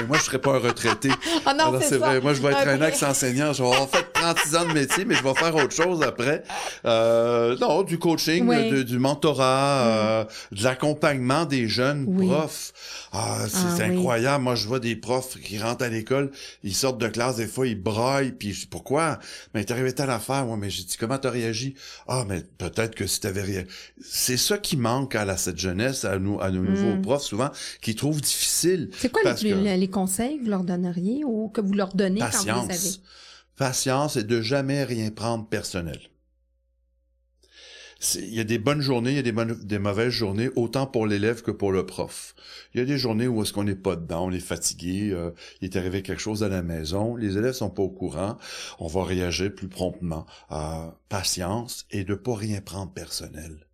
Mais 0.00 0.06
moi, 0.06 0.18
je 0.18 0.22
serais 0.24 0.38
pas 0.38 0.54
un 0.54 0.58
retraité. 0.58 1.10
Ah 1.46 1.54
non, 1.54 1.66
Alors, 1.68 1.82
c'est 1.82 1.96
vrai. 1.96 2.20
Moi, 2.20 2.34
je 2.34 2.42
vais 2.42 2.48
être 2.50 2.66
un 2.68 2.74
Après. 2.74 2.88
ex-enseignant. 2.88 3.52
Je 3.52 3.62
vais 3.62 3.68
avoir 3.72 3.88
fait 3.88 4.04
36 4.12 4.56
ans 4.56 4.66
de 4.66 4.72
métier, 4.72 5.04
mais 5.04 5.14
je 5.14 5.22
vais 5.22 5.34
faire 5.34 5.54
autre 5.56 5.72
chose 5.74 6.02
après. 6.02 6.42
Euh, 6.84 7.56
non, 7.58 7.82
du 7.82 7.98
coaching, 7.98 8.46
Oui. 8.46 8.70
de- 8.70 8.82
du 8.82 8.98
mentorat, 8.98 9.86
euh, 9.86 10.24
de 10.52 10.62
l'accompagnement 10.64 11.44
des 11.44 11.66
jeunes 11.68 12.04
Oui. 12.08 12.26
profs. 12.28 12.72
Ah, 13.12 13.38
c'est 13.48 13.82
Ah, 13.82 13.86
incroyable. 13.86 14.44
Moi, 14.44 14.54
je 14.54 14.66
vois 14.68 14.78
des 14.80 14.96
profs 14.96 15.38
qui 15.40 15.58
rentrent 15.58 15.84
à 15.84 15.88
l'école, 15.88 16.30
ils 16.62 16.74
sortent 16.74 16.98
de 16.98 17.08
classe, 17.08 17.36
des 17.36 17.46
fois, 17.46 17.66
ils 17.66 17.80
braillent, 17.80 18.32
puis 18.32 18.52
je 18.52 18.60
dis, 18.60 18.66
pourquoi? 18.66 19.18
Mais 19.54 19.64
t'es 19.64 19.72
arrivé 19.72 19.92
telle 19.92 20.10
affaire, 20.10 20.44
moi, 20.46 20.56
mais 20.56 20.70
j'ai 20.70 20.84
dit, 20.84 20.96
comment 20.98 21.18
t'as 21.18 21.30
réagi? 21.30 21.74
Ah, 22.06 22.24
mais 22.28 22.42
peut-être 22.58 22.94
que 22.94 23.06
si 23.06 23.20
t'avais 23.20 23.42
réagi. 23.42 23.66
C'est 24.02 24.36
ça 24.36 24.58
qui 24.58 24.76
manque 24.76 25.14
à 25.14 25.24
la, 25.24 25.36
cette 25.36 25.58
jeunesse, 25.58 26.04
à 26.04 26.18
nous, 26.18 26.40
à 26.40 26.50
nos 26.50 26.62
nouveaux 26.62 26.96
Mm. 26.96 27.02
profs, 27.02 27.22
souvent, 27.22 27.50
qui 27.80 27.94
trouvent 27.94 28.20
difficile. 28.20 28.49
C'est 28.96 29.10
quoi 29.10 29.22
les, 29.24 29.86
que- 29.86 29.92
conseils 29.92 30.38
que 30.38 30.44
vous 30.44 30.50
leur 30.50 30.64
donneriez 30.64 31.24
ou 31.24 31.48
que 31.48 31.60
vous 31.60 31.74
leur 31.74 31.94
donnez 31.94 32.20
quand 32.20 32.38
vous 32.38 32.44
les 32.46 32.50
avez? 32.50 32.68
Patience. 32.68 33.02
Patience 33.56 34.16
et 34.16 34.24
de 34.24 34.40
jamais 34.40 34.84
rien 34.84 35.10
prendre 35.10 35.46
personnel. 35.46 36.00
Il 38.14 38.34
y 38.34 38.40
a 38.40 38.44
des 38.44 38.58
bonnes 38.58 38.80
journées, 38.80 39.10
il 39.10 39.16
y 39.16 39.18
a 39.18 39.22
des, 39.22 39.32
bonnes, 39.32 39.52
des 39.62 39.78
mauvaises 39.78 40.08
journées, 40.08 40.48
autant 40.56 40.86
pour 40.86 41.06
l'élève 41.06 41.42
que 41.42 41.50
pour 41.50 41.70
le 41.70 41.84
prof. 41.84 42.34
Il 42.72 42.78
y 42.78 42.82
a 42.82 42.86
des 42.86 42.96
journées 42.96 43.28
où 43.28 43.42
est-ce 43.42 43.52
qu'on 43.52 43.64
n'est 43.64 43.74
pas 43.74 43.94
dedans, 43.94 44.24
on 44.26 44.30
est 44.30 44.40
fatigué, 44.40 45.10
euh, 45.12 45.32
il 45.60 45.66
est 45.66 45.76
arrivé 45.76 46.00
quelque 46.02 46.22
chose 46.22 46.42
à 46.42 46.48
la 46.48 46.62
maison, 46.62 47.14
les 47.14 47.36
élèves 47.36 47.52
sont 47.52 47.68
pas 47.68 47.82
au 47.82 47.90
courant, 47.90 48.38
on 48.78 48.86
va 48.86 49.04
réagir 49.04 49.54
plus 49.54 49.68
promptement. 49.68 50.24
Euh, 50.50 50.86
patience 51.10 51.84
et 51.90 52.04
de 52.04 52.14
pas 52.14 52.34
rien 52.36 52.62
prendre 52.62 52.90
personnel. 52.90 53.66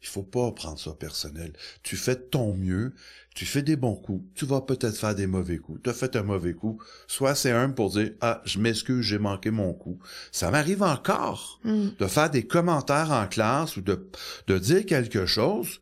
Il 0.00 0.06
faut 0.06 0.22
pas 0.22 0.52
prendre 0.52 0.78
ça 0.78 0.92
personnel. 0.92 1.52
Tu 1.82 1.96
fais 1.96 2.14
ton 2.16 2.54
mieux, 2.54 2.94
tu 3.34 3.44
fais 3.46 3.62
des 3.62 3.76
bons 3.76 3.96
coups, 3.96 4.24
tu 4.34 4.46
vas 4.46 4.60
peut-être 4.60 4.96
faire 4.96 5.14
des 5.14 5.26
mauvais 5.26 5.58
coups. 5.58 5.80
Tu 5.82 5.90
as 5.90 5.94
fait 5.94 6.14
un 6.16 6.22
mauvais 6.22 6.54
coup, 6.54 6.80
soit 7.06 7.34
c'est 7.34 7.50
un 7.50 7.70
pour 7.70 7.90
dire 7.90 8.12
ah, 8.20 8.40
je 8.44 8.58
m'excuse, 8.60 9.04
j'ai 9.04 9.18
manqué 9.18 9.50
mon 9.50 9.72
coup. 9.74 9.98
Ça 10.32 10.50
m'arrive 10.50 10.82
encore 10.82 11.60
Hmm. 11.64 11.88
de 11.98 12.06
faire 12.06 12.30
des 12.30 12.46
commentaires 12.46 13.10
en 13.10 13.26
classe 13.26 13.76
ou 13.76 13.80
de 13.80 14.08
de 14.46 14.58
dire 14.58 14.86
quelque 14.86 15.26
chose 15.26 15.80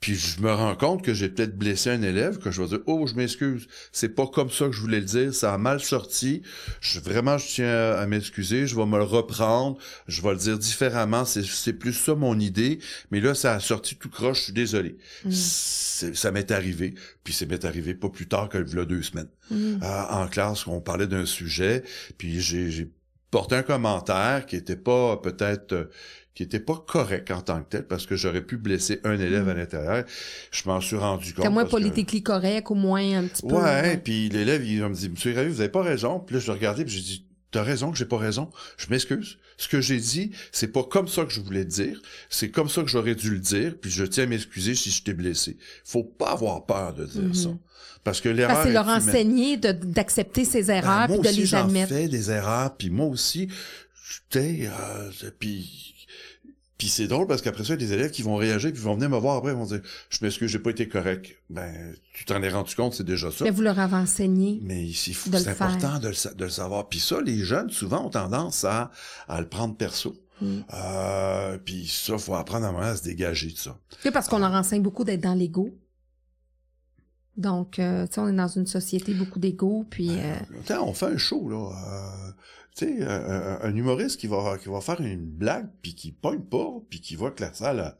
puis 0.00 0.14
je 0.14 0.40
me 0.40 0.52
rends 0.52 0.76
compte 0.76 1.02
que 1.02 1.14
j'ai 1.14 1.30
peut-être 1.30 1.56
blessé 1.56 1.88
un 1.88 2.02
élève, 2.02 2.38
que 2.38 2.50
je 2.50 2.60
vais 2.60 2.68
dire 2.68 2.80
Oh, 2.86 3.06
je 3.06 3.14
m'excuse, 3.14 3.66
c'est 3.90 4.10
pas 4.10 4.26
comme 4.26 4.50
ça 4.50 4.66
que 4.66 4.72
je 4.72 4.80
voulais 4.80 5.00
le 5.00 5.06
dire, 5.06 5.34
ça 5.34 5.54
a 5.54 5.58
mal 5.58 5.80
sorti. 5.80 6.42
Je, 6.80 7.00
vraiment, 7.00 7.38
je 7.38 7.46
tiens 7.46 7.92
à 7.92 8.06
m'excuser, 8.06 8.66
je 8.66 8.76
vais 8.76 8.84
me 8.84 8.98
le 8.98 9.04
reprendre, 9.04 9.78
je 10.06 10.20
vais 10.20 10.32
le 10.32 10.36
dire 10.36 10.58
différemment, 10.58 11.24
c'est, 11.24 11.44
c'est 11.44 11.72
plus 11.72 11.94
ça 11.94 12.14
mon 12.14 12.38
idée, 12.38 12.80
mais 13.10 13.20
là, 13.20 13.34
ça 13.34 13.54
a 13.54 13.60
sorti 13.60 13.96
tout 13.96 14.10
croche, 14.10 14.38
je 14.38 14.42
suis 14.44 14.52
désolé. 14.52 14.96
Mm. 15.24 15.30
Ça 15.30 16.30
m'est 16.32 16.50
arrivé, 16.50 16.94
puis 17.22 17.32
ça 17.32 17.46
m'est 17.46 17.64
arrivé 17.64 17.94
pas 17.94 18.10
plus 18.10 18.28
tard 18.28 18.48
que 18.50 18.58
là, 18.58 18.84
deux 18.84 19.02
semaines. 19.02 19.28
Euh, 19.52 19.78
en 19.82 20.26
classe, 20.26 20.66
on 20.66 20.80
parlait 20.80 21.06
d'un 21.06 21.26
sujet, 21.26 21.82
puis 22.18 22.40
j'ai, 22.40 22.70
j'ai 22.70 22.90
porté 23.30 23.56
un 23.56 23.62
commentaire 23.62 24.46
qui 24.46 24.56
était 24.56 24.76
pas 24.76 25.16
peut-être 25.16 25.72
euh, 25.72 25.90
qui 26.34 26.42
était 26.42 26.60
pas 26.60 26.82
correct 26.86 27.30
en 27.30 27.40
tant 27.42 27.62
que 27.62 27.68
tel 27.68 27.86
parce 27.86 28.06
que 28.06 28.16
j'aurais 28.16 28.42
pu 28.42 28.56
blesser 28.56 29.00
un 29.04 29.18
élève 29.18 29.48
à 29.48 29.54
l'intérieur. 29.54 30.04
Je 30.50 30.62
m'en 30.66 30.80
suis 30.80 30.96
rendu 30.96 31.32
compte. 31.32 31.44
C'est 31.44 31.50
moins 31.50 31.64
que- 31.64 31.70
politiquement 31.70 32.20
correct, 32.20 32.70
au 32.70 32.74
moins 32.74 33.18
un 33.18 33.24
petit 33.28 33.42
peu. 33.46 33.54
Ouais, 33.54 33.96
puis 33.98 34.28
l'élève, 34.30 34.64
il 34.66 34.80
va 34.80 34.88
me 34.88 34.94
dit, 34.94 35.08
Monsieur 35.08 35.34
Ravi, 35.34 35.48
vous 35.48 35.60
avez 35.60 35.68
pas 35.70 35.82
raison. 35.82 36.18
Puis 36.20 36.34
là, 36.34 36.40
je 36.40 36.46
le 36.48 36.52
regardais, 36.54 36.84
puis 36.84 36.92
j'ai 36.94 37.00
dit, 37.02 37.26
t'as 37.52 37.62
raison 37.62 37.92
que 37.92 37.96
j'ai 37.98 38.04
pas 38.04 38.18
raison. 38.18 38.50
Je 38.76 38.86
m'excuse. 38.90 39.38
Ce 39.56 39.68
que 39.68 39.80
j'ai 39.80 39.98
dit, 40.00 40.32
c'est 40.50 40.72
pas 40.72 40.82
comme 40.82 41.06
ça 41.06 41.24
que 41.24 41.30
je 41.32 41.40
voulais 41.40 41.64
dire. 41.64 42.02
C'est 42.28 42.50
comme 42.50 42.68
ça 42.68 42.82
que 42.82 42.88
j'aurais 42.88 43.14
dû 43.14 43.30
le 43.30 43.38
dire. 43.38 43.76
Puis 43.80 43.92
je 43.92 44.04
tiens 44.04 44.24
à 44.24 44.26
m'excuser 44.26 44.74
si 44.74 44.90
je 44.90 45.04
t'ai 45.04 45.14
blessé. 45.14 45.56
Faut 45.84 46.02
pas 46.02 46.32
avoir 46.32 46.66
peur 46.66 46.94
de 46.94 47.06
dire 47.06 47.34
ça. 47.36 47.50
Parce 48.02 48.20
que 48.20 48.28
l'erreur. 48.28 48.54
Parce 48.56 48.64
que 48.64 48.68
c'est 48.70 48.74
leur 48.74 48.84
humaine. 48.88 48.96
enseigner 49.08 49.56
d'accepter 49.56 50.44
ses 50.44 50.64
Ben, 50.64 50.78
erreurs 50.78 51.08
moi 51.08 51.18
puis 51.18 51.22
de 51.22 51.28
aussi, 51.28 51.40
les 51.40 51.46
j'en 51.46 51.64
admettre. 51.66 51.88
fais 51.94 52.08
des 52.08 52.30
erreurs, 52.32 52.76
puis 52.76 52.90
moi 52.90 53.06
aussi, 53.06 53.46
tu 53.46 54.38
sais, 54.40 54.68
euh, 54.68 55.30
puis 55.38 55.93
puis 56.84 56.90
c'est 56.90 57.06
drôle 57.06 57.26
parce 57.26 57.40
qu'après 57.40 57.64
ça, 57.64 57.72
il 57.72 57.80
y 57.80 57.84
a 57.84 57.86
des 57.88 57.94
élèves 57.94 58.10
qui 58.10 58.20
vont 58.20 58.36
réagir 58.36 58.70
puis 58.70 58.82
vont 58.82 58.92
venir 58.92 59.08
me 59.08 59.16
voir 59.16 59.36
après, 59.36 59.52
ils 59.52 59.56
vont 59.56 59.64
dire, 59.64 59.80
je 60.10 60.18
m'excuse, 60.20 60.50
j'ai 60.50 60.58
pas 60.58 60.68
été 60.68 60.86
correct. 60.86 61.34
Ben, 61.48 61.94
tu 62.12 62.26
t'en 62.26 62.42
es 62.42 62.48
rendu 62.50 62.74
compte, 62.74 62.92
c'est 62.92 63.04
déjà 63.06 63.30
ça. 63.30 63.42
Mais 63.44 63.50
vous 63.50 63.62
leur 63.62 63.78
avez 63.78 63.96
enseigné. 63.96 64.60
Mais 64.62 64.90
c'est 64.94 65.14
faire. 65.14 65.50
important 65.52 65.98
de 65.98 66.08
le, 66.08 66.12
sa- 66.12 66.34
de 66.34 66.44
le 66.44 66.50
savoir. 66.50 66.90
Puis 66.90 66.98
ça, 67.00 67.22
les 67.22 67.38
jeunes, 67.38 67.70
souvent, 67.70 68.04
ont 68.04 68.10
tendance 68.10 68.64
à, 68.64 68.90
à 69.28 69.40
le 69.40 69.48
prendre 69.48 69.74
perso. 69.78 70.14
Mm. 70.42 70.58
Euh, 70.74 71.56
puis 71.64 71.88
ça, 71.88 72.18
faut 72.18 72.34
apprendre 72.34 72.66
à 72.66 72.86
à 72.86 72.96
se 72.96 73.02
dégager 73.04 73.50
de 73.50 73.56
ça. 73.56 73.78
C'est 74.02 74.10
parce 74.10 74.28
qu'on 74.28 74.38
leur 74.38 74.52
enseigne 74.52 74.82
beaucoup 74.82 75.04
d'être 75.04 75.22
dans 75.22 75.32
l'ego. 75.32 75.74
Donc, 77.36 77.78
euh, 77.78 78.06
tu 78.06 78.14
sais, 78.14 78.20
on 78.20 78.28
est 78.28 78.32
dans 78.36 78.46
une 78.48 78.66
société 78.66 79.12
beaucoup 79.14 79.38
d'ego, 79.40 79.84
puis 79.90 80.10
euh, 80.10 80.34
Attends, 80.60 80.88
on 80.88 80.94
fait 80.94 81.06
un 81.06 81.16
show, 81.16 81.48
là. 81.48 81.56
euh, 81.72 82.30
tu 82.76 82.86
sais, 82.86 83.04
un, 83.04 83.74
humoriste 83.74 84.18
qui 84.20 84.26
va, 84.26 84.56
qui 84.58 84.68
va 84.68 84.80
faire 84.80 85.00
une 85.00 85.24
blague, 85.26 85.68
puis 85.82 85.94
qui 85.94 86.12
pogne 86.12 86.40
pas, 86.42 86.68
puis 86.90 87.00
qui 87.00 87.16
voit 87.16 87.30
que 87.32 87.42
la 87.42 87.52
salle 87.52 87.80
euh, 87.80 87.90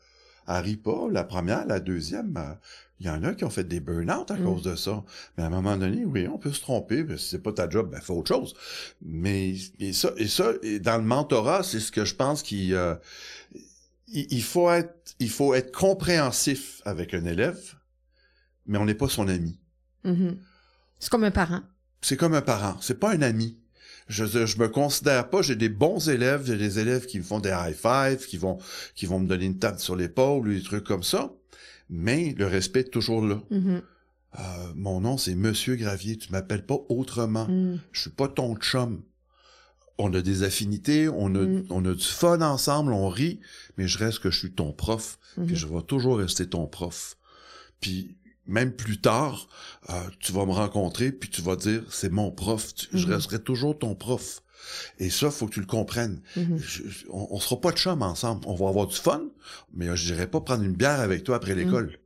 elle 0.47 0.63
rit 0.63 0.77
pas, 0.77 1.09
la 1.11 1.25
première, 1.25 1.67
la 1.67 1.81
deuxième, 1.81 2.37
euh, 2.37 2.55
il 3.01 3.07
y 3.07 3.11
en 3.11 3.25
a 3.25 3.35
qui 3.35 3.45
ont 3.45 3.51
fait 3.51 3.65
des 3.65 3.81
burn-out 3.81 4.31
à 4.31 4.35
Mm. 4.37 4.45
cause 4.45 4.63
de 4.63 4.77
ça. 4.77 5.03
Mais 5.37 5.43
à 5.43 5.47
un 5.47 5.51
moment 5.51 5.77
donné, 5.77 6.05
oui, 6.05 6.29
on 6.29 6.39
peut 6.39 6.53
se 6.53 6.61
tromper, 6.61 7.05
que 7.07 7.17
si 7.17 7.31
c'est 7.31 7.43
pas 7.43 7.53
ta 7.53 7.69
job, 7.69 7.91
ben 7.91 8.01
fais 8.01 8.13
autre 8.13 8.29
chose. 8.29 8.55
Mais 9.03 9.55
et 9.81 9.93
ça, 9.93 10.11
et 10.17 10.29
ça, 10.29 10.53
et 10.63 10.79
dans 10.81 10.97
le 10.99 11.03
mentorat, 11.03 11.63
c'est 11.63 11.81
ce 11.81 11.91
que 11.91 12.05
je 12.05 12.15
pense 12.15 12.43
qu'il 12.43 12.75
euh, 12.75 12.95
il 14.09 14.43
faut 14.43 14.71
être, 14.71 15.15
il 15.19 15.31
faut 15.31 15.55
être 15.55 15.73
compréhensif 15.77 16.83
avec 16.85 17.15
un 17.15 17.25
élève, 17.25 17.59
mais 18.67 18.79
on 18.79 18.85
n'est 18.85 18.95
pas 18.95 19.09
son 19.09 19.29
ami. 19.29 19.59
mhm. 20.05 20.37
c'est 20.99 21.11
comme 21.11 21.25
un 21.25 21.31
parent. 21.31 21.61
C'est 22.01 22.17
comme 22.17 22.35
un 22.35 22.43
parent, 22.43 22.77
c'est 22.81 22.99
pas 23.01 23.13
un 23.15 23.23
ami. 23.23 23.59
Je, 24.09 24.27
je 24.27 24.59
me 24.59 24.69
considère 24.69 25.31
pas, 25.31 25.41
j'ai 25.41 25.57
des 25.57 25.71
bons 25.71 26.11
élèves, 26.11 26.45
j'ai 26.45 26.59
des 26.59 26.79
élèves 26.79 27.07
qui 27.07 27.19
me 27.19 27.23
font 27.25 27.41
des 27.41 27.49
high 27.57 27.75
five, 27.75 28.27
qui 28.27 28.37
vont, 28.37 28.59
qui 28.95 29.07
vont 29.07 29.19
me 29.19 29.27
donner 29.27 29.47
une 29.47 29.59
tape 29.59 29.81
sur 29.81 29.97
l'épaule 29.97 30.47
ou 30.49 30.53
des 30.53 30.63
trucs 30.63 30.85
comme 30.85 31.03
ça. 31.03 31.33
Mais 31.89 32.35
le 32.37 32.47
respect 32.47 32.81
est 32.81 32.91
toujours 32.91 33.25
là. 33.27 33.41
Mhm, 33.51 33.83
Euh, 34.39 34.73
mon 34.75 35.01
nom, 35.01 35.17
c'est 35.17 35.35
Monsieur 35.37 35.77
Gravier. 35.77 36.19
Tu 36.19 36.33
m'appelles 36.33 36.67
pas 36.67 36.79
autrement. 36.89 37.47
mhm. 37.49 37.79
Je 37.93 38.01
suis 38.03 38.11
pas 38.11 38.27
ton 38.29 38.57
chum. 38.57 39.03
On 39.97 40.13
a 40.13 40.21
des 40.23 40.43
affinités, 40.43 41.09
on 41.09 41.35
a, 41.37 41.39
Mm. 41.47 41.67
on 41.71 41.85
a 41.85 41.95
du 41.95 42.05
fun 42.05 42.41
ensemble, 42.41 42.93
on 42.93 43.09
rit, 43.09 43.39
mais 43.79 43.87
je 43.87 43.97
reste 43.97 44.19
que 44.19 44.31
je 44.33 44.39
suis 44.41 44.53
ton 44.53 44.73
prof, 44.73 45.19
puis 45.47 45.55
je 45.55 45.69
vais 45.69 45.83
toujours 45.83 46.19
rester 46.19 46.49
ton 46.49 46.67
prof. 46.67 47.17
Puis 47.81 48.17
même 48.47 48.73
plus 48.73 49.01
tard, 49.01 49.49
euh, 49.91 49.95
tu 50.21 50.33
vas 50.33 50.45
me 50.47 50.53
rencontrer, 50.53 51.13
puis 51.13 51.31
tu 51.31 51.43
vas 51.43 51.57
dire, 51.57 51.83
c'est 51.91 52.11
mon 52.13 52.31
prof, 52.31 52.75
Tu- 52.75 52.89
je 52.93 53.07
Mhm. 53.07 53.15
resterai 53.15 53.39
toujours 53.41 53.79
ton 53.79 53.95
prof. 53.95 54.41
Et 54.99 55.11
ça, 55.11 55.31
faut 55.31 55.47
que 55.47 55.53
tu 55.55 55.61
le 55.61 55.67
comprennes. 55.67 56.21
Mhm. 56.37 56.59
Je- 56.59 56.83
on, 57.11 57.29
on 57.33 57.41
sera 57.41 57.61
pas 57.61 57.71
de 57.73 57.77
chum 57.77 58.03
ensemble. 58.03 58.43
On 58.47 58.55
va 58.55 58.69
avoir 58.69 58.87
du 58.87 58.97
fun, 58.97 59.23
mais 59.75 59.95
je 59.97 60.13
n'irai 60.13 60.27
pas 60.27 60.41
prendre 60.41 60.63
une 60.65 60.73
bière 60.75 61.01
avec 61.01 61.23
toi 61.25 61.37
après 61.37 61.55
l'école. 61.55 61.99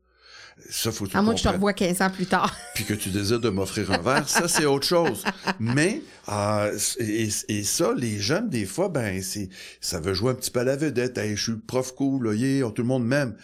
Ça, 0.70 0.90
faut 0.90 1.04
que 1.04 1.10
tu 1.10 1.16
À 1.16 1.22
moins 1.22 1.34
que 1.34 1.38
je 1.38 1.44
te 1.44 1.48
revoie 1.50 1.72
15 1.72 2.00
ans 2.02 2.10
plus 2.10 2.26
tard. 2.26 2.52
puis 2.74 2.84
que 2.84 2.92
tu 2.94 3.10
désires 3.10 3.38
de 3.38 3.48
m'offrir 3.48 3.92
un 3.92 3.98
verre, 3.98 4.28
ça 4.28 4.48
c'est 4.48 4.66
autre 4.66 4.88
chose. 4.88 5.22
Mais 5.60 6.02
euh, 6.28 6.76
et, 6.98 7.28
et 7.48 7.62
ça, 7.62 7.94
les 7.96 8.18
jeunes 8.18 8.48
des 8.50 8.66
fois, 8.66 8.88
ben 8.88 9.22
c'est 9.22 9.48
ça 9.80 10.00
veut 10.00 10.14
jouer 10.14 10.32
un 10.32 10.34
petit 10.34 10.50
peu 10.50 10.58
à 10.58 10.64
la 10.64 10.74
vedette. 10.76 11.16
Hey, 11.16 11.36
je 11.36 11.42
suis 11.52 11.56
prof 11.60 11.94
cool, 11.94 12.26
là, 12.26 12.34
yeah, 12.34 12.68
tout 12.72 12.82
le 12.82 12.88
monde 12.88 13.06
m'aime. 13.06 13.36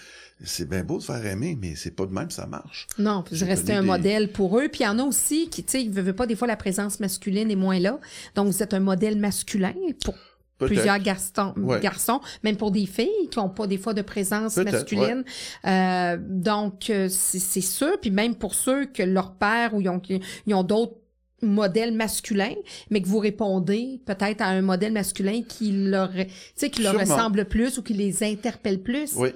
C'est 0.44 0.68
bien 0.68 0.84
beau 0.84 0.98
de 0.98 1.02
faire 1.02 1.24
aimer, 1.26 1.56
mais 1.60 1.74
c'est 1.76 1.90
pas 1.90 2.06
de 2.06 2.12
même 2.12 2.30
ça 2.30 2.46
marche. 2.46 2.86
Non, 2.98 3.22
puis 3.22 3.36
rester 3.44 3.66
connu 3.72 3.78
un 3.78 3.80
des- 3.82 3.86
modèle 3.86 4.32
pour 4.32 4.58
eux. 4.58 4.68
Puis 4.68 4.80
il 4.82 4.84
y 4.84 4.88
en 4.88 4.98
a 4.98 5.02
aussi 5.04 5.48
qui, 5.48 5.64
tu 5.64 5.72
sais, 5.72 5.82
ils 5.82 5.90
ne 5.92 6.00
veulent 6.02 6.14
pas 6.14 6.26
des 6.26 6.36
fois 6.36 6.46
la 6.48 6.56
présence 6.56 7.00
masculine 7.00 7.50
est 7.50 7.56
moins 7.56 7.78
là. 7.80 7.98
Donc, 8.34 8.46
vous 8.48 8.62
êtes 8.62 8.74
un 8.74 8.80
modèle 8.80 9.18
masculin 9.18 9.74
pour 10.04 10.14
plusieurs 10.58 10.98
garçons, 11.00 11.52
Ouais. 11.56 11.80
garçons, 11.80 12.20
même 12.42 12.56
pour 12.56 12.70
des 12.70 12.86
filles 12.86 13.28
qui 13.30 13.38
n'ont 13.38 13.48
pas 13.50 13.66
des 13.66 13.76
fois 13.76 13.92
de 13.92 14.02
présence 14.02 14.56
masculine. 14.56 15.24
Euh, 15.66 16.16
donc, 16.20 16.88
euh, 16.90 17.08
c'est 17.10 17.60
sûr. 17.60 17.98
Puis 18.00 18.10
même 18.10 18.34
pour 18.36 18.54
ceux 18.54 18.86
que 18.86 19.02
leur 19.02 19.34
père 19.34 19.74
ou 19.74 19.80
ils 19.80 19.88
ont, 19.88 20.00
ils 20.46 20.54
ont 20.54 20.62
d'autres 20.62 20.94
modèles 21.42 21.92
masculins, 21.92 22.54
mais 22.90 23.02
que 23.02 23.08
vous 23.08 23.18
répondez 23.18 24.00
peut-être 24.06 24.40
à 24.40 24.46
un 24.46 24.62
modèle 24.62 24.92
masculin 24.92 25.42
qui 25.46 25.72
leur, 25.72 26.10
qui 26.56 26.86
ressemble 26.88 27.44
plus 27.46 27.76
ou 27.76 27.82
qui 27.82 27.92
les 27.92 28.22
interpelle 28.22 28.80
plus. 28.80 29.12
Oui. 29.16 29.30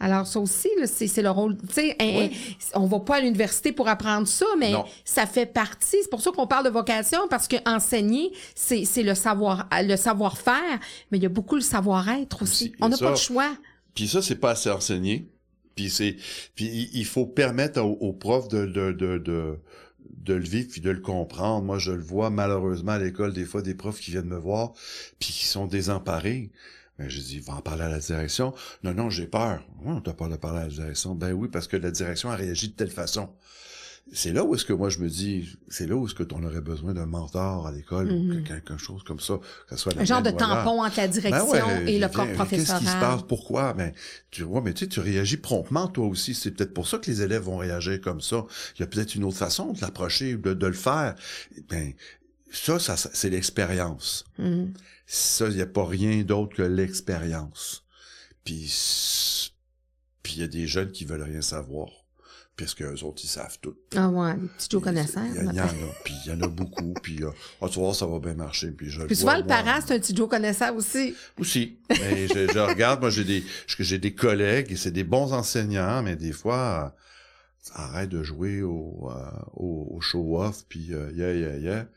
Alors 0.00 0.26
ça 0.26 0.38
aussi, 0.40 0.68
c'est 0.86 1.22
le 1.22 1.30
rôle. 1.30 1.56
Tu 1.68 1.74
sais, 1.74 1.96
Oui. 2.00 2.30
on 2.74 2.86
va 2.86 3.00
pas 3.00 3.16
à 3.16 3.20
l'université 3.20 3.72
pour 3.72 3.88
apprendre 3.88 4.26
ça, 4.28 4.46
mais 4.58 4.70
Non. 4.72 4.84
ça 5.04 5.26
fait 5.26 5.46
partie. 5.46 5.96
C'est 6.02 6.10
pour 6.10 6.20
ça 6.20 6.30
qu'on 6.30 6.46
parle 6.46 6.64
de 6.64 6.70
vocation 6.70 7.18
parce 7.28 7.48
que 7.48 7.56
enseigner, 7.68 8.32
c'est 8.54 8.84
le 9.02 9.14
savoir, 9.14 9.68
le 9.82 9.96
savoir 9.96 10.38
faire, 10.38 10.78
mais 11.10 11.18
il 11.18 11.22
y 11.22 11.26
a 11.26 11.30
beaucoup 11.30 11.56
le 11.56 11.60
savoir-être 11.62 12.42
aussi. 12.42 12.72
On 12.80 12.88
n'a 12.88 12.96
pas 12.96 13.10
le 13.10 13.16
choix. 13.16 13.50
Puis 13.94 14.06
ça, 14.08 14.22
c'est 14.22 14.36
pas 14.36 14.50
assez 14.52 14.70
enseigné. 14.70 15.28
Puis 15.74 15.90
c'est, 15.90 16.16
puis 16.54 16.66
il- 16.66 16.90
il 16.92 17.04
faut 17.04 17.26
permettre 17.26 17.80
aux, 17.80 17.96
aux 18.00 18.12
profs 18.12 18.48
de, 18.48 18.66
de, 18.66 18.92
de, 18.92 19.18
de, 19.18 19.58
de 20.24 20.34
le 20.34 20.44
vivre 20.44 20.68
puis 20.70 20.80
de 20.80 20.90
le 20.90 21.00
comprendre. 21.00 21.64
Moi, 21.64 21.78
je 21.78 21.92
le 21.92 22.02
vois 22.02 22.30
malheureusement 22.30 22.92
à 22.92 22.98
l'école 22.98 23.32
des 23.32 23.44
fois 23.44 23.62
des 23.62 23.74
profs 23.74 24.00
qui 24.00 24.10
viennent 24.10 24.26
me 24.28 24.38
voir 24.38 24.72
puis 25.18 25.32
qui 25.32 25.46
sont 25.46 25.66
désemparés. 25.66 26.50
Ben, 26.98 27.08
je 27.08 27.20
dis, 27.20 27.38
va 27.40 27.54
en 27.54 27.60
parler 27.60 27.82
à 27.84 27.88
la 27.88 27.98
direction. 28.00 28.52
Non, 28.82 28.92
non, 28.92 29.08
j'ai 29.10 29.26
peur. 29.26 29.62
Ouais, 29.82 29.92
on 29.92 30.00
t'a 30.00 30.12
pas 30.14 30.28
de 30.28 30.36
parler 30.36 30.58
à 30.60 30.62
la 30.64 30.68
direction? 30.68 31.14
Ben 31.14 31.32
oui, 31.32 31.48
parce 31.48 31.68
que 31.68 31.76
la 31.76 31.90
direction 31.92 32.30
a 32.30 32.36
réagi 32.36 32.68
de 32.68 32.72
telle 32.74 32.90
façon. 32.90 33.28
C'est 34.10 34.32
là 34.32 34.42
où 34.42 34.54
est-ce 34.54 34.64
que 34.64 34.72
moi 34.72 34.88
je 34.88 35.00
me 35.00 35.08
dis, 35.10 35.58
c'est 35.68 35.86
là 35.86 35.94
où 35.94 36.06
est-ce 36.06 36.14
que 36.14 36.22
on 36.32 36.42
aurait 36.42 36.62
besoin 36.62 36.94
d'un 36.94 37.04
mentor 37.04 37.66
à 37.66 37.72
l'école 37.72 38.10
ou 38.10 38.16
Mhm. 38.22 38.42
que- 38.42 38.48
quelque 38.48 38.78
chose 38.78 39.02
comme 39.04 39.20
ça, 39.20 39.34
que 39.68 39.76
ce 39.76 39.82
soit 39.82 39.94
la 39.94 40.00
Un 40.00 40.04
genre 40.06 40.22
de 40.22 40.30
tampon 40.30 40.82
entre 40.82 40.96
la 40.96 41.08
direction 41.08 41.46
Ben 41.52 41.84
ouais, 41.84 41.92
et 41.92 41.98
le 41.98 42.08
corps 42.08 42.24
Qu'est-ce 42.24 42.48
qui 42.54 42.60
se 42.60 42.72
professoral. 42.72 43.00
passe? 43.00 43.22
Pourquoi? 43.28 43.74
Ben, 43.74 43.92
tu 44.30 44.44
vois, 44.44 44.62
mais 44.62 44.72
tu 44.72 44.86
sais, 44.86 44.88
tu 44.88 45.00
réagis 45.00 45.36
promptement, 45.36 45.88
toi 45.88 46.06
aussi. 46.06 46.32
C'est 46.34 46.52
peut-être 46.52 46.72
pour 46.72 46.88
ça 46.88 46.96
que 46.96 47.10
les 47.10 47.20
élèves 47.20 47.42
vont 47.42 47.58
réagir 47.58 48.00
comme 48.00 48.22
ça. 48.22 48.46
Il 48.76 48.80
y 48.80 48.82
a 48.82 48.86
peut-être 48.86 49.14
une 49.14 49.24
autre 49.24 49.36
façon 49.36 49.74
de 49.74 49.80
l'approcher, 49.82 50.36
de, 50.38 50.54
de 50.54 50.66
le 50.66 50.72
faire. 50.72 51.14
Ben, 51.68 51.92
ça, 52.50 52.78
ça, 52.78 52.96
c'est 52.96 53.28
l'expérience. 53.28 54.24
Mhm. 54.38 54.72
Ça, 55.10 55.48
il 55.48 55.56
n'y 55.56 55.62
a 55.62 55.66
pas 55.66 55.86
rien 55.86 56.22
d'autre 56.22 56.54
que 56.54 56.62
l'expérience. 56.62 57.82
Puis, 58.44 59.50
puis 60.22 60.34
il 60.34 60.40
y 60.40 60.42
a 60.42 60.48
des 60.48 60.66
jeunes 60.66 60.92
qui 60.92 61.06
veulent 61.06 61.22
rien 61.22 61.40
savoir. 61.40 61.88
Puisque 62.56 62.82
eux 62.82 63.04
autres, 63.04 63.22
ils 63.24 63.28
savent 63.28 63.56
tout. 63.62 63.74
Ah 63.96 64.08
ouais, 64.08 64.34
les 64.34 64.48
petits 64.48 64.68
Joe 64.68 64.82
connaisseurs. 64.82 65.22
Il 65.24 65.54
y, 65.54 65.60
en 65.60 65.64
a, 65.64 65.68
puis 66.04 66.14
il 66.26 66.32
y 66.32 66.34
en 66.34 66.40
a 66.42 66.48
beaucoup, 66.48 66.92
puis 67.02 67.22
euh, 67.22 67.30
ah, 67.62 67.68
tu 67.70 67.78
voir, 67.78 67.94
ça 67.94 68.04
va 68.04 68.18
bien 68.18 68.34
marcher, 68.34 68.72
puis 68.72 68.90
je 68.90 68.98
Puis 69.04 69.14
vois, 69.14 69.16
souvent, 69.16 69.36
le 69.38 69.46
parent, 69.46 69.80
c'est 69.80 69.94
un 69.94 69.98
petit 70.00 70.14
Joe 70.14 70.28
connaisseur 70.28 70.74
aussi. 70.74 71.14
Aussi. 71.38 71.78
Mais 71.88 72.26
je, 72.26 72.52
je 72.52 72.58
regarde, 72.58 73.00
moi 73.00 73.10
j'ai 73.10 73.24
des 73.24 73.44
j'ai 73.78 73.98
des 73.98 74.12
collègues 74.12 74.72
et 74.72 74.76
c'est 74.76 74.90
des 74.90 75.04
bons 75.04 75.32
enseignants, 75.32 76.02
mais 76.02 76.16
des 76.16 76.32
fois 76.32 76.92
euh, 76.96 77.70
arrête 77.74 78.10
de 78.10 78.24
jouer 78.24 78.60
au, 78.62 79.08
euh, 79.08 79.30
au, 79.54 79.88
au 79.92 80.00
show-off 80.00 80.64
puis 80.68 80.92
euh, 80.92 81.12
yeah 81.14 81.32
yeah 81.32 81.56
yeah. 81.58 81.88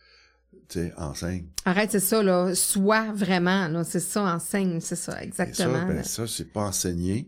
Sais, 0.72 0.94
enseigne. 0.98 1.48
Arrête, 1.66 1.92
c'est 1.92 2.00
ça, 2.00 2.24
là. 2.24 2.56
Sois 2.56 3.12
vraiment, 3.14 3.68
là. 3.68 3.84
C'est 3.84 4.00
ça, 4.00 4.24
enseigne, 4.24 4.80
c'est 4.80 4.96
ça, 4.96 5.14
Et 5.14 5.16
ça, 5.16 5.24
exactement. 5.24 5.86
ben 5.86 6.04
ça, 6.04 6.28
c'est 6.28 6.52
pas 6.52 6.62
enseigné. 6.62 7.28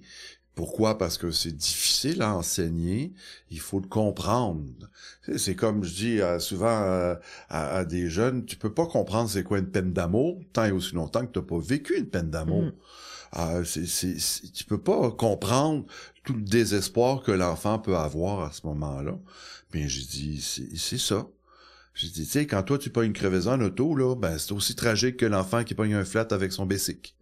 Pourquoi? 0.56 0.98
Parce 0.98 1.18
que 1.18 1.32
c'est 1.32 1.52
difficile 1.52 2.22
à 2.22 2.36
enseigner. 2.36 3.14
Il 3.50 3.60
faut 3.60 3.80
le 3.80 3.88
comprendre. 3.88 4.66
C'est 5.36 5.56
comme 5.56 5.84
je 5.84 5.94
dis 5.94 6.22
euh, 6.22 6.39
souvent 6.39 6.84
euh, 6.84 7.16
à, 7.50 7.78
à 7.78 7.86
des 7.86 8.10
jeunes, 8.10 8.46
tu 8.46 8.56
peux 8.56 8.74
pas 8.74 8.86
comprendre 8.86 9.30
c'est 9.30 9.44
quoi 9.44 9.58
une 9.58 9.70
peine 9.72 9.94
d'amour 9.94 10.39
tant 10.54 10.66
et 10.66 10.72
aussi 10.72 10.94
longtemps 10.94 11.26
que 11.26 11.32
tu 11.32 11.39
n'as 11.39 11.46
pas 11.46 11.60
vécu 11.60 11.98
une 11.98 12.08
peine 12.08 12.30
d'amour. 12.30 12.64
Mhm. 12.64 12.74
Euh, 13.39 13.64
c'est, 13.64 14.16
tu 14.54 14.64
peux 14.66 14.82
pas 14.82 15.10
comprendre 15.12 15.86
tout 16.24 16.34
le 16.34 16.44
désespoir 16.44 17.24
que 17.24 17.32
l'enfant 17.32 17.80
peut 17.80 17.98
avoir 17.98 18.44
à 18.44 18.52
ce 18.52 18.66
moment-là. 18.68 19.18
Bien, 19.72 19.88
j'ai 19.88 20.06
dit, 20.06 20.39
c'est, 20.39 20.78
c'est 20.78 21.00
ça. 21.00 21.26
J'ai 21.96 22.08
dit, 22.08 22.24
tu 22.26 22.32
sais, 22.32 22.48
quand 22.48 22.64
toi, 22.64 22.80
tu 22.80 22.89
pognes 22.89 23.08
une 23.08 23.14
crevaison 23.14 23.52
en 23.52 23.62
auto, 23.62 23.96
là, 23.96 24.16
ben, 24.16 24.38
c'est 24.39 24.52
aussi 24.52 24.74
tragique 24.74 25.18
que 25.18 25.28
l'enfant 25.28 25.64
qui 25.64 25.76
pogne 25.76 25.94
un 25.94 26.04
flat 26.04 26.28
avec 26.32 26.52
son 26.52 26.66
basic. 26.66 27.16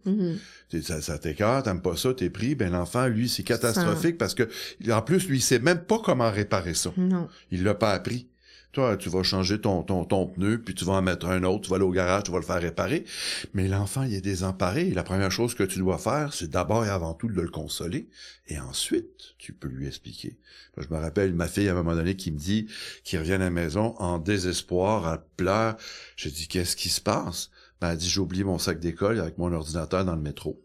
Tu 0.70 0.80
sais, 0.80 0.82
Ça, 0.82 1.02
ça 1.02 1.18
t'écarte, 1.18 1.66
t'aimes 1.66 1.82
pas 1.82 1.96
ça, 1.96 2.14
t'es 2.14 2.30
pris, 2.30 2.54
ben, 2.54 2.72
l'enfant, 2.72 3.06
lui, 3.06 3.28
c'est 3.28 3.42
catastrophique 3.42 4.16
parce 4.16 4.34
que, 4.34 4.48
en 4.90 5.02
plus, 5.02 5.28
lui, 5.28 5.38
il 5.38 5.42
sait 5.42 5.58
même 5.58 5.84
pas 5.84 5.98
comment 6.02 6.30
réparer 6.30 6.72
ça. 6.74 6.90
Non. 6.96 7.28
Il 7.50 7.64
l'a 7.64 7.74
pas 7.74 7.92
appris. 7.92 8.28
Toi, 8.72 8.96
tu 8.96 9.10
vas 9.10 9.22
changer 9.22 9.60
ton, 9.60 9.82
ton, 9.82 10.06
ton 10.06 10.26
pneu, 10.26 10.58
puis 10.58 10.74
tu 10.74 10.86
vas 10.86 10.94
en 10.94 11.02
mettre 11.02 11.26
un 11.26 11.42
autre, 11.44 11.64
tu 11.64 11.70
vas 11.70 11.76
aller 11.76 11.84
au 11.84 11.90
garage, 11.90 12.22
tu 12.24 12.30
vas 12.30 12.38
le 12.38 12.44
faire 12.44 12.60
réparer. 12.60 13.04
Mais 13.52 13.68
l'enfant, 13.68 14.02
il 14.02 14.14
est 14.14 14.22
désemparé. 14.22 14.88
Et 14.88 14.94
la 14.94 15.02
première 15.02 15.30
chose 15.30 15.54
que 15.54 15.62
tu 15.62 15.78
dois 15.78 15.98
faire, 15.98 16.32
c'est 16.32 16.48
d'abord 16.48 16.86
et 16.86 16.88
avant 16.88 17.12
tout 17.12 17.28
de 17.28 17.38
le 17.38 17.48
consoler. 17.48 18.08
Et 18.48 18.58
ensuite, 18.58 19.34
tu 19.36 19.52
peux 19.52 19.68
lui 19.68 19.86
expliquer. 19.86 20.38
Je 20.78 20.86
me 20.90 20.98
rappelle 20.98 21.34
ma 21.34 21.48
fille, 21.48 21.68
à 21.68 21.72
un 21.72 21.74
moment 21.74 21.94
donné, 21.94 22.16
qui 22.16 22.32
me 22.32 22.38
dit, 22.38 22.66
qui 23.04 23.18
revient 23.18 23.34
à 23.34 23.38
la 23.38 23.50
maison 23.50 23.94
en 23.98 24.18
désespoir, 24.18 25.12
elle 25.12 25.20
pleure. 25.36 25.76
Je 26.16 26.30
dis, 26.30 26.48
qu'est-ce 26.48 26.74
qui 26.74 26.88
se 26.88 27.02
passe? 27.02 27.50
Ben, 27.82 27.90
elle 27.90 27.98
dit, 27.98 28.08
j'ai 28.08 28.20
oublié 28.20 28.42
mon 28.42 28.58
sac 28.58 28.80
d'école 28.80 29.20
avec 29.20 29.36
mon 29.36 29.52
ordinateur 29.52 30.06
dans 30.06 30.16
le 30.16 30.22
métro. 30.22 30.62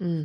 Hmm. 0.00 0.24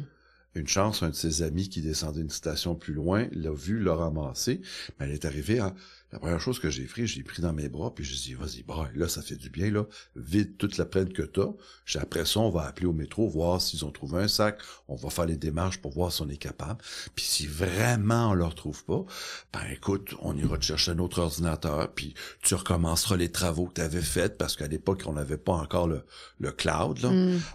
Une 0.53 0.67
chance, 0.67 1.01
un 1.01 1.09
de 1.09 1.15
ses 1.15 1.43
amis 1.43 1.69
qui 1.69 1.81
descendait 1.81 2.19
une 2.19 2.29
station 2.29 2.75
plus 2.75 2.93
loin 2.93 3.27
l'a 3.31 3.53
vu, 3.53 3.81
l'a 3.81 3.95
ramassé. 3.95 4.59
Mais 4.99 5.05
elle 5.05 5.13
est 5.13 5.23
arrivée 5.23 5.59
à... 5.59 5.73
La 6.11 6.19
première 6.19 6.41
chose 6.41 6.59
que 6.59 6.69
j'ai 6.69 6.87
fait, 6.87 7.07
j'ai 7.07 7.23
pris 7.23 7.41
dans 7.41 7.53
mes 7.53 7.69
bras, 7.69 7.95
puis 7.95 8.03
j'ai 8.03 8.15
dit, 8.17 8.33
vas-y, 8.33 8.63
braille, 8.63 8.91
là, 8.95 9.07
ça 9.07 9.21
fait 9.21 9.37
du 9.37 9.49
bien, 9.49 9.71
là. 9.71 9.85
Vide 10.17 10.57
toute 10.57 10.77
la 10.77 10.83
plainte 10.85 11.13
que 11.13 11.21
t'as. 11.21 11.47
J'ai 11.85 11.99
après 11.99 12.25
ça, 12.25 12.41
on 12.41 12.49
va 12.49 12.63
appeler 12.63 12.85
au 12.87 12.91
métro, 12.91 13.29
voir 13.29 13.61
s'ils 13.61 13.85
ont 13.85 13.91
trouvé 13.91 14.21
un 14.21 14.27
sac. 14.27 14.59
On 14.89 14.95
va 14.95 15.09
faire 15.09 15.25
les 15.25 15.37
démarches 15.37 15.77
pour 15.79 15.93
voir 15.93 16.11
si 16.11 16.21
on 16.21 16.27
est 16.27 16.35
capable. 16.35 16.81
Puis 17.15 17.23
si 17.23 17.47
vraiment 17.47 18.31
on 18.31 18.33
le 18.33 18.43
retrouve 18.43 18.83
pas, 18.83 19.05
ben 19.53 19.61
écoute, 19.71 20.13
on 20.21 20.37
ira 20.37 20.57
te 20.57 20.65
chercher 20.65 20.91
un 20.91 20.99
autre 20.99 21.19
ordinateur, 21.19 21.89
puis 21.93 22.13
tu 22.43 22.55
recommenceras 22.55 23.15
les 23.15 23.31
travaux 23.31 23.67
que 23.67 23.75
tu 23.75 23.81
avais 23.81 24.01
faits, 24.01 24.37
parce 24.37 24.57
qu'à 24.57 24.67
l'époque, 24.67 25.03
on 25.05 25.13
n'avait 25.13 25.37
pas 25.37 25.53
encore 25.53 25.87
le, 25.87 26.03
le 26.39 26.51
cloud, 26.51 26.99
là. 26.99 27.09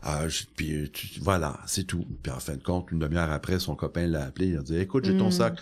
Euh, 0.06 0.28
j- 0.30 0.46
puis 0.56 0.90
tu- 0.92 1.20
voilà, 1.20 1.60
c'est 1.66 1.84
tout. 1.84 2.06
Puis 2.22 2.32
en 2.32 2.40
fin 2.40 2.56
de 2.56 2.62
compte, 2.62 2.90
une 2.90 3.00
demi-heure 3.00 3.30
après, 3.30 3.58
son 3.58 3.76
copain 3.76 4.06
l'a 4.06 4.24
appelé, 4.24 4.48
il 4.48 4.56
a 4.56 4.62
dit 4.62 4.76
Écoute, 4.78 5.04
j'ai 5.04 5.16
ton 5.18 5.28
Mm. 5.28 5.32
sac. 5.32 5.58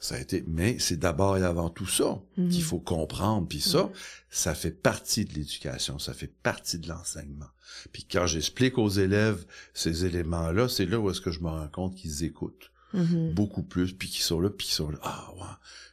Ça 0.00 0.14
a 0.14 0.18
été. 0.18 0.44
Mais 0.46 0.78
c'est 0.78 0.96
d'abord 0.96 1.36
et 1.38 1.42
avant 1.44 1.70
tout 1.70 1.86
ça 1.86 2.20
Mhm. 2.36 2.48
qu'il 2.50 2.62
faut 2.62 2.78
comprendre. 2.78 3.48
Puis 3.48 3.60
ça, 3.60 3.84
Mhm. 3.84 3.90
ça 4.30 4.54
fait 4.54 4.70
partie 4.70 5.24
de 5.24 5.34
l'éducation, 5.34 5.98
ça 5.98 6.14
fait 6.14 6.32
partie 6.42 6.78
de 6.78 6.88
l'enseignement. 6.88 7.48
Puis 7.92 8.04
quand 8.10 8.26
j'explique 8.26 8.78
aux 8.78 8.88
élèves 8.88 9.44
ces 9.74 10.04
éléments-là, 10.04 10.68
c'est 10.68 10.86
là 10.86 10.98
où 11.00 11.10
est-ce 11.10 11.20
que 11.20 11.30
je 11.32 11.40
me 11.40 11.48
rends 11.48 11.68
compte 11.68 11.94
qu'ils 11.96 12.24
écoutent 12.24 12.70
Mhm. 12.94 13.32
beaucoup 13.34 13.62
plus, 13.62 13.92
puis 13.92 14.08
qu'ils 14.08 14.22
sont 14.22 14.40
là, 14.40 14.50
puis 14.50 14.66
qu'ils 14.66 14.76
sont 14.76 14.90
là. 14.90 14.98
Ah 15.02 15.30
ouais, 15.36 15.42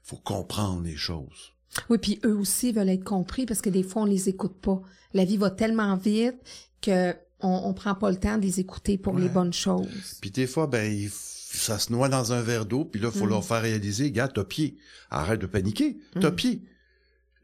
faut 0.03 0.17
comprendre 0.17 0.83
les 0.83 0.95
choses. 0.95 1.51
Oui, 1.89 1.97
puis 1.97 2.19
eux 2.23 2.37
aussi 2.37 2.71
veulent 2.71 2.87
être 2.89 3.03
compris 3.03 3.45
parce 3.45 3.59
que 3.61 3.69
des 3.69 3.83
fois, 3.83 4.03
on 4.03 4.05
les 4.05 4.29
écoute 4.29 4.55
pas. 4.61 4.81
La 5.13 5.25
vie 5.25 5.35
va 5.37 5.49
tellement 5.49 5.97
vite 5.97 6.35
que 6.81 7.13
on, 7.41 7.49
on 7.65 7.73
prend 7.73 7.95
pas 7.95 8.09
le 8.11 8.15
temps 8.17 8.37
de 8.37 8.43
les 8.43 8.59
écouter 8.61 8.97
pour 8.97 9.19
les 9.19 9.27
bonnes 9.27 9.51
choses. 9.53 9.87
Puis 10.21 10.31
des 10.31 10.47
fois, 10.47 10.67
ben, 10.67 10.89
il 10.91 11.09
f- 11.09 11.34
ça 11.55 11.79
se 11.79 11.91
noie 11.91 12.09
dans 12.09 12.33
un 12.33 12.41
verre 12.41 12.65
d'eau, 12.65 12.85
puis 12.85 12.99
là, 13.01 13.09
il 13.13 13.17
faut 13.19 13.25
Mm. 13.25 13.29
leur 13.29 13.45
faire 13.45 13.61
réaliser, 13.61 14.11
gars, 14.11 14.27
t'as 14.27 14.43
pied. 14.43 14.77
Arrête 15.09 15.39
de 15.41 15.45
paniquer, 15.47 15.97
t'as 16.19 16.31
Mm. 16.31 16.35
pied. 16.35 16.61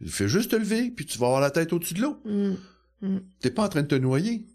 Il 0.01 0.09
fait 0.11 0.27
juste 0.27 0.51
te 0.51 0.55
lever, 0.55 0.89
puis 0.91 1.05
tu 1.05 1.17
vas 1.19 1.27
avoir 1.27 1.41
la 1.41 1.51
tête 1.51 1.73
au-dessus 1.73 1.93
de 1.93 2.01
l'eau. 2.01 2.17
Mm. 2.25 3.17
T'es 3.39 3.51
pas 3.51 3.63
en 3.65 3.69
train 3.69 3.81
de 3.83 3.87
te 3.87 3.95
noyer. 3.95 4.45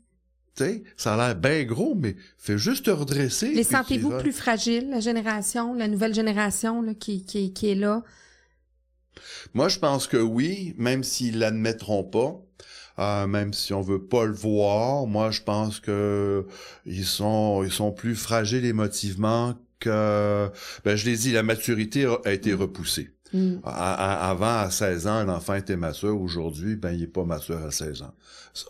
Tu 0.56 0.64
sais, 0.64 0.84
ça 0.96 1.14
a 1.14 1.16
l'air 1.16 1.36
bien 1.36 1.64
gros, 1.64 1.94
mais 1.94 2.16
fais 2.38 2.56
juste 2.58 2.86
te 2.86 2.90
redresser. 2.90 3.52
Les 3.52 3.62
sentez-vous 3.64 4.16
plus 4.18 4.32
fragiles, 4.32 4.88
la 4.90 5.00
génération, 5.00 5.74
la 5.74 5.86
nouvelle 5.86 6.14
génération 6.14 6.80
là, 6.80 6.94
qui, 6.94 7.24
qui, 7.26 7.52
qui 7.52 7.68
est 7.70 7.74
là? 7.74 8.02
Moi, 9.54 9.68
je 9.68 9.78
pense 9.78 10.06
que 10.06 10.16
oui, 10.16 10.74
même 10.78 11.02
s'ils 11.04 11.38
l'admettront 11.38 12.04
pas. 12.04 12.40
Euh, 12.98 13.26
même 13.26 13.52
si 13.52 13.74
on 13.74 13.82
veut 13.82 14.02
pas 14.02 14.24
le 14.24 14.32
voir, 14.32 15.06
moi 15.06 15.30
je 15.30 15.42
pense 15.42 15.80
que 15.80 16.46
ils 16.84 17.04
sont 17.04 17.62
ils 17.64 17.72
sont 17.72 17.92
plus 17.92 18.16
fragiles 18.16 18.64
émotivement 18.64 19.54
que 19.80 20.50
ben 20.84 20.96
je 20.96 21.04
l'ai 21.06 21.16
dit 21.16 21.32
la 21.32 21.42
maturité 21.42 22.06
a 22.24 22.32
été 22.32 22.54
repoussée. 22.54 23.15
Mm. 23.32 23.56
À- 23.64 24.26
à- 24.26 24.30
avant, 24.30 24.58
à 24.58 24.70
16 24.70 25.06
ans, 25.06 25.14
un 25.14 25.28
enfant 25.28 25.54
était 25.54 25.76
mature. 25.76 26.20
Aujourd'hui, 26.20 26.76
ben, 26.76 26.92
il 26.92 27.02
est 27.02 27.06
pas 27.08 27.24
mature 27.24 27.58
à 27.64 27.70
16 27.70 28.02
ans. 28.02 28.14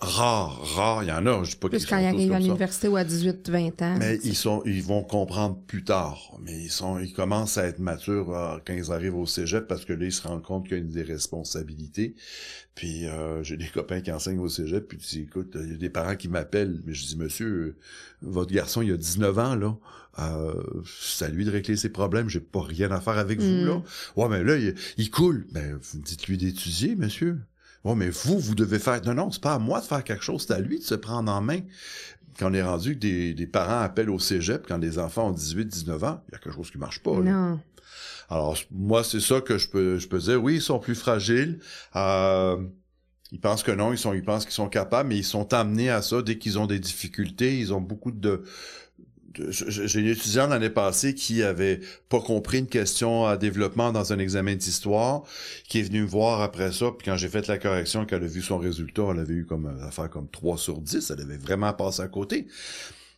Rare, 0.01 0.61
rare. 0.75 1.05
Il 1.05 1.09
y 1.09 1.13
en 1.13 1.25
a, 1.27 1.45
je 1.45 1.51
dis 1.51 1.57
pas 1.57 1.69
qu'ils 1.69 1.87
quand 1.87 1.99
ils 1.99 2.07
arrivent 2.07 2.33
à 2.33 2.39
l'université 2.41 2.89
ou 2.89 2.97
à 2.97 3.05
18-20 3.05 3.83
ans. 3.83 3.97
Mais 3.99 4.19
ils 4.25 4.35
sont, 4.35 4.63
ils 4.65 4.83
vont 4.83 5.03
comprendre 5.05 5.59
plus 5.67 5.85
tard. 5.85 6.33
Mais 6.43 6.59
ils 6.65 6.71
sont, 6.71 6.99
ils 6.99 7.13
commencent 7.13 7.57
à 7.59 7.67
être 7.67 7.79
matures 7.79 8.35
euh, 8.35 8.57
quand 8.67 8.73
ils 8.73 8.91
arrivent 8.91 9.17
au 9.17 9.27
cégep 9.27 9.69
parce 9.69 9.85
que 9.85 9.93
là, 9.93 10.05
ils 10.07 10.13
se 10.13 10.27
rendent 10.27 10.43
compte 10.43 10.65
qu'il 10.65 10.73
y 10.77 10.81
a 10.81 10.83
une 10.83 10.89
des 10.91 11.03
responsabilités. 11.03 12.15
Puis, 12.75 13.07
euh, 13.07 13.43
j'ai 13.43 13.57
des 13.57 13.69
copains 13.69 14.01
qui 14.01 14.13
enseignent 14.13 14.41
au 14.41 14.49
cégep, 14.51 14.87
puis 14.87 14.99
tu 14.99 15.07
dis, 15.07 15.21
écoute, 15.23 15.57
il 15.59 15.71
y 15.71 15.75
a 15.75 15.79
des 15.79 15.89
parents 15.89 16.15
qui 16.17 16.29
m'appellent, 16.29 16.83
mais 16.85 16.93
je 16.93 17.07
dis, 17.07 17.17
monsieur, 17.17 17.47
euh, 17.47 17.77
votre 18.21 18.53
garçon, 18.53 18.83
il 18.83 18.93
a 18.93 18.97
19 18.99 19.39
ans, 19.39 19.55
là. 19.55 19.75
Euh, 20.19 20.55
c'est 20.87 21.25
à 21.27 21.29
lui 21.29 21.45
de 21.45 21.51
régler 21.51 21.77
ses 21.77 21.91
problèmes, 21.91 22.29
j'ai 22.29 22.41
pas 22.41 22.63
rien 22.63 22.91
à 22.91 23.01
faire 23.01 23.19
avec 23.19 23.41
vous, 23.41 23.47
Mm. 23.47 23.67
là. 23.67 23.83
Ouais, 24.17 24.29
mais 24.29 24.43
là, 24.45 24.57
il, 24.57 24.75
il 24.97 25.11
coule. 25.11 25.47
Ben, 25.53 25.79
vous 25.81 25.99
dites-lui 26.01 26.39
d'étudier, 26.39 26.97
monsieur. 26.97 27.39
Ouais, 27.85 27.95
mais 27.95 28.09
vous, 28.09 28.39
vous 28.39 28.55
devez 28.55 28.79
faire. 28.79 29.01
Non, 29.05 29.15
non, 29.15 29.31
c'est 29.31 29.43
pas 29.43 29.55
à 29.55 29.59
moi 29.59 29.81
de 29.81 29.85
faire 29.85 30.03
quelque 30.03 30.25
chose, 30.25 30.45
c'est 30.47 30.55
à 30.55 30.59
lui 30.61 30.79
de 30.79 30.85
se 30.85 30.95
prendre 30.95 31.31
en 31.31 31.41
main. 31.41 31.61
Quand 32.39 32.51
on 32.51 32.55
est 32.55 32.63
rendu 32.63 32.95
que 32.95 32.99
des, 33.01 33.33
des 33.35 33.47
parents 33.47 33.81
appellent 33.81 34.11
au 34.11 34.19
cégep 34.19 34.67
quand 34.69 34.79
les 34.79 34.99
enfants 34.99 35.29
ont 35.29 35.33
18, 35.33 35.67
19 35.67 36.05
ans, 36.05 36.23
il 36.29 36.33
y 36.33 36.35
a 36.35 36.39
quelque 36.39 36.55
chose 36.55 36.71
qui 36.71 36.79
marche 36.79 37.03
pas. 37.03 37.15
là. 37.21 37.31
Non. 37.31 37.61
Alors, 38.29 38.59
moi, 38.73 39.05
c'est 39.05 39.21
ça 39.21 39.41
que 39.41 39.57
je 39.57 39.69
peux, 39.69 39.99
je 39.99 40.09
peux 40.09 40.19
dire. 40.19 40.43
Oui, 40.43 40.57
ils 40.57 40.63
sont 40.63 40.79
plus 40.79 40.95
fragiles. 40.97 41.61
Euh, 41.95 42.57
ils 43.33 43.41
pensent 43.41 43.63
que 43.63 43.71
non, 43.73 43.93
ils 43.93 43.99
sont, 43.99 44.13
ils 44.13 44.25
pensent 44.25 44.45
qu'ils 44.45 44.53
sont 44.55 44.69
capables, 44.69 45.09
mais 45.09 45.17
ils 45.19 45.25
sont 45.25 45.53
amenés 45.55 45.91
à 45.91 46.03
ça 46.03 46.23
dès 46.23 46.37
qu'ils 46.39 46.59
ont 46.59 46.67
des 46.67 46.79
difficultés. 46.81 47.59
Ils 47.59 47.73
ont 47.73 47.81
beaucoup 47.81 48.11
de, 48.11 48.43
j'ai 49.49 50.01
une 50.01 50.07
étudiante 50.07 50.51
l'année 50.51 50.71
passée 50.71 51.15
qui 51.15 51.43
avait 51.43 51.81
pas 52.09 52.21
compris 52.21 52.59
une 52.59 52.67
question 52.67 53.27
à 53.27 53.37
développement 53.37 53.93
dans 53.93 54.13
un 54.13 54.19
examen 54.19 54.55
d'histoire, 54.55 55.23
qui 55.69 55.81
est 55.81 55.83
venue 55.83 56.03
me 56.03 56.07
voir 56.07 56.41
après 56.41 56.73
ça, 56.73 56.93
puis 56.97 57.05
quand 57.05 57.17
j'ai 57.17 57.29
fait 57.29 57.47
la 57.47 57.59
correction, 57.59 58.07
qu'elle 58.07 58.25
a 58.25 58.27
vu 58.27 58.43
son 58.43 58.59
résultat, 58.59 59.03
elle 59.11 59.21
avait 59.21 59.35
eu 59.35 59.47
comme 59.47 59.67
euh, 59.67 59.87
affaire 59.87 60.11
comme 60.11 60.29
3 60.29 60.59
sur 60.59 60.81
10, 60.81 61.11
elle 61.11 61.21
avait 61.21 61.39
vraiment 61.39 61.73
passé 61.73 62.03
à 62.03 62.09
côté. 62.09 62.47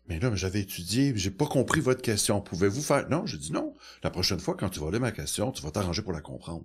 Mais 0.09 0.19
là, 0.21 0.35
j'avais 0.35 0.61
étudié, 0.61 1.13
j'ai 1.17 1.31
pas 1.31 1.47
compris 1.47 1.81
votre 1.81 2.01
question. 2.01 2.41
Pouvez-vous 2.41 2.81
faire... 2.81 3.09
Non, 3.11 3.27
j'ai 3.27 3.37
dit 3.37 3.53
non. 3.53 3.75
La 4.03 4.11
prochaine 4.11 4.41
fois, 4.41 4.57
quand 4.59 4.71
tu 4.71 4.81
vas 4.81 4.91
lire 4.91 5.01
ma 5.01 5.13
question, 5.13 5.53
tu 5.53 5.63
vas 5.63 5.71
t'arranger 5.71 6.01
pour 6.01 6.13
la 6.13 6.23
comprendre. 6.23 6.65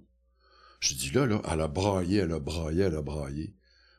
J'ai 0.80 0.96
dit 0.96 1.12
là, 1.12 1.26
là, 1.26 1.42
elle 1.52 1.62
a 1.62 1.68
braillé, 1.68 2.20
elle 2.20 2.32
a 2.32 2.40
braillé, 2.40 2.84
elle 2.84 2.96
a 2.96 3.02
braillé. 3.02 3.54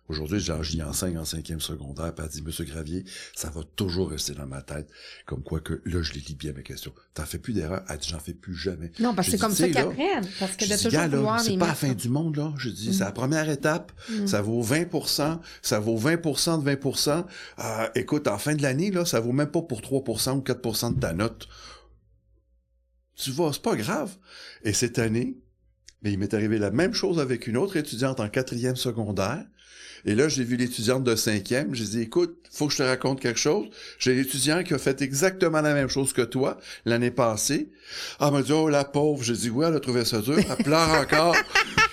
Aujourd'hui, 0.09 0.39
genre, 0.39 0.63
j'y 0.63 0.83
enseigne 0.83 1.17
en 1.17 1.25
cinquième 1.25 1.61
secondaire, 1.63 2.15
puis 2.15 2.25
elle 2.27 2.31
dit, 2.31 2.43
Monsieur 2.43 2.65
Gravier, 2.67 3.05
ça 3.35 3.49
va 3.49 3.63
toujours 3.75 4.11
rester 4.11 4.35
dans 4.35 4.47
ma 4.47 4.61
tête. 4.61 4.91
Comme 5.25 5.43
quoi 5.43 5.61
que, 5.61 5.81
là, 5.87 6.03
je 6.03 6.13
les 6.13 6.21
lis 6.21 6.35
bien 6.35 6.53
mes 6.53 6.63
questions. 6.63 6.93
T'en 7.15 7.25
fais 7.25 7.39
plus 7.39 7.55
d'erreurs? 7.55 7.83
Elle 7.89 7.97
dit, 7.99 8.09
j'en 8.11 8.19
fais 8.19 8.35
plus 8.35 8.55
jamais. 8.55 8.93
Non, 9.01 9.15
parce 9.15 9.29
que 9.29 9.33
c'est 9.33 9.39
comme 9.39 9.55
ça 9.55 9.65
apprennent. 9.65 10.29
Parce 10.39 10.57
que 10.57 10.67
Je 10.67 10.73
de 10.73 10.77
dis, 10.77 10.85
toujours 10.85 11.01
là, 11.01 11.09
vouloir 11.09 11.41
c'est 11.41 11.57
pas 11.57 11.69
la 11.69 11.75
fin 11.75 11.91
en- 11.93 11.95
du 11.95 12.11
monde, 12.11 12.37
là. 12.37 12.53
Je 12.59 12.69
dis, 12.69 12.91
Mm. 12.91 12.93
c'est 12.93 13.05
la 13.05 13.13
première 13.13 13.49
étape. 13.49 13.93
Mm. 14.11 14.27
Ça 14.27 14.43
vaut 14.43 14.61
20% 14.63 15.41
ça 15.63 15.81
vaut 15.81 15.97
20% 15.97 16.59
de 16.59 16.65
20% 16.65 17.25
Euh, 17.61 17.89
Écoute, 17.95 18.29
en 18.29 18.37
fin 18.37 18.55
de 18.55 18.61
l'année, 18.63 18.91
là, 18.91 19.07
ça 19.07 19.21
vaut 19.21 19.33
même 19.33 19.51
pas 19.51 19.63
pour 19.63 19.81
3% 19.81 20.37
ou 20.37 20.43
4% 20.43 20.91
de 20.95 21.01
ta 21.01 21.15
note. 21.15 21.49
Tu 23.17 23.31
vois, 23.31 23.53
c'est 23.53 23.63
pas 23.63 23.77
grave. 23.77 24.17
Et 24.65 24.73
cette 24.73 24.99
année, 24.99 25.39
mais 26.03 26.13
il 26.13 26.19
m'est 26.19 26.35
arrivé 26.35 26.59
la 26.59 26.71
même 26.71 26.93
chose 26.93 27.19
avec 27.21 27.47
une 27.47 27.57
autre 27.57 27.77
étudiante 27.77 28.21
en 28.21 28.29
quatrième 28.29 28.77
secondaire. 28.77 29.45
Et 30.07 30.15
là, 30.15 30.29
j'ai 30.29 30.45
vu 30.45 30.57
l'étudiante 30.57 31.05
de 31.05 31.17
cinquième. 31.17 31.75
J'ai 31.75 31.85
dit, 31.85 32.01
écoute, 32.03 32.37
faut 32.51 32.67
que 32.67 32.73
je 32.73 32.79
te 32.79 32.83
raconte 32.83 33.21
quelque 33.21 33.39
chose. 33.39 33.67
J'ai 33.99 34.15
l'étudiant 34.15 34.63
qui 34.63 34.75
a 34.75 34.79
fait 34.79 35.01
exactement 35.03 35.61
la 35.61 35.75
même 35.75 35.89
chose 35.89 36.13
que 36.13 36.23
toi 36.23 36.59
l'année 36.85 37.11
passée. 37.11 37.71
Ah, 38.21 38.27
elle 38.29 38.35
m'a 38.35 38.43
dit, 38.43 38.53
oh, 38.53 38.69
la 38.69 38.85
pauvre. 38.85 39.23
J'ai 39.23 39.35
dit, 39.35 39.51
oui, 39.51 39.65
elle 39.67 39.75
a 39.75 39.81
trouvé 39.81 40.05
ça 40.05 40.21
dur. 40.21 40.39
Elle 40.39 40.65
pleure 40.65 40.91
encore. 40.91 41.37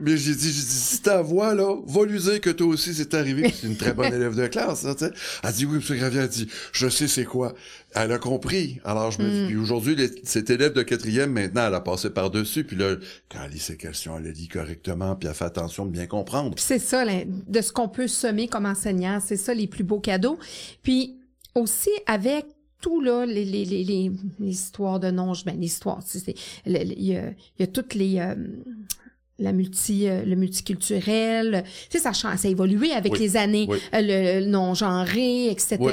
Mais 0.00 0.16
j'ai 0.16 0.34
dit, 0.34 0.46
j'ai 0.52 0.60
dit, 0.62 0.66
si 0.66 1.00
ta 1.02 1.22
voix, 1.22 1.54
là, 1.54 1.76
va 1.86 2.04
lui 2.04 2.18
dire 2.20 2.40
que 2.40 2.50
toi 2.50 2.66
aussi 2.68 2.94
c'est 2.94 3.14
arrivé. 3.14 3.52
C'est 3.54 3.66
une 3.66 3.76
très 3.76 3.92
bonne 3.92 4.12
élève 4.14 4.34
de 4.34 4.46
classe, 4.46 4.80
ça, 4.80 4.94
tu 4.94 5.04
sais. 5.06 5.12
Elle 5.42 5.52
dit, 5.52 5.66
oui, 5.66 5.76
M. 5.76 5.96
Gravier, 5.98 6.20
elle 6.20 6.28
dit, 6.28 6.48
je 6.72 6.88
sais 6.88 7.08
c'est 7.08 7.24
quoi. 7.24 7.54
Elle 7.94 8.10
a 8.12 8.18
compris. 8.18 8.80
Alors, 8.84 9.10
je 9.12 9.22
me 9.22 9.30
dis, 9.30 9.40
Mm. 9.42 9.46
puis 9.46 9.56
aujourd'hui, 9.56 9.94
les- 9.94 10.10
cette 10.24 10.50
élève 10.50 10.72
de 10.72 10.82
quatrième, 10.82 11.30
maintenant, 11.32 11.66
elle 11.68 11.74
a 11.74 11.80
passé 11.80 12.10
par-dessus. 12.10 12.64
Puis 12.64 12.76
là, 12.76 12.96
quand 13.30 13.38
elle 13.44 13.52
lit 13.52 13.58
ses 13.60 13.76
questions, 13.76 14.16
elle 14.18 14.24
les 14.24 14.32
lit 14.32 14.48
correctement, 14.48 15.14
puis 15.14 15.28
elle 15.28 15.34
fait 15.34 15.44
attention 15.44 15.86
de 15.86 15.90
bien 15.92 16.06
comprendre. 16.06 16.54
Puis 16.56 16.64
c'est 16.66 16.78
ça, 16.80 17.04
là, 17.04 17.22
de 17.26 17.60
ce 17.60 17.72
qu'on 17.72 17.88
peut 17.88 18.08
semer 18.08 18.48
comme 18.48 18.66
enseignant, 18.66 19.20
c'est 19.24 19.36
ça 19.36 19.54
les 19.54 19.66
plus 19.68 19.84
beaux 19.84 20.00
cadeaux. 20.00 20.38
Puis 20.82 21.16
aussi 21.54 21.90
avec 22.06 22.46
tout 22.80 23.00
là, 23.00 23.24
les, 23.24 23.44
les, 23.44 23.64
les, 23.64 23.84
les, 23.84 24.10
histoires 24.40 25.00
de 25.00 25.10
non, 25.10 25.32
ben 25.46 25.58
l'histoire, 25.58 26.04
tu 26.04 26.18
sais, 26.18 26.34
il 26.66 26.76
y 26.98 27.12
y 27.12 27.62
a 27.62 27.66
toutes 27.68 27.94
les 27.94 28.18
euh, 28.18 28.34
la 29.38 29.52
multi, 29.52 30.08
euh, 30.08 30.22
le 30.24 30.36
multiculturel, 30.36 31.64
tu 31.90 31.98
sais, 31.98 32.04
ça 32.04 32.12
change, 32.12 32.38
ça 32.38 32.48
a 32.48 32.50
évolué 32.50 32.92
avec 32.92 33.14
Oui, 33.14 33.18
les 33.18 33.36
années, 33.36 33.66
oui. 33.68 33.78
Euh, 33.92 34.40
le, 34.40 34.46
non-genré, 34.46 35.50
etc. 35.50 35.76
Oui. 35.80 35.92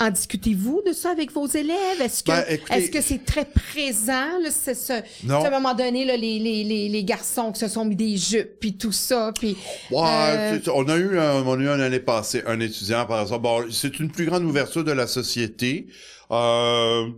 En 0.00 0.10
discutez-vous 0.10 0.82
de 0.86 0.92
ça 0.92 1.10
avec 1.10 1.30
vos 1.32 1.46
élèves? 1.46 2.00
Est-ce 2.00 2.24
que 2.24 2.32
Ben, 2.32 2.44
est-ce 2.70 2.90
que 2.90 3.00
c'est 3.00 3.24
très 3.24 3.44
présent? 3.44 4.38
Là, 4.42 4.50
c'est 4.50 4.74
ça. 4.74 5.00
Non. 5.24 5.44
À 5.44 5.46
un 5.46 5.50
moment 5.50 5.74
donné, 5.74 6.04
là, 6.04 6.16
les, 6.16 6.38
les, 6.38 6.64
les, 6.64 6.88
les 6.88 7.04
garçons 7.04 7.52
qui 7.52 7.60
se 7.60 7.68
sont 7.68 7.84
mis 7.84 7.96
des 7.96 8.16
jupes, 8.16 8.58
puis 8.58 8.76
tout 8.76 8.92
ça, 8.92 9.32
puis... 9.38 9.56
Ouais, 9.90 10.02
Euh, 10.06 10.58
on 10.74 10.88
a 10.88 10.96
eu 10.96 11.18
un, 11.18 11.42
on 11.44 11.52
a 11.58 11.62
eu 11.62 11.68
une 11.68 11.80
année 11.80 12.00
passée 12.00 12.42
un 12.46 12.58
étudiant 12.60 13.06
par 13.06 13.22
exemple. 13.22 13.42
Bon, 13.42 13.64
c'est 13.70 14.00
une 14.00 14.10
plus 14.10 14.26
grande 14.26 14.42
ouverture 14.44 14.82
de 14.82 14.92
la 14.92 15.06
société. 15.06 15.86
Euh, 16.32 17.08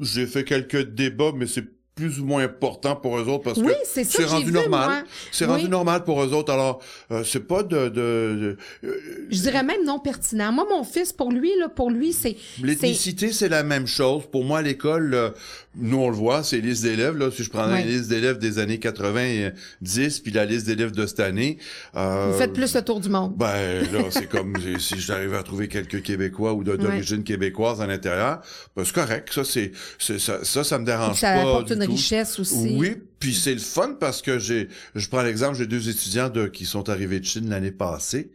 j'ai 0.00 0.26
fait 0.26 0.44
quelques 0.44 0.92
débats, 0.94 1.32
mais 1.34 1.46
c'est 1.46 1.64
plus 1.98 2.20
ou 2.20 2.24
moins 2.24 2.44
important 2.44 2.94
pour 2.94 3.18
eux 3.18 3.26
autres 3.28 3.42
parce 3.42 3.58
Oui, 3.58 3.72
que 3.94 4.04
c'est 4.04 4.24
rendu 4.24 4.52
normal. 4.52 5.04
C'est 5.32 5.46
Oui. 5.46 5.50
rendu 5.52 5.68
normal 5.68 6.04
pour 6.04 6.22
eux 6.22 6.32
autres. 6.32 6.52
Alors, 6.52 6.80
euh, 7.10 7.24
c'est 7.24 7.40
pas 7.46 7.64
de... 7.64 7.88
de, 7.88 7.88
de- 7.90 8.56
euh, 8.84 9.26
Je 9.30 9.40
dirais 9.40 9.64
même 9.64 9.84
non 9.84 9.98
pertinent. 9.98 10.52
Moi, 10.52 10.64
mon 10.70 10.84
fils, 10.84 11.12
pour 11.12 11.32
lui, 11.32 11.50
là, 11.58 11.68
pour 11.68 11.90
lui, 11.90 12.12
c'est... 12.12 12.36
c'est- 12.56 12.64
L'ethnicité, 12.66 13.32
c'est 13.32 13.48
la 13.48 13.64
même 13.64 13.88
chose. 13.88 14.22
Pour 14.30 14.44
moi, 14.44 14.58
à 14.60 14.62
l'école, 14.62 15.12
euh, 15.14 15.30
nous, 15.78 15.98
on 15.98 16.10
le 16.10 16.16
voit, 16.16 16.42
c'est 16.42 16.58
liste 16.60 16.82
d'élèves. 16.82 17.16
Là, 17.16 17.30
si 17.30 17.42
je 17.44 17.50
prends 17.50 17.66
Ouais. 17.68 17.80
la 17.80 17.86
liste 17.86 18.08
d'élèves 18.08 18.38
des 18.38 18.58
années 18.58 18.78
90, 18.78 20.20
puis 20.20 20.32
la 20.32 20.44
liste 20.44 20.66
d'élèves 20.66 20.92
de 20.92 21.06
cette 21.06 21.20
année... 21.20 21.58
euh, 21.96 22.30
Vous 22.32 22.38
faites 22.38 22.52
plus 22.52 22.74
le 22.74 22.82
tour 22.82 23.00
du 23.00 23.08
monde. 23.08 23.34
Ben 23.36 23.82
là, 23.92 24.04
c'est 24.10 24.28
comme 24.28 24.54
si 24.78 24.98
j'arrivais 25.00 25.36
à 25.36 25.42
trouver 25.42 25.68
quelques 25.68 26.02
Québécois 26.02 26.52
ou 26.54 26.64
d'origine 26.64 27.24
québécoise 27.24 27.80
à 27.80 27.86
l'intérieur. 27.86 28.40
Ben, 28.76 28.84
c'est 28.84 28.94
correct. 28.94 29.32
Ça, 29.32 29.44
c'est 29.44 29.72
ça, 29.98 30.44
ça, 30.44 30.64
ça 30.64 30.78
me 30.78 30.84
dérange 30.84 31.18
ça 31.18 31.32
pas 31.34 31.40
apporte 31.40 31.68
du 31.68 31.74
une 31.74 31.84
tout. 31.84 31.92
richesse 31.92 32.38
aussi. 32.38 32.76
Oui, 32.78 32.96
puis 33.18 33.34
c'est 33.34 33.54
le 33.54 33.60
fun 33.60 33.96
parce 33.98 34.22
que 34.22 34.38
j'ai, 34.38 34.68
je 34.94 35.08
prends 35.08 35.22
l'exemple, 35.22 35.56
j'ai 35.56 35.66
deux 35.66 35.88
étudiants 35.88 36.28
de, 36.28 36.46
qui 36.46 36.64
sont 36.66 36.88
arrivés 36.88 37.20
de 37.20 37.24
Chine 37.24 37.48
l'année 37.50 37.72
passée. 37.72 38.30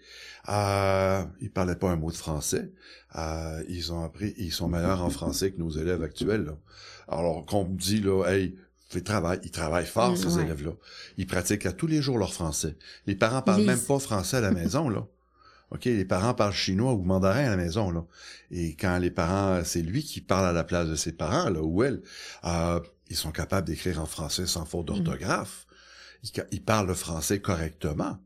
Euh, 0.50 1.24
ils 1.42 1.50
parlaient 1.50 1.76
pas 1.76 1.90
un 1.90 1.96
mot 1.96 2.12
de 2.12 2.18
français. 2.18 2.70
Euh, 3.16 3.64
ils 3.70 3.94
ont 3.94 4.04
appris, 4.04 4.34
ils 4.38 4.52
sont 4.52 4.68
meilleurs 4.68 5.02
en 5.04 5.10
français 5.10 5.52
que 5.52 5.60
nos 5.60 5.70
élèves 5.70 6.04
actuels. 6.04 6.44
Là. 6.46 6.58
Alors 7.08 7.46
qu'on 7.46 7.66
me 7.66 7.78
dit 7.78 8.00
là, 8.00 8.26
hey, 8.28 8.56
fais 8.90 9.02
travail, 9.02 9.40
ils 9.44 9.52
travaillent 9.52 9.86
fort 9.86 10.12
Mm, 10.14 10.18
ces 10.18 10.36
ouais. 10.36 10.44
élèves-là. 10.44 10.72
Ils 11.18 11.28
pratiquent 11.28 11.66
à 11.66 11.72
tous 11.74 11.88
les 11.88 12.02
jours 12.02 12.18
leur 12.18 12.34
français. 12.34 12.78
Les 13.08 13.16
parents 13.16 13.42
parlent 13.42 13.64
même 13.66 13.80
pas 13.82 14.00
français 14.00 14.38
à 14.38 14.42
la 14.42 14.52
maison 14.52 14.90
là. 14.90 15.06
OK, 15.72 15.86
les 15.86 16.06
parents 16.06 16.36
parlent 16.36 16.54
chinois 16.54 16.94
ou 16.94 17.02
mandarin 17.02 17.46
à 17.46 17.50
la 17.50 17.58
maison, 17.58 17.90
là. 17.90 18.06
Et 18.52 18.76
quand 18.76 18.96
les 19.00 19.10
parents, 19.10 19.64
c'est 19.64 19.82
lui 19.82 20.04
qui 20.04 20.22
parle 20.22 20.46
à 20.46 20.52
la 20.52 20.64
place 20.64 20.88
de 20.88 20.96
ses 20.96 21.14
parents, 21.14 21.50
là, 21.50 21.64
ou 21.64 21.82
elle, 21.82 22.04
euh, 22.44 22.80
ils 23.10 23.16
sont 23.16 23.32
capables 23.32 23.66
d'écrire 23.66 24.00
en 24.00 24.06
français 24.06 24.46
sans 24.46 24.66
faute 24.66 24.86
d'orthographe. 24.86 25.66
Ils, 26.24 26.46
ils 26.52 26.62
parlent 26.62 26.86
le 26.86 26.94
français 26.94 27.40
correctement. 27.40 28.20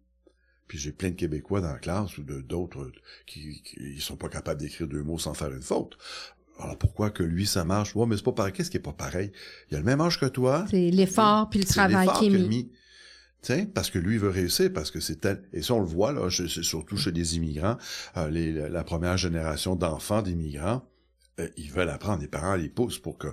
Puis 0.68 0.78
j'ai 0.78 0.92
plein 0.92 1.12
de 1.12 1.16
Québécois 1.16 1.62
dans 1.62 1.72
la 1.72 1.80
classe 1.80 2.18
ou 2.18 2.24
de 2.24 2.42
d'autres 2.42 2.92
qui, 3.26 3.62
qui 3.64 3.78
ils 3.80 4.02
sont 4.02 4.18
pas 4.18 4.28
capables 4.28 4.60
d'écrire 4.60 4.86
deux 4.88 5.04
mots 5.04 5.18
sans 5.18 5.34
faire 5.34 5.54
une 5.54 5.62
faute. 5.62 5.98
Alors 6.60 6.78
pourquoi 6.78 7.10
que 7.10 7.24
lui 7.24 7.46
ça 7.46 7.64
marche? 7.64 7.96
Ouais, 7.96 8.06
mais 8.06 8.18
c'est 8.18 8.24
pas 8.24 8.32
pareil. 8.32 8.54
Qu'est-ce 8.54 8.72
qui 8.72 8.78
est 8.78 8.82
pas 8.82 8.94
pareil? 8.94 9.32
Il 9.70 9.76
a 9.76 9.80
le 9.80 9.86
même 9.86 10.02
âge 10.02 10.20
que 10.20 10.26
toi. 10.26 10.66
C'est 10.70 10.90
l'effort 10.90 11.50
puis 11.50 11.60
le 11.60 11.66
travail 11.66 12.10
qui 12.20 12.28
est 12.28 12.30
mis. 12.30 12.48
mis. 12.48 12.72
T'sais, 13.42 13.68
parce 13.68 13.92
que 13.92 14.00
lui 14.00 14.16
il 14.16 14.20
veut 14.20 14.30
réussir, 14.30 14.74
parce 14.74 14.90
que 14.90 15.00
c'est 15.00 15.18
tel... 15.18 15.44
et 15.54 15.62
ça 15.62 15.76
on 15.76 15.80
le 15.80 15.86
voit 15.86 16.12
là, 16.12 16.28
surtout 16.30 16.98
chez 16.98 17.12
les 17.12 17.36
immigrants, 17.36 17.78
euh, 18.18 18.30
les, 18.30 18.52
la 18.52 18.84
première 18.84 19.16
génération 19.16 19.76
d'enfants 19.76 20.24
d'immigrants, 20.24 20.82
euh, 21.40 21.48
ils 21.56 21.72
veulent 21.72 21.92
apprendre, 21.92 22.22
les 22.24 22.28
parents 22.28 22.56
les 22.56 22.68
poussent 22.68 22.98
pour 22.98 23.20
que 23.20 23.28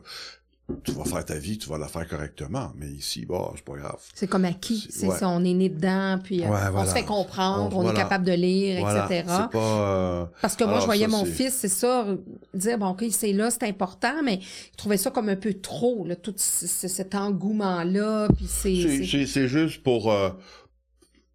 tu 0.83 0.93
vas 0.93 1.05
faire 1.05 1.25
ta 1.25 1.35
vie, 1.35 1.59
tu 1.59 1.69
vas 1.69 1.77
la 1.77 1.89
faire 1.89 2.09
correctement, 2.09 2.73
mais 2.77 2.89
ici, 2.89 3.27
bon, 3.27 3.51
c'est 3.55 3.65
pas 3.65 3.75
grave. 3.77 4.01
C'est 4.15 4.27
comme 4.27 4.47
acquis. 4.47 4.87
C'est- 4.91 5.07
ouais. 5.07 5.15
ça, 5.19 5.29
on 5.29 5.45
est 5.45 5.53
né 5.53 5.69
dedans, 5.69 6.19
puis 6.25 6.43
euh, 6.43 6.49
Ouais, 6.49 6.59
on 6.69 6.71
voilà. 6.73 6.89
se 6.89 6.95
fait 6.95 7.05
comprendre, 7.05 7.75
On- 7.77 7.81
on, 7.81 7.83
voilà. 7.83 7.99
est 7.99 8.03
capable 8.03 8.25
de 8.25 8.33
lire, 8.33 8.81
Voilà, 8.81 9.05
etc. 9.05 9.25
pas. 9.53 9.59
euh, 9.63 10.25
Parce 10.41 10.57
que 10.57 10.65
moi, 10.65 10.81
je 10.81 10.87
voyais 10.87 11.05
ça, 11.05 11.11
mon 11.11 11.27
fils, 11.27 11.53
c'est 11.55 11.69
ça, 11.69 12.07
dire, 12.55 12.79
bon, 12.79 12.89
OK, 12.89 13.05
c'est 13.11 13.33
là, 13.35 13.51
c'est 13.51 13.65
important, 13.65 14.15
mais 14.25 14.41
je 14.73 14.77
trouvais 14.79 14.97
ça 14.97 15.11
comme 15.11 15.29
un 15.29 15.37
peu 15.37 15.53
trop, 15.53 16.07
là, 16.07 16.17
tout 16.17 16.35
ce- 16.39 16.67
ce- 16.67 16.89
cet 16.89 17.15
engouement-là, 17.15 18.29
puis 18.35 18.47
c'est... 18.49 19.27
C'est- 19.27 19.49
juste 19.49 19.83
pour. 19.83 20.11
euh, 20.11 20.31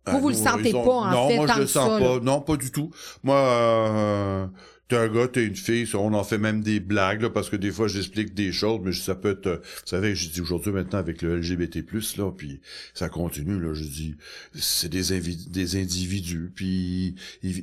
Vous, 0.07 0.21
vous 0.21 0.29
le 0.29 0.35
sentez 0.35 0.71
pas, 0.71 0.79
en 0.79 1.11
non, 1.11 1.27
fait, 1.29 1.35
moi 1.35 1.45
tant 1.45 1.53
je 1.55 1.59
le 1.61 1.67
sens 1.67 1.83
ça, 1.91 1.99
pas. 1.99 1.99
là. 1.99 2.19
Non, 2.23 2.41
pas 2.41 2.57
du 2.57 2.71
tout. 2.71 2.89
Moi, 3.21 3.35
euh, 3.35 4.47
t'es 4.89 4.97
un 4.97 5.07
gars, 5.07 5.27
t'es 5.27 5.45
une 5.45 5.55
fille. 5.55 5.87
On 5.93 6.13
en 6.13 6.23
fait 6.23 6.37
même 6.37 6.61
des 6.61 6.79
blagues 6.81 7.21
là, 7.21 7.29
parce 7.29 7.49
que 7.49 7.55
des 7.55 7.71
fois 7.71 7.87
j'explique 7.87 8.33
des 8.33 8.51
choses, 8.51 8.81
mais 8.83 8.91
ça 8.91 9.15
peut 9.15 9.29
être. 9.29 9.61
Vous 9.63 9.81
savez, 9.85 10.15
je 10.15 10.29
dis 10.29 10.41
aujourd'hui 10.41 10.71
maintenant 10.73 10.99
avec 10.99 11.21
le 11.21 11.37
LGBT+ 11.39 11.83
là, 12.17 12.31
puis 12.31 12.59
ça 12.93 13.07
continue 13.07 13.59
là. 13.59 13.73
Je 13.73 13.83
dis, 13.83 14.15
c'est 14.55 14.89
des, 14.89 15.13
invi- 15.17 15.49
des 15.49 15.79
individus. 15.79 16.51
Puis 16.53 17.15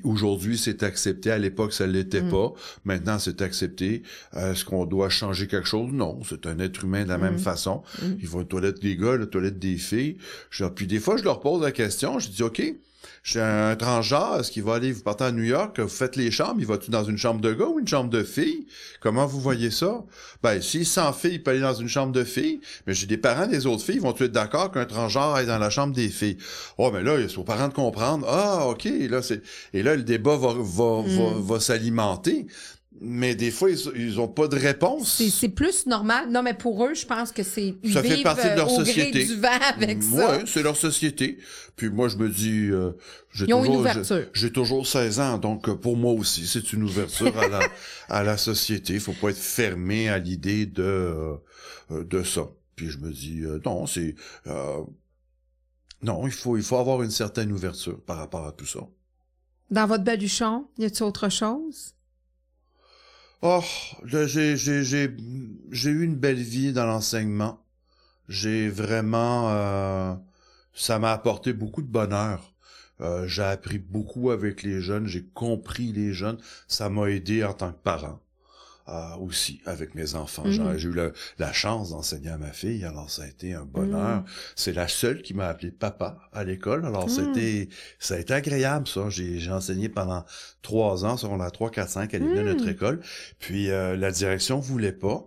aujourd'hui 0.04 0.56
c'est 0.56 0.82
accepté. 0.82 1.30
À 1.30 1.38
l'époque 1.38 1.72
ça 1.72 1.86
l'était 1.86 2.22
Mm. 2.22 2.30
pas. 2.30 2.52
Maintenant 2.84 3.18
c'est 3.18 3.42
accepté. 3.42 4.02
Est-ce 4.34 4.64
qu'on 4.64 4.86
doit 4.86 5.08
changer 5.10 5.46
quelque 5.48 5.68
chose? 5.68 5.92
Non, 5.92 6.20
c'est 6.28 6.46
un 6.46 6.58
être 6.60 6.84
humain 6.84 7.02
de 7.04 7.08
la 7.08 7.18
même 7.18 7.34
Mm. 7.34 7.38
façon. 7.38 7.82
Mm. 8.00 8.06
Ils 8.20 8.28
vont 8.28 8.38
aux 8.40 8.44
toilettes 8.44 8.80
des 8.80 8.96
gars, 8.96 9.16
les 9.16 9.26
toilettes 9.28 9.58
des 9.58 9.76
filles. 9.76 10.16
Puis 10.76 10.86
des 10.86 11.00
fois, 11.00 11.16
je 11.16 11.24
leur 11.24 11.40
pose 11.40 11.60
la 11.62 11.72
question, 11.72 12.18
je 12.20 12.28
dis, 12.28 12.42
OK, 12.42 12.62
je 13.22 13.30
suis 13.32 13.40
un 13.40 13.74
transgenre, 13.76 14.38
est-ce 14.40 14.50
qu'il 14.50 14.62
va 14.62 14.74
aller, 14.74 14.92
vous 14.92 15.02
partez 15.02 15.24
à 15.24 15.32
New 15.32 15.42
York, 15.42 15.78
vous 15.80 15.88
faites 15.88 16.16
les 16.16 16.30
chambres, 16.30 16.57
il 16.59 16.66
va-tu 16.66 16.90
dans 16.90 17.04
une 17.04 17.18
chambre 17.18 17.40
de 17.40 17.52
gars 17.52 17.66
ou 17.66 17.78
une 17.78 17.88
chambre 17.88 18.11
de 18.11 18.22
filles? 18.22 18.66
Comment 19.00 19.26
vous 19.26 19.40
voyez 19.40 19.70
ça? 19.70 20.04
Ben, 20.42 20.61
s'il 20.62 20.86
sans 20.86 21.12
filles, 21.12 21.34
il 21.34 21.42
peut 21.42 21.50
aller 21.52 21.61
dans 21.61 21.74
une 21.74 21.88
chambre 21.88 22.12
de 22.12 22.24
filles, 22.24 22.61
mais 22.86 22.94
j'ai 22.94 23.07
des 23.07 23.16
parents 23.18 23.46
des 23.46 23.66
autres 23.66 23.82
filles, 23.84 23.96
ils 23.96 24.00
vont-tu 24.00 24.24
être 24.24 24.32
d'accord 24.32 24.70
qu'un 24.70 24.84
transgenre 24.84 25.34
aille 25.34 25.46
dans 25.46 25.59
la 25.59 25.70
chambre 25.70 25.94
des 25.94 26.09
filles? 26.09 26.36
Oh, 26.78 26.90
mais 26.92 27.02
là, 27.02 27.16
c'est 27.28 27.38
aux 27.38 27.44
parents 27.44 27.68
de 27.68 27.74
comprendre, 27.74 28.26
ah, 28.28 28.66
OK, 28.68 28.84
là, 28.84 29.22
c'est, 29.22 29.42
et 29.72 29.82
là, 29.82 29.96
le 29.96 30.02
débat 30.02 30.36
va, 30.36 30.54
va, 30.54 31.02
va, 31.02 31.02
Mm. 31.07 31.40
va 31.42 31.61
s'alimenter. 31.61 32.46
Mais 33.01 33.34
des 33.34 33.51
fois, 33.51 33.70
ils, 33.70 33.78
ils 33.97 34.20
ont 34.20 34.28
pas 34.28 34.49
de 34.49 34.57
réponse. 34.57 35.22
C'est 35.30 35.49
plus 35.49 35.86
normal. 35.86 36.30
Non, 36.30 36.42
mais 36.42 36.55
pour 36.55 36.84
eux, 36.84 36.94
je 36.94 37.05
pense 37.05 37.30
que 37.32 37.42
c'est. 37.42 37.74
Ça 37.92 38.03
fait 38.03 38.22
partie 38.22 38.49
de 38.49 38.55
leur 38.57 38.68
euh, 38.70 38.72
au 38.80 38.84
société. 38.84 39.11
gré 39.11 39.24
du 39.26 39.40
vent 39.40 39.49
avec 39.76 40.03
ça. 40.03 40.30
Ouais, 40.30 40.44
c'est 40.47 40.62
leur 40.62 40.76
société. 40.76 41.38
Puis 41.76 41.90
moi, 41.90 42.09
je 42.09 42.16
me 42.16 42.28
dis, 42.28 42.68
euh, 42.70 42.92
j'ai 43.32 43.44
Ils 43.47 43.55
ont 43.55 43.59
une 43.61 43.66
toujours, 43.66 43.80
ouverture. 43.80 44.26
j'ai- 44.32 44.51
toujours 44.53 44.86
16 44.86 45.20
ans, 45.20 45.38
donc 45.38 45.68
euh, 45.68 45.74
pour 45.76 45.97
moi 45.97 46.12
aussi, 46.12 46.47
c'est 46.47 46.72
une 46.72 46.84
ouverture 46.84 47.36
à 47.38 47.49
la, 47.49 47.61
à 48.09 48.22
la 48.22 48.36
société. 48.38 48.94
Il 48.94 49.01
faut 49.01 49.12
pas 49.12 49.28
être 49.30 49.36
fermé 49.36 50.09
à 50.09 50.18
l'idée 50.18 50.64
de, 50.64 50.82
euh, 51.90 52.05
de 52.05 52.22
ça. 52.22 52.49
Puis 52.76 52.88
je 52.88 52.99
me 52.99 53.11
dis, 53.12 53.40
euh, 53.42 53.61
non, 53.64 53.86
c'est, 53.86 54.14
euh, 54.47 54.80
non, 56.03 56.26
il 56.26 56.32
faut, 56.32 56.57
il 56.57 56.62
faut 56.62 56.76
avoir 56.76 57.03
une 57.03 57.11
certaine 57.11 57.53
ouverture 57.53 58.01
par 58.01 58.18
rapport 58.18 58.47
à 58.47 58.53
tout 58.53 58.66
ça. 58.66 58.80
Dans 59.70 59.86
votre 59.86 60.05
baluchon, 60.05 60.66
y 60.78 60.84
a-t-il 60.84 61.03
autre 61.03 61.28
chose? 61.28 61.94
Oh, 63.43 63.62
j'ai 64.05 65.91
eu 65.91 66.05
une 66.05 66.16
belle 66.16 66.43
vie 66.43 66.72
dans 66.72 66.87
l'enseignement. 66.87 67.62
J'ai 68.28 68.68
vraiment, 68.68 69.51
euh, 69.51 70.14
ça 70.74 70.99
m'a 70.99 71.12
apporté 71.12 71.53
beaucoup 71.53 71.82
de 71.82 71.89
bonheur. 71.89 72.55
Euh, 73.01 73.26
j'ai 73.28 73.43
appris 73.43 73.78
beaucoup 73.78 74.30
avec 74.30 74.62
les 74.62 74.80
jeunes, 74.80 75.07
j'ai 75.07 75.24
compris 75.24 75.93
les 75.93 76.12
jeunes. 76.12 76.39
Ça 76.66 76.89
m'a 76.89 77.11
aidé 77.11 77.45
en 77.45 77.53
tant 77.53 77.72
que 77.72 77.78
parent. 77.78 78.20
Euh, 78.89 79.16
aussi 79.16 79.61
avec 79.66 79.95
mes 79.95 80.14
enfants. 80.14 80.45
J'ai- 80.51 80.78
J'ai 80.78 80.89
eu 80.89 80.95
la 81.39 81.53
chance 81.53 81.91
d'enseigner 81.91 82.28
à 82.30 82.39
ma 82.39 82.53
fille, 82.53 82.84
alors 82.84 83.11
ça 83.11 83.22
a 83.22 83.26
été 83.26 83.53
un 83.55 83.64
bonheur. 83.64 84.20
Mhm. 84.20 84.24
C'est 84.55 84.72
la 84.72 84.89
seule 84.89 85.22
qui 85.22 85.34
m'a 85.34 85.49
appelé 85.49 85.70
papa 85.70 86.18
à 86.32 86.45
l'école, 86.45 86.84
alors 86.87 87.09
c'était 87.11 87.68
ça 87.99 88.14
a 88.14 88.18
été 88.18 88.32
agréable 88.34 88.87
ça. 88.87 89.09
J'ai 89.11 89.39
j'ai 89.39 89.51
enseigné 89.51 89.89
pendant 89.89 90.24
trois 90.62 91.05
ans, 91.05 91.16
sur 91.16 91.37
la 91.37 91.51
3, 91.51 91.70
4, 91.70 91.89
5, 91.91 92.14
elle 92.14 92.22
est 92.22 92.26
venue 92.26 92.39
à 92.39 92.43
notre 92.45 92.68
école. 92.68 93.01
Puis 93.39 93.70
euh, 93.70 93.97
la 93.97 94.11
direction 94.11 94.59
voulait 94.61 94.93
pas. 94.93 95.24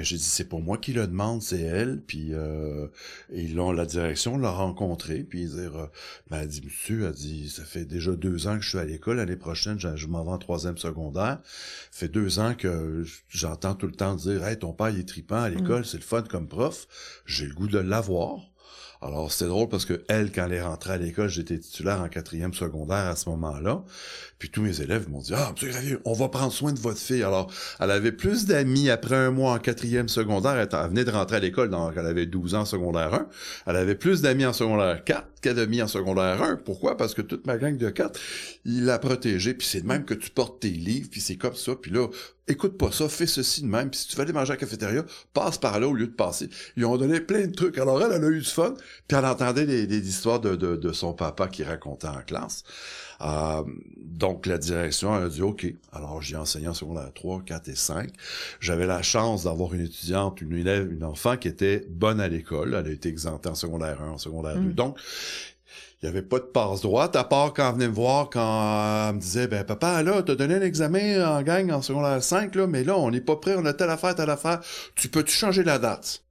Mais 0.00 0.04
j'ai 0.04 0.16
dit, 0.16 0.24
c'est 0.24 0.48
pour 0.48 0.62
moi 0.62 0.78
qui 0.78 0.94
le 0.94 1.06
demande, 1.06 1.42
c'est 1.42 1.60
elle. 1.60 2.00
Puis 2.00 2.28
euh, 2.32 2.86
ils 3.34 3.54
l'ont, 3.54 3.70
la 3.70 3.84
direction 3.84 4.38
l'a 4.38 4.50
rencontré. 4.50 5.24
Puis 5.24 5.42
ils 5.42 5.56
dire, 5.56 5.76
euh, 5.76 5.86
ben, 6.30 6.38
elle 6.40 6.48
dit, 6.48 6.62
monsieur, 6.64 7.04
elle 7.04 7.12
dit, 7.12 7.50
ça 7.50 7.64
fait 7.64 7.84
déjà 7.84 8.12
deux 8.12 8.46
ans 8.46 8.56
que 8.56 8.64
je 8.64 8.70
suis 8.70 8.78
à 8.78 8.86
l'école. 8.86 9.18
L'année 9.18 9.36
prochaine, 9.36 9.78
je, 9.78 9.94
je 9.96 10.06
m'en 10.06 10.24
vais 10.24 10.30
en 10.30 10.38
troisième 10.38 10.78
secondaire. 10.78 11.40
Ça 11.44 11.98
fait 11.98 12.08
deux 12.08 12.38
ans 12.38 12.54
que 12.54 13.04
j'entends 13.28 13.74
tout 13.74 13.88
le 13.88 13.92
temps 13.92 14.14
dire, 14.14 14.42
hey, 14.42 14.58
ton 14.58 14.72
père 14.72 14.88
il 14.88 15.00
est 15.00 15.08
tripant 15.08 15.42
à 15.42 15.50
l'école, 15.50 15.84
c'est 15.84 15.98
le 15.98 16.02
fun 16.02 16.22
comme 16.22 16.48
prof. 16.48 16.88
J'ai 17.26 17.44
le 17.44 17.52
goût 17.52 17.68
de 17.68 17.78
l'avoir. 17.78 18.49
Alors, 19.02 19.32
c'était 19.32 19.48
drôle 19.48 19.68
parce 19.68 19.86
que 19.86 20.04
elle, 20.08 20.30
quand 20.30 20.44
elle 20.44 20.52
est 20.52 20.62
rentrée 20.62 20.92
à 20.92 20.98
l'école, 20.98 21.28
j'étais 21.28 21.58
titulaire 21.58 22.02
en 22.02 22.08
quatrième 22.08 22.52
secondaire 22.52 23.06
à 23.06 23.16
ce 23.16 23.30
moment-là. 23.30 23.82
Puis 24.38 24.50
tous 24.50 24.60
mes 24.60 24.82
élèves 24.82 25.08
m'ont 25.08 25.20
dit, 25.20 25.32
ah, 25.34 25.52
monsieur 25.52 25.70
Gravier, 25.70 25.96
on 26.04 26.12
va 26.12 26.28
prendre 26.28 26.52
soin 26.52 26.74
de 26.74 26.78
votre 26.78 26.98
fille. 26.98 27.22
Alors, 27.22 27.50
elle 27.78 27.90
avait 27.90 28.12
plus 28.12 28.44
d'amis 28.44 28.90
après 28.90 29.16
un 29.16 29.30
mois 29.30 29.54
en 29.54 29.58
quatrième 29.58 30.10
secondaire. 30.10 30.56
Elle, 30.56 30.88
venait 30.90 31.04
de 31.04 31.10
rentrer 31.10 31.36
à 31.36 31.40
l'école, 31.40 31.70
donc 31.70 31.94
elle 31.96 32.06
avait 32.06 32.26
12 32.26 32.54
ans 32.54 32.60
en 32.60 32.64
secondaire 32.66 33.14
1. 33.14 33.26
Elle 33.68 33.76
avait 33.76 33.94
plus 33.94 34.20
d'amis 34.20 34.44
en 34.44 34.52
secondaire 34.52 35.02
4 35.02 35.26
d'amis 35.48 35.82
en 35.82 35.88
secondaire 35.88 36.42
1. 36.42 36.56
Pourquoi? 36.56 36.96
Parce 36.96 37.14
que 37.14 37.22
toute 37.22 37.46
ma 37.46 37.56
gang 37.56 37.76
de 37.76 37.88
4, 37.88 38.18
il 38.64 38.84
l'a 38.84 38.98
protégée. 38.98 39.54
Puis 39.54 39.66
c'est 39.66 39.80
de 39.80 39.86
même 39.86 40.04
que 40.04 40.14
tu 40.14 40.30
portes 40.30 40.60
tes 40.60 40.70
livres, 40.70 41.08
puis 41.10 41.20
c'est 41.20 41.36
comme 41.36 41.54
ça. 41.54 41.74
Puis 41.74 41.90
là, 41.90 42.08
écoute 42.46 42.76
pas 42.76 42.92
ça, 42.92 43.08
fais 43.08 43.26
ceci 43.26 43.62
de 43.62 43.66
même. 43.66 43.90
Puis 43.90 44.00
si 44.00 44.08
tu 44.08 44.16
veux 44.16 44.22
aller 44.22 44.32
manger 44.32 44.52
à 44.52 44.54
la 44.54 44.60
cafétéria, 44.60 45.04
passe 45.32 45.58
par 45.58 45.80
là 45.80 45.88
au 45.88 45.94
lieu 45.94 46.06
de 46.06 46.12
passer. 46.12 46.50
Ils 46.76 46.84
ont 46.84 46.96
donné 46.96 47.20
plein 47.20 47.46
de 47.46 47.54
trucs. 47.54 47.78
Alors 47.78 48.02
elle, 48.02 48.12
elle 48.12 48.24
a 48.24 48.28
eu 48.28 48.40
du 48.40 48.44
fun. 48.44 48.74
Puis 49.08 49.16
elle 49.16 49.24
entendait 49.24 49.66
des, 49.66 50.08
histoires 50.08 50.40
de 50.40 50.92
son 50.92 51.14
papa 51.14 51.48
qui 51.48 51.64
racontait 51.64 52.08
en 52.08 52.22
classe. 52.22 52.64
Euh, 53.22 53.62
donc 53.96 54.46
la 54.46 54.58
direction 54.58 55.12
a 55.12 55.28
dit 55.28 55.42
OK. 55.42 55.66
Alors 55.92 56.20
j'ai 56.22 56.36
enseigné 56.36 56.68
en 56.68 56.74
secondaire 56.74 57.10
3, 57.14 57.42
4 57.44 57.68
et 57.68 57.74
5. 57.74 58.10
J'avais 58.60 58.86
la 58.86 59.02
chance 59.02 59.44
d'avoir 59.44 59.74
une 59.74 59.82
étudiante, 59.82 60.40
une 60.40 60.52
élève, 60.52 60.92
une 60.92 61.04
enfant 61.04 61.36
qui 61.36 61.48
était 61.48 61.86
bonne 61.88 62.20
à 62.20 62.28
l'école. 62.28 62.74
Elle 62.74 62.86
a 62.86 62.90
été 62.90 63.08
exemptée 63.08 63.48
en 63.48 63.54
secondaire 63.54 64.02
1, 64.02 64.10
en 64.10 64.18
secondaire 64.18 64.56
2. 64.56 64.60
Mm. 64.60 64.72
Donc 64.72 64.98
il 66.02 66.06
n'y 66.06 66.16
avait 66.16 66.26
pas 66.26 66.38
de 66.38 66.44
passe 66.44 66.80
droite, 66.80 67.14
à 67.14 67.24
part 67.24 67.52
quand 67.52 67.68
elle 67.68 67.74
venait 67.74 67.88
me 67.88 67.94
voir, 67.94 68.30
quand 68.30 69.08
elle 69.08 69.16
me 69.16 69.20
disait, 69.20 69.46
ben 69.48 69.64
papa, 69.64 70.02
là, 70.02 70.22
t'as 70.22 70.34
donné 70.34 70.54
un 70.54 70.62
examen 70.62 71.22
en 71.26 71.42
gang 71.42 71.70
en 71.70 71.82
secondaire 71.82 72.22
5, 72.22 72.54
là, 72.54 72.66
mais 72.66 72.84
là, 72.84 72.96
on 72.96 73.10
n'est 73.10 73.20
pas 73.20 73.36
prêt, 73.36 73.54
on 73.58 73.66
a 73.66 73.74
telle 73.74 73.90
affaire, 73.90 74.14
telle 74.14 74.30
affaire. 74.30 74.60
Tu 74.94 75.08
peux-tu 75.08 75.32
changer 75.32 75.62
la 75.62 75.78
date? 75.78 76.22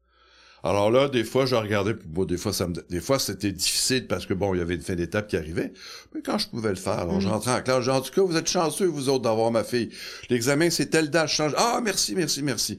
Alors 0.64 0.92
là, 0.92 1.08
des 1.08 1.24
fois, 1.24 1.46
je 1.46 1.56
regardais, 1.56 1.94
bon, 2.06 2.26
des 2.26 2.38
fois, 2.38 2.52
ça 2.52 2.68
me, 2.68 2.74
des 2.90 3.00
fois, 3.00 3.18
c'était 3.18 3.52
difficile 3.52 4.08
parce 4.08 4.26
que 4.26 4.34
bon, 4.34 4.54
il 4.54 4.58
y 4.58 4.62
avait 4.62 4.76
une 4.76 4.82
fin 4.82 4.96
d'étape 4.96 5.28
qui 5.30 5.38
arrivait. 5.38 5.72
Mais 6.14 6.22
quand 6.22 6.38
je 6.38 6.50
pouvais 6.50 6.70
le 6.70 6.76
faire, 6.76 7.00
alors 7.00 7.22
je 7.22 7.28
Mhm. 7.28 7.34
rentrais 7.34 7.52
en 7.54 7.62
classe, 7.62 7.88
en 7.88 8.02
tout 8.02 8.12
cas, 8.14 8.22
vous 8.22 8.36
êtes 8.36 8.50
chanceux, 8.50 8.86
vous 8.88 9.08
autres, 9.10 9.24
d'avoir 9.24 9.52
ma 9.52 9.64
fille. 9.64 9.90
L'examen, 10.30 10.70
c'est 10.70 10.88
telle 10.88 11.10
date, 11.10 11.30
je 11.30 11.36
change. 11.36 11.54
Ah, 11.58 11.80
merci, 11.84 12.14
merci, 12.16 12.44
merci. 12.44 12.78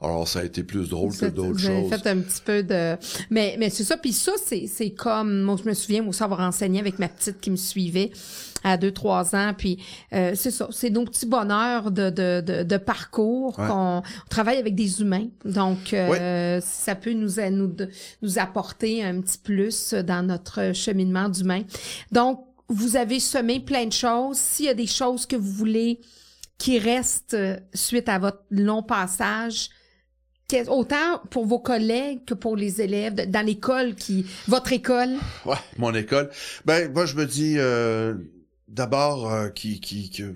Alors, 0.00 0.26
ça 0.26 0.40
a 0.40 0.44
été 0.44 0.64
plus 0.64 0.88
drôle 0.88 1.16
que 1.16 1.26
d'autres 1.26 1.60
choses. 1.60 1.88
fait 1.88 2.06
un 2.08 2.18
petit 2.18 2.40
peu 2.44 2.62
de... 2.64 2.96
Mais, 3.30 3.54
mais 3.58 3.70
c'est 3.70 3.84
ça. 3.84 3.96
Puis 3.96 4.12
ça, 4.12 4.32
c'est, 4.44 4.66
c'est 4.66 4.90
comme... 4.90 5.42
Moi, 5.42 5.56
je 5.62 5.68
me 5.68 5.74
souviens 5.74 6.04
aussi 6.06 6.22
avoir 6.24 6.40
enseigné 6.40 6.80
avec 6.80 6.98
ma 6.98 7.06
petite 7.08 7.40
qui 7.40 7.52
me 7.52 7.56
suivait 7.56 8.10
à 8.64 8.76
2-3 8.76 9.34
ans. 9.36 9.54
Puis 9.56 9.78
euh, 10.12 10.32
c'est 10.34 10.50
ça. 10.50 10.68
C'est 10.70 10.90
nos 10.90 11.04
petits 11.04 11.26
bonheurs 11.26 11.90
de, 11.90 12.10
de, 12.10 12.40
de, 12.40 12.62
de 12.62 12.76
parcours 12.76 13.58
Ouais. 13.58 13.66
qu'on 13.66 13.98
on 13.98 14.28
travaille 14.30 14.58
avec 14.58 14.74
des 14.74 15.00
humains. 15.00 15.26
Donc, 15.44 15.92
euh, 15.92 16.60
ça 16.62 16.94
peut 16.94 17.12
nous, 17.12 17.30
nous, 17.50 17.76
nous 18.22 18.38
apporter 18.38 19.02
un 19.04 19.20
petit 19.20 19.38
plus 19.38 19.94
dans 19.94 20.22
notre 20.26 20.72
cheminement 20.74 21.28
d'humain. 21.28 21.62
Donc, 22.10 22.44
vous 22.68 22.96
avez 22.96 23.20
semé 23.20 23.60
plein 23.60 23.86
de 23.86 23.92
choses. 23.92 24.38
S'il 24.38 24.66
y 24.66 24.68
a 24.68 24.74
des 24.74 24.86
choses 24.86 25.26
que 25.26 25.36
vous 25.36 25.50
voulez 25.52 26.00
qui 26.58 26.78
restent 26.78 27.34
euh, 27.34 27.56
suite 27.74 28.08
à 28.08 28.18
votre 28.18 28.42
long 28.50 28.82
passage, 28.82 29.68
autant 30.68 31.18
pour 31.30 31.46
vos 31.46 31.58
collègues 31.58 32.24
que 32.26 32.34
pour 32.34 32.56
les 32.56 32.80
élèves 32.82 33.14
de- 33.14 33.24
dans 33.24 33.44
l'école 33.44 33.94
qui 33.94 34.26
votre 34.48 34.72
école? 34.72 35.10
Ouais, 35.46 35.56
mon 35.78 35.94
école. 35.94 36.30
Ben, 36.66 36.92
moi, 36.92 37.06
je 37.06 37.16
me 37.16 37.24
dis, 37.26 37.54
euh, 37.56 38.14
d'abord, 38.72 39.32
euh, 39.32 39.48
qui, 39.48 39.80
qui, 39.80 40.10
que, 40.10 40.34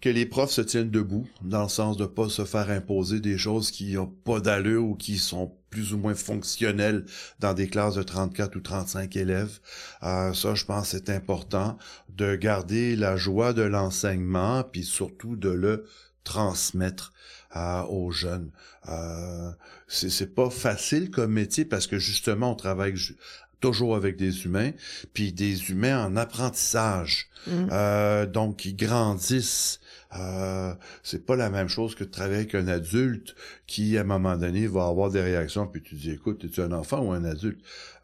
que 0.00 0.08
les 0.08 0.26
profs 0.26 0.50
se 0.50 0.62
tiennent 0.62 0.90
debout, 0.90 1.28
dans 1.42 1.62
le 1.62 1.68
sens 1.68 1.96
de 1.96 2.06
pas 2.06 2.28
se 2.28 2.44
faire 2.44 2.70
imposer 2.70 3.20
des 3.20 3.38
choses 3.38 3.70
qui 3.70 3.96
ont 3.96 4.08
pas 4.08 4.40
d'allure 4.40 4.84
ou 4.84 4.94
qui 4.96 5.18
sont 5.18 5.52
plus 5.70 5.94
ou 5.94 5.98
moins 5.98 6.14
fonctionnelles 6.14 7.04
dans 7.38 7.54
des 7.54 7.68
classes 7.68 7.94
de 7.94 8.02
34 8.02 8.56
ou 8.56 8.60
35 8.60 9.16
élèves. 9.16 9.60
Euh, 10.02 10.32
ça, 10.34 10.54
je 10.54 10.64
pense, 10.64 10.88
c'est 10.88 11.10
important 11.10 11.78
de 12.08 12.34
garder 12.34 12.96
la 12.96 13.16
joie 13.16 13.52
de 13.52 13.62
l'enseignement, 13.62 14.64
puis 14.64 14.84
surtout 14.84 15.36
de 15.36 15.50
le 15.50 15.86
transmettre 16.24 17.12
euh, 17.56 17.82
aux 17.84 18.10
jeunes. 18.10 18.50
Euh, 18.88 19.50
c'est 19.86 20.34
pas 20.34 20.48
facile 20.48 21.10
comme 21.10 21.32
métier 21.32 21.64
parce 21.64 21.86
que 21.86 21.98
justement, 21.98 22.52
on 22.52 22.54
travaille 22.54 22.94
toujours 23.62 23.96
avec 23.96 24.16
des 24.16 24.44
humains, 24.44 24.72
puis 25.14 25.32
des 25.32 25.70
humains 25.70 26.04
en 26.04 26.16
apprentissage, 26.16 27.28
Mm. 27.46 27.68
euh, 27.72 28.26
donc 28.26 28.58
qui 28.58 28.74
grandissent. 28.74 29.80
Euh, 30.16 30.74
c'est 31.02 31.24
pas 31.26 31.34
la 31.36 31.48
même 31.50 31.68
chose 31.68 31.94
que 31.94 32.04
de 32.04 32.10
travailler 32.10 32.36
avec 32.40 32.54
un 32.54 32.68
adulte 32.68 33.34
qui, 33.66 33.96
à 33.96 34.02
un 34.02 34.04
moment 34.04 34.36
donné, 34.36 34.66
va 34.66 34.86
avoir 34.86 35.10
des 35.10 35.22
réactions, 35.22 35.66
puis 35.66 35.82
tu 35.82 35.94
dis, 35.94 36.10
écoute, 36.10 36.44
es-tu 36.44 36.60
un 36.60 36.70
enfant 36.72 37.00
ou 37.00 37.10
un 37.12 37.24
adulte? 37.24 37.58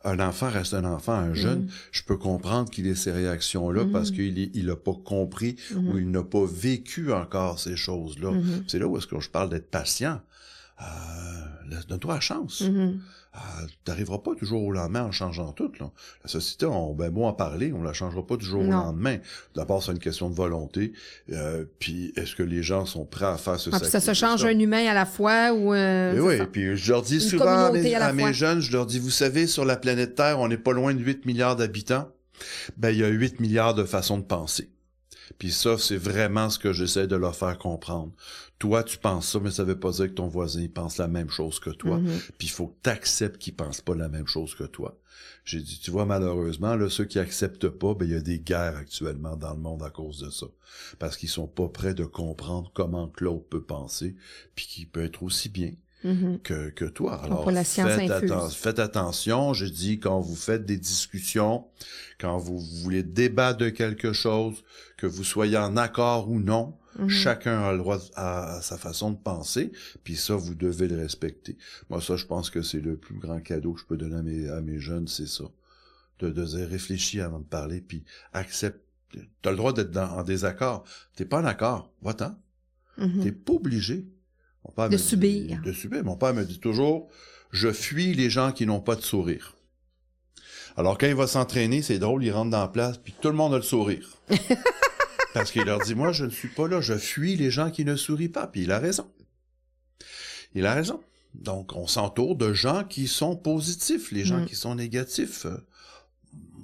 Un 0.04 0.18
enfant 0.20 0.48
reste 0.48 0.74
un 0.74 0.84
enfant, 0.84 1.12
un 1.12 1.34
jeune, 1.34 1.64
Mm. 1.64 1.68
je 1.92 2.02
peux 2.04 2.16
comprendre 2.16 2.70
qu'il 2.70 2.86
ait 2.86 2.94
ces 2.94 3.12
réactions-là 3.12 3.84
Mhm. 3.84 3.92
parce 3.92 4.11
qu'il 4.11 4.38
est- 4.38 4.50
il 4.54 4.70
a 4.70 4.76
pas 4.76 4.94
compris 5.04 5.56
ou 5.76 5.98
il 5.98 6.11
n'a 6.11 6.22
pas 6.22 6.44
vécu 6.46 7.12
encore 7.12 7.59
ces 7.61 7.76
choses-là. 7.76 8.30
Mhm. 8.30 8.64
C'est 8.68 8.78
là 8.78 8.86
où 8.86 8.96
est-ce 8.96 9.06
que 9.06 9.20
je 9.20 9.28
parle 9.28 9.50
d'être 9.50 9.70
patient. 9.70 10.20
Euh, 10.81 10.85
Donne-toi 11.89 12.14
la 12.14 12.20
chance. 12.20 12.62
Mhm. 12.62 13.01
Euh, 13.35 13.39
T'arriveras 13.85 14.18
pas 14.18 14.35
toujours 14.35 14.62
au 14.64 14.72
lendemain 14.72 15.05
en 15.05 15.12
changeant 15.12 15.53
tout. 15.53 15.70
Là. 15.79 15.91
La 16.24 16.31
société, 16.31 16.66
on 16.66 16.95
ben 16.95 17.11
beau 17.11 17.24
en 17.24 17.33
parler, 17.33 17.72
on 17.72 17.83
la 17.83 17.93
changera 17.93 18.26
pas 18.26 18.37
du 18.37 18.45
jour 18.45 18.62
au 18.62 18.70
lendemain. 18.70 19.18
D'abord, 19.55 19.83
c'est 19.83 19.93
une 19.93 19.99
question 19.99 20.31
de 20.31 20.35
volonté. 20.35 20.93
Euh, 21.33 21.64
puis, 21.79 22.12
est-ce 22.16 22.35
que 22.35 22.43
les 22.43 22.62
gens 22.62 22.87
sont 22.87 23.05
prêts 23.05 23.26
à 23.26 23.37
faire 23.37 23.61
ce 23.61 23.70
Ah, 23.72 23.81
puis 23.81 23.89
ça 23.89 24.01
se 24.01 24.14
change 24.14 24.45
un 24.45 24.59
humain 24.59 24.87
à 24.87 24.95
la 24.95 25.07
fois 25.07 25.53
ou 25.53 25.74
euh, 25.74 26.12
Et 26.12 26.16
c'est 26.16 26.43
oui, 26.43 26.47
puis 26.51 26.76
je 26.76 26.93
leur 26.93 27.03
dis 27.03 27.14
Une 27.14 27.20
souvent 27.20 27.72
mes, 27.72 27.95
à 27.95 28.12
mes 28.12 28.33
jeunes, 28.33 28.61
je 28.61 28.72
leur 28.72 28.87
dis, 28.87 28.99
vous 28.99 29.11
savez, 29.11 29.47
sur 29.47 29.64
la 29.64 29.76
planète 29.76 30.14
Terre, 30.14 30.41
on 30.41 30.49
n'est 30.49 30.59
pas 30.59 30.72
loin 30.72 30.95
de 30.95 31.01
8 31.01 31.26
milliards 31.26 31.57
d'habitants. 31.57 32.09
Ben, 32.76 32.91
il 32.91 32.99
y 32.99 33.05
a 33.05 33.09
8 33.09 33.41
milliards 33.41 33.74
de 33.74 33.85
façons 33.85 34.18
de 34.18 34.24
penser. 34.24 34.70
Puis 35.39 35.53
ça, 35.53 35.76
c'est 35.79 35.97
vraiment 35.97 36.51
ce 36.51 36.59
que 36.59 36.72
j'essaie 36.72 37.07
de 37.07 37.16
leur 37.16 37.37
faire 37.37 37.59
comprendre. 37.59 38.12
Toi, 38.59 38.82
tu 38.82 38.98
penses 38.98 39.28
ça, 39.28 39.38
mais 39.40 39.50
ça 39.52 39.62
veut 39.62 39.78
pas 39.78 39.92
dire 39.92 40.06
que 40.09 40.14
ton 40.14 40.26
voisin 40.26 40.62
il 40.62 40.72
pense 40.72 40.98
la 40.98 41.06
même 41.06 41.30
chose 41.30 41.61
que 41.61 41.70
toi. 41.70 41.98
Mhm. 41.98 42.18
Puis 42.38 42.48
il 42.48 42.50
faut 42.50 42.66
que 42.68 42.76
tu 42.82 42.90
acceptes 42.90 43.38
qu'il 43.38 43.54
pense 43.54 43.80
pas 43.80 43.94
la 43.94 44.09
même 44.09 44.26
chose 44.26 44.54
que 44.56 44.64
toi. 44.64 44.98
J'ai 45.44 45.61
dit, 45.61 45.78
tu 45.80 45.90
vois, 45.92 46.04
malheureusement, 46.06 46.74
là, 46.74 46.90
ceux 46.90 47.04
qui 47.04 47.18
acceptent 47.18 47.68
pas, 47.68 47.94
ben, 47.94 48.04
il 48.06 48.12
y 48.12 48.16
a 48.16 48.20
des 48.20 48.38
guerres 48.40 48.76
actuellement 48.76 49.36
dans 49.36 49.54
le 49.54 49.61
monde 49.61 49.82
à 49.82 49.90
cause 49.90 50.20
de 50.20 50.30
ça. 50.30 50.46
Parce 50.98 51.16
qu'ils 51.16 51.28
sont 51.28 51.46
pas 51.46 51.68
prêts 51.68 51.94
de 51.94 52.04
comprendre 52.04 52.70
comment 52.74 53.11
l'autre 53.20 53.46
peut 53.48 53.62
penser, 53.62 54.16
puis 54.54 54.66
qu'il 54.66 54.88
peut 54.88 55.04
être 55.04 55.22
aussi 55.22 55.48
bien 55.48 55.72
Mhm. 56.04 56.38
que, 56.44 56.70
que 56.70 56.84
toi. 56.84 57.20
Alors, 57.24 57.50
la 57.50 57.64
science 57.64 57.90
faites, 57.92 58.11
atten- 58.11 58.50
faites 58.54 58.78
attention, 58.78 59.52
je 59.52 59.64
dis, 59.66 59.98
quand 59.98 60.20
vous 60.20 60.36
faites 60.36 60.64
des 60.64 60.76
discussions, 60.76 61.64
quand 62.20 62.38
vous 62.38 62.61
voulez 62.61 63.02
débattre 63.02 63.59
de 63.59 63.68
quelque 63.70 64.12
chose, 64.12 64.62
que 64.96 65.06
vous 65.06 65.24
soyez 65.24 65.56
en 65.56 65.76
accord 65.76 66.28
ou 66.30 66.38
non, 66.38 66.74
Mhm. 66.99 67.09
chacun 67.09 67.62
a 67.62 67.72
le 67.72 67.78
droit 67.78 67.99
à, 68.16 68.57
à 68.57 68.62
sa 68.62 68.76
façon 68.76 69.11
de 69.12 69.16
penser, 69.16 69.72
puis 70.05 70.16
ça, 70.16 70.34
vous 70.36 70.55
devez 70.55 70.88
le 70.88 70.96
respecter. 70.99 71.57
Moi, 71.90 72.01
ça, 72.01 72.16
je 72.16 72.26
pense 72.26 72.51
que 72.51 72.61
c'est 72.62 72.80
le 72.80 72.96
plus 72.96 73.14
grand 73.18 73.40
cadeau 73.40 73.72
que 73.74 73.80
je 73.80 73.86
peux 73.86 73.96
donner 73.96 74.16
à 74.16 74.22
mes, 74.22 74.49
à 74.49 74.61
mes 74.61 74.78
jeunes, 74.80 75.07
c'est 75.09 75.28
ça. 75.28 75.44
De, 76.18 76.30
de 76.30 76.44
dire, 76.44 76.68
réfléchis 76.68 77.20
avant 77.20 77.38
de 77.38 77.44
parler, 77.44 77.80
puis 77.80 78.05
accepte. 78.32 78.80
T'as 79.40 79.51
le 79.53 79.57
droit 79.57 79.72
d'être 79.72 79.96
en 79.96 80.22
désaccord. 80.22 80.84
T'es 81.16 81.24
pas 81.24 81.40
en 81.40 81.44
accord, 81.44 81.92
va-t'en. 82.03 82.36
Mhm. 82.99 83.22
T'es 83.22 83.32
pas 83.32 83.53
obligé. 83.55 84.05
Mon 84.64 84.72
père 84.72 84.88
De 84.88 84.94
me 84.94 84.99
dit- 84.99 85.05
subir. 85.09 85.62
de 85.62 85.72
subir. 85.72 86.05
Mon 86.05 86.16
père 86.16 86.34
me 86.34 86.44
dit 86.44 86.59
toujours, 86.59 87.09
je 87.53 87.70
fuis 87.72 88.12
les 88.14 88.28
gens 88.28 88.51
qui 88.53 88.66
n'ont 88.66 88.80
pas 88.80 88.96
de 88.96 89.01
sourire. 89.03 89.55
Alors, 90.76 90.99
quand 90.99 91.07
il 91.07 91.14
va 91.14 91.26
s'entraîner, 91.26 91.80
c'est 91.82 91.99
drôle, 91.99 92.24
il 92.24 92.30
rentre 92.32 92.51
dans 92.51 92.61
la 92.61 92.68
place, 92.68 92.99
puis 92.99 93.14
tout 93.20 93.28
le 93.28 93.34
monde 93.34 93.55
a 93.55 93.57
le 93.57 93.62
sourire. 93.62 94.11
Parce 95.35 95.51
qu'il 95.53 95.62
leur 95.64 95.81
dit, 95.81 95.95
moi, 95.95 96.12
je 96.12 96.24
ne 96.24 96.31
suis 96.31 96.49
pas 96.49 96.68
là, 96.68 96.81
je 96.81 96.95
fuis 96.95 97.37
les 97.37 97.51
gens 97.51 97.70
qui 97.70 97.85
ne 97.85 97.97
sourient 97.97 98.29
pas. 98.29 98.47
Puis 98.47 98.62
il 98.62 98.72
a 98.72 98.79
raison. 98.79 99.11
Il 100.55 100.66
a 100.66 100.74
raison. 100.74 101.01
Donc, 101.35 101.76
on 101.76 101.87
s'entoure 101.87 102.37
de 102.37 102.53
gens 102.53 102.85
qui 102.85 103.07
sont 103.07 103.37
positifs, 103.37 104.11
les 104.11 104.24
gens 104.24 104.41
Mm. 104.41 104.47
qui 104.47 104.57
sont 104.57 104.74
négatifs. 104.74 105.47
euh, 105.47 105.59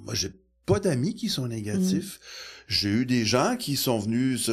Moi, 0.03 0.13
j'ai 0.15 0.31
pas 0.65 0.79
d'amis 0.79 1.13
qui 1.15 1.29
sont 1.29 1.47
négatifs. 1.47 2.19
J'ai 2.67 2.89
eu 2.89 3.05
des 3.05 3.25
gens 3.25 3.55
qui 3.57 3.75
sont 3.75 3.99
venus 3.99 4.49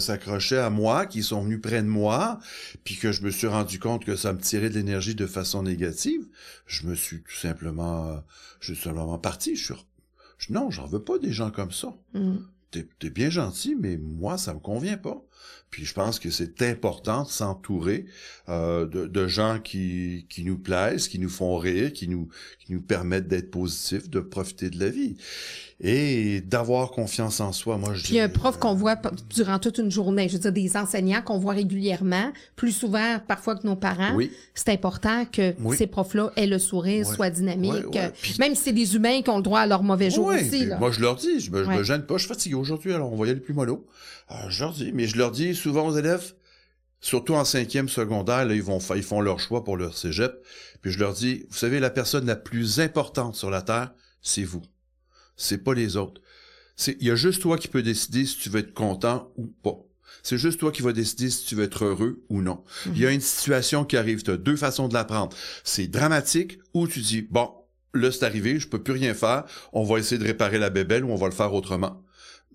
s'accrocher 0.00 0.58
à 0.58 0.68
moi, 0.70 1.06
qui 1.06 1.22
sont 1.22 1.42
venus 1.42 1.60
près 1.60 1.82
de 1.82 1.88
moi, 1.88 2.38
puis 2.84 2.96
que 2.96 3.12
je 3.12 3.22
me 3.22 3.30
suis 3.30 3.46
rendu 3.46 3.78
compte 3.78 4.04
que 4.04 4.16
ça 4.16 4.32
me 4.34 4.38
tirait 4.40 4.68
de 4.68 4.74
l'énergie 4.74 5.14
de 5.14 5.26
façon 5.26 5.62
négative. 5.62 6.26
Je 6.66 6.86
me 6.86 6.94
suis 6.94 7.22
tout 7.22 7.34
simplement, 7.34 8.08
euh, 8.08 8.16
je 8.60 8.74
suis 8.74 8.82
simplement 8.82 9.18
parti. 9.18 9.56
Je 9.56 9.72
suis, 10.38 10.52
non, 10.52 10.70
j'en 10.70 10.86
veux 10.86 11.02
pas 11.02 11.18
des 11.18 11.32
gens 11.32 11.50
comme 11.50 11.72
ça. 11.72 11.94
Mhm. 12.14 12.46
T'es, 12.98 13.10
bien 13.10 13.30
gentil, 13.30 13.76
mais 13.78 13.96
moi, 13.96 14.38
ça 14.38 14.54
me 14.54 14.58
convient 14.58 14.98
pas. 14.98 15.22
Puis 15.70 15.84
je 15.84 15.92
pense 15.94 16.18
que 16.20 16.30
c'est 16.30 16.62
important 16.62 17.24
de 17.24 17.28
s'entourer 17.28 18.06
euh, 18.48 18.86
de, 18.86 19.06
de 19.06 19.26
gens 19.26 19.58
qui, 19.62 20.26
qui 20.30 20.44
nous 20.44 20.56
plaisent, 20.58 21.08
qui 21.08 21.18
nous 21.18 21.28
font 21.28 21.56
rire, 21.58 21.92
qui 21.92 22.08
nous, 22.08 22.28
qui 22.64 22.72
nous 22.72 22.80
permettent 22.80 23.28
d'être 23.28 23.50
positifs, 23.50 24.08
de 24.08 24.20
profiter 24.20 24.70
de 24.70 24.78
la 24.78 24.88
vie. 24.88 25.16
Et 25.80 26.40
d'avoir 26.40 26.90
confiance 26.90 27.40
en 27.40 27.52
soi. 27.52 27.76
Moi, 27.76 27.92
je 27.92 28.04
Puis 28.04 28.18
un 28.18 28.30
prof 28.30 28.58
qu'on 28.58 28.72
voit 28.74 28.96
p- 28.96 29.10
durant 29.34 29.58
toute 29.58 29.76
une 29.76 29.90
journée, 29.90 30.26
je 30.26 30.34
veux 30.34 30.38
dire 30.38 30.52
des 30.52 30.74
enseignants 30.74 31.20
qu'on 31.20 31.38
voit 31.38 31.52
régulièrement, 31.52 32.32
plus 32.54 32.72
souvent 32.72 33.18
parfois 33.28 33.56
que 33.56 33.66
nos 33.66 33.76
parents. 33.76 34.14
Oui. 34.14 34.30
C'est 34.54 34.70
important 34.70 35.26
que 35.30 35.52
Oui. 35.60 35.76
ces 35.76 35.86
profs-là 35.86 36.32
aient 36.36 36.46
le 36.46 36.58
sourire, 36.58 37.04
soient 37.04 37.28
dynamiques. 37.28 37.98
Puis- 38.22 38.36
Même 38.38 38.54
si 38.54 38.62
c'est 38.62 38.72
des 38.72 38.96
humains 38.96 39.20
qui 39.20 39.28
ont 39.28 39.36
le 39.36 39.42
droit 39.42 39.60
à 39.60 39.66
leur 39.66 39.82
mauvais 39.82 40.10
jour 40.10 40.28
aussi. 40.28 40.64
Là. 40.64 40.78
Moi, 40.78 40.90
je 40.92 41.00
leur 41.00 41.16
dis, 41.16 41.40
je 41.40 41.50
me, 41.50 41.62
je 41.62 41.68
me 41.68 41.82
gêne 41.82 42.06
pas, 42.06 42.14
je 42.16 42.20
suis 42.20 42.28
fatigué 42.28 42.54
aujourd'hui, 42.54 42.94
alors 42.94 43.12
on 43.12 43.16
va 43.16 43.26
y 43.26 43.30
aller 43.30 43.40
plus 43.40 43.52
mollo. 43.52 43.86
Euh, 44.30 44.34
je 44.48 44.64
leur 44.64 44.72
dis, 44.72 44.92
mais 44.92 45.06
je 45.06 45.16
leur 45.16 45.30
dis 45.30 45.54
souvent 45.54 45.86
aux 45.86 45.96
élèves, 45.96 46.34
surtout 47.00 47.34
en 47.34 47.44
cinquième 47.44 47.88
secondaire, 47.88 48.44
là, 48.44 48.54
ils 48.54 48.62
vont 48.62 48.78
ils 48.94 49.02
font 49.02 49.20
leur 49.20 49.38
choix 49.38 49.64
pour 49.64 49.76
leur 49.76 49.96
cégep, 49.96 50.34
puis 50.82 50.90
je 50.90 50.98
leur 50.98 51.14
dis, 51.14 51.44
vous 51.48 51.56
savez, 51.56 51.80
la 51.80 51.90
personne 51.90 52.26
la 52.26 52.36
plus 52.36 52.80
importante 52.80 53.36
sur 53.36 53.50
la 53.50 53.62
Terre, 53.62 53.92
c'est 54.22 54.44
vous. 54.44 54.62
C'est 55.36 55.62
pas 55.62 55.74
les 55.74 55.96
autres. 55.96 56.20
C'est, 56.76 56.96
il 57.00 57.06
y 57.06 57.10
a 57.10 57.16
juste 57.16 57.42
toi 57.42 57.56
qui 57.56 57.68
peux 57.68 57.82
décider 57.82 58.26
si 58.26 58.36
tu 58.36 58.50
veux 58.50 58.60
être 58.60 58.74
content 58.74 59.32
ou 59.36 59.46
pas. 59.46 59.78
C'est 60.22 60.38
juste 60.38 60.58
toi 60.58 60.72
qui 60.72 60.82
vas 60.82 60.92
décider 60.92 61.30
si 61.30 61.44
tu 61.46 61.54
veux 61.54 61.64
être 61.64 61.84
heureux 61.84 62.24
ou 62.28 62.42
non. 62.42 62.64
Il 62.86 62.98
y 62.98 63.06
a 63.06 63.12
une 63.12 63.20
situation 63.20 63.84
qui 63.84 63.96
arrive, 63.96 64.22
tu 64.22 64.30
as 64.30 64.36
deux 64.36 64.56
façons 64.56 64.88
de 64.88 64.94
la 64.94 65.04
prendre. 65.04 65.36
C'est 65.62 65.86
dramatique 65.86 66.58
ou 66.74 66.88
tu 66.88 67.00
dis, 67.00 67.22
bon, 67.22 67.50
là 67.94 68.10
c'est 68.10 68.24
arrivé, 68.24 68.58
je 68.58 68.68
peux 68.68 68.82
plus 68.82 68.92
rien 68.92 69.14
faire, 69.14 69.44
on 69.72 69.84
va 69.84 69.98
essayer 69.98 70.18
de 70.18 70.26
réparer 70.26 70.58
la 70.58 70.70
bébelle 70.70 71.04
ou 71.04 71.10
on 71.10 71.16
va 71.16 71.26
le 71.26 71.32
faire 71.32 71.54
autrement. 71.54 72.02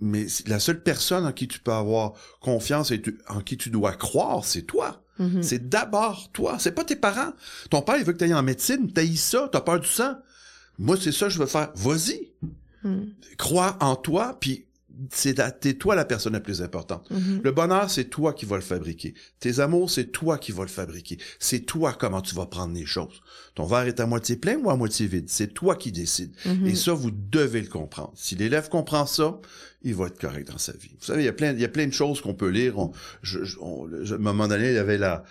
Mais 0.01 0.25
la 0.47 0.59
seule 0.59 0.81
personne 0.81 1.25
en 1.25 1.31
qui 1.31 1.47
tu 1.47 1.59
peux 1.59 1.71
avoir 1.71 2.13
confiance 2.39 2.89
et 2.91 3.01
tu- 3.01 3.19
en 3.29 3.41
qui 3.41 3.55
tu 3.57 3.69
dois 3.69 3.93
croire, 3.93 4.43
c'est 4.43 4.63
toi. 4.63 5.03
Mhm. 5.19 5.43
C'est 5.43 5.69
d'abord 5.69 6.31
toi, 6.31 6.57
c'est 6.59 6.71
pas 6.71 6.83
tes 6.83 6.95
parents. 6.95 7.33
Ton 7.69 7.81
père, 7.83 7.97
il 7.97 8.03
veut 8.03 8.13
que 8.13 8.17
tu 8.17 8.23
ailles 8.23 8.33
en 8.33 8.41
médecine, 8.41 8.91
t'as 8.91 9.05
ça, 9.15 9.47
t'as 9.51 9.61
peur 9.61 9.79
du 9.79 9.87
sang. 9.87 10.15
Moi, 10.79 10.97
c'est 10.99 11.11
ça 11.11 11.27
que 11.27 11.33
je 11.33 11.39
veux 11.39 11.45
faire. 11.45 11.69
Vas-y. 11.75 12.31
Mhm. 12.83 13.13
Crois 13.37 13.77
en 13.79 13.95
toi, 13.95 14.37
puis 14.39 14.65
c'est 15.11 15.77
toi 15.79 15.95
la 15.95 16.05
personne 16.05 16.33
la 16.33 16.39
plus 16.39 16.61
importante. 16.61 17.09
Mhm. 17.11 17.41
Le 17.43 17.51
bonheur, 17.51 17.89
c'est 17.89 18.05
toi 18.05 18.33
qui 18.33 18.45
vas 18.45 18.55
le 18.55 18.61
fabriquer. 18.61 19.13
Tes 19.39 19.59
amours, 19.59 19.89
c'est 19.89 20.11
toi 20.11 20.37
qui 20.37 20.51
vas 20.51 20.63
le 20.63 20.69
fabriquer. 20.69 21.17
C'est 21.39 21.61
toi 21.61 21.95
comment 21.99 22.21
tu 22.21 22.35
vas 22.35 22.45
prendre 22.45 22.73
les 22.73 22.85
choses. 22.85 23.21
Ton 23.55 23.65
verre 23.65 23.87
est 23.87 23.99
à 23.99 24.05
moitié 24.05 24.35
plein 24.37 24.57
ou 24.57 24.69
à 24.69 24.75
moitié 24.75 25.07
vide? 25.07 25.25
C'est 25.27 25.53
toi 25.53 25.75
qui 25.75 25.91
décides. 25.91 26.33
Mhm. 26.45 26.67
Et 26.67 26.75
ça, 26.75 26.93
vous 26.93 27.11
devez 27.11 27.61
le 27.61 27.67
comprendre. 27.67 28.13
Si 28.15 28.35
l'élève 28.35 28.69
comprend 28.69 29.05
ça, 29.05 29.39
il 29.83 29.95
va 29.95 30.07
être 30.07 30.19
correct 30.19 30.47
dans 30.51 30.57
sa 30.59 30.73
vie. 30.73 30.91
Vous 30.99 31.05
savez, 31.05 31.23
il 31.23 31.25
y 31.25 31.29
a 31.29 31.33
plein, 31.33 31.53
il 31.53 31.59
y 31.59 31.65
a 31.65 31.69
plein 31.69 31.87
de 31.87 31.93
choses 31.93 32.21
qu'on 32.21 32.35
peut 32.35 32.49
lire. 32.49 32.77
On, 32.77 32.91
je, 33.23 33.43
je- 33.43 33.57
on- 33.59 33.89
je- 34.03 34.13
à 34.13 34.17
un 34.17 34.21
moment 34.21 34.47
donné, 34.47 34.69
il 34.69 34.75
y 34.75 34.77
avait 34.77 34.97
la, 34.99 35.23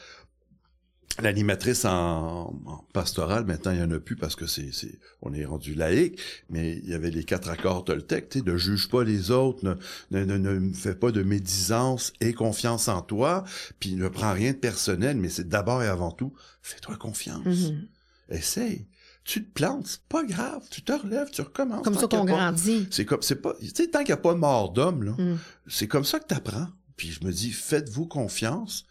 l'animatrice 1.23 1.85
en, 1.85 2.55
en 2.67 2.85
pastoral. 2.93 3.45
Maintenant, 3.45 3.73
il 3.73 3.81
y 3.81 3.83
en 3.83 3.91
a 3.91 4.01
plus 4.01 4.17
parce 4.17 4.37
que 4.37 4.47
c'est, 4.47 4.73
c'est, 4.73 4.99
on 5.23 5.35
est 5.35 5.45
rendu 5.45 5.75
laïque. 5.75 6.19
Mais 6.49 6.79
il 6.83 6.89
y 6.89 6.95
avait 6.95 7.11
les 7.11 7.25
quatre 7.25 7.49
accords 7.51 7.85
Toltec, 7.85 8.29
tu 8.29 8.39
sais, 8.39 8.45
ne 8.45 8.57
juge 8.57 8.89
pas 8.89 9.05
les 9.05 9.31
autres, 9.31 9.65
ne, 10.11 10.25
ne, 10.25 10.37
ne, 10.37 10.59
ne 10.59 10.73
fais 10.73 10.95
pas 10.95 11.11
de 11.11 11.23
médisance, 11.23 12.13
aie 12.21 12.33
confiance 12.33 12.89
en 12.89 13.03
toi, 13.03 13.45
puis 13.81 13.95
ne 13.97 14.09
prends 14.09 14.33
rien 14.33 14.53
de 14.53 14.57
personnel, 14.59 15.17
mais 15.19 15.29
c'est 15.29 15.49
d'abord 15.49 15.83
et 15.83 15.89
avant 15.89 16.11
tout, 16.13 16.33
fais-toi 16.63 16.97
confiance. 16.97 17.45
Mhm. 17.71 17.87
Essaye. 18.31 18.87
Tu 19.25 19.45
te 19.45 19.53
plantes, 19.53 19.87
c'est 19.87 20.03
pas 20.09 20.25
grave. 20.25 20.63
Tu 20.71 20.83
te 20.83 20.93
relèves, 20.93 21.31
tu 21.31 21.43
recommences. 21.43 21.83
Comme 21.85 21.95
Tant 21.95 22.01
ça 22.01 22.09
qu'on 22.09 22.25
grandit. 22.25 22.89
c'est 22.91 23.05
comme, 23.05 23.21
c'est 23.23 23.37
pas, 23.43 23.55
tu 23.61 23.67
sais, 23.69 23.89
tant 23.89 23.99
qu'il 23.99 24.09
n'y 24.09 24.13
a 24.13 24.17
pas 24.17 24.33
de 24.33 24.39
mort 24.39 24.71
d'homme, 24.73 25.03
là, 25.03 25.13
Mhm. 25.19 25.39
c'est 25.69 25.87
comme 25.89 26.05
ça 26.05 26.19
que 26.19 26.27
tu 26.29 26.35
apprends. 26.35 26.69
Puis 26.97 27.13
je 27.13 27.25
me 27.25 27.33
dis, 27.33 27.51
faites-vous 27.53 28.07
confiance, 28.07 28.85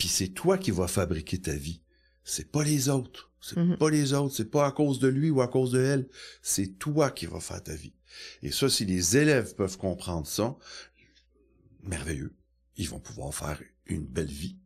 puis 0.00 0.08
c'est 0.08 0.28
toi 0.28 0.56
qui 0.56 0.70
vas 0.70 0.88
fabriquer 0.88 1.38
ta 1.38 1.52
vie. 1.54 1.82
C'est 2.24 2.50
pas 2.50 2.64
les 2.64 2.88
autres. 2.88 3.30
C'est 3.42 3.58
Mhm. 3.58 3.76
pas 3.76 3.90
les 3.90 4.14
autres. 4.14 4.34
C'est 4.34 4.50
pas 4.50 4.66
à 4.66 4.72
cause 4.72 4.98
de 4.98 5.08
lui 5.08 5.28
ou 5.28 5.42
à 5.42 5.48
cause 5.48 5.72
de 5.72 5.80
elle. 5.80 6.08
C'est 6.42 6.78
toi 6.78 7.10
qui 7.10 7.26
vas 7.26 7.38
faire 7.40 7.62
ta 7.62 7.74
vie. 7.74 7.92
Et 8.42 8.50
ça, 8.50 8.70
si 8.70 8.86
les 8.86 9.18
élèves 9.18 9.54
peuvent 9.54 9.76
comprendre 9.76 10.26
ça, 10.26 10.56
merveilleux. 11.82 12.34
Ils 12.76 12.88
vont 12.88 12.98
pouvoir 12.98 13.34
faire 13.34 13.60
une 13.86 14.06
belle 14.06 14.26
vie. 14.30 14.56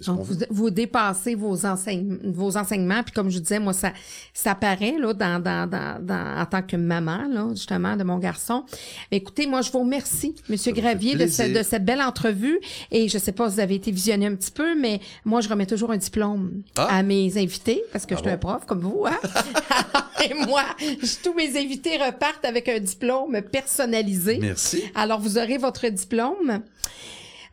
Ce 0.00 0.06
Donc, 0.10 0.20
vous, 0.22 0.34
vous 0.50 0.70
dépassez 0.70 1.34
vos, 1.34 1.56
enseign- 1.66 2.18
vos 2.24 2.56
enseignements, 2.56 3.02
puis 3.02 3.12
comme 3.12 3.30
je 3.30 3.38
disais, 3.38 3.58
moi, 3.58 3.72
ça, 3.72 3.92
ça 4.34 4.54
paraît 4.54 4.96
là, 4.98 5.12
dans, 5.12 5.42
dans, 5.42 5.68
dans, 5.68 5.98
dans- 6.04 6.40
en 6.40 6.46
tant 6.46 6.62
que 6.62 6.76
maman, 6.76 7.26
là, 7.28 7.48
justement, 7.50 7.96
de 7.96 8.04
mon 8.04 8.18
garçon. 8.18 8.64
Écoutez, 9.10 9.46
moi, 9.46 9.62
je 9.62 9.70
vous 9.70 9.80
remercie, 9.80 10.34
Monsieur 10.48 10.72
Gravier, 10.72 11.14
de, 11.16 11.26
cette- 11.26 11.52
de 11.52 11.62
cette 11.62 11.84
belle 11.84 12.00
entrevue. 12.02 12.58
Et 12.90 13.08
je 13.08 13.18
sais 13.18 13.32
pas 13.32 13.48
si 13.48 13.54
vous 13.56 13.60
avez 13.60 13.74
été 13.76 13.90
visionné 13.90 14.26
un 14.26 14.34
petit 14.34 14.50
peu, 14.52 14.74
mais 14.74 15.00
moi, 15.24 15.40
je 15.40 15.48
remets 15.48 15.66
toujours 15.66 15.90
un 15.92 15.96
diplôme 15.96 16.62
Ah. 16.76 16.98
à 16.98 17.02
mes 17.02 17.36
invités, 17.38 17.82
parce 17.92 18.06
que 18.06 18.14
Ah 18.14 18.16
je 18.18 18.22
suis 18.22 18.30
un 18.30 18.38
prof 18.38 18.64
comme 18.66 18.80
vous, 18.80 19.04
hein? 19.06 19.18
Et 20.24 20.34
moi, 20.34 20.62
je- 20.80 21.22
tous 21.22 21.34
mes 21.34 21.58
invités 21.58 21.96
repartent 21.96 22.44
avec 22.44 22.68
un 22.68 22.78
diplôme 22.78 23.40
personnalisé. 23.50 24.38
Merci. 24.40 24.82
Alors, 24.94 25.18
vous 25.20 25.38
aurez 25.38 25.56
votre 25.58 25.88
diplôme. 25.88 26.60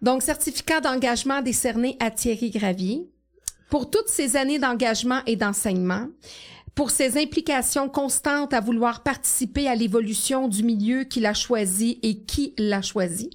Donc, 0.01 0.21
certificat 0.21 0.81
d'engagement 0.81 1.41
décerné 1.41 1.97
à 1.99 2.11
Thierry 2.11 2.51
Gravier. 2.51 3.09
Pour 3.69 3.89
toutes 3.89 4.07
ces 4.07 4.37
années 4.37 4.59
d'engagement 4.59 5.21
et 5.25 5.35
d'enseignement, 5.35 6.07
pour 6.75 6.91
ses 6.91 7.17
implications 7.17 7.89
constantes 7.89 8.53
à 8.53 8.61
vouloir 8.61 9.01
participer 9.01 9.67
à 9.67 9.75
l'évolution 9.75 10.47
du 10.47 10.63
milieu 10.63 11.03
qu'il 11.03 11.25
a 11.25 11.33
choisi 11.33 11.99
et 12.03 12.19
qui 12.19 12.53
l'a 12.57 12.83
choisi, 12.83 13.31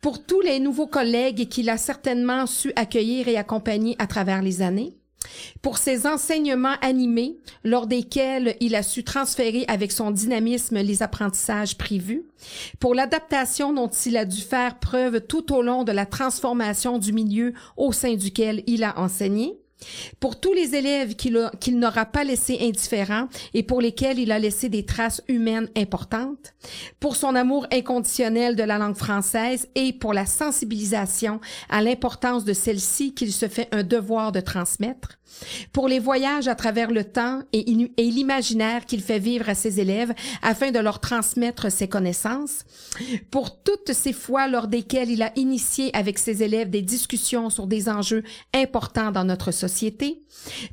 pour 0.00 0.24
tous 0.24 0.40
les 0.40 0.58
nouveaux 0.58 0.88
collègues 0.88 1.48
qu'il 1.48 1.70
a 1.70 1.78
certainement 1.78 2.46
su 2.46 2.72
accueillir 2.76 3.28
et 3.28 3.36
accompagner 3.36 3.96
à 3.98 4.06
travers 4.06 4.42
les 4.42 4.60
années, 4.60 4.97
pour 5.62 5.78
ses 5.78 6.06
enseignements 6.06 6.76
animés, 6.80 7.38
lors 7.64 7.86
desquels 7.86 8.56
il 8.60 8.74
a 8.74 8.82
su 8.82 9.04
transférer 9.04 9.64
avec 9.68 9.92
son 9.92 10.10
dynamisme 10.10 10.78
les 10.78 11.02
apprentissages 11.02 11.76
prévus, 11.76 12.24
pour 12.78 12.94
l'adaptation 12.94 13.72
dont 13.72 13.88
il 13.88 14.16
a 14.16 14.24
dû 14.24 14.40
faire 14.40 14.78
preuve 14.78 15.20
tout 15.20 15.52
au 15.52 15.62
long 15.62 15.84
de 15.84 15.92
la 15.92 16.06
transformation 16.06 16.98
du 16.98 17.12
milieu 17.12 17.52
au 17.76 17.92
sein 17.92 18.14
duquel 18.14 18.62
il 18.66 18.84
a 18.84 18.98
enseigné, 18.98 19.58
pour 20.20 20.40
tous 20.40 20.52
les 20.52 20.74
élèves 20.74 21.14
qu'il 21.14 21.78
n'aura 21.78 22.06
pas 22.06 22.24
laissés 22.24 22.58
indifférents 22.60 23.28
et 23.54 23.62
pour 23.62 23.80
lesquels 23.80 24.18
il 24.18 24.32
a 24.32 24.38
laissé 24.38 24.68
des 24.68 24.84
traces 24.84 25.22
humaines 25.28 25.68
importantes, 25.76 26.54
pour 27.00 27.16
son 27.16 27.34
amour 27.34 27.66
inconditionnel 27.72 28.56
de 28.56 28.62
la 28.62 28.78
langue 28.78 28.96
française 28.96 29.68
et 29.74 29.92
pour 29.92 30.12
la 30.12 30.26
sensibilisation 30.26 31.40
à 31.68 31.82
l'importance 31.82 32.44
de 32.44 32.52
celle-ci 32.52 33.14
qu'il 33.14 33.32
se 33.32 33.48
fait 33.48 33.68
un 33.72 33.82
devoir 33.82 34.32
de 34.32 34.40
transmettre, 34.40 35.17
pour 35.72 35.88
les 35.88 35.98
voyages 35.98 36.48
à 36.48 36.54
travers 36.54 36.90
le 36.90 37.04
temps 37.04 37.42
et, 37.52 37.64
l'imaginaire 37.98 38.86
qu'il 38.86 39.02
fait 39.02 39.18
vivre 39.18 39.48
à 39.48 39.54
ses 39.54 39.80
élèves 39.80 40.12
afin 40.42 40.70
de 40.70 40.78
leur 40.78 41.00
transmettre 41.00 41.70
ses 41.70 41.88
connaissances, 41.88 42.64
pour 43.30 43.62
toutes 43.62 43.92
ces 43.92 44.12
fois 44.12 44.48
lors 44.48 44.68
desquelles 44.68 45.10
il 45.10 45.22
a 45.22 45.32
initié 45.36 45.94
avec 45.96 46.18
ses 46.18 46.42
élèves 46.42 46.70
des 46.70 46.82
discussions 46.82 47.50
sur 47.50 47.66
des 47.66 47.88
enjeux 47.88 48.22
importants 48.54 49.12
dans 49.12 49.24
notre 49.24 49.50
société, 49.50 50.22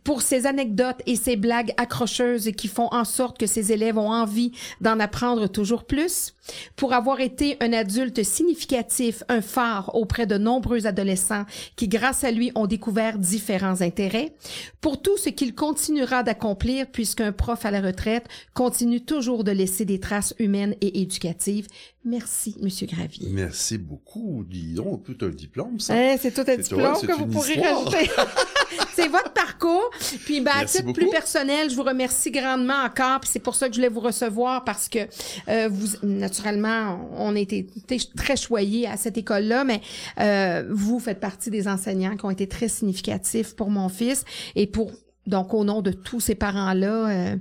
pour 0.04 0.22
ses 0.22 0.46
anecdotes 0.46 1.02
et 1.06 1.16
ses 1.16 1.36
blagues 1.36 1.74
accrocheuses 1.78 2.52
qui 2.58 2.68
font 2.68 2.90
en 2.92 3.06
sorte 3.06 3.38
que 3.38 3.48
ses 3.48 3.72
élèves 3.72 3.98
ont 3.98 4.12
envie 4.12 4.52
d'en 4.82 5.00
apprendre 5.00 5.48
toujours 5.48 5.86
plus, 5.86 6.34
pour 6.76 6.94
avoir 6.94 7.20
été 7.22 7.58
un 7.60 7.74
adulte 7.74 8.24
significatif, 8.24 9.24
un 9.30 9.42
phare 9.42 9.96
auprès 9.96 10.28
de 10.28 10.38
nombreux 10.38 10.86
adolescents 10.86 11.46
qui, 11.76 11.88
grâce 11.88 12.24
à 12.24 12.32
lui, 12.32 12.52
ont 12.56 12.68
découvert 12.68 13.18
différents 13.18 13.82
intérêts, 13.82 14.34
pour 14.82 15.02
tout 15.02 15.18
ce 15.18 15.30
qu'il 15.30 15.56
continuera 15.56 16.24
d'accomplir 16.24 16.88
puisqu'un 16.92 17.32
prof 17.32 17.66
à 17.66 17.72
la 17.72 17.82
retraite 17.82 18.26
continue 18.54 19.02
toujours 19.02 19.44
de 19.44 19.52
laisser 19.52 19.86
des 19.86 20.00
traces 20.00 20.34
humaines 20.40 20.76
et 20.82 21.02
éducatives. 21.02 21.68
Merci, 22.04 22.56
Monsieur 22.62 22.86
Gravier. 22.88 23.28
Merci 23.32 23.78
beaucoup. 23.78 24.44
Dis 24.48 24.74
donc, 24.74 25.04
tout 25.06 25.18
un 25.26 25.30
diplôme, 25.30 25.80
ça. 25.80 25.96
Eh, 26.14 26.18
c'est 26.20 26.32
tout 26.32 26.50
un 26.50 26.58
diplôme 26.58 26.94
que 27.02 27.12
vous 27.14 27.24
une 27.26 27.32
pourrez 27.32 27.54
histoire. 27.54 27.86
rajouter. 27.86 28.12
c'est 28.96 29.08
votre 29.08 29.32
parcours. 29.32 29.90
Puis, 30.26 30.42
ben, 30.42 30.52
à 30.56 30.66
titre 30.66 30.92
plus 30.94 31.10
personnel, 31.10 31.70
je 31.70 31.76
vous 31.76 31.84
remercie 31.84 32.32
grandement 32.32 32.84
encore. 32.86 33.20
Puis 33.22 33.30
c'est 33.32 33.40
pour 33.40 33.56
ça 33.56 33.68
que 33.68 33.74
je 33.74 33.80
voulais 33.80 33.90
vous 33.90 34.00
recevoir 34.00 34.64
parce 34.64 34.90
que 34.90 35.00
euh, 35.48 35.70
vous, 35.72 35.88
naturellement, 36.04 37.10
on 37.18 37.36
a 37.36 37.40
été 37.40 37.68
très 38.16 38.36
choyés 38.36 38.88
à 38.88 38.98
cette 38.98 39.18
école-là, 39.18 39.64
mais 39.64 39.82
euh, 40.20 40.64
vous 40.70 41.00
faites 41.00 41.20
partie 41.20 41.50
des 41.50 41.68
enseignants 41.68 42.16
qui 42.16 42.26
ont 42.26 42.32
été 42.32 42.48
très 42.48 42.68
significatifs 42.68 43.56
pour 43.56 43.70
mon 43.70 43.90
fils 43.90 44.24
et 44.56 44.68
pour 44.68 44.92
donc 45.28 45.54
au 45.54 45.64
nom 45.64 45.82
de 45.82 45.92
tous 45.92 46.20
ces 46.20 46.36
parents-là, 46.36 47.10
euh, 47.10 47.36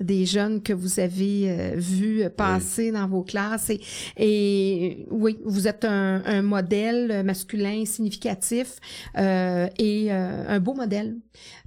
des 0.00 0.26
jeunes 0.26 0.62
que 0.62 0.72
vous 0.72 1.00
avez 1.00 1.46
euh, 1.50 1.72
vus 1.76 2.24
passer 2.36 2.90
dans 2.92 3.06
vos 3.08 3.22
classes 3.22 3.70
et, 3.70 3.80
et 4.18 5.06
oui, 5.10 5.38
vous 5.44 5.66
êtes 5.68 5.84
un, 5.84 6.22
un 6.26 6.42
modèle 6.42 7.22
masculin 7.24 7.84
significatif 7.84 8.76
euh, 9.18 9.66
et 9.78 10.08
euh, 10.10 10.44
un 10.48 10.60
beau 10.60 10.74
modèle 10.74 11.16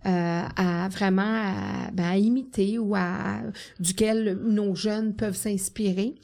euh, 0.05 0.41
à 0.55 0.87
vraiment 0.89 1.21
à, 1.23 1.91
ben, 1.91 2.05
à 2.05 2.17
imiter 2.17 2.79
ou 2.79 2.95
à 2.95 3.41
duquel 3.79 4.37
nos 4.41 4.73
jeunes 4.73 5.13
peuvent 5.13 5.35
s'inspirer. 5.35 6.15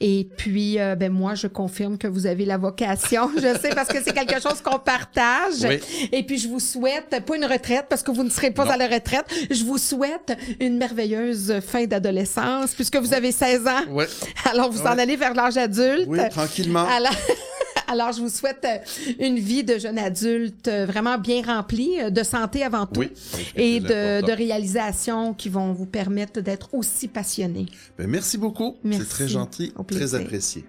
Et 0.00 0.28
puis 0.36 0.78
euh, 0.80 0.96
ben 0.96 1.12
moi 1.12 1.34
je 1.34 1.46
confirme 1.46 1.96
que 1.98 2.08
vous 2.08 2.26
avez 2.26 2.44
la 2.44 2.58
vocation, 2.58 3.30
je 3.36 3.58
sais 3.58 3.70
parce 3.74 3.88
que 3.88 4.02
c'est 4.02 4.12
quelque 4.12 4.40
chose 4.40 4.60
qu'on 4.60 4.78
partage. 4.78 5.62
Oui. 5.62 5.78
Et 6.12 6.24
puis 6.24 6.38
je 6.38 6.48
vous 6.48 6.60
souhaite 6.60 7.22
pas 7.24 7.36
une 7.36 7.44
retraite 7.44 7.86
parce 7.88 8.02
que 8.02 8.10
vous 8.10 8.24
ne 8.24 8.30
serez 8.30 8.50
pas 8.50 8.64
Non. 8.64 8.72
à 8.72 8.76
la 8.76 8.88
retraite, 8.88 9.26
je 9.50 9.64
vous 9.64 9.78
souhaite 9.78 10.36
une 10.58 10.76
merveilleuse 10.76 11.49
fin 11.58 11.86
d'adolescence 11.86 12.74
puisque 12.74 12.96
vous 12.96 13.12
avez 13.12 13.32
16 13.32 13.66
ans. 13.66 13.90
Ouais. 13.90 14.06
Alors 14.52 14.70
vous 14.70 14.82
en 14.82 14.98
allez 14.98 15.16
vers 15.16 15.34
l'âge 15.34 15.56
adulte. 15.56 16.06
Oui, 16.06 16.18
tranquillement. 16.30 16.86
Alors, 16.86 17.16
alors, 17.90 18.12
je 18.12 18.20
vous 18.20 18.28
souhaite 18.28 18.64
euh, 18.64 18.78
une 19.18 19.38
vie 19.38 19.64
de 19.64 19.76
jeune 19.78 19.98
adulte 19.98 20.68
euh, 20.68 20.86
vraiment 20.86 21.18
bien 21.18 21.42
remplie, 21.42 22.00
euh, 22.00 22.10
de 22.10 22.22
santé 22.22 22.62
avant 22.62 22.86
tout, 22.86 23.00
Oui, 23.00 23.10
et 23.56 23.80
de, 23.80 24.30
réalisations 24.30 25.34
qui 25.34 25.48
vont 25.48 25.72
vous 25.72 25.86
permettre 25.86 26.40
d'être 26.40 26.72
aussi 26.72 27.08
passionné. 27.08 27.66
Ben, 27.98 28.06
merci 28.06 28.38
beaucoup. 28.38 28.76
C'est 28.92 29.08
très 29.08 29.28
gentil, 29.28 29.72
très 29.88 30.14
apprécié. 30.14 30.64